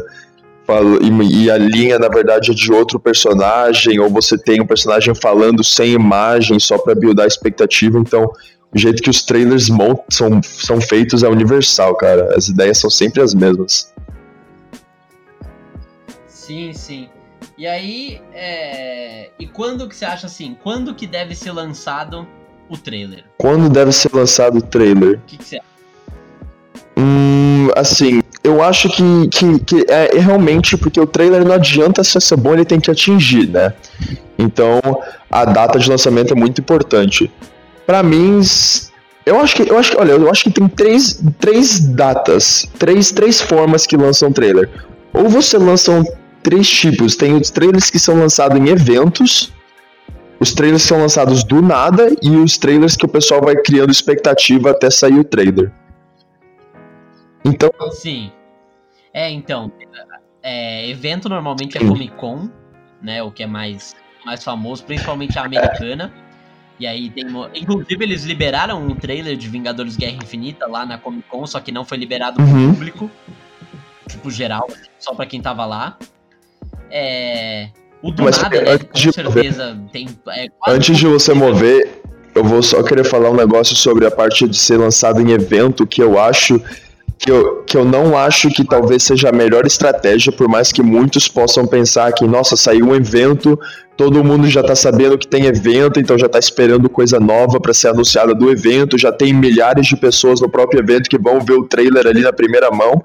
e, 1.30 1.52
a 1.52 1.58
linha 1.58 2.00
na 2.00 2.08
verdade 2.08 2.52
é 2.52 2.54
de 2.54 2.72
outro 2.72 3.00
personagem, 3.00 4.00
ou 4.00 4.10
você 4.10 4.38
tem 4.38 4.62
um 4.62 4.66
personagem 4.66 5.14
falando 5.14 5.64
sem 5.64 5.92
imagem 5.92 6.60
só 6.60 6.78
para 6.78 6.96
buildar 6.96 7.26
a 7.26 7.28
expectativa. 7.28 8.00
Então, 8.00 8.32
o 8.74 8.78
jeito 8.78 9.02
que 9.02 9.10
os 9.10 9.22
trailers 9.22 9.68
são, 10.10 10.42
são 10.42 10.80
feitos 10.80 11.24
é 11.24 11.28
universal, 11.28 11.96
cara. 11.96 12.34
As 12.36 12.48
ideias 12.48 12.78
são 12.78 12.90
sempre 12.90 13.22
as 13.22 13.34
mesmas. 13.34 13.94
Sim, 16.28 16.72
sim. 16.74 17.10
E 17.62 17.68
aí, 17.68 18.20
é... 18.34 19.30
e 19.38 19.46
quando 19.46 19.88
que 19.88 19.96
você 19.96 20.04
acha 20.04 20.26
assim? 20.26 20.58
Quando 20.64 20.96
que 20.96 21.06
deve 21.06 21.36
ser 21.36 21.52
lançado 21.52 22.28
o 22.68 22.76
trailer? 22.76 23.24
Quando 23.38 23.70
deve 23.70 23.92
ser 23.92 24.10
lançado 24.12 24.58
o 24.58 24.62
trailer? 24.64 25.20
O 25.20 25.28
que, 25.28 25.38
que 25.38 25.44
você 25.44 25.58
acha? 25.58 25.66
Hum, 26.98 27.68
assim, 27.76 28.24
eu 28.44 28.64
acho 28.64 28.90
que, 28.90 29.28
que, 29.28 29.60
que 29.60 29.86
é, 29.88 30.18
é, 30.18 30.20
realmente 30.20 30.76
porque 30.76 31.00
o 31.00 31.06
trailer 31.06 31.46
não 31.46 31.54
adianta 31.54 32.04
se 32.04 32.20
ser 32.20 32.36
bom, 32.36 32.54
ele 32.54 32.66
tem 32.66 32.80
que 32.80 32.90
atingir, 32.90 33.48
né? 33.48 33.72
Então, 34.40 34.82
a 35.30 35.46
data 35.46 35.78
de 35.78 35.88
lançamento 35.88 36.34
é 36.34 36.36
muito 36.36 36.60
importante. 36.62 37.32
Para 37.86 38.02
mim, 38.02 38.42
eu 39.24 39.40
acho 39.40 39.56
que, 39.56 39.70
eu 39.70 39.78
acho 39.78 39.92
que, 39.92 39.98
olha, 39.98 40.14
eu 40.14 40.32
acho 40.32 40.46
que 40.46 40.50
tem 40.50 40.68
três, 40.68 41.22
três 41.38 41.80
datas, 41.80 42.68
três, 42.80 43.12
três 43.12 43.40
formas 43.40 43.86
que 43.86 43.96
lançam 43.96 44.30
um 44.30 44.34
trailer. 44.34 44.68
Ou 45.14 45.30
você 45.30 45.60
lança 45.60 45.92
um 45.92 46.04
três 46.42 46.70
tipos. 46.70 47.16
Tem 47.16 47.34
os 47.34 47.50
trailers 47.50 47.90
que 47.90 48.00
são 48.00 48.20
lançados 48.20 48.58
em 48.58 48.70
eventos, 48.70 49.52
os 50.42 50.54
trailers 50.56 50.82
são 50.82 51.00
lançados 51.00 51.44
do 51.44 51.62
nada 51.62 52.10
e 52.20 52.32
os 52.32 52.58
trailers 52.58 52.96
que 52.96 53.06
o 53.06 53.08
pessoal 53.08 53.42
vai 53.42 53.56
criando 53.58 53.92
expectativa 53.92 54.72
até 54.72 54.90
sair 54.90 55.20
o 55.20 55.24
trailer. 55.24 55.72
Então. 57.46 57.72
Sim. 57.92 58.32
É, 59.14 59.30
então. 59.30 59.72
É, 60.42 60.90
evento 60.90 61.30
normalmente 61.30 61.78
é 61.78 61.82
Comic 61.82 62.16
Con, 62.16 62.50
né? 63.00 63.22
O 63.22 63.32
que 63.32 63.44
é 63.44 63.48
mais, 63.48 63.96
mais 64.26 64.44
famoso, 64.44 64.84
principalmente 64.84 65.38
a 65.38 65.44
americana. 65.44 66.12
E 66.80 66.88
aí 66.88 67.12
tem. 67.12 67.28
Inclusive, 67.54 68.04
eles 68.04 68.24
liberaram 68.24 68.84
um 68.84 68.96
trailer 68.96 69.38
de 69.38 69.48
Vingadores 69.48 69.96
Guerra 69.96 70.18
Infinita 70.24 70.66
lá 70.66 70.88
na 70.88 70.98
Comic 70.98 71.30
Con, 71.30 71.46
só 71.46 71.60
que 71.60 71.72
não 71.72 71.86
foi 71.86 72.00
liberado 72.00 72.38
pro 72.38 72.46
uhum. 72.46 72.74
público. 72.74 73.12
Tipo, 74.10 74.32
geral, 74.32 74.68
só 74.98 75.14
pra 75.14 75.28
quem 75.28 75.40
tava 75.40 75.68
lá. 75.68 76.00
É. 76.92 77.70
O 78.02 78.12
do 78.12 78.24
Mas, 78.24 78.42
nada, 78.42 78.62
né? 78.62 78.78
Com 78.78 79.12
certeza 79.12 79.78
tem. 79.92 80.08
É, 80.30 80.48
antes 80.68 80.98
de 80.98 81.06
você 81.06 81.34
mover, 81.34 82.02
eu 82.34 82.44
vou 82.44 82.64
só 82.64 82.82
querer 82.82 83.04
falar 83.04 83.30
um 83.30 83.36
negócio 83.36 83.76
sobre 83.76 84.06
a 84.06 84.12
parte 84.12 84.48
de 84.48 84.58
ser 84.58 84.78
lançado 84.78 85.22
em 85.22 85.32
evento 85.32 85.86
que 85.86 86.02
eu 86.02 86.20
acho. 86.20 86.62
Que 87.18 87.30
eu, 87.30 87.64
que 87.68 87.78
eu 87.78 87.86
não 87.86 88.18
acho 88.18 88.50
que 88.50 88.64
talvez 88.64 89.04
seja 89.04 89.30
a 89.30 89.32
melhor 89.32 89.68
estratégia, 89.68 90.32
por 90.32 90.48
mais 90.48 90.72
que 90.72 90.82
muitos 90.82 91.28
possam 91.28 91.68
pensar 91.68 92.12
que, 92.14 92.26
nossa, 92.26 92.58
saiu 92.58 92.88
um 92.88 92.96
evento, 92.96 93.60
todo 93.96 94.24
mundo 94.24 94.50
já 94.50 94.64
tá 94.64 94.76
sabendo 94.76 95.20
que 95.20 95.28
tem 95.28 95.46
evento, 95.46 96.00
então 96.00 96.18
já 96.18 96.28
tá 96.28 96.40
esperando 96.40 96.90
coisa 96.90 97.20
nova 97.20 97.60
para 97.60 97.76
ser 97.76 97.90
anunciada 97.90 98.34
do 98.34 98.50
evento, 98.50 98.98
já 98.98 99.12
tem 99.12 99.34
milhares 99.34 99.86
de 99.86 99.96
pessoas 99.96 100.42
no 100.42 100.50
próprio 100.50 100.80
evento 100.80 101.08
que 101.08 101.20
vão 101.20 101.40
ver 101.40 101.54
o 101.54 101.64
trailer 101.64 102.08
ali 102.08 102.22
na 102.22 102.34
primeira 102.34 102.72
mão 102.72 103.00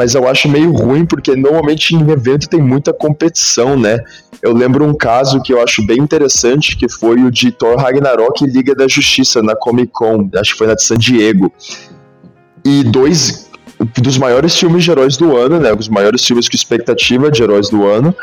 mas 0.00 0.14
eu 0.14 0.26
acho 0.26 0.48
meio 0.48 0.72
ruim 0.72 1.04
porque 1.04 1.36
normalmente 1.36 1.94
em 1.94 2.10
evento 2.10 2.48
tem 2.48 2.58
muita 2.58 2.90
competição, 2.90 3.78
né? 3.78 3.98
Eu 4.40 4.54
lembro 4.54 4.82
um 4.82 4.94
caso 4.94 5.42
que 5.42 5.52
eu 5.52 5.62
acho 5.62 5.84
bem 5.84 5.98
interessante, 5.98 6.74
que 6.74 6.88
foi 6.88 7.22
o 7.22 7.30
de 7.30 7.52
Thor 7.52 7.76
Ragnarok 7.76 8.42
e 8.42 8.46
Liga 8.46 8.74
da 8.74 8.88
Justiça 8.88 9.42
na 9.42 9.54
Comic 9.54 9.92
Con, 9.92 10.30
acho 10.36 10.52
que 10.52 10.58
foi 10.58 10.68
na 10.68 10.74
de 10.74 10.82
San 10.82 10.96
Diego. 10.96 11.52
E 12.64 12.82
dois 12.82 13.50
dos 13.98 14.16
maiores 14.16 14.56
filmes 14.56 14.84
de 14.84 14.90
heróis 14.90 15.18
do 15.18 15.36
ano, 15.36 15.60
né? 15.60 15.70
Os 15.78 15.90
maiores 15.90 16.24
filmes 16.24 16.48
com 16.48 16.56
expectativa 16.56 17.30
de 17.30 17.42
heróis 17.42 17.68
do 17.68 17.86
ano. 17.86 18.16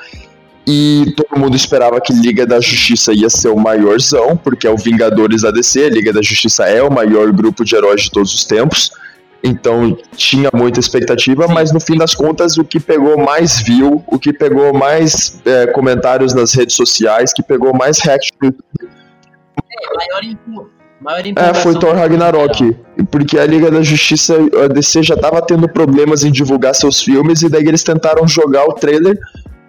E 0.66 1.14
todo 1.16 1.40
mundo 1.40 1.56
esperava 1.56 2.02
que 2.02 2.12
Liga 2.12 2.48
da 2.48 2.60
Justiça 2.60 3.14
ia 3.14 3.30
ser 3.30 3.50
o 3.50 3.56
maiorzão, 3.56 4.36
porque 4.36 4.66
é 4.66 4.72
o 4.72 4.78
Vingadores 4.78 5.44
ADC, 5.44 5.86
a 5.86 5.90
Liga 5.92 6.12
da 6.12 6.24
Justiça 6.24 6.64
é 6.64 6.82
o 6.82 6.92
maior 6.92 7.32
grupo 7.32 7.64
de 7.64 7.76
heróis 7.76 8.02
de 8.02 8.10
todos 8.10 8.34
os 8.34 8.46
tempos. 8.46 8.90
Então 9.44 9.98
tinha 10.16 10.50
muita 10.54 10.80
expectativa, 10.80 11.48
mas 11.48 11.72
no 11.72 11.80
fim 11.80 11.98
das 11.98 12.16
contas 12.16 12.58
o 12.58 12.64
que 12.64 12.80
pegou 12.80 13.18
mais 13.18 13.62
view, 13.62 14.04
o 14.08 14.20
que 14.20 14.34
pegou 14.34 14.74
mais 14.74 15.40
é, 15.46 15.68
comentários 15.68 16.34
nas 16.34 16.54
redes 16.54 16.76
sociais, 16.76 17.32
que 17.34 17.44
pegou 17.44 17.74
mais 17.74 18.00
react. 18.00 18.32
É, 18.44 18.52
maior, 21.00 21.22
é, 21.36 21.54
foi 21.54 21.78
Thor 21.80 21.96
Ragnarok. 21.96 22.76
Porque 23.12 23.38
a 23.38 23.46
Liga 23.46 23.70
da 23.70 23.82
Justiça, 23.82 24.36
a 24.64 24.68
DC 24.68 25.04
já 25.04 25.16
tava 25.16 25.42
tendo 25.42 25.70
problemas 25.70 26.24
em 26.24 26.32
divulgar 26.32 26.74
seus 26.74 27.02
filmes, 27.02 27.42
e 27.44 27.50
daí 27.50 27.66
eles 27.66 27.84
tentaram 27.84 28.28
jogar 28.28 28.66
o 28.66 28.74
trailer 28.74 29.18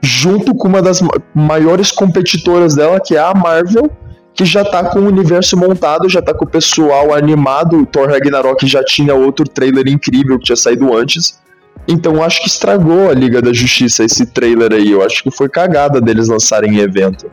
junto 0.01 0.55
com 0.55 0.69
uma 0.69 0.81
das 0.81 1.03
maiores 1.35 1.93
competitoras 1.93 2.75
dela, 2.75 3.01
que 3.01 3.17
é 3.17 3.21
a 3.21 3.35
Marvel 3.35 3.91
que 4.35 4.45
já 4.45 4.65
tá 4.65 4.85
com 4.85 5.01
o 5.01 5.07
universo 5.07 5.57
montado, 5.57 6.09
já 6.09 6.23
tá 6.23 6.33
com 6.33 6.45
o 6.45 6.49
pessoal 6.49 7.13
animado. 7.13 7.83
O 7.83 7.87
Thor 7.87 8.09
Ragnarok 8.09 8.67
já 8.67 8.85
tinha 8.85 9.15
outro 9.15 9.45
trailer 9.49 9.89
incrível 9.89 10.39
que 10.39 10.45
tinha 10.45 10.57
saído 10.57 10.97
antes. 10.97 11.41
Então 11.89 12.23
acho 12.23 12.41
que 12.43 12.49
estragou 12.49 13.11
a 13.11 13.15
Liga 13.15 13.41
da 13.43 13.53
Justiça 13.53 14.05
esse 14.05 14.27
trailer 14.27 14.73
aí. 14.73 14.93
Eu 14.93 15.03
acho 15.03 15.23
que 15.23 15.31
foi 15.31 15.49
cagada 15.49 16.01
deles 16.01 16.29
lançarem 16.29 16.77
em 16.77 16.79
evento. 16.79 17.31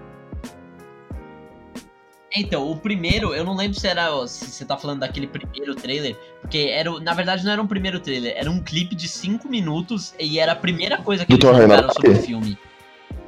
Então, 2.37 2.69
o 2.69 2.75
primeiro, 2.75 3.33
eu 3.33 3.45
não 3.45 3.55
lembro 3.55 3.79
se 3.79 3.87
era. 3.87 4.09
Se 4.27 4.45
você 4.45 4.65
tá 4.65 4.75
falando 4.75 4.99
daquele 4.99 5.27
primeiro 5.27 5.73
trailer. 5.75 6.17
Porque 6.41 6.57
era. 6.57 6.99
Na 6.99 7.13
verdade, 7.13 7.45
não 7.45 7.51
era 7.51 7.61
um 7.61 7.67
primeiro 7.67 7.99
trailer, 7.99 8.33
era 8.35 8.49
um 8.49 8.59
clipe 8.59 8.93
de 8.93 9.07
5 9.07 9.47
minutos 9.47 10.13
e 10.19 10.37
era 10.39 10.51
a 10.51 10.55
primeira 10.55 10.97
coisa 10.97 11.25
que 11.25 11.37
do 11.37 11.47
eles 11.47 11.59
falaram 11.59 11.93
sobre 11.93 12.11
o 12.11 12.15
filme. 12.15 12.57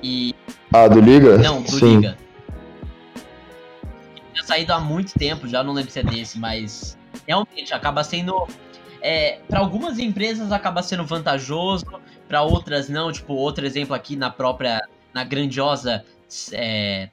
E. 0.04 0.36
Ah, 0.74 0.88
do 0.88 1.00
Liga? 1.00 1.38
Não, 1.38 1.62
do 1.62 1.72
Sim. 1.72 1.98
Liga 1.98 2.27
saído 4.44 4.74
há 4.74 4.80
muito 4.80 5.14
tempo, 5.14 5.48
já 5.48 5.64
não 5.64 5.74
lembro 5.74 5.92
se 5.92 6.00
é 6.00 6.04
desse, 6.04 6.40
mas 6.40 6.98
realmente 7.26 7.74
acaba 7.74 8.04
sendo. 8.04 8.48
É, 9.02 9.40
para 9.48 9.60
algumas 9.60 10.00
empresas 10.00 10.52
acaba 10.52 10.82
sendo 10.82 11.06
vantajoso, 11.06 11.86
para 12.28 12.42
outras 12.42 12.90
não. 12.90 13.12
Tipo, 13.12 13.34
outro 13.34 13.66
exemplo 13.66 13.96
aqui 13.96 14.16
na 14.16 14.30
própria, 14.30 14.82
na 15.14 15.24
grandiosa 15.24 16.04
é, 16.52 17.10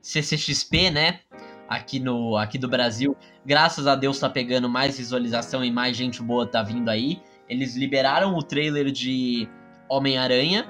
CCXP, 0.00 0.90
né? 0.90 1.20
Aqui 1.68 1.98
no 1.98 2.36
aqui 2.36 2.58
do 2.58 2.68
Brasil, 2.68 3.16
graças 3.44 3.86
a 3.86 3.96
Deus 3.96 4.18
tá 4.18 4.28
pegando 4.28 4.68
mais 4.68 4.98
visualização 4.98 5.64
e 5.64 5.70
mais 5.70 5.96
gente 5.96 6.22
boa 6.22 6.46
tá 6.46 6.62
vindo 6.62 6.88
aí. 6.88 7.20
Eles 7.48 7.74
liberaram 7.74 8.34
o 8.34 8.42
trailer 8.42 8.90
de 8.90 9.48
Homem-Aranha 9.88 10.66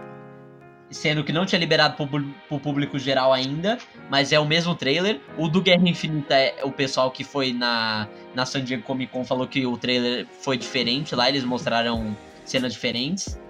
sendo 0.91 1.25
que 1.25 1.33
não 1.33 1.45
tinha 1.45 1.59
liberado 1.59 1.97
pro, 1.97 2.23
pro 2.49 2.61
público 2.61 2.99
geral 2.99 3.33
ainda, 3.33 3.79
mas 4.11 4.33
é 4.33 4.39
o 4.39 4.47
mesmo 4.47 4.75
trailer. 4.75 5.21
O 5.37 5.49
do 5.49 5.61
Guerra 5.61 5.89
Infinita 5.89 6.35
é 6.35 6.65
o 6.65 6.71
pessoal 6.71 7.11
que 7.11 7.25
foi 7.25 7.53
na, 7.53 8.09
na 8.35 8.47
San 8.47 8.63
Diego 8.63 8.83
Comic 8.83 9.13
Con 9.13 9.25
falou 9.25 9.47
que 9.47 9.67
o 9.67 9.77
trailer 9.77 10.27
foi 10.41 10.57
diferente 10.57 11.15
lá, 11.15 11.29
eles 11.29 11.45
mostraram 11.45 12.17
cenas 12.45 12.73
diferentes, 12.73 13.41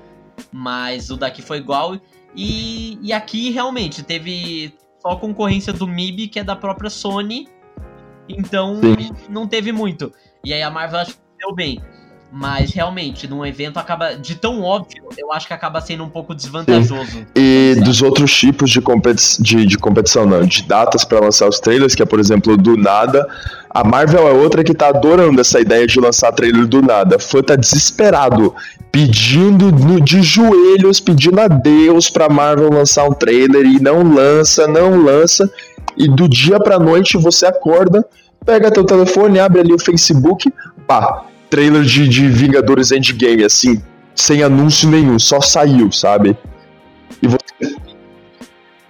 mas 0.52 1.10
o 1.10 1.16
daqui 1.16 1.42
foi 1.42 1.58
igual. 1.58 1.98
E, 2.34 2.98
e 3.02 3.12
aqui 3.12 3.50
realmente 3.50 4.02
teve 4.02 4.74
só 5.00 5.16
concorrência 5.16 5.72
do 5.72 5.86
MIB, 5.86 6.28
que 6.28 6.38
é 6.38 6.44
da 6.44 6.56
própria 6.56 6.90
Sony, 6.90 7.46
então 8.28 8.80
Sim. 8.80 9.10
não 9.28 9.46
teve 9.46 9.70
muito. 9.70 10.12
E 10.44 10.52
aí 10.52 10.62
a 10.62 10.70
Marvel 10.70 11.00
acho 11.00 11.14
que 11.14 11.20
deu 11.38 11.54
bem. 11.54 11.80
Mas 12.36 12.72
realmente, 12.72 13.28
num 13.28 13.46
evento 13.46 13.78
acaba. 13.78 14.16
De 14.16 14.34
tão 14.34 14.60
óbvio, 14.60 15.04
eu 15.16 15.32
acho 15.32 15.46
que 15.46 15.52
acaba 15.52 15.80
sendo 15.80 16.02
um 16.02 16.08
pouco 16.08 16.34
desvantajoso. 16.34 17.04
Sim. 17.06 17.26
E 17.32 17.76
dos 17.84 18.02
outros 18.02 18.36
tipos 18.36 18.70
de, 18.70 18.80
competi 18.80 19.40
de, 19.40 19.64
de 19.64 19.78
competição, 19.78 20.26
não, 20.26 20.44
de 20.44 20.64
datas 20.64 21.04
para 21.04 21.20
lançar 21.20 21.48
os 21.48 21.60
trailers, 21.60 21.94
que 21.94 22.02
é, 22.02 22.04
por 22.04 22.18
exemplo, 22.18 22.56
do 22.56 22.76
nada. 22.76 23.24
A 23.70 23.84
Marvel 23.84 24.26
é 24.26 24.32
outra 24.32 24.64
que 24.64 24.74
tá 24.74 24.88
adorando 24.88 25.40
essa 25.40 25.60
ideia 25.60 25.86
de 25.86 26.00
lançar 26.00 26.32
trailer 26.32 26.66
do 26.66 26.82
nada. 26.82 27.20
Fã 27.20 27.40
tá 27.40 27.54
desesperado, 27.54 28.52
pedindo 28.90 29.70
no, 29.70 30.00
de 30.00 30.20
joelhos, 30.20 30.98
pedindo 30.98 31.40
a 31.40 31.46
Deus 31.46 32.10
pra 32.10 32.28
Marvel 32.28 32.68
lançar 32.68 33.08
um 33.08 33.12
trailer 33.12 33.64
e 33.64 33.78
não 33.78 34.02
lança, 34.12 34.66
não 34.66 35.00
lança. 35.04 35.48
E 35.96 36.08
do 36.08 36.28
dia 36.28 36.58
pra 36.58 36.80
noite 36.80 37.16
você 37.16 37.46
acorda, 37.46 38.04
pega 38.44 38.72
teu 38.72 38.84
telefone, 38.84 39.38
abre 39.38 39.60
ali 39.60 39.72
o 39.72 39.78
Facebook, 39.78 40.52
pá, 40.84 41.26
trailer 41.54 41.84
de, 41.84 42.08
de 42.08 42.26
Vingadores 42.26 42.90
Endgame, 42.90 43.44
assim, 43.44 43.80
sem 44.12 44.42
anúncio 44.42 44.90
nenhum, 44.90 45.20
só 45.20 45.40
saiu, 45.40 45.92
sabe? 45.92 46.36
E 47.22 47.28
você. 47.28 47.76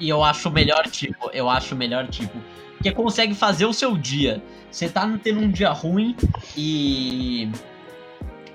E 0.00 0.08
eu 0.08 0.24
acho 0.24 0.48
o 0.48 0.52
melhor 0.52 0.84
tipo, 0.88 1.30
eu 1.34 1.50
acho 1.50 1.74
o 1.74 1.78
melhor 1.78 2.08
tipo. 2.08 2.38
Porque 2.72 2.90
consegue 2.90 3.34
fazer 3.34 3.66
o 3.66 3.72
seu 3.74 3.98
dia. 3.98 4.42
Você 4.70 4.88
tá 4.88 5.06
tendo 5.22 5.40
um 5.40 5.50
dia 5.50 5.72
ruim 5.72 6.16
e. 6.56 7.50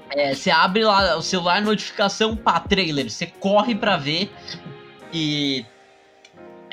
É, 0.10 0.34
você 0.34 0.50
abre 0.50 0.84
lá 0.84 1.16
o 1.16 1.22
celular, 1.22 1.62
notificação, 1.62 2.36
pá, 2.36 2.60
trailer. 2.60 3.12
Você 3.12 3.28
corre 3.28 3.76
pra 3.76 3.96
ver 3.96 4.32
e. 5.14 5.64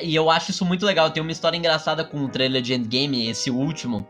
E 0.01 0.15
eu 0.15 0.31
acho 0.31 0.53
isso 0.53 0.65
muito 0.65 0.87
legal. 0.87 1.11
Tem 1.11 1.23
uma 1.23 1.33
história 1.33 1.59
engraçada 1.59 2.03
com 2.03 2.25
o 2.25 2.29
trailer 2.31 2.63
de 2.63 2.73
Endgame, 2.73 3.29
esse 3.29 3.51
último, 3.51 4.09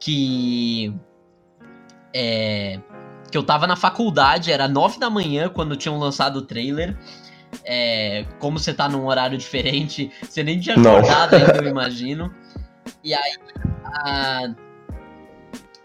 que 0.00 0.92
é, 2.18 2.80
que 3.30 3.36
eu 3.36 3.42
tava 3.42 3.66
na 3.66 3.76
faculdade, 3.76 4.50
era 4.50 4.66
nove 4.66 4.98
da 4.98 5.10
manhã 5.10 5.50
quando 5.50 5.76
tinham 5.76 5.98
lançado 5.98 6.36
o 6.36 6.42
trailer. 6.42 6.96
É, 7.62 8.24
como 8.38 8.58
você 8.58 8.72
tá 8.72 8.88
num 8.88 9.06
horário 9.06 9.36
diferente, 9.36 10.10
você 10.22 10.42
nem 10.42 10.58
tinha 10.58 10.76
acordado 10.76 11.34
ainda, 11.34 11.58
eu 11.58 11.68
imagino. 11.68 12.34
E 13.04 13.12
aí. 13.12 13.34
A, 13.84 14.54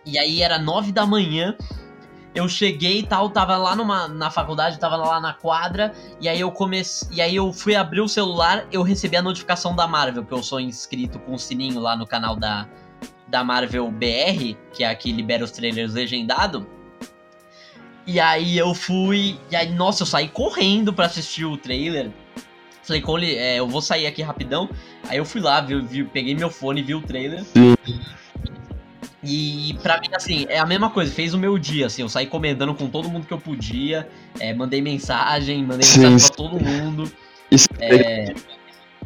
e 0.05 0.17
aí 0.17 0.41
era 0.41 0.57
nove 0.57 0.93
da 0.93 1.05
manhã. 1.05 1.53
Eu 2.33 2.47
cheguei 2.47 2.99
e 2.99 3.03
tal, 3.03 3.29
tava 3.29 3.57
lá 3.57 3.75
numa, 3.75 4.07
na 4.07 4.31
faculdade, 4.31 4.79
tava 4.79 4.95
lá 4.95 5.19
na 5.19 5.33
quadra, 5.33 5.91
e 6.21 6.29
aí 6.29 6.39
eu 6.39 6.49
comecei. 6.49 7.09
E 7.11 7.21
aí 7.21 7.35
eu 7.35 7.51
fui 7.51 7.75
abrir 7.75 7.99
o 7.99 8.07
celular, 8.07 8.65
eu 8.71 8.83
recebi 8.83 9.17
a 9.17 9.21
notificação 9.21 9.75
da 9.75 9.85
Marvel, 9.85 10.23
que 10.23 10.33
eu 10.33 10.41
sou 10.41 10.61
inscrito 10.61 11.19
com 11.19 11.33
o 11.33 11.37
sininho 11.37 11.81
lá 11.81 11.93
no 11.97 12.07
canal 12.07 12.37
da, 12.37 12.69
da 13.31 13.43
Marvel 13.43 13.89
BR, 13.89 14.55
que 14.73 14.83
é 14.83 14.89
a 14.89 14.93
que 14.93 15.11
libera 15.11 15.43
os 15.43 15.51
trailers 15.51 15.93
legendado. 15.93 16.67
E 18.05 18.19
aí 18.19 18.57
eu 18.57 18.73
fui. 18.75 19.39
E 19.49 19.55
aí, 19.55 19.71
nossa, 19.71 20.03
eu 20.03 20.07
saí 20.07 20.27
correndo 20.27 20.91
para 20.91 21.05
assistir 21.05 21.45
o 21.45 21.55
trailer. 21.55 22.11
Falei, 22.83 23.01
Cole, 23.01 23.35
é, 23.35 23.59
eu 23.59 23.67
vou 23.67 23.81
sair 23.81 24.05
aqui 24.05 24.21
rapidão. 24.21 24.69
Aí 25.07 25.17
eu 25.17 25.25
fui 25.25 25.39
lá, 25.39 25.61
vi, 25.61 25.79
vi, 25.81 26.03
peguei 26.03 26.35
meu 26.35 26.49
fone, 26.49 26.81
vi 26.81 26.93
o 26.93 27.01
trailer. 27.01 27.43
Sim. 27.45 27.75
E 29.23 29.77
pra 29.83 29.99
mim, 29.99 30.09
assim, 30.13 30.45
é 30.49 30.57
a 30.57 30.65
mesma 30.65 30.89
coisa, 30.89 31.13
fez 31.13 31.33
o 31.33 31.37
meu 31.37 31.57
dia, 31.59 31.85
assim, 31.85 32.01
eu 32.01 32.09
saí 32.09 32.25
comentando 32.25 32.73
com 32.73 32.89
todo 32.89 33.07
mundo 33.07 33.27
que 33.27 33.31
eu 33.31 33.39
podia, 33.39 34.09
é, 34.39 34.51
mandei 34.51 34.81
mensagem, 34.81 35.61
mandei 35.61 35.87
mensagem 35.87 36.17
sim. 36.17 36.27
pra 36.27 36.35
todo 36.35 36.59
mundo. 36.59 37.11
Isso 37.51 37.67
é, 37.79 38.33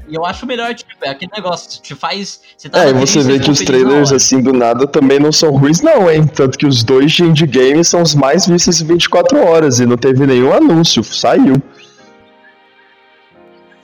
e 0.07 0.15
eu 0.15 0.25
acho 0.25 0.45
melhor, 0.45 0.73
tipo, 0.73 0.91
é 1.01 1.09
aquele 1.09 1.31
negócio, 1.35 1.81
te 1.81 1.95
faz. 1.95 2.41
Você 2.55 2.69
tá 2.69 2.85
é, 2.85 2.89
e 2.89 2.93
você 2.93 3.21
vê 3.21 3.39
que 3.39 3.49
os 3.49 3.59
trailers, 3.59 4.11
assim, 4.11 4.41
do 4.41 4.53
nada 4.53 4.85
também 4.85 5.19
não 5.19 5.31
são 5.31 5.51
ruins, 5.51 5.81
não, 5.81 6.09
hein? 6.09 6.27
Tanto 6.27 6.57
que 6.57 6.65
os 6.65 6.83
dois 6.83 7.11
de 7.11 7.23
endgame 7.23 7.83
são 7.83 8.01
os 8.01 8.13
mais 8.13 8.45
vistos 8.47 8.81
em 8.81 8.85
24 8.85 9.37
horas 9.43 9.79
e 9.79 9.85
não 9.85 9.97
teve 9.97 10.25
nenhum 10.25 10.53
anúncio, 10.53 11.03
saiu. 11.03 11.55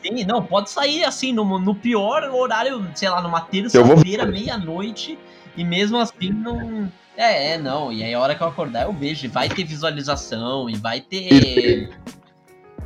Sim, 0.04 0.24
não, 0.26 0.44
pode 0.44 0.70
sair 0.70 1.04
assim, 1.04 1.32
no, 1.32 1.60
no 1.60 1.76
pior 1.76 2.24
horário, 2.24 2.86
sei 2.96 3.10
lá, 3.10 3.22
numa 3.22 3.42
terça-feira, 3.42 4.26
meia-noite, 4.26 5.18
e 5.56 5.64
mesmo 5.64 5.98
assim 5.98 6.32
não. 6.32 6.92
É, 7.16 7.54
é, 7.54 7.58
não. 7.58 7.92
E 7.92 8.04
aí 8.04 8.14
a 8.14 8.20
hora 8.20 8.36
que 8.36 8.42
eu 8.42 8.48
acordar 8.48 8.84
eu 8.84 8.94
vejo. 8.94 9.30
Vai 9.30 9.50
ter 9.50 9.64
visualização 9.64 10.70
e 10.70 10.76
vai 10.76 11.02
ter. 11.02 11.90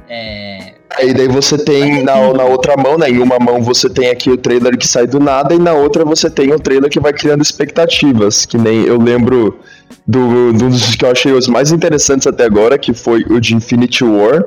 É... 0.10 0.74
Aí 0.98 1.14
daí 1.14 1.28
você 1.28 1.58
tem 1.58 2.04
na, 2.04 2.34
na 2.34 2.44
outra 2.44 2.78
mão, 2.78 2.98
né? 2.98 3.10
Em 3.10 3.20
uma 3.20 3.38
mão 3.40 3.62
você 3.62 3.90
tem 3.90 4.10
aqui 4.10 4.30
o 4.30 4.38
trailer 4.38 4.78
que 4.78 4.88
sai 4.88 5.08
do 5.08 5.20
nada, 5.20 5.54
e 5.54 5.60
na 5.60 5.74
outra 5.74 6.06
você 6.06 6.30
tem 6.30 6.54
o 6.54 6.60
trailer 6.60 6.90
que 6.90 7.00
vai 7.00 7.12
criando 7.12 7.42
expectativas. 7.42 8.46
Que 8.46 8.58
nem 8.58 8.84
eu 8.84 8.98
lembro 8.98 9.60
do, 10.08 10.54
do 10.54 10.70
dos 10.70 10.96
que 10.96 11.04
eu 11.04 11.12
achei 11.12 11.32
os 11.32 11.48
mais 11.48 11.72
interessantes 11.72 12.28
até 12.28 12.46
agora, 12.46 12.78
que 12.78 12.94
foi 12.94 13.24
o 13.30 13.40
de 13.40 13.56
Infinity 13.56 14.04
War. 14.04 14.46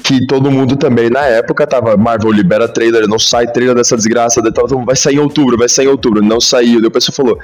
Que 0.00 0.24
todo 0.28 0.48
mundo 0.48 0.76
também 0.76 1.10
na 1.10 1.26
época 1.26 1.66
tava, 1.66 1.96
Marvel 1.96 2.30
libera 2.30 2.68
trailer, 2.68 3.08
não 3.08 3.18
sai 3.18 3.50
trailer 3.50 3.74
dessa 3.74 3.96
desgraça, 3.96 4.40
vai 4.86 4.94
sair 4.94 5.16
em 5.16 5.18
outubro, 5.18 5.58
vai 5.58 5.68
sair 5.68 5.86
em 5.86 5.88
outubro, 5.88 6.22
não 6.22 6.40
saiu. 6.40 6.80
Daí 6.80 6.86
o 6.86 6.90
pessoal 6.90 7.16
falou, 7.16 7.38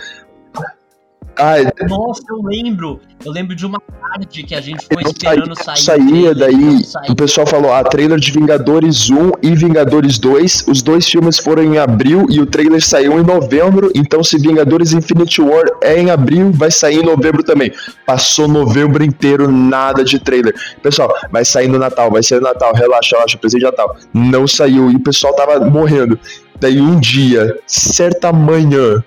ah, 1.36 1.59
é... 1.59 1.89
Nossa, 1.89 2.23
eu 2.31 2.40
lembro. 2.43 3.01
Eu 3.24 3.32
lembro 3.32 3.56
de 3.56 3.65
uma 3.65 3.81
tarde 3.81 4.43
que 4.43 4.55
a 4.55 4.61
gente 4.61 4.82
ficou 4.82 5.01
esperando 5.01 5.55
sair. 5.56 5.78
Saía, 5.78 6.35
daí 6.35 6.82
o 7.09 7.15
pessoal 7.15 7.47
falou: 7.47 7.73
ah, 7.73 7.82
trailer 7.82 8.19
de 8.19 8.31
Vingadores 8.31 9.11
1 9.11 9.32
e 9.43 9.55
Vingadores 9.55 10.19
2. 10.19 10.66
Os 10.69 10.82
dois 10.82 11.09
filmes 11.09 11.39
foram 11.39 11.62
em 11.62 11.78
abril 11.78 12.27
e 12.31 12.40
o 12.40 12.47
trailer 12.47 12.85
saiu 12.85 13.19
em 13.19 13.23
novembro. 13.23 13.90
Então, 13.94 14.23
se 14.23 14.39
Vingadores 14.39 14.93
Infinity 14.93 15.40
War 15.40 15.65
é 15.82 15.98
em 15.98 16.11
abril, 16.11 16.52
vai 16.52 16.70
sair 16.70 17.01
em 17.01 17.05
novembro 17.05 17.43
também. 17.43 17.73
Passou 18.06 18.47
novembro 18.47 19.02
inteiro, 19.02 19.51
nada 19.51 20.05
de 20.05 20.19
trailer. 20.19 20.55
Pessoal, 20.82 21.12
vai 21.31 21.44
sair 21.44 21.69
no 21.69 21.78
Natal, 21.78 22.11
vai 22.11 22.23
sair 22.23 22.40
no 22.40 22.44
Natal, 22.44 22.73
relaxa, 22.74 23.16
relaxa, 23.16 23.39
presente 23.39 23.61
de 23.61 23.66
Natal. 23.66 23.97
Não 24.12 24.47
saiu 24.47 24.90
e 24.90 24.97
o 24.97 25.01
pessoal 25.01 25.35
tava 25.35 25.59
morrendo. 25.65 26.19
Daí 26.61 26.81
um 26.81 26.98
dia, 27.01 27.59
certa 27.66 28.32
manhã, 28.32 29.02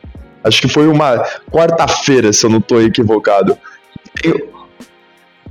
Acho 0.48 0.61
que 0.61 0.69
foi 0.69 0.88
uma 0.88 1.24
quarta-feira, 1.52 2.32
se 2.34 2.45
eu 2.45 2.49
não 2.49 2.60
estou 2.60 2.82
equivocado. 2.82 3.57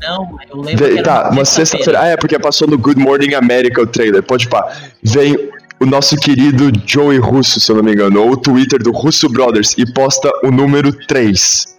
Não, 0.03 0.39
eu 0.51 0.61
lembro. 0.61 0.87
Vem, 0.87 1.03
tá, 1.03 1.31
uma 1.31 1.45
sexta-feira. 1.45 2.01
Ah, 2.01 2.07
é, 2.09 2.17
porque 2.17 2.39
passou 2.39 2.69
no 2.69 2.79
Good 2.79 3.01
Morning 3.01 3.35
America 3.35 3.81
o 3.81 3.87
trailer. 3.87 4.23
Pode 4.23 4.49
pá. 4.49 4.73
Vem 5.03 5.51
o 5.81 5.87
nosso 5.87 6.17
querido 6.17 6.71
Joey 6.87 7.19
Russo, 7.19 7.61
se 7.61 7.71
eu 7.71 7.77
não 7.77 7.83
me 7.83 7.93
engano, 7.93 8.23
ou 8.23 8.33
o 8.33 8.37
Twitter 8.37 8.83
do 8.83 8.93
Russo 8.93 9.29
Brothers, 9.29 9.75
e 9.77 9.91
posta 9.93 10.31
o 10.43 10.51
número 10.51 10.93
3. 11.07 11.77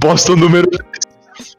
Posta 0.00 0.32
o 0.32 0.36
número 0.36 0.68
3. 0.68 1.56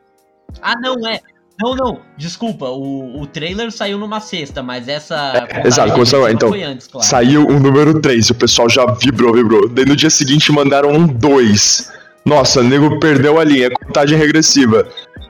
Ah, 0.62 0.76
não, 0.80 0.96
é. 1.08 1.20
Não, 1.62 1.76
não, 1.76 2.00
desculpa, 2.18 2.66
o, 2.66 3.22
o 3.22 3.28
trailer 3.28 3.72
saiu 3.72 4.00
numa 4.00 4.20
sexta, 4.20 4.64
mas 4.64 4.88
essa. 4.88 5.48
É, 5.50 5.68
exato, 5.68 5.94
começou 5.94 6.28
Então, 6.28 6.52
antes, 6.54 6.88
claro. 6.88 7.08
saiu 7.08 7.48
o 7.48 7.60
número 7.60 8.02
3, 8.02 8.32
o 8.32 8.36
pessoal 8.36 8.68
já 8.68 8.86
vibrou, 8.94 9.34
vibrou. 9.34 9.70
Daí 9.70 9.86
no 9.86 9.96
dia 9.96 10.10
seguinte 10.10 10.52
mandaram 10.52 10.92
um 10.92 11.06
2. 11.06 11.92
Nossa, 12.26 12.62
o 12.62 12.64
nego 12.64 13.00
perdeu 13.00 13.40
a 13.40 13.44
linha, 13.44 13.70
contagem 13.70 14.18
regressiva. 14.18 14.88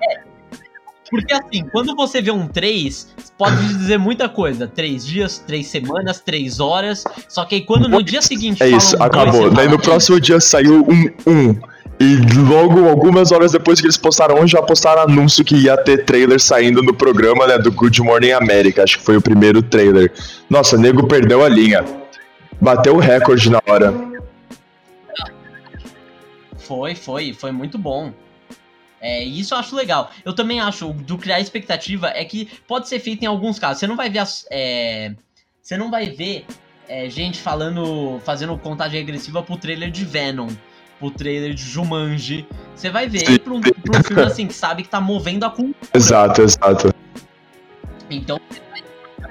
É, 0.09 0.20
porque 1.11 1.33
assim, 1.33 1.65
quando 1.71 1.93
você 1.93 2.21
vê 2.21 2.31
um 2.31 2.47
3, 2.47 3.13
pode 3.37 3.67
dizer 3.67 3.99
muita 3.99 4.29
coisa. 4.29 4.65
3 4.65 5.05
dias, 5.05 5.39
3 5.39 5.67
semanas, 5.67 6.21
3 6.21 6.61
horas. 6.61 7.03
Só 7.27 7.43
que 7.43 7.55
aí 7.55 7.61
quando 7.61 7.89
no 7.89 8.01
dia 8.01 8.21
seguinte. 8.21 8.63
É 8.63 8.69
isso, 8.69 8.95
acabou. 9.03 9.51
Daí 9.51 9.67
no 9.67 9.77
próximo 9.77 10.21
dia 10.21 10.39
saiu 10.39 10.87
um 10.87 11.09
1. 11.29 11.71
E 11.99 12.15
logo, 12.49 12.87
algumas 12.89 13.31
horas 13.31 13.51
depois 13.51 13.79
que 13.79 13.85
eles 13.85 13.97
postaram 13.97 14.47
já 14.47 14.61
postaram 14.61 15.03
anúncio 15.03 15.45
que 15.45 15.55
ia 15.55 15.77
ter 15.77 16.05
trailer 16.05 16.39
saindo 16.39 16.81
no 16.81 16.93
programa, 16.93 17.45
né, 17.45 17.59
do 17.59 17.71
Good 17.71 18.01
Morning 18.01 18.31
America. 18.31 18.81
Acho 18.81 18.97
que 18.97 19.03
foi 19.03 19.17
o 19.17 19.21
primeiro 19.21 19.61
trailer. 19.61 20.11
Nossa, 20.49 20.77
nego 20.77 21.07
perdeu 21.07 21.43
a 21.43 21.49
linha. 21.49 21.85
Bateu 22.59 22.95
o 22.95 22.99
recorde 22.99 23.51
na 23.51 23.61
hora. 23.67 23.93
Foi, 26.57 26.95
foi, 26.95 27.33
foi 27.33 27.51
muito 27.51 27.77
bom. 27.77 28.13
É, 29.01 29.23
isso 29.23 29.53
eu 29.53 29.57
acho 29.57 29.75
legal. 29.75 30.11
Eu 30.23 30.33
também 30.33 30.59
acho, 30.59 30.93
do 30.93 31.17
criar 31.17 31.39
expectativa, 31.39 32.09
é 32.09 32.23
que 32.23 32.45
pode 32.67 32.87
ser 32.87 32.99
feito 32.99 33.23
em 33.23 33.25
alguns 33.25 33.57
casos. 33.57 33.79
Você 33.79 33.87
não 33.87 33.95
vai 33.95 34.09
ver 34.09 34.19
as, 34.19 34.45
é, 34.51 35.13
Você 35.61 35.75
não 35.75 35.89
vai 35.89 36.09
ver 36.09 36.45
é, 36.87 37.09
gente 37.09 37.39
falando. 37.39 38.21
fazendo 38.23 38.57
contagem 38.57 38.99
regressiva 38.99 39.41
pro 39.41 39.57
trailer 39.57 39.89
de 39.89 40.05
Venom 40.05 40.49
pro 41.01 41.09
trailer 41.09 41.55
de 41.55 41.63
Jumanji. 41.63 42.47
Você 42.75 42.91
vai 42.91 43.09
ver 43.09 43.39
pra, 43.39 43.53
um, 43.53 43.61
filme 43.61 44.21
assim 44.21 44.45
que 44.45 44.53
sabe 44.53 44.83
que 44.83 44.89
tá 44.89 45.01
movendo 45.01 45.43
a 45.43 45.49
cultura. 45.49 45.75
Exato, 45.93 46.43
exato. 46.43 46.93
Então, 48.07 48.39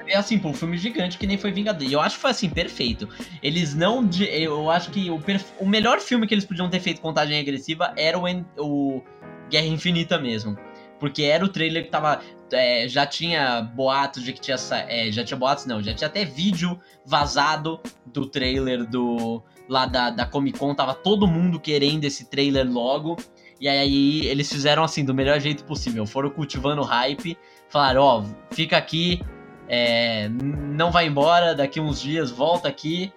É 0.05 0.17
assim, 0.17 0.37
pô, 0.37 0.49
um 0.49 0.53
filme 0.53 0.77
gigante 0.77 1.17
que 1.17 1.25
nem 1.25 1.37
foi 1.37 1.51
Vingador. 1.51 1.87
E 1.87 1.93
eu 1.93 2.01
acho 2.01 2.15
que 2.15 2.21
foi 2.21 2.31
assim, 2.31 2.49
perfeito. 2.49 3.07
Eles 3.41 3.73
não. 3.73 4.07
Eu 4.19 4.69
acho 4.69 4.91
que 4.91 5.09
o, 5.09 5.17
perf... 5.17 5.45
o 5.57 5.65
melhor 5.65 6.01
filme 6.01 6.27
que 6.27 6.33
eles 6.33 6.43
podiam 6.43 6.69
ter 6.69 6.81
feito 6.81 6.99
contagem 6.99 7.39
agressiva 7.39 7.93
era 7.95 8.19
o, 8.19 8.25
o 8.57 9.01
Guerra 9.51 9.67
Infinita 9.67 10.17
mesmo. 10.17 10.57
Porque 10.99 11.23
era 11.23 11.43
o 11.43 11.49
trailer 11.49 11.83
que 11.83 11.89
tava. 11.89 12.21
É, 12.51 12.87
já 12.87 13.05
tinha 13.05 13.61
boatos 13.61 14.23
de 14.23 14.33
que 14.33 14.39
tinha. 14.39 14.57
É, 14.87 15.11
já 15.11 15.23
tinha 15.23 15.37
boatos, 15.37 15.65
não, 15.65 15.81
já 15.81 15.93
tinha 15.93 16.07
até 16.07 16.23
vídeo 16.23 16.79
vazado 17.05 17.79
do 18.05 18.25
trailer 18.25 18.85
do. 18.87 19.43
Lá 19.67 19.85
da, 19.85 20.09
da 20.09 20.25
Comic 20.25 20.59
Con, 20.59 20.75
tava 20.75 20.93
todo 20.93 21.25
mundo 21.25 21.59
querendo 21.59 22.03
esse 22.03 22.25
trailer 22.25 22.69
logo. 22.69 23.17
E 23.59 23.67
aí 23.67 24.25
eles 24.27 24.51
fizeram 24.51 24.83
assim, 24.83 25.05
do 25.05 25.13
melhor 25.13 25.39
jeito 25.39 25.63
possível. 25.63 26.05
Foram 26.05 26.29
cultivando 26.29 26.81
hype. 26.81 27.37
Falaram, 27.69 28.01
ó, 28.01 28.19
oh, 28.19 28.53
fica 28.53 28.75
aqui, 28.75 29.21
é, 29.69 30.29
não 30.29 30.91
vai 30.91 31.07
embora, 31.07 31.55
daqui 31.55 31.79
uns 31.79 32.01
dias 32.01 32.29
volta 32.29 32.67
aqui. 32.67 33.13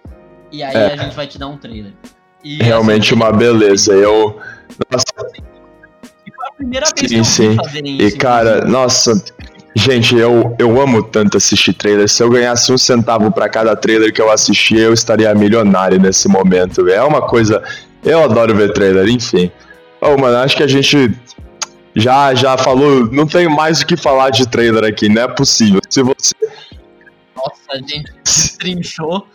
E 0.51 0.63
aí 0.63 0.75
é. 0.75 0.93
a 0.93 0.95
gente 0.95 1.15
vai 1.15 1.27
te 1.27 1.37
dar 1.37 1.47
um 1.47 1.57
trailer. 1.57 1.93
E, 2.43 2.63
Realmente 2.63 3.07
assim, 3.07 3.15
uma 3.15 3.31
beleza. 3.31 3.93
Eu. 3.93 4.39
Nossa. 4.89 5.54
Primeira 6.57 6.85
vez 6.97 7.09
sim, 7.09 7.15
que 7.15 7.19
eu 7.19 7.25
sim. 7.25 7.55
fazerem 7.55 7.97
isso. 7.97 8.15
E 8.15 8.17
cara, 8.17 8.65
nossa, 8.65 9.21
Gente, 9.77 10.15
eu, 10.15 10.55
eu 10.57 10.81
amo 10.81 11.03
tanto 11.03 11.35
assistir 11.35 11.73
trailer. 11.73 12.07
Se 12.07 12.23
eu 12.23 12.29
ganhasse 12.29 12.71
um 12.71 12.77
centavo 12.77 13.29
para 13.29 13.49
cada 13.49 13.75
trailer 13.75 14.13
que 14.13 14.21
eu 14.21 14.31
assistia, 14.31 14.79
eu 14.79 14.93
estaria 14.93 15.35
milionário 15.35 15.99
nesse 15.99 16.29
momento. 16.29 16.87
É 16.87 17.03
uma 17.03 17.21
coisa. 17.21 17.61
Eu 18.01 18.23
adoro 18.23 18.55
ver 18.55 18.71
trailer, 18.71 19.09
enfim. 19.09 19.51
Oh, 19.99 20.17
mano, 20.17 20.37
acho 20.37 20.55
que 20.55 20.63
a 20.63 20.67
gente 20.67 21.13
já 21.93 22.33
já 22.33 22.57
falou. 22.57 23.11
Não 23.11 23.27
tem 23.27 23.49
mais 23.49 23.81
o 23.81 23.85
que 23.85 23.97
falar 23.97 24.29
de 24.29 24.47
trailer 24.47 24.85
aqui, 24.85 25.09
não 25.09 25.23
é 25.23 25.27
possível. 25.27 25.81
Se 25.89 26.01
você. 26.01 26.33
Nossa, 27.35 27.71
a 27.71 27.77
gente 27.77 28.57
trinchou. 28.57 29.27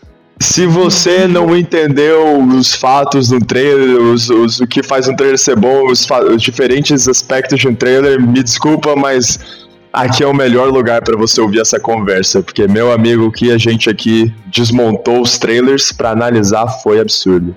Se 0.43 0.67
você 0.67 1.29
não 1.29 1.55
entendeu 1.55 2.39
os 2.39 2.75
fatos 2.75 3.29
do 3.29 3.39
trailer, 3.45 4.01
os, 4.01 4.31
os, 4.31 4.59
o 4.59 4.67
que 4.67 4.83
faz 4.83 5.07
um 5.07 5.15
trailer 5.15 5.39
ser 5.39 5.55
bom, 5.55 5.87
os, 5.87 6.09
os 6.11 6.43
diferentes 6.43 7.07
aspectos 7.07 7.61
de 7.61 7.69
um 7.69 7.75
trailer, 7.75 8.19
me 8.21 8.43
desculpa, 8.43 8.97
mas 8.97 9.39
aqui 9.93 10.25
é 10.25 10.27
o 10.27 10.35
melhor 10.35 10.71
lugar 10.71 11.03
para 11.03 11.15
você 11.15 11.43
ouvir 11.43 11.61
essa 11.61 11.79
conversa, 11.79 12.43
porque 12.43 12.67
meu 12.67 12.91
amigo, 12.91 13.27
o 13.27 13.31
que 13.31 13.53
a 13.53 13.59
gente 13.59 13.91
aqui 13.91 14.33
desmontou 14.47 15.21
os 15.21 15.37
trailers 15.37 15.93
para 15.93 16.11
analisar 16.11 16.67
foi 16.83 17.01
absurdo. 17.01 17.55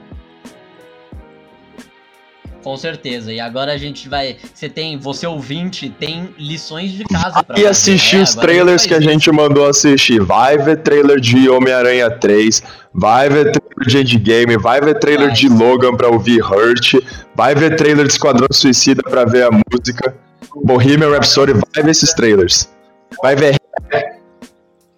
Com 2.63 2.77
certeza. 2.77 3.31
E 3.31 3.39
agora 3.39 3.73
a 3.73 3.77
gente 3.77 4.07
vai. 4.07 4.37
Você 4.53 4.69
tem. 4.69 4.97
Você 4.97 5.27
ouvinte 5.27 5.89
tem 5.89 6.33
lições 6.37 6.91
de 6.91 7.03
casa 7.03 7.43
pra 7.43 7.59
E 7.59 7.65
assistir 7.65 8.17
é, 8.17 8.21
os 8.21 8.33
trailers 8.33 8.85
a 8.85 8.87
que 8.87 8.93
a 8.93 9.01
gente 9.01 9.29
mandou 9.31 9.67
assistir. 9.67 10.21
Vai 10.21 10.57
ver 10.57 10.77
trailer 10.77 11.19
de 11.19 11.49
Homem-Aranha 11.49 12.09
3. 12.09 12.63
Vai 12.93 13.29
ver 13.29 13.51
trailer 13.51 13.87
de 13.87 13.97
Endgame. 13.97 14.57
Vai 14.57 14.79
ver 14.79 14.97
trailer 14.99 15.27
vai. 15.27 15.35
de 15.35 15.49
Logan 15.49 15.95
pra 15.95 16.07
ouvir 16.07 16.41
Hurt. 16.41 16.93
Vai 17.35 17.53
ver 17.53 17.75
trailer 17.75 18.07
de 18.07 18.13
Esquadrão 18.13 18.47
Suicida 18.51 19.03
pra 19.03 19.25
ver 19.25 19.43
a 19.43 19.49
música. 19.51 20.15
Bohemian 20.63 21.09
Rhapsody. 21.09 21.53
Vai 21.53 21.83
ver 21.83 21.91
esses 21.91 22.13
trailers. 22.13 22.69
Vai 23.21 23.35
ver 23.35 23.55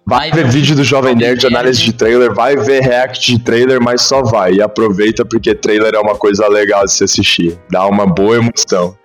Vai 0.08 0.30
ver 0.30 0.48
vídeo 0.48 0.76
do 0.76 0.84
Jovem 0.84 1.16
Nerd, 1.16 1.44
análise 1.44 1.82
de 1.82 1.92
trailer, 1.92 2.32
vai 2.32 2.54
ver 2.54 2.80
react 2.80 3.32
de 3.32 3.42
trailer, 3.42 3.82
mas 3.82 4.02
só 4.02 4.22
vai. 4.22 4.52
E 4.52 4.62
aproveita 4.62 5.24
porque 5.24 5.52
trailer 5.52 5.96
é 5.96 5.98
uma 5.98 6.14
coisa 6.14 6.46
legal 6.46 6.84
de 6.84 6.92
se 6.92 7.02
assistir. 7.02 7.58
Dá 7.68 7.84
uma 7.88 8.06
boa 8.06 8.36
emoção. 8.36 8.96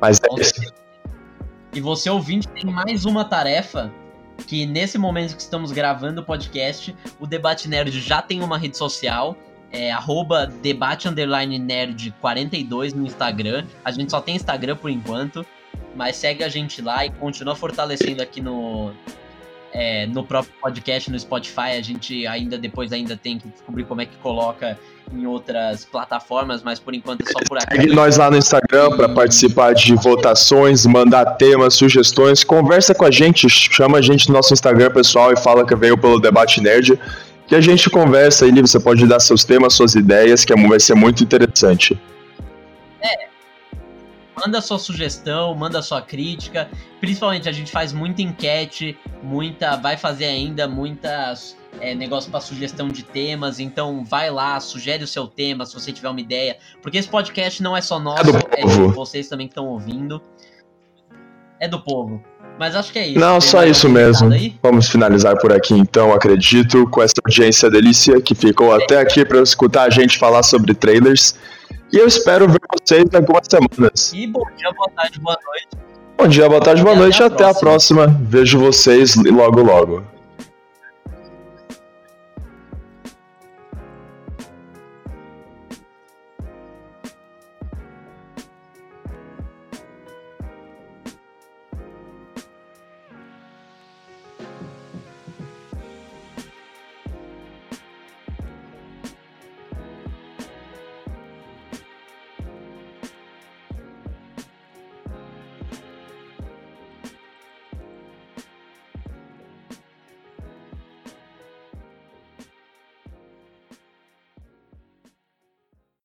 Mas 0.00 0.18
é 0.20 0.40
isso. 0.40 0.72
E 1.74 1.82
você 1.82 2.08
ouvinte 2.08 2.48
tem 2.48 2.64
mais 2.64 3.04
uma 3.04 3.26
tarefa 3.26 3.92
que 4.46 4.64
nesse 4.64 4.96
momento 4.96 5.36
que 5.36 5.42
estamos 5.42 5.70
gravando 5.70 6.22
o 6.22 6.24
podcast, 6.24 6.96
o 7.20 7.26
Debate 7.26 7.68
Nerd 7.68 8.00
já 8.00 8.22
tem 8.22 8.42
uma 8.42 8.56
rede 8.56 8.78
social, 8.78 9.36
é 9.70 9.92
arroba 9.92 10.46
debate 10.46 11.10
nerd 11.10 12.14
42 12.22 12.94
no 12.94 13.04
Instagram. 13.04 13.66
A 13.84 13.90
gente 13.90 14.10
só 14.10 14.22
tem 14.22 14.34
Instagram 14.34 14.76
por 14.76 14.90
enquanto, 14.90 15.44
mas 15.94 16.16
segue 16.16 16.42
a 16.42 16.48
gente 16.48 16.80
lá 16.80 17.04
e 17.04 17.10
continua 17.10 17.54
fortalecendo 17.54 18.22
aqui 18.22 18.40
no, 18.40 18.92
é, 19.72 20.06
no 20.06 20.24
próprio 20.24 20.52
podcast 20.60 21.10
no 21.10 21.18
Spotify. 21.18 21.76
A 21.78 21.82
gente 21.82 22.26
ainda 22.26 22.58
depois 22.58 22.92
ainda 22.92 23.16
tem 23.16 23.38
que 23.38 23.48
descobrir 23.48 23.84
como 23.84 24.00
é 24.00 24.06
que 24.06 24.16
coloca 24.18 24.78
em 25.12 25.26
outras 25.26 25.84
plataformas, 25.84 26.62
mas 26.62 26.78
por 26.78 26.94
enquanto 26.94 27.22
é 27.22 27.32
só 27.32 27.38
por 27.46 27.58
aqui. 27.58 27.76
Segue 27.76 27.94
nós 27.94 28.16
lá 28.16 28.30
no 28.30 28.36
Instagram 28.36 28.96
para 28.96 29.08
participar 29.08 29.74
de 29.74 29.94
votações, 29.94 30.86
mandar 30.86 31.24
temas, 31.36 31.74
sugestões, 31.74 32.44
conversa 32.44 32.94
com 32.94 33.04
a 33.04 33.10
gente, 33.10 33.48
chama 33.48 33.98
a 33.98 34.02
gente 34.02 34.28
no 34.28 34.34
nosso 34.34 34.52
Instagram 34.52 34.90
pessoal 34.90 35.32
e 35.32 35.36
fala 35.36 35.66
que 35.66 35.74
veio 35.74 35.98
pelo 35.98 36.20
Debate 36.20 36.60
Nerd, 36.60 36.98
que 37.46 37.54
a 37.54 37.60
gente 37.60 37.90
conversa 37.90 38.46
ali, 38.46 38.60
você 38.60 38.80
pode 38.80 39.06
dar 39.06 39.20
seus 39.20 39.44
temas, 39.44 39.74
suas 39.74 39.94
ideias, 39.94 40.44
que 40.44 40.54
vai 40.54 40.80
ser 40.80 40.94
muito 40.94 41.22
interessante. 41.22 41.98
É, 43.02 43.31
manda 44.36 44.60
sua 44.60 44.78
sugestão, 44.78 45.54
manda 45.54 45.82
sua 45.82 46.02
crítica. 46.02 46.68
Principalmente 47.00 47.48
a 47.48 47.52
gente 47.52 47.70
faz 47.70 47.92
muita 47.92 48.22
enquete, 48.22 48.98
muita, 49.22 49.76
vai 49.76 49.96
fazer 49.96 50.26
ainda 50.26 50.66
muitas 50.66 51.56
é, 51.80 51.94
negócio 51.94 52.30
para 52.30 52.40
sugestão 52.40 52.88
de 52.88 53.02
temas. 53.02 53.60
Então 53.60 54.04
vai 54.04 54.30
lá, 54.30 54.58
sugere 54.60 55.04
o 55.04 55.08
seu 55.08 55.26
tema 55.26 55.66
se 55.66 55.74
você 55.74 55.92
tiver 55.92 56.08
uma 56.08 56.20
ideia, 56.20 56.56
porque 56.82 56.98
esse 56.98 57.08
podcast 57.08 57.62
não 57.62 57.76
é 57.76 57.80
só 57.80 57.98
nosso, 57.98 58.36
é, 58.56 58.62
é 58.62 58.66
de 58.66 58.94
vocês 58.94 59.28
também 59.28 59.46
que 59.46 59.52
estão 59.52 59.66
ouvindo. 59.66 60.20
É 61.60 61.68
do 61.68 61.80
povo. 61.80 62.22
Mas 62.58 62.76
acho 62.76 62.92
que 62.92 62.98
é 62.98 63.08
isso. 63.08 63.18
Não, 63.18 63.40
só 63.40 63.64
isso 63.64 63.88
mesmo. 63.88 64.30
Vamos 64.62 64.88
finalizar 64.88 65.36
por 65.38 65.52
aqui 65.52 65.74
então, 65.74 66.12
acredito, 66.12 66.86
com 66.88 67.02
essa 67.02 67.14
audiência 67.24 67.70
delícia 67.70 68.20
que 68.20 68.34
ficou 68.34 68.74
é. 68.74 68.82
até 68.82 69.00
aqui 69.00 69.24
para 69.24 69.40
escutar 69.40 69.84
a 69.84 69.90
gente 69.90 70.18
falar 70.18 70.42
sobre 70.42 70.74
trailers. 70.74 71.34
E 71.92 71.96
eu 71.96 72.06
espero 72.06 72.48
ver 72.48 72.60
vocês 72.78 73.04
em 73.12 73.16
algumas 73.16 73.46
semanas. 73.48 74.12
E 74.12 74.26
bom 74.26 74.44
dia, 74.56 74.72
boa 74.72 74.88
tarde, 74.90 75.20
boa 75.20 75.38
noite. 75.44 75.68
Bom 76.16 76.28
dia, 76.28 76.48
boa 76.48 76.60
tarde, 76.60 76.82
boa 76.82 76.94
e 76.94 76.98
noite. 76.98 77.22
Até, 77.22 77.44
até 77.44 77.50
a 77.50 77.54
próxima. 77.54 78.06
Vejo 78.06 78.58
vocês 78.58 79.16
logo, 79.16 79.62
logo. 79.62 80.11